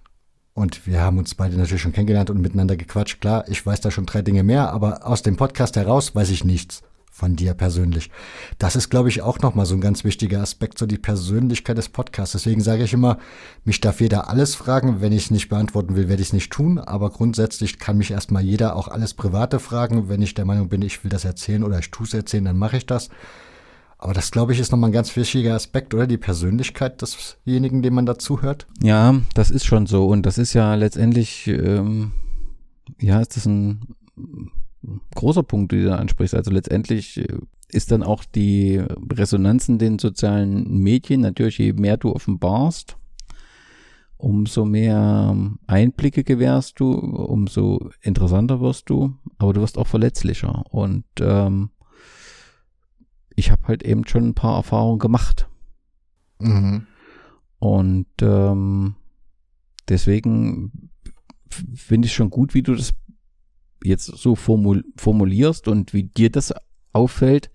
[0.54, 3.20] Und wir haben uns beide natürlich schon kennengelernt und miteinander gequatscht.
[3.20, 6.44] Klar, ich weiß da schon drei Dinge mehr, aber aus dem Podcast heraus weiß ich
[6.44, 6.82] nichts
[7.14, 8.10] von dir persönlich.
[8.58, 11.88] Das ist, glaube ich, auch nochmal so ein ganz wichtiger Aspekt, so die Persönlichkeit des
[11.88, 12.32] Podcasts.
[12.32, 13.18] Deswegen sage ich immer,
[13.64, 15.00] mich darf jeder alles fragen.
[15.00, 16.80] Wenn ich es nicht beantworten will, werde ich es nicht tun.
[16.80, 20.08] Aber grundsätzlich kann mich erstmal jeder auch alles Private fragen.
[20.08, 22.58] Wenn ich der Meinung bin, ich will das erzählen oder ich tue es erzählen, dann
[22.58, 23.10] mache ich das.
[23.96, 26.08] Aber das, glaube ich, ist nochmal ein ganz wichtiger Aspekt, oder?
[26.08, 28.66] Die Persönlichkeit desjenigen, dem man dazu hört.
[28.82, 30.08] Ja, das ist schon so.
[30.08, 32.10] Und das ist ja letztendlich, ähm,
[32.98, 33.86] ja, ist das ein
[35.14, 36.34] großer Punkt, den du da ansprichst.
[36.34, 37.38] Also letztendlich äh,
[37.68, 38.82] ist dann auch die
[39.12, 42.96] Resonanz in den sozialen Medien natürlich, je mehr du offenbarst,
[44.16, 45.36] umso mehr
[45.66, 50.64] Einblicke gewährst du, umso interessanter wirst du, aber du wirst auch verletzlicher.
[50.70, 51.70] Und ähm,
[53.34, 55.48] ich habe halt eben schon ein paar Erfahrungen gemacht.
[56.38, 56.86] Mhm.
[57.58, 58.94] Und ähm,
[59.88, 60.90] deswegen
[61.74, 62.94] finde ich schon gut, wie du das
[63.84, 66.54] jetzt so formul formulierst und wie dir das
[66.92, 67.50] auffällt.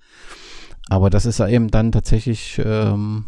[0.89, 3.25] Aber das ist ja eben dann tatsächlich ähm,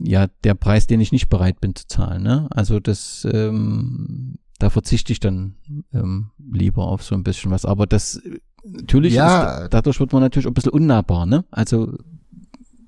[0.00, 2.22] ja der Preis, den ich nicht bereit bin zu zahlen.
[2.22, 2.48] Ne?
[2.50, 5.56] Also das, ähm, da verzichte ich dann
[5.92, 7.64] ähm, lieber auf so ein bisschen was.
[7.64, 8.20] Aber das
[8.64, 9.64] natürlich ja.
[9.64, 11.26] ist, dadurch wird man natürlich ein bisschen unnahbar.
[11.26, 11.44] Ne?
[11.50, 11.96] Also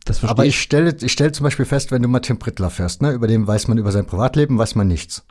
[0.05, 3.03] das Aber ich stelle ich stell zum Beispiel fest, wenn du mal Tim Prittler fährst,
[3.03, 5.25] ne, über den weiß man über sein Privatleben, weiß man nichts.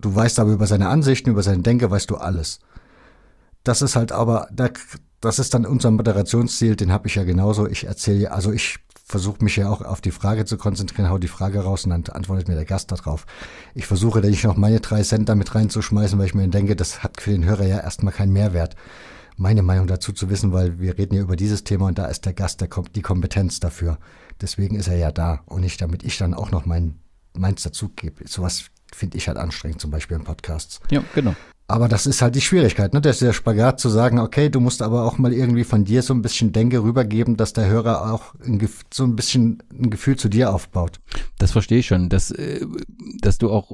[0.00, 2.60] Du weißt aber über seine Ansichten, über seine Denke, weißt du alles.
[3.66, 4.48] Das ist halt aber,
[5.20, 7.66] das ist dann unser Moderationsziel, den habe ich ja genauso.
[7.66, 11.26] Ich erzähle, also ich versuche mich ja auch auf die Frage zu konzentrieren, hau die
[11.26, 13.26] Frage raus und dann antwortet mir der Gast darauf.
[13.74, 17.02] Ich versuche da nicht noch meine drei Cent damit reinzuschmeißen, weil ich mir denke, das
[17.02, 18.76] hat für den Hörer ja erstmal keinen Mehrwert,
[19.36, 22.24] meine Meinung dazu zu wissen, weil wir reden ja über dieses Thema und da ist
[22.24, 23.98] der Gast der, die Kompetenz dafür.
[24.40, 27.00] Deswegen ist er ja da und nicht, damit ich dann auch noch mein,
[27.36, 28.28] meins dazu gebe.
[28.28, 30.78] Sowas finde ich halt anstrengend, zum Beispiel in Podcasts.
[30.88, 31.34] Ja, genau.
[31.68, 33.00] Aber das ist halt die Schwierigkeit, ne?
[33.00, 36.02] Das ist der Spagat zu sagen, okay, du musst aber auch mal irgendwie von dir
[36.02, 38.60] so ein bisschen Denke rübergeben, dass der Hörer auch ein,
[38.94, 41.00] so ein bisschen ein Gefühl zu dir aufbaut.
[41.38, 42.08] Das verstehe ich schon.
[42.08, 42.64] Dass, äh,
[43.20, 43.72] dass du auch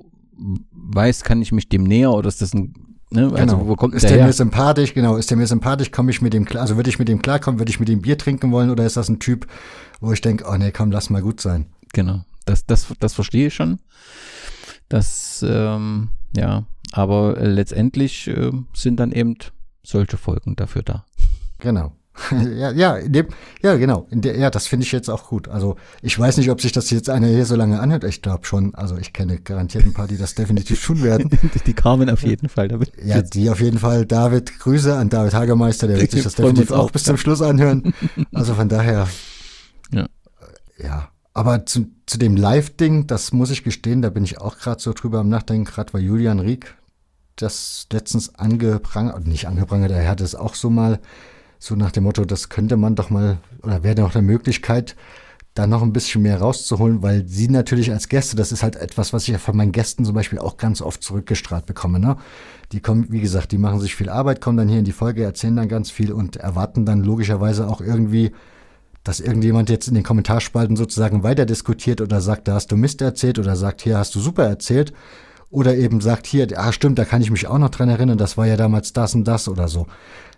[0.72, 2.74] weißt, kann ich mich dem näher oder ist das ein
[3.12, 3.30] Ne?
[3.34, 3.68] Also genau.
[3.68, 4.94] wo kommt ist der, der mir sympathisch?
[4.94, 5.90] Genau, ist der mir sympathisch?
[5.90, 6.62] Komme ich mit dem klar?
[6.62, 7.60] Also würde ich mit dem klarkommen?
[7.60, 8.70] Würde ich mit dem Bier trinken wollen?
[8.70, 9.46] Oder ist das ein Typ,
[10.00, 11.66] wo ich denke, oh nee, komm, lass mal gut sein?
[11.92, 13.80] Genau, das, das, das verstehe ich schon.
[14.88, 19.36] Das, ähm, ja, aber letztendlich äh, sind dann eben
[19.82, 21.04] solche Folgen dafür da.
[21.58, 21.92] Genau.
[22.30, 23.28] ja, ja, dem,
[23.62, 24.06] ja, genau.
[24.10, 25.48] Der, ja, das finde ich jetzt auch gut.
[25.48, 28.04] Also ich weiß nicht, ob sich das jetzt einer hier so lange anhört.
[28.04, 28.74] Ich glaube schon.
[28.74, 31.30] Also ich kenne garantiert ein paar, die das definitiv tun werden.
[31.66, 32.68] die Carmen auf jeden Fall.
[32.68, 32.92] David.
[33.02, 34.04] Ja, die auf jeden Fall.
[34.04, 35.86] David, Grüße an David Hagermeister.
[35.86, 37.94] Der wird sich das definitiv auch, auch bis zum Schluss anhören.
[38.34, 39.08] Also von daher.
[39.92, 40.06] Ja.
[40.78, 41.08] Ja.
[41.34, 44.92] Aber zu, zu dem Live-Ding, das muss ich gestehen, da bin ich auch gerade so
[44.92, 45.64] drüber am Nachdenken.
[45.64, 46.74] Gerade weil Julian Rieck
[47.42, 51.00] das letztens angeprangert, nicht angeprangert, er hat es auch so mal
[51.58, 54.96] so nach dem Motto, das könnte man doch mal, oder wäre noch eine Möglichkeit,
[55.54, 59.12] da noch ein bisschen mehr rauszuholen, weil sie natürlich als Gäste, das ist halt etwas,
[59.12, 62.00] was ich ja von meinen Gästen zum Beispiel auch ganz oft zurückgestrahlt bekomme.
[62.00, 62.16] Ne?
[62.72, 65.22] Die kommen, wie gesagt, die machen sich viel Arbeit, kommen dann hier in die Folge,
[65.22, 68.32] erzählen dann ganz viel und erwarten dann logischerweise auch irgendwie,
[69.04, 73.02] dass irgendjemand jetzt in den Kommentarspalten sozusagen weiter diskutiert oder sagt, da hast du Mist
[73.02, 74.92] erzählt oder sagt, hier hast du super erzählt
[75.52, 78.36] oder eben sagt, hier, ah stimmt, da kann ich mich auch noch dran erinnern, das
[78.36, 79.86] war ja damals das und das oder so.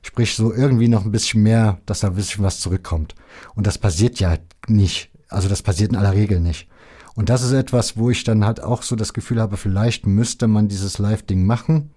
[0.02, 3.14] Sprich, so irgendwie noch ein bisschen mehr, dass da ein bisschen was zurückkommt.
[3.54, 4.36] Und das passiert ja
[4.66, 5.10] nicht.
[5.28, 6.68] Also das passiert in aller Regel nicht.
[7.14, 10.48] Und das ist etwas, wo ich dann halt auch so das Gefühl habe, vielleicht müsste
[10.48, 11.92] man dieses Live-Ding machen,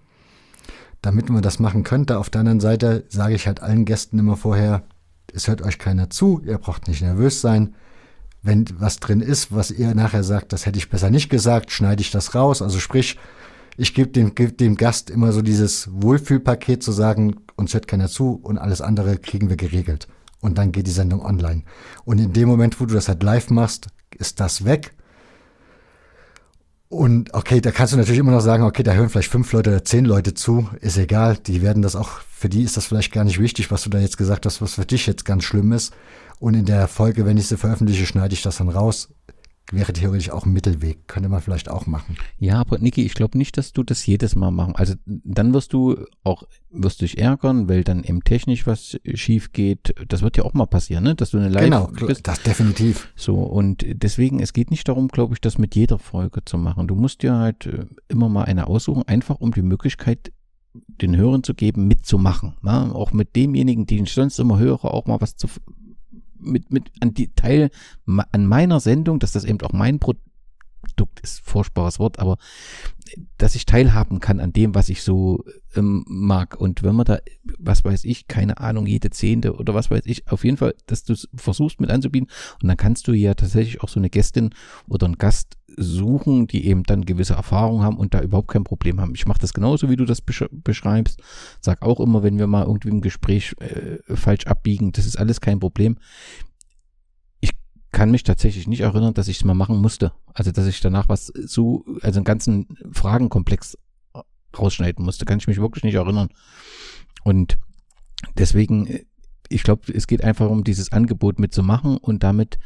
[1.02, 2.18] damit man das machen könnte.
[2.18, 4.84] Auf der anderen Seite sage ich halt allen Gästen immer vorher,
[5.34, 7.74] es hört euch keiner zu, ihr braucht nicht nervös sein.
[8.42, 12.00] Wenn was drin ist, was ihr nachher sagt, das hätte ich besser nicht gesagt, schneide
[12.00, 12.62] ich das raus.
[12.62, 13.18] Also sprich,
[13.76, 18.08] ich gebe dem, geb dem Gast immer so dieses Wohlfühlpaket zu sagen, uns hört keiner
[18.08, 20.08] zu und alles andere kriegen wir geregelt.
[20.40, 21.62] Und dann geht die Sendung online.
[22.04, 24.94] Und in dem Moment, wo du das halt live machst, ist das weg.
[26.88, 29.70] Und okay, da kannst du natürlich immer noch sagen, okay, da hören vielleicht fünf Leute
[29.70, 33.12] oder zehn Leute zu, ist egal, die werden das auch, für die ist das vielleicht
[33.12, 35.72] gar nicht wichtig, was du da jetzt gesagt hast, was für dich jetzt ganz schlimm
[35.72, 35.92] ist.
[36.40, 39.08] Und in der Folge, wenn ich sie veröffentliche, schneide ich das dann raus
[39.70, 41.06] wäre theoretisch auch ein Mittelweg.
[41.08, 42.16] Könnte man vielleicht auch machen.
[42.38, 44.74] Ja, aber Niki, ich glaube nicht, dass du das jedes Mal machen.
[44.76, 49.94] Also dann wirst du auch, wirst dich ärgern, weil dann eben technisch was schief geht.
[50.08, 51.14] Das wird ja auch mal passieren, ne?
[51.14, 52.26] Dass du eine Live Genau, bist.
[52.26, 53.12] das definitiv.
[53.14, 56.88] So, und deswegen, es geht nicht darum, glaube ich, das mit jeder Folge zu machen.
[56.88, 60.32] Du musst dir halt äh, immer mal eine aussuchen, einfach um die Möglichkeit
[60.74, 62.54] den Hörern zu geben, mitzumachen.
[62.62, 62.94] Ne?
[62.94, 65.48] Auch mit demjenigen, den ich sonst immer höre, auch mal was zu
[66.40, 67.70] mit, mit an die Teil
[68.06, 72.38] an meiner Sendung, dass das eben auch mein Produkt ist, furchtbares Wort, aber
[73.36, 75.44] dass ich teilhaben kann an dem, was ich so
[75.74, 76.60] ähm, mag.
[76.60, 77.18] Und wenn man da,
[77.58, 81.04] was weiß ich, keine Ahnung, jede Zehnte oder was weiß ich, auf jeden Fall, dass
[81.04, 82.28] du es versuchst mit anzubieten.
[82.62, 84.50] Und dann kannst du ja tatsächlich auch so eine Gästin
[84.86, 89.00] oder einen Gast suchen, die eben dann gewisse Erfahrungen haben und da überhaupt kein Problem
[89.00, 89.14] haben.
[89.14, 91.22] Ich mache das genauso, wie du das besch beschreibst.
[91.60, 95.40] Sag auch immer, wenn wir mal irgendwie im Gespräch äh, falsch abbiegen, das ist alles
[95.40, 95.98] kein Problem.
[97.40, 97.52] Ich
[97.92, 100.12] kann mich tatsächlich nicht erinnern, dass ich es mal machen musste.
[100.34, 103.78] Also, dass ich danach was so, also einen ganzen Fragenkomplex
[104.58, 106.28] rausschneiden musste, kann ich mich wirklich nicht erinnern.
[107.22, 107.58] Und
[108.36, 109.04] deswegen, äh,
[109.48, 112.58] ich glaube, es geht einfach um dieses Angebot mitzumachen und damit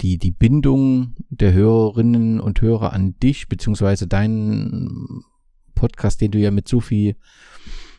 [0.00, 5.24] die, die Bindung der Hörerinnen und Hörer an dich, beziehungsweise deinen
[5.74, 7.16] Podcast, den du ja mit so viel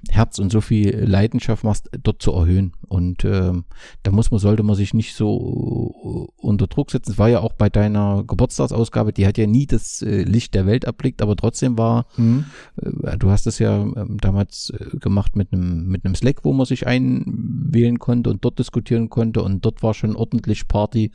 [0.10, 2.74] Herz und so viel Leidenschaft machst, dort zu erhöhen.
[2.88, 3.66] Und ähm,
[4.02, 7.12] da muss man, sollte man sich nicht so äh, unter Druck setzen.
[7.12, 10.66] Es war ja auch bei deiner Geburtstagsausgabe, die hat ja nie das äh, Licht der
[10.66, 12.46] Welt erblickt, aber trotzdem war, mhm.
[12.82, 16.66] äh, du hast es ja äh, damals gemacht mit einem mit einem Slack, wo man
[16.66, 21.12] sich einwählen konnte und dort diskutieren konnte und dort war schon ordentlich Party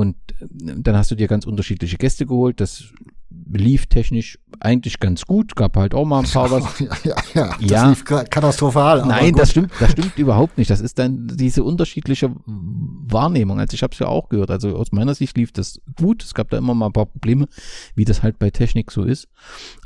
[0.00, 0.46] und äh,
[0.78, 2.60] dann hast du dir ganz unterschiedliche Gäste geholt.
[2.60, 2.84] Das
[3.52, 5.54] lief technisch eigentlich ganz gut.
[5.54, 6.80] Gab halt auch mal ein paar was.
[6.80, 7.56] Ja, ja, ja.
[7.60, 7.88] Das ja.
[7.90, 9.04] lief katastrophal.
[9.06, 10.70] Nein, das stimmt, das stimmt überhaupt nicht.
[10.70, 13.60] Das ist dann diese unterschiedliche Wahrnehmung.
[13.60, 14.50] Also ich habe es ja auch gehört.
[14.50, 16.24] Also aus meiner Sicht lief das gut.
[16.24, 17.46] Es gab da immer mal ein paar Probleme,
[17.94, 19.28] wie das halt bei Technik so ist.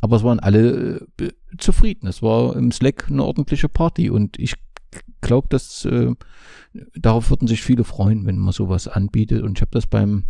[0.01, 2.07] Aber es waren alle äh, zufrieden.
[2.07, 4.55] Es war im Slack eine ordentliche Party und ich
[5.25, 6.13] glaube, dass äh,
[6.95, 9.43] darauf würden sich viele freuen, wenn man sowas anbietet.
[9.43, 10.25] Und ich habe das beim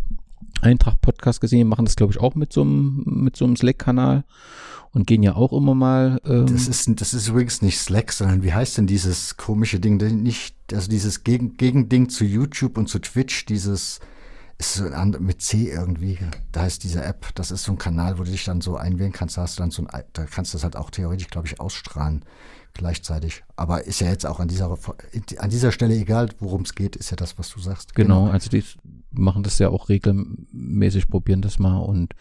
[0.60, 4.24] Eintracht-Podcast gesehen, machen das, glaube ich, auch mit so einem, mit so einem Slack-Kanal
[4.92, 6.20] und gehen ja auch immer mal.
[6.24, 9.96] Ähm das, ist, das ist übrigens nicht Slack, sondern wie heißt denn dieses komische Ding?
[10.22, 14.00] Nicht, also dieses Gegen, Gegending zu YouTube und zu Twitch, dieses
[14.56, 16.18] ist so ein mit C irgendwie.
[16.52, 19.12] Da heißt diese App, das ist so ein Kanal, wo du dich dann so einwählen
[19.12, 19.36] kannst.
[19.36, 21.60] Da hast du dann so ein, da kannst du das halt auch theoretisch, glaube ich,
[21.60, 22.24] ausstrahlen
[22.74, 23.44] gleichzeitig.
[23.56, 24.76] Aber ist ja jetzt auch an dieser,
[25.38, 27.94] an dieser Stelle egal, worum es geht, ist ja das, was du sagst.
[27.94, 28.64] Genau, genau, also die
[29.10, 32.14] machen das ja auch regelmäßig, probieren das mal und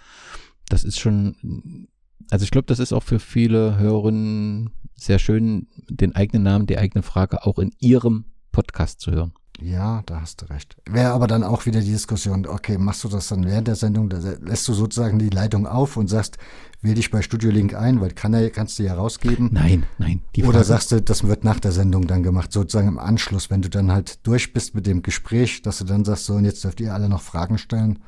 [0.70, 1.88] das ist schon,
[2.30, 6.78] also ich glaube, das ist auch für viele Hörerinnen sehr schön, den eigenen Namen, die
[6.78, 9.34] eigene Frage auch in ihrem Podcast zu hören.
[9.64, 10.76] Ja, da hast du recht.
[10.90, 14.10] Wäre aber dann auch wieder die Diskussion, okay, machst du das dann während der Sendung,
[14.10, 16.38] da lässt du sozusagen die Leitung auf und sagst,
[16.82, 19.52] wähl dich bei Studio Link ein, weil kann er, kannst du ja rausgeben.
[19.54, 20.22] Nein, nein.
[20.44, 23.70] Oder sagst du, das wird nach der Sendung dann gemacht, sozusagen im Anschluss, wenn du
[23.70, 26.82] dann halt durch bist mit dem Gespräch, dass du dann sagst, so, und jetzt dürft
[26.82, 28.00] ihr alle noch Fragen stellen.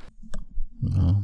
[0.81, 1.23] Ja.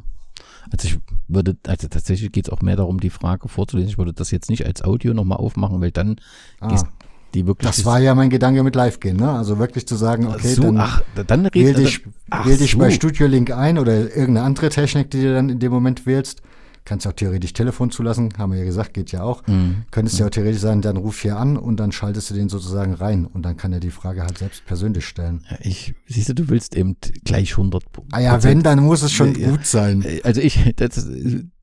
[0.71, 3.89] Also ich würde, also tatsächlich geht es auch mehr darum, die Frage vorzulesen.
[3.89, 6.15] Ich würde das jetzt nicht als Audio nochmal aufmachen, weil dann
[6.61, 6.69] ah.
[6.69, 6.85] gehst,
[7.33, 7.69] die wirklich.
[7.69, 9.31] Das war ja mein Gedanke mit Live gehen, ne?
[9.31, 12.71] Also wirklich zu sagen, okay, so, dann, ach, dann red, wähl dich, ach, wähl dich
[12.71, 12.77] so.
[12.77, 16.41] bei Studio Link ein oder irgendeine andere Technik, die du dann in dem Moment wählst.
[16.83, 19.45] Kannst auch theoretisch Telefon zulassen, haben wir ja gesagt, geht ja auch.
[19.45, 19.83] Mhm.
[19.91, 22.93] Könntest ja auch theoretisch sagen, dann ruf hier an und dann schaltest du den sozusagen
[22.93, 25.45] rein und dann kann er die Frage halt selbst persönlich stellen.
[25.49, 29.11] Ja, ich, siehst du, du willst eben gleich 100 Ah ja, wenn, dann muss es
[29.11, 30.03] schon ja, gut sein.
[30.23, 31.07] Also ich, das,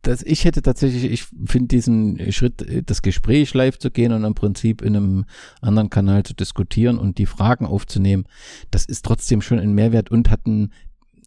[0.02, 4.34] das, ich hätte tatsächlich, ich finde diesen Schritt, das Gespräch live zu gehen und im
[4.34, 5.24] Prinzip in einem
[5.60, 8.24] anderen Kanal zu diskutieren und die Fragen aufzunehmen,
[8.70, 10.72] das ist trotzdem schon ein Mehrwert und hat ein,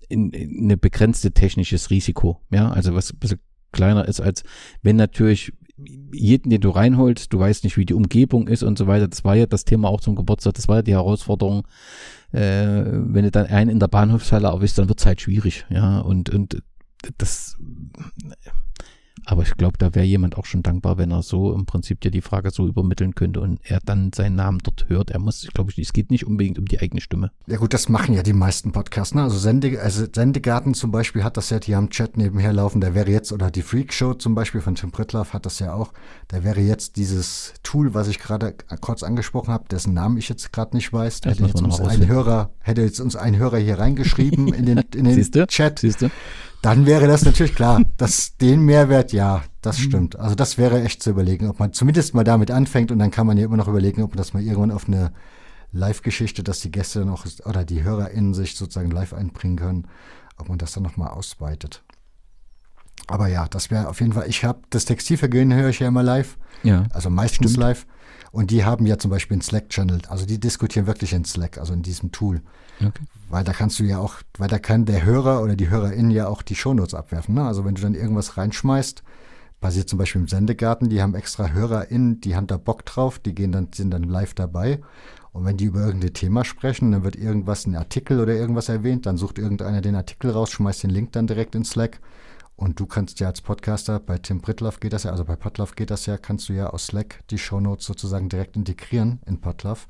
[0.08, 2.40] in, in eine begrenzte technisches Risiko.
[2.52, 3.36] Ja, also was, was
[3.72, 4.44] kleiner ist, als
[4.82, 5.54] wenn natürlich
[6.14, 9.08] jeden, den du reinholst, du weißt nicht, wie die Umgebung ist und so weiter.
[9.08, 11.68] Das war ja das Thema auch zum Geburtstag, das war ja die Herausforderung.
[12.32, 16.00] Äh, wenn du dann einen in der Bahnhofshalle erwischst, dann wird es halt schwierig, ja.
[16.00, 16.62] Und, und
[17.18, 17.58] das
[19.26, 22.12] aber ich glaube, da wäre jemand auch schon dankbar, wenn er so im Prinzip dir
[22.12, 25.12] die Frage so übermitteln könnte und er dann seinen Namen dort hört.
[25.12, 27.32] Er muss, ich glaube, es geht nicht unbedingt um die eigene Stimme.
[27.46, 29.14] Ja gut, das machen ja die meisten Podcasts.
[29.14, 29.22] Ne?
[29.22, 32.82] Also, Sende, also Sendegarten zum Beispiel hat das ja, die haben Chat nebenher laufen.
[32.82, 35.74] Der wäre jetzt, oder die Freak Show zum Beispiel von Tim Pritloff hat das ja
[35.74, 35.94] auch.
[36.28, 40.52] Da wäre jetzt dieses Tool, was ich gerade kurz angesprochen habe, dessen Namen ich jetzt
[40.52, 41.22] gerade nicht weiß.
[41.26, 45.04] hätte jetzt uns ein Hörer, hätte jetzt uns ein Hörer hier reingeschrieben in den, in
[45.04, 45.46] den Siehste?
[45.48, 45.80] Chat.
[45.80, 46.10] Siehste?
[46.62, 47.82] Dann wäre das natürlich klar.
[47.98, 49.84] dass den Mehrwert, ja, das mhm.
[49.84, 50.20] stimmt.
[50.20, 53.26] Also das wäre echt zu überlegen, ob man zumindest mal damit anfängt und dann kann
[53.26, 55.12] man ja immer noch überlegen, ob man das mal irgendwann auf eine
[55.72, 59.88] Live-Geschichte, dass die Gäste dann auch oder die HörerInnen sich sozusagen live einbringen können,
[60.38, 61.84] ob man das dann nochmal ausweitet.
[63.08, 66.04] Aber ja, das wäre auf jeden Fall, ich habe das Textilvergehen höre ich ja immer
[66.04, 66.38] live.
[66.64, 66.86] Ja.
[66.92, 67.64] Also meistens stimmt.
[67.64, 67.86] live.
[68.32, 70.04] Und die haben ja zum Beispiel einen Slack-Channel.
[70.08, 72.42] Also die diskutieren wirklich in Slack, also in diesem Tool.
[72.80, 73.04] Okay.
[73.32, 76.28] Weil da kannst du ja auch, weil da kann der Hörer oder die Hörerin ja
[76.28, 77.36] auch die Shownotes abwerfen.
[77.36, 77.46] Ne?
[77.46, 79.04] Also wenn du dann irgendwas reinschmeißt,
[79.62, 83.34] passiert zum Beispiel im Sendegarten, die haben extra HörerInnen, die haben da Bock drauf, die
[83.34, 84.82] gehen dann, sind dann live dabei.
[85.32, 89.06] Und wenn die über irgendein Thema sprechen, dann wird irgendwas, ein Artikel oder irgendwas erwähnt,
[89.06, 92.02] dann sucht irgendeiner den Artikel raus, schmeißt den Link dann direkt in Slack.
[92.58, 95.76] Und du kannst ja als Podcaster, bei Tim Pritloff geht das ja, also bei Potluff
[95.76, 99.88] geht das ja, kannst du ja aus Slack die Shownotes sozusagen direkt integrieren in Potluff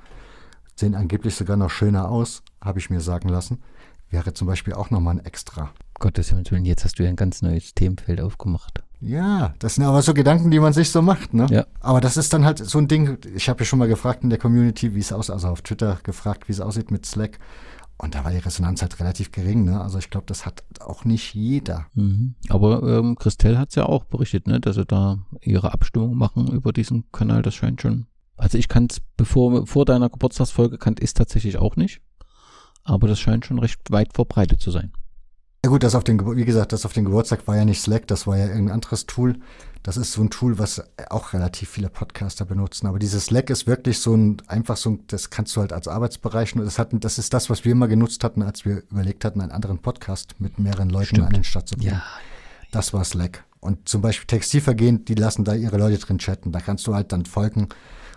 [0.81, 3.59] sehen angeblich sogar noch schöner aus, habe ich mir sagen lassen.
[4.09, 5.71] Wäre zum Beispiel auch nochmal ein Extra.
[5.99, 8.83] Gottes Willen, jetzt hast du ja ein ganz neues Themenfeld aufgemacht.
[8.99, 11.47] Ja, das sind aber so Gedanken, die man sich so macht, ne?
[11.49, 11.65] Ja.
[11.79, 14.29] Aber das ist dann halt so ein Ding, ich habe ja schon mal gefragt in
[14.29, 17.39] der Community, wie es aussieht, also auf Twitter gefragt, wie es aussieht mit Slack.
[17.97, 19.79] Und da war die Resonanz halt relativ gering, ne?
[19.79, 21.85] Also ich glaube, das hat auch nicht jeder.
[21.93, 22.35] Mhm.
[22.49, 24.59] Aber ähm, Christelle hat es ja auch berichtet, ne?
[24.59, 27.43] Dass sie da ihre Abstimmung machen über diesen Kanal.
[27.43, 28.07] Das scheint schon
[28.41, 32.01] also ich kann es, bevor vor deiner Geburtstagsfolge kannte ich tatsächlich auch nicht.
[32.83, 34.91] Aber das scheint schon recht weit verbreitet zu sein.
[35.63, 38.07] Ja gut, das auf den, wie gesagt, das auf den Geburtstag war ja nicht Slack,
[38.07, 39.37] das war ja irgendein anderes Tool.
[39.83, 42.87] Das ist so ein Tool, was auch relativ viele Podcaster benutzen.
[42.87, 45.87] Aber dieses Slack ist wirklich so ein, einfach so ein, das kannst du halt als
[45.87, 49.41] Arbeitsbereich, das hat, das ist das, was wir immer genutzt hatten, als wir überlegt hatten,
[49.41, 51.27] einen anderen Podcast mit mehreren Leuten Stimmt.
[51.27, 51.93] an den Start zu bringen.
[51.93, 52.03] Ja.
[52.71, 53.43] Das war Slack.
[53.59, 56.51] Und zum Beispiel Textilvergehen, die lassen da ihre Leute drin chatten.
[56.51, 57.69] Da kannst du halt dann folgen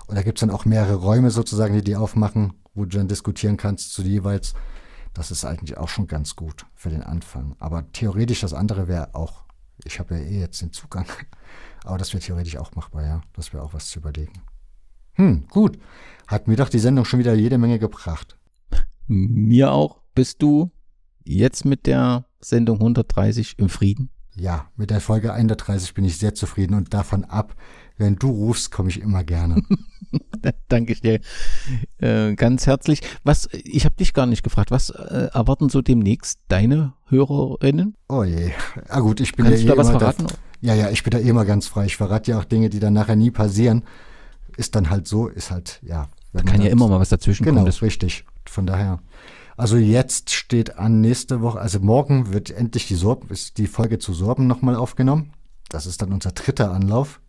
[0.06, 3.08] und da gibt es dann auch mehrere Räume sozusagen, die die aufmachen, wo du dann
[3.08, 4.54] diskutieren kannst zu jeweils.
[5.12, 7.54] Das ist eigentlich auch schon ganz gut für den Anfang.
[7.58, 9.44] Aber theoretisch das andere wäre auch,
[9.84, 11.06] ich habe ja eh jetzt den Zugang,
[11.84, 13.20] aber das wäre theoretisch auch machbar, ja.
[13.34, 14.42] Das wäre auch was zu überlegen.
[15.12, 15.78] Hm, gut.
[16.26, 18.36] Hat mir doch die Sendung schon wieder jede Menge gebracht.
[19.06, 20.00] Mir auch.
[20.14, 20.70] Bist du
[21.24, 24.10] jetzt mit der Sendung 130 im Frieden?
[24.36, 27.54] Ja, mit der Folge 31 bin ich sehr zufrieden und davon ab,
[27.96, 29.62] wenn du rufst, komme ich immer gerne.
[30.68, 31.20] Danke ich dir
[31.98, 33.00] äh, ganz herzlich.
[33.24, 37.96] Was, ich habe dich gar nicht gefragt, was äh, erwarten so demnächst deine Hörerinnen?
[38.08, 38.52] Oh je.
[38.88, 40.26] Ah gut, ich bin Kannst ja du eh da was verraten?
[40.26, 41.86] Da, ja, ja, ich bin da eh immer ganz frei.
[41.86, 43.84] Ich verrate ja auch Dinge, die dann nachher nie passieren.
[44.56, 46.08] Ist dann halt so, ist halt, ja.
[46.32, 47.70] Da kann ja immer mal was dazwischen genau, kommen.
[47.70, 48.24] Genau, richtig.
[48.46, 49.00] Von daher.
[49.56, 54.00] Also jetzt steht an nächste Woche, also morgen wird endlich die, Sorben, ist die Folge
[54.00, 55.32] zu Sorben nochmal aufgenommen.
[55.68, 57.20] Das ist dann unser dritter Anlauf.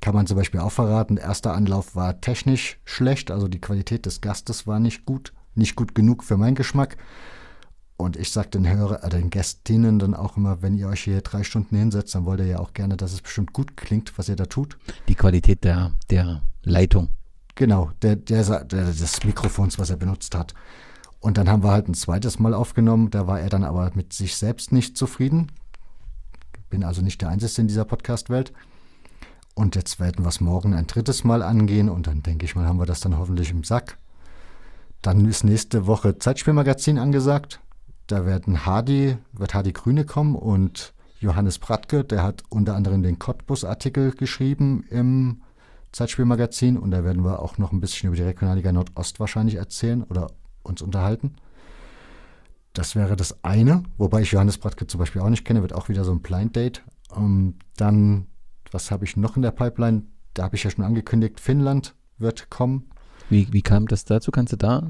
[0.00, 1.16] Kann man zum Beispiel auch verraten.
[1.16, 5.76] Der erste Anlauf war technisch schlecht, also die Qualität des Gastes war nicht gut, nicht
[5.76, 6.96] gut genug für meinen Geschmack.
[8.00, 11.20] Und ich sage den Hörer, äh, den Gästinnen dann auch immer, wenn ihr euch hier
[11.20, 14.30] drei Stunden hinsetzt, dann wollt ihr ja auch gerne, dass es bestimmt gut klingt, was
[14.30, 14.78] ihr da tut.
[15.08, 17.10] Die Qualität der, der Leitung.
[17.56, 20.54] Genau, der, der, der, des Mikrofons, was er benutzt hat.
[21.18, 23.10] Und dann haben wir halt ein zweites Mal aufgenommen.
[23.10, 25.52] Da war er dann aber mit sich selbst nicht zufrieden.
[26.70, 28.54] Bin also nicht der Einzige in dieser Podcast-Welt.
[29.60, 32.64] Und jetzt werden wir es morgen ein drittes Mal angehen und dann denke ich mal,
[32.64, 33.98] haben wir das dann hoffentlich im Sack.
[35.02, 37.60] Dann ist nächste Woche Zeitspielmagazin angesagt.
[38.06, 43.18] Da werden Hardy, wird Hardy Grüne kommen und Johannes Pratke, der hat unter anderem den
[43.18, 45.42] Cottbus-Artikel geschrieben im
[45.92, 50.04] Zeitspielmagazin und da werden wir auch noch ein bisschen über die Regionalliga Nordost wahrscheinlich erzählen
[50.04, 50.28] oder
[50.62, 51.34] uns unterhalten.
[52.72, 55.90] Das wäre das eine, wobei ich Johannes Pratke zum Beispiel auch nicht kenne, wird auch
[55.90, 56.82] wieder so ein Blind Date.
[57.10, 58.26] Um, ähm, dann,
[58.72, 60.02] was habe ich noch in der Pipeline?
[60.34, 62.90] Da habe ich ja schon angekündigt, Finnland wird kommen.
[63.28, 64.30] Wie, wie kam das dazu?
[64.30, 64.88] Kannst du da?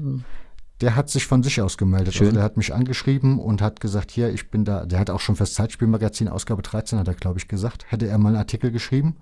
[0.81, 2.15] Der hat sich von sich aus gemeldet.
[2.15, 2.27] Schön.
[2.27, 4.85] Also der hat mich angeschrieben und hat gesagt, hier, ich bin da.
[4.85, 8.17] Der hat auch schon fürs Zeitspielmagazin Ausgabe 13, hat er, glaube ich, gesagt, hätte er
[8.17, 9.17] mal einen Artikel geschrieben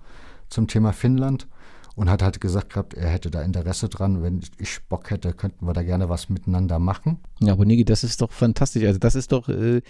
[0.48, 1.46] zum Thema Finnland
[1.96, 4.22] und hat halt gesagt gehabt, er hätte da Interesse dran.
[4.22, 7.18] Wenn ich Bock hätte, könnten wir da gerne was miteinander machen.
[7.40, 8.84] Ja, aber Niki, das ist doch fantastisch.
[8.84, 9.82] Also das ist doch, äh,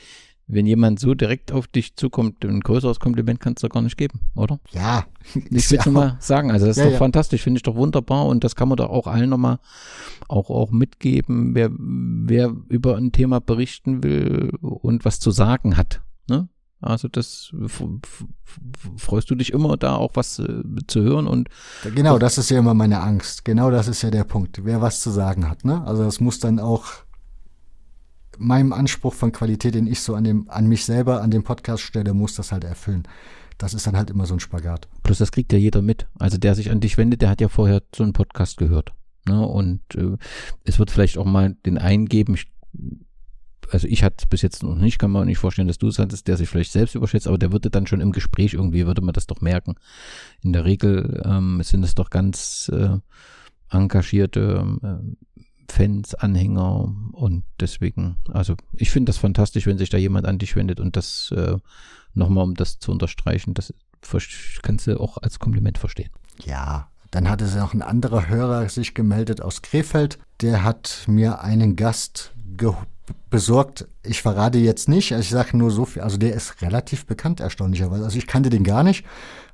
[0.52, 4.20] wenn jemand so direkt auf dich zukommt, ein größeres Kompliment kannst du gar nicht geben,
[4.34, 4.60] oder?
[4.72, 5.04] Ja.
[5.50, 5.92] Ich will es ja.
[5.92, 6.50] mal sagen.
[6.50, 6.98] Also das ist ja, doch ja.
[6.98, 9.58] fantastisch, finde ich doch wunderbar und das kann man doch auch allen nochmal
[10.28, 16.00] auch, auch mitgeben, wer, wer über ein Thema berichten will und was zu sagen hat.
[16.26, 16.48] Ne?
[16.80, 17.52] Also das
[18.96, 21.48] freust du dich immer da auch was äh, zu hören und
[21.94, 23.44] genau, das ist ja immer meine Angst.
[23.44, 24.64] Genau, das ist ja der Punkt.
[24.64, 25.84] Wer was zu sagen hat, ne?
[25.84, 26.86] Also das muss dann auch
[28.40, 31.82] meinem Anspruch von Qualität, den ich so an dem an mich selber an dem Podcast
[31.82, 33.04] stelle, muss das halt erfüllen.
[33.58, 34.88] Das ist dann halt immer so ein Spagat.
[35.02, 36.06] Plus das kriegt ja jeder mit.
[36.18, 38.94] Also der sich an dich wendet, der hat ja vorher so einen Podcast gehört.
[39.28, 39.46] Ne?
[39.46, 40.16] Und äh,
[40.64, 42.46] es wird vielleicht auch mal den einen geben, ich
[43.72, 45.98] also ich hatte es bis jetzt noch nicht, kann man nicht vorstellen, dass du es
[45.98, 49.02] hattest, der sich vielleicht selbst überschätzt, aber der würde dann schon im Gespräch irgendwie, würde
[49.02, 49.76] man das doch merken.
[50.42, 52.98] In der Regel ähm, sind es doch ganz äh,
[53.70, 55.14] engagierte äh,
[55.70, 60.56] Fans, Anhänger und deswegen, also ich finde das fantastisch, wenn sich da jemand an dich
[60.56, 61.56] wendet und das äh,
[62.14, 63.72] nochmal, um das zu unterstreichen, das
[64.62, 66.10] kannst du auch als Kompliment verstehen.
[66.44, 70.18] Ja, dann hatte sich noch ein anderer Hörer sich gemeldet aus Krefeld.
[70.40, 72.32] Der hat mir einen Gast
[73.30, 73.88] besorgt.
[74.02, 76.02] Ich verrate jetzt nicht, ich sage nur so viel.
[76.02, 78.04] Also der ist relativ bekannt, erstaunlicherweise.
[78.04, 79.04] Also ich kannte den gar nicht,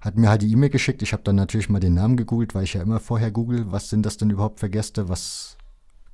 [0.00, 1.02] hat mir halt die E-Mail geschickt.
[1.02, 3.88] Ich habe dann natürlich mal den Namen gegoogelt, weil ich ja immer vorher google, was
[3.88, 5.55] sind das denn überhaupt für Gäste, was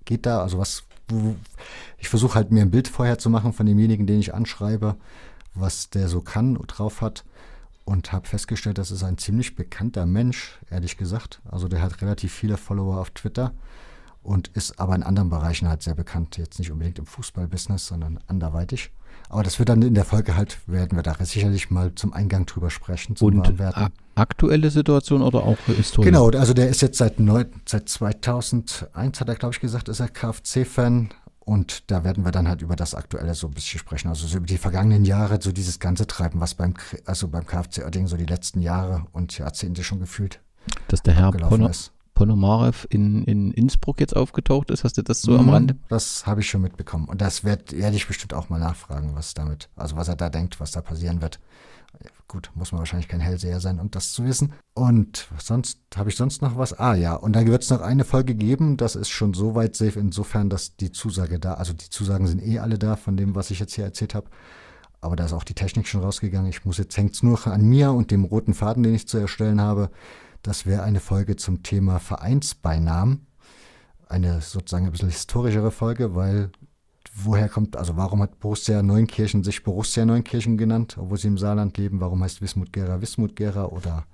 [0.04, 0.84] geht da, also was,
[1.98, 4.96] ich versuche halt mir ein Bild vorher zu machen von demjenigen, den ich anschreibe,
[5.54, 7.24] was der so kann und drauf hat
[7.84, 11.40] und habe festgestellt, das ist ein ziemlich bekannter Mensch, ehrlich gesagt.
[11.44, 13.52] Also der hat relativ viele Follower auf Twitter
[14.22, 16.36] und ist aber in anderen Bereichen halt sehr bekannt.
[16.36, 18.90] Jetzt nicht unbedingt im Fußballbusiness, sondern anderweitig.
[19.28, 22.46] Aber das wird dann in der Folge halt, werden wir da sicherlich mal zum Eingang
[22.46, 23.16] drüber sprechen.
[23.16, 23.58] Zum und
[24.14, 26.06] aktuelle Situation oder auch historisch?
[26.06, 30.00] Genau, also der ist jetzt seit, neun, seit 2001, hat er glaube ich gesagt, ist
[30.00, 31.10] er KFC-Fan.
[31.44, 34.08] Und da werden wir dann halt über das Aktuelle so ein bisschen sprechen.
[34.08, 36.74] Also so über die vergangenen Jahre, so dieses ganze Treiben, was beim,
[37.04, 40.40] also beim KFC Oerding so die letzten Jahre und Jahrzehnte schon gefühlt.
[40.86, 41.90] Dass der Herr Pono, ist.
[42.14, 44.84] Ponomarev in, in Innsbruck jetzt aufgetaucht ist?
[44.84, 45.76] Hast du das so mhm, am Rande?
[45.88, 47.08] Das habe ich schon mitbekommen.
[47.08, 50.28] Und das werd, werde ich bestimmt auch mal nachfragen, was damit, also was er da
[50.28, 51.40] denkt, was da passieren wird.
[52.32, 54.54] Gut, muss man wahrscheinlich kein Hellseher sein, um das zu wissen.
[54.72, 56.72] Und sonst, habe ich sonst noch was?
[56.72, 58.78] Ah ja, und dann wird es noch eine Folge geben.
[58.78, 62.42] Das ist schon so weit safe, insofern, dass die Zusage da, also die Zusagen sind
[62.42, 64.30] eh alle da von dem, was ich jetzt hier erzählt habe.
[65.02, 66.48] Aber da ist auch die Technik schon rausgegangen.
[66.48, 69.18] Ich muss jetzt, hängt es nur an mir und dem roten Faden, den ich zu
[69.18, 69.90] erstellen habe.
[70.42, 73.26] Das wäre eine Folge zum Thema Vereinsbeinamen.
[74.08, 76.50] Eine sozusagen ein bisschen historischere Folge, weil
[77.14, 81.76] woher kommt, also warum hat Borussia Neunkirchen sich Borussia Neunkirchen genannt, obwohl sie im Saarland
[81.78, 82.00] leben?
[82.00, 84.04] Warum heißt Wismut Gera Wismut Gera oder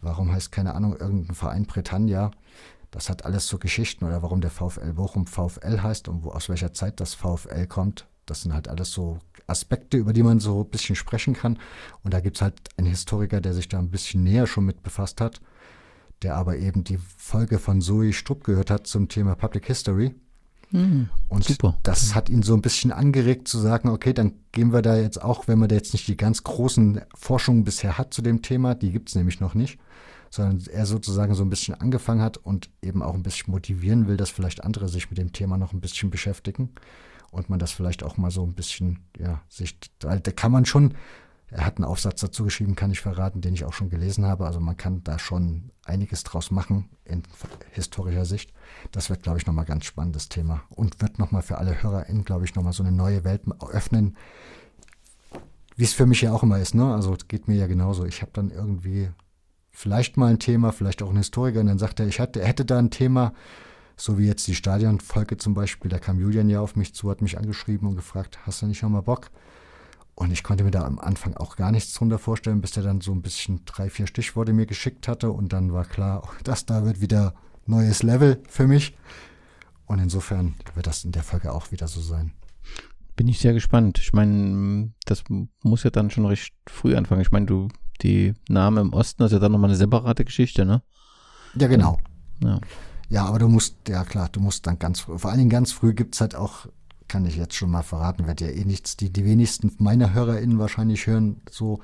[0.00, 2.30] warum heißt, keine Ahnung, irgendein Verein Britannia?
[2.90, 6.48] Das hat alles so Geschichten oder warum der VfL Bochum VfL heißt und wo, aus
[6.48, 8.06] welcher Zeit das VfL kommt.
[8.26, 11.58] Das sind halt alles so Aspekte, über die man so ein bisschen sprechen kann.
[12.02, 14.82] Und da gibt es halt einen Historiker, der sich da ein bisschen näher schon mit
[14.82, 15.40] befasst hat
[16.24, 20.14] der aber eben die Folge von Zoe Strupp gehört hat zum Thema Public History.
[20.74, 21.78] Mhm, und super.
[21.84, 25.22] das hat ihn so ein bisschen angeregt zu sagen, okay, dann gehen wir da jetzt
[25.22, 28.74] auch, wenn man da jetzt nicht die ganz großen Forschungen bisher hat zu dem Thema,
[28.74, 29.78] die gibt es nämlich noch nicht,
[30.30, 34.16] sondern er sozusagen so ein bisschen angefangen hat und eben auch ein bisschen motivieren will,
[34.16, 36.70] dass vielleicht andere sich mit dem Thema noch ein bisschen beschäftigen
[37.30, 40.94] und man das vielleicht auch mal so ein bisschen, ja, sich, da kann man schon
[41.50, 44.46] er hat einen Aufsatz dazu geschrieben, kann ich verraten, den ich auch schon gelesen habe.
[44.46, 47.22] Also man kann da schon einiges draus machen in
[47.70, 48.52] historischer Sicht.
[48.92, 52.44] Das wird, glaube ich, nochmal ganz spannendes Thema und wird nochmal für alle HörerInnen, glaube
[52.44, 54.16] ich, nochmal so eine neue Welt öffnen,
[55.76, 56.74] wie es für mich ja auch immer ist.
[56.74, 56.92] Ne?
[56.92, 58.04] Also geht mir ja genauso.
[58.04, 59.10] Ich habe dann irgendwie
[59.70, 62.64] vielleicht mal ein Thema, vielleicht auch ein Historiker, und dann sagt er, ich hatte, hätte
[62.64, 63.32] da ein Thema,
[63.96, 65.90] so wie jetzt die Stadionfolge zum Beispiel.
[65.90, 68.82] Da kam Julian ja auf mich zu, hat mich angeschrieben und gefragt, hast du nicht
[68.82, 69.30] nochmal Bock?
[70.16, 73.00] Und ich konnte mir da am Anfang auch gar nichts drunter vorstellen, bis der dann
[73.00, 75.30] so ein bisschen drei, vier Stichworte mir geschickt hatte.
[75.30, 77.34] Und dann war klar, das da wird wieder
[77.66, 78.96] neues Level für mich.
[79.86, 82.32] Und insofern wird das in der Folge auch wieder so sein.
[83.16, 83.98] Bin ich sehr gespannt.
[83.98, 85.24] Ich meine, das
[85.62, 87.20] muss ja dann schon recht früh anfangen.
[87.20, 87.68] Ich meine, du,
[88.02, 90.82] die Name im Osten, das ist ja dann nochmal eine separate Geschichte, ne?
[91.54, 91.98] Ja, genau.
[92.42, 92.60] Ja.
[93.08, 95.70] ja, aber du musst, ja klar, du musst dann ganz früh, vor allen Dingen ganz
[95.70, 96.66] früh gibt es halt auch
[97.08, 100.58] kann ich jetzt schon mal verraten, wird ja eh nichts, die, die wenigsten meiner HörerInnen
[100.58, 101.80] wahrscheinlich hören so.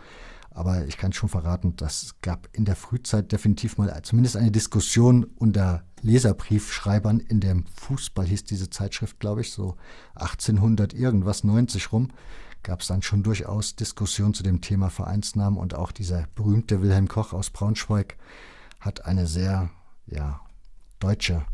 [0.53, 5.25] Aber ich kann schon verraten, das gab in der Frühzeit definitiv mal zumindest eine Diskussion
[5.37, 9.77] unter Leserbriefschreibern in dem Fußball hieß diese Zeitschrift, glaube ich, so
[10.17, 12.09] 1800 irgendwas, 90 rum,
[12.63, 17.09] gab es dann schon durchaus Diskussionen zu dem Thema Vereinsnamen und auch dieser berühmte Wilhelm
[17.09, 18.17] Koch aus Braunschweig
[18.81, 19.71] hat eine sehr,
[20.07, 20.41] ja,
[20.99, 21.45] deutsche,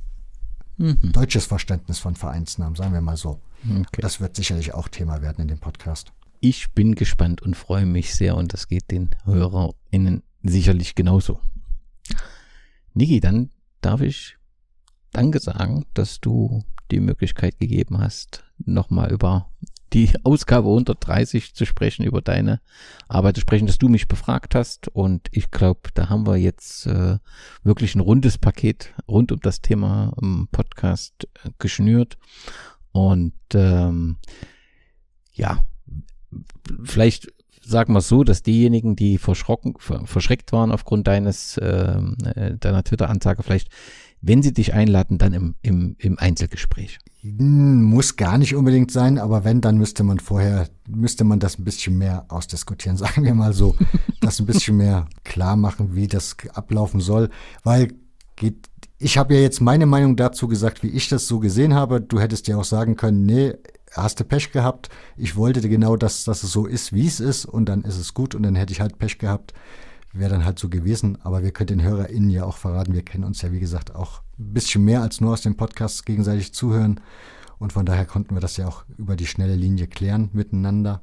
[0.78, 1.12] mhm.
[1.12, 3.40] deutsches Verständnis von Vereinsnamen, sagen wir mal so.
[3.70, 4.00] Okay.
[4.00, 6.12] Das wird sicherlich auch Thema werden in dem Podcast.
[6.40, 11.40] Ich bin gespannt und freue mich sehr und das geht den HörerInnen sicherlich genauso.
[12.94, 14.36] Niki, dann darf ich
[15.12, 19.50] Danke sagen, dass du die Möglichkeit gegeben hast, nochmal über
[19.92, 22.60] die Ausgabe 130 zu sprechen, über deine
[23.08, 24.88] Arbeit zu sprechen, dass du mich befragt hast.
[24.88, 27.18] Und ich glaube, da haben wir jetzt äh,
[27.62, 32.18] wirklich ein rundes Paket rund um das Thema im Podcast äh, geschnürt.
[32.96, 34.16] Und ähm,
[35.34, 35.66] ja,
[36.82, 37.30] vielleicht
[37.62, 43.42] sagen wir so, dass diejenigen, die verschrocken, verschreckt waren aufgrund deines ähm, äh, deiner Twitter-Ansage,
[43.42, 43.68] vielleicht,
[44.22, 46.98] wenn sie dich einladen, dann im, im, im Einzelgespräch.
[47.20, 51.58] Hm, muss gar nicht unbedingt sein, aber wenn, dann müsste man vorher, müsste man das
[51.58, 53.76] ein bisschen mehr ausdiskutieren, sagen wir mal so,
[54.22, 57.28] das ein bisschen mehr klar machen, wie das ablaufen soll,
[57.62, 57.92] weil
[58.36, 62.00] geht ich habe ja jetzt meine Meinung dazu gesagt, wie ich das so gesehen habe.
[62.00, 63.54] Du hättest ja auch sagen können, nee,
[63.92, 64.88] hast du Pech gehabt.
[65.16, 68.14] Ich wollte genau, dass, dass es so ist, wie es ist und dann ist es
[68.14, 69.52] gut und dann hätte ich halt Pech gehabt.
[70.12, 71.18] Wäre dann halt so gewesen.
[71.22, 74.22] Aber wir können den HörerInnen ja auch verraten, wir kennen uns ja, wie gesagt, auch
[74.38, 77.00] ein bisschen mehr als nur aus dem Podcast gegenseitig zuhören.
[77.58, 81.02] Und von daher konnten wir das ja auch über die schnelle Linie klären miteinander.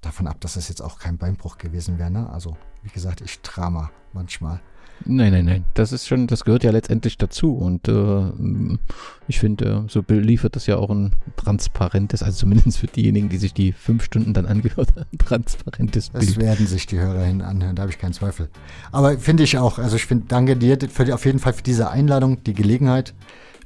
[0.00, 2.10] Davon ab, dass das jetzt auch kein Beinbruch gewesen wäre.
[2.10, 2.30] Ne?
[2.30, 4.60] Also, wie gesagt, ich drama manchmal.
[5.04, 5.64] Nein, nein, nein.
[5.74, 7.54] Das ist schon, das gehört ja letztendlich dazu.
[7.54, 8.78] Und äh,
[9.28, 13.54] ich finde, so liefert das ja auch ein transparentes, also zumindest für diejenigen, die sich
[13.54, 16.28] die fünf Stunden dann angehört haben, transparentes Bild.
[16.28, 18.48] Das werden sich die HörerInnen anhören, da habe ich keinen Zweifel.
[18.92, 21.90] Aber finde ich auch, also ich finde, danke dir für, auf jeden Fall für diese
[21.90, 23.14] Einladung, die Gelegenheit.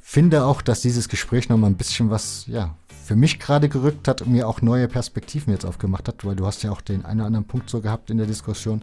[0.01, 4.21] Finde auch, dass dieses Gespräch nochmal ein bisschen was, ja, für mich gerade gerückt hat
[4.21, 7.19] und mir auch neue Perspektiven jetzt aufgemacht hat, weil du hast ja auch den einen
[7.19, 8.81] oder anderen Punkt so gehabt in der Diskussion,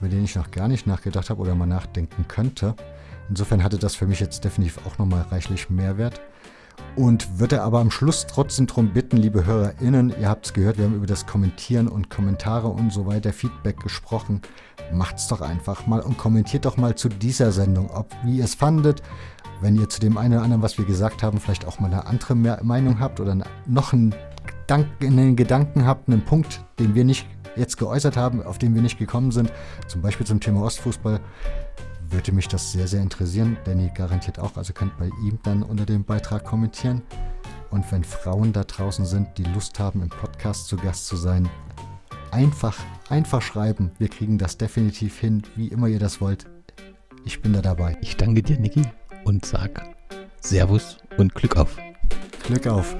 [0.00, 2.74] über den ich noch gar nicht nachgedacht habe oder mal nachdenken könnte.
[3.28, 6.20] Insofern hatte das für mich jetzt definitiv auch nochmal reichlich Mehrwert.
[6.96, 10.84] Und würde aber am Schluss trotzdem darum bitten, liebe HörerInnen, ihr habt es gehört, wir
[10.84, 14.42] haben über das Kommentieren und Kommentare und so weiter, Feedback gesprochen.
[14.92, 18.54] Macht's doch einfach mal und kommentiert doch mal zu dieser Sendung, ob wie ihr es
[18.54, 19.02] fandet.
[19.60, 22.06] Wenn ihr zu dem einen oder anderen, was wir gesagt haben, vielleicht auch mal eine
[22.06, 23.36] andere Meinung habt oder
[23.66, 24.14] noch einen,
[25.00, 27.26] einen Gedanken habt, einen Punkt, den wir nicht
[27.58, 29.52] jetzt geäußert haben, auf den wir nicht gekommen sind,
[29.86, 31.20] zum Beispiel zum Thema Ostfußball,
[32.10, 33.58] würde mich das sehr, sehr interessieren.
[33.64, 37.02] Danny garantiert auch, also könnt bei ihm dann unter dem Beitrag kommentieren.
[37.70, 41.48] Und wenn Frauen da draußen sind, die Lust haben, im Podcast zu Gast zu sein,
[42.30, 42.76] einfach,
[43.10, 43.90] einfach schreiben.
[43.98, 46.46] Wir kriegen das definitiv hin, wie immer ihr das wollt.
[47.24, 47.98] Ich bin da dabei.
[48.00, 48.82] Ich danke dir, Niki,
[49.24, 49.82] und sag
[50.40, 51.76] Servus und Glück auf.
[52.42, 52.96] Glück auf.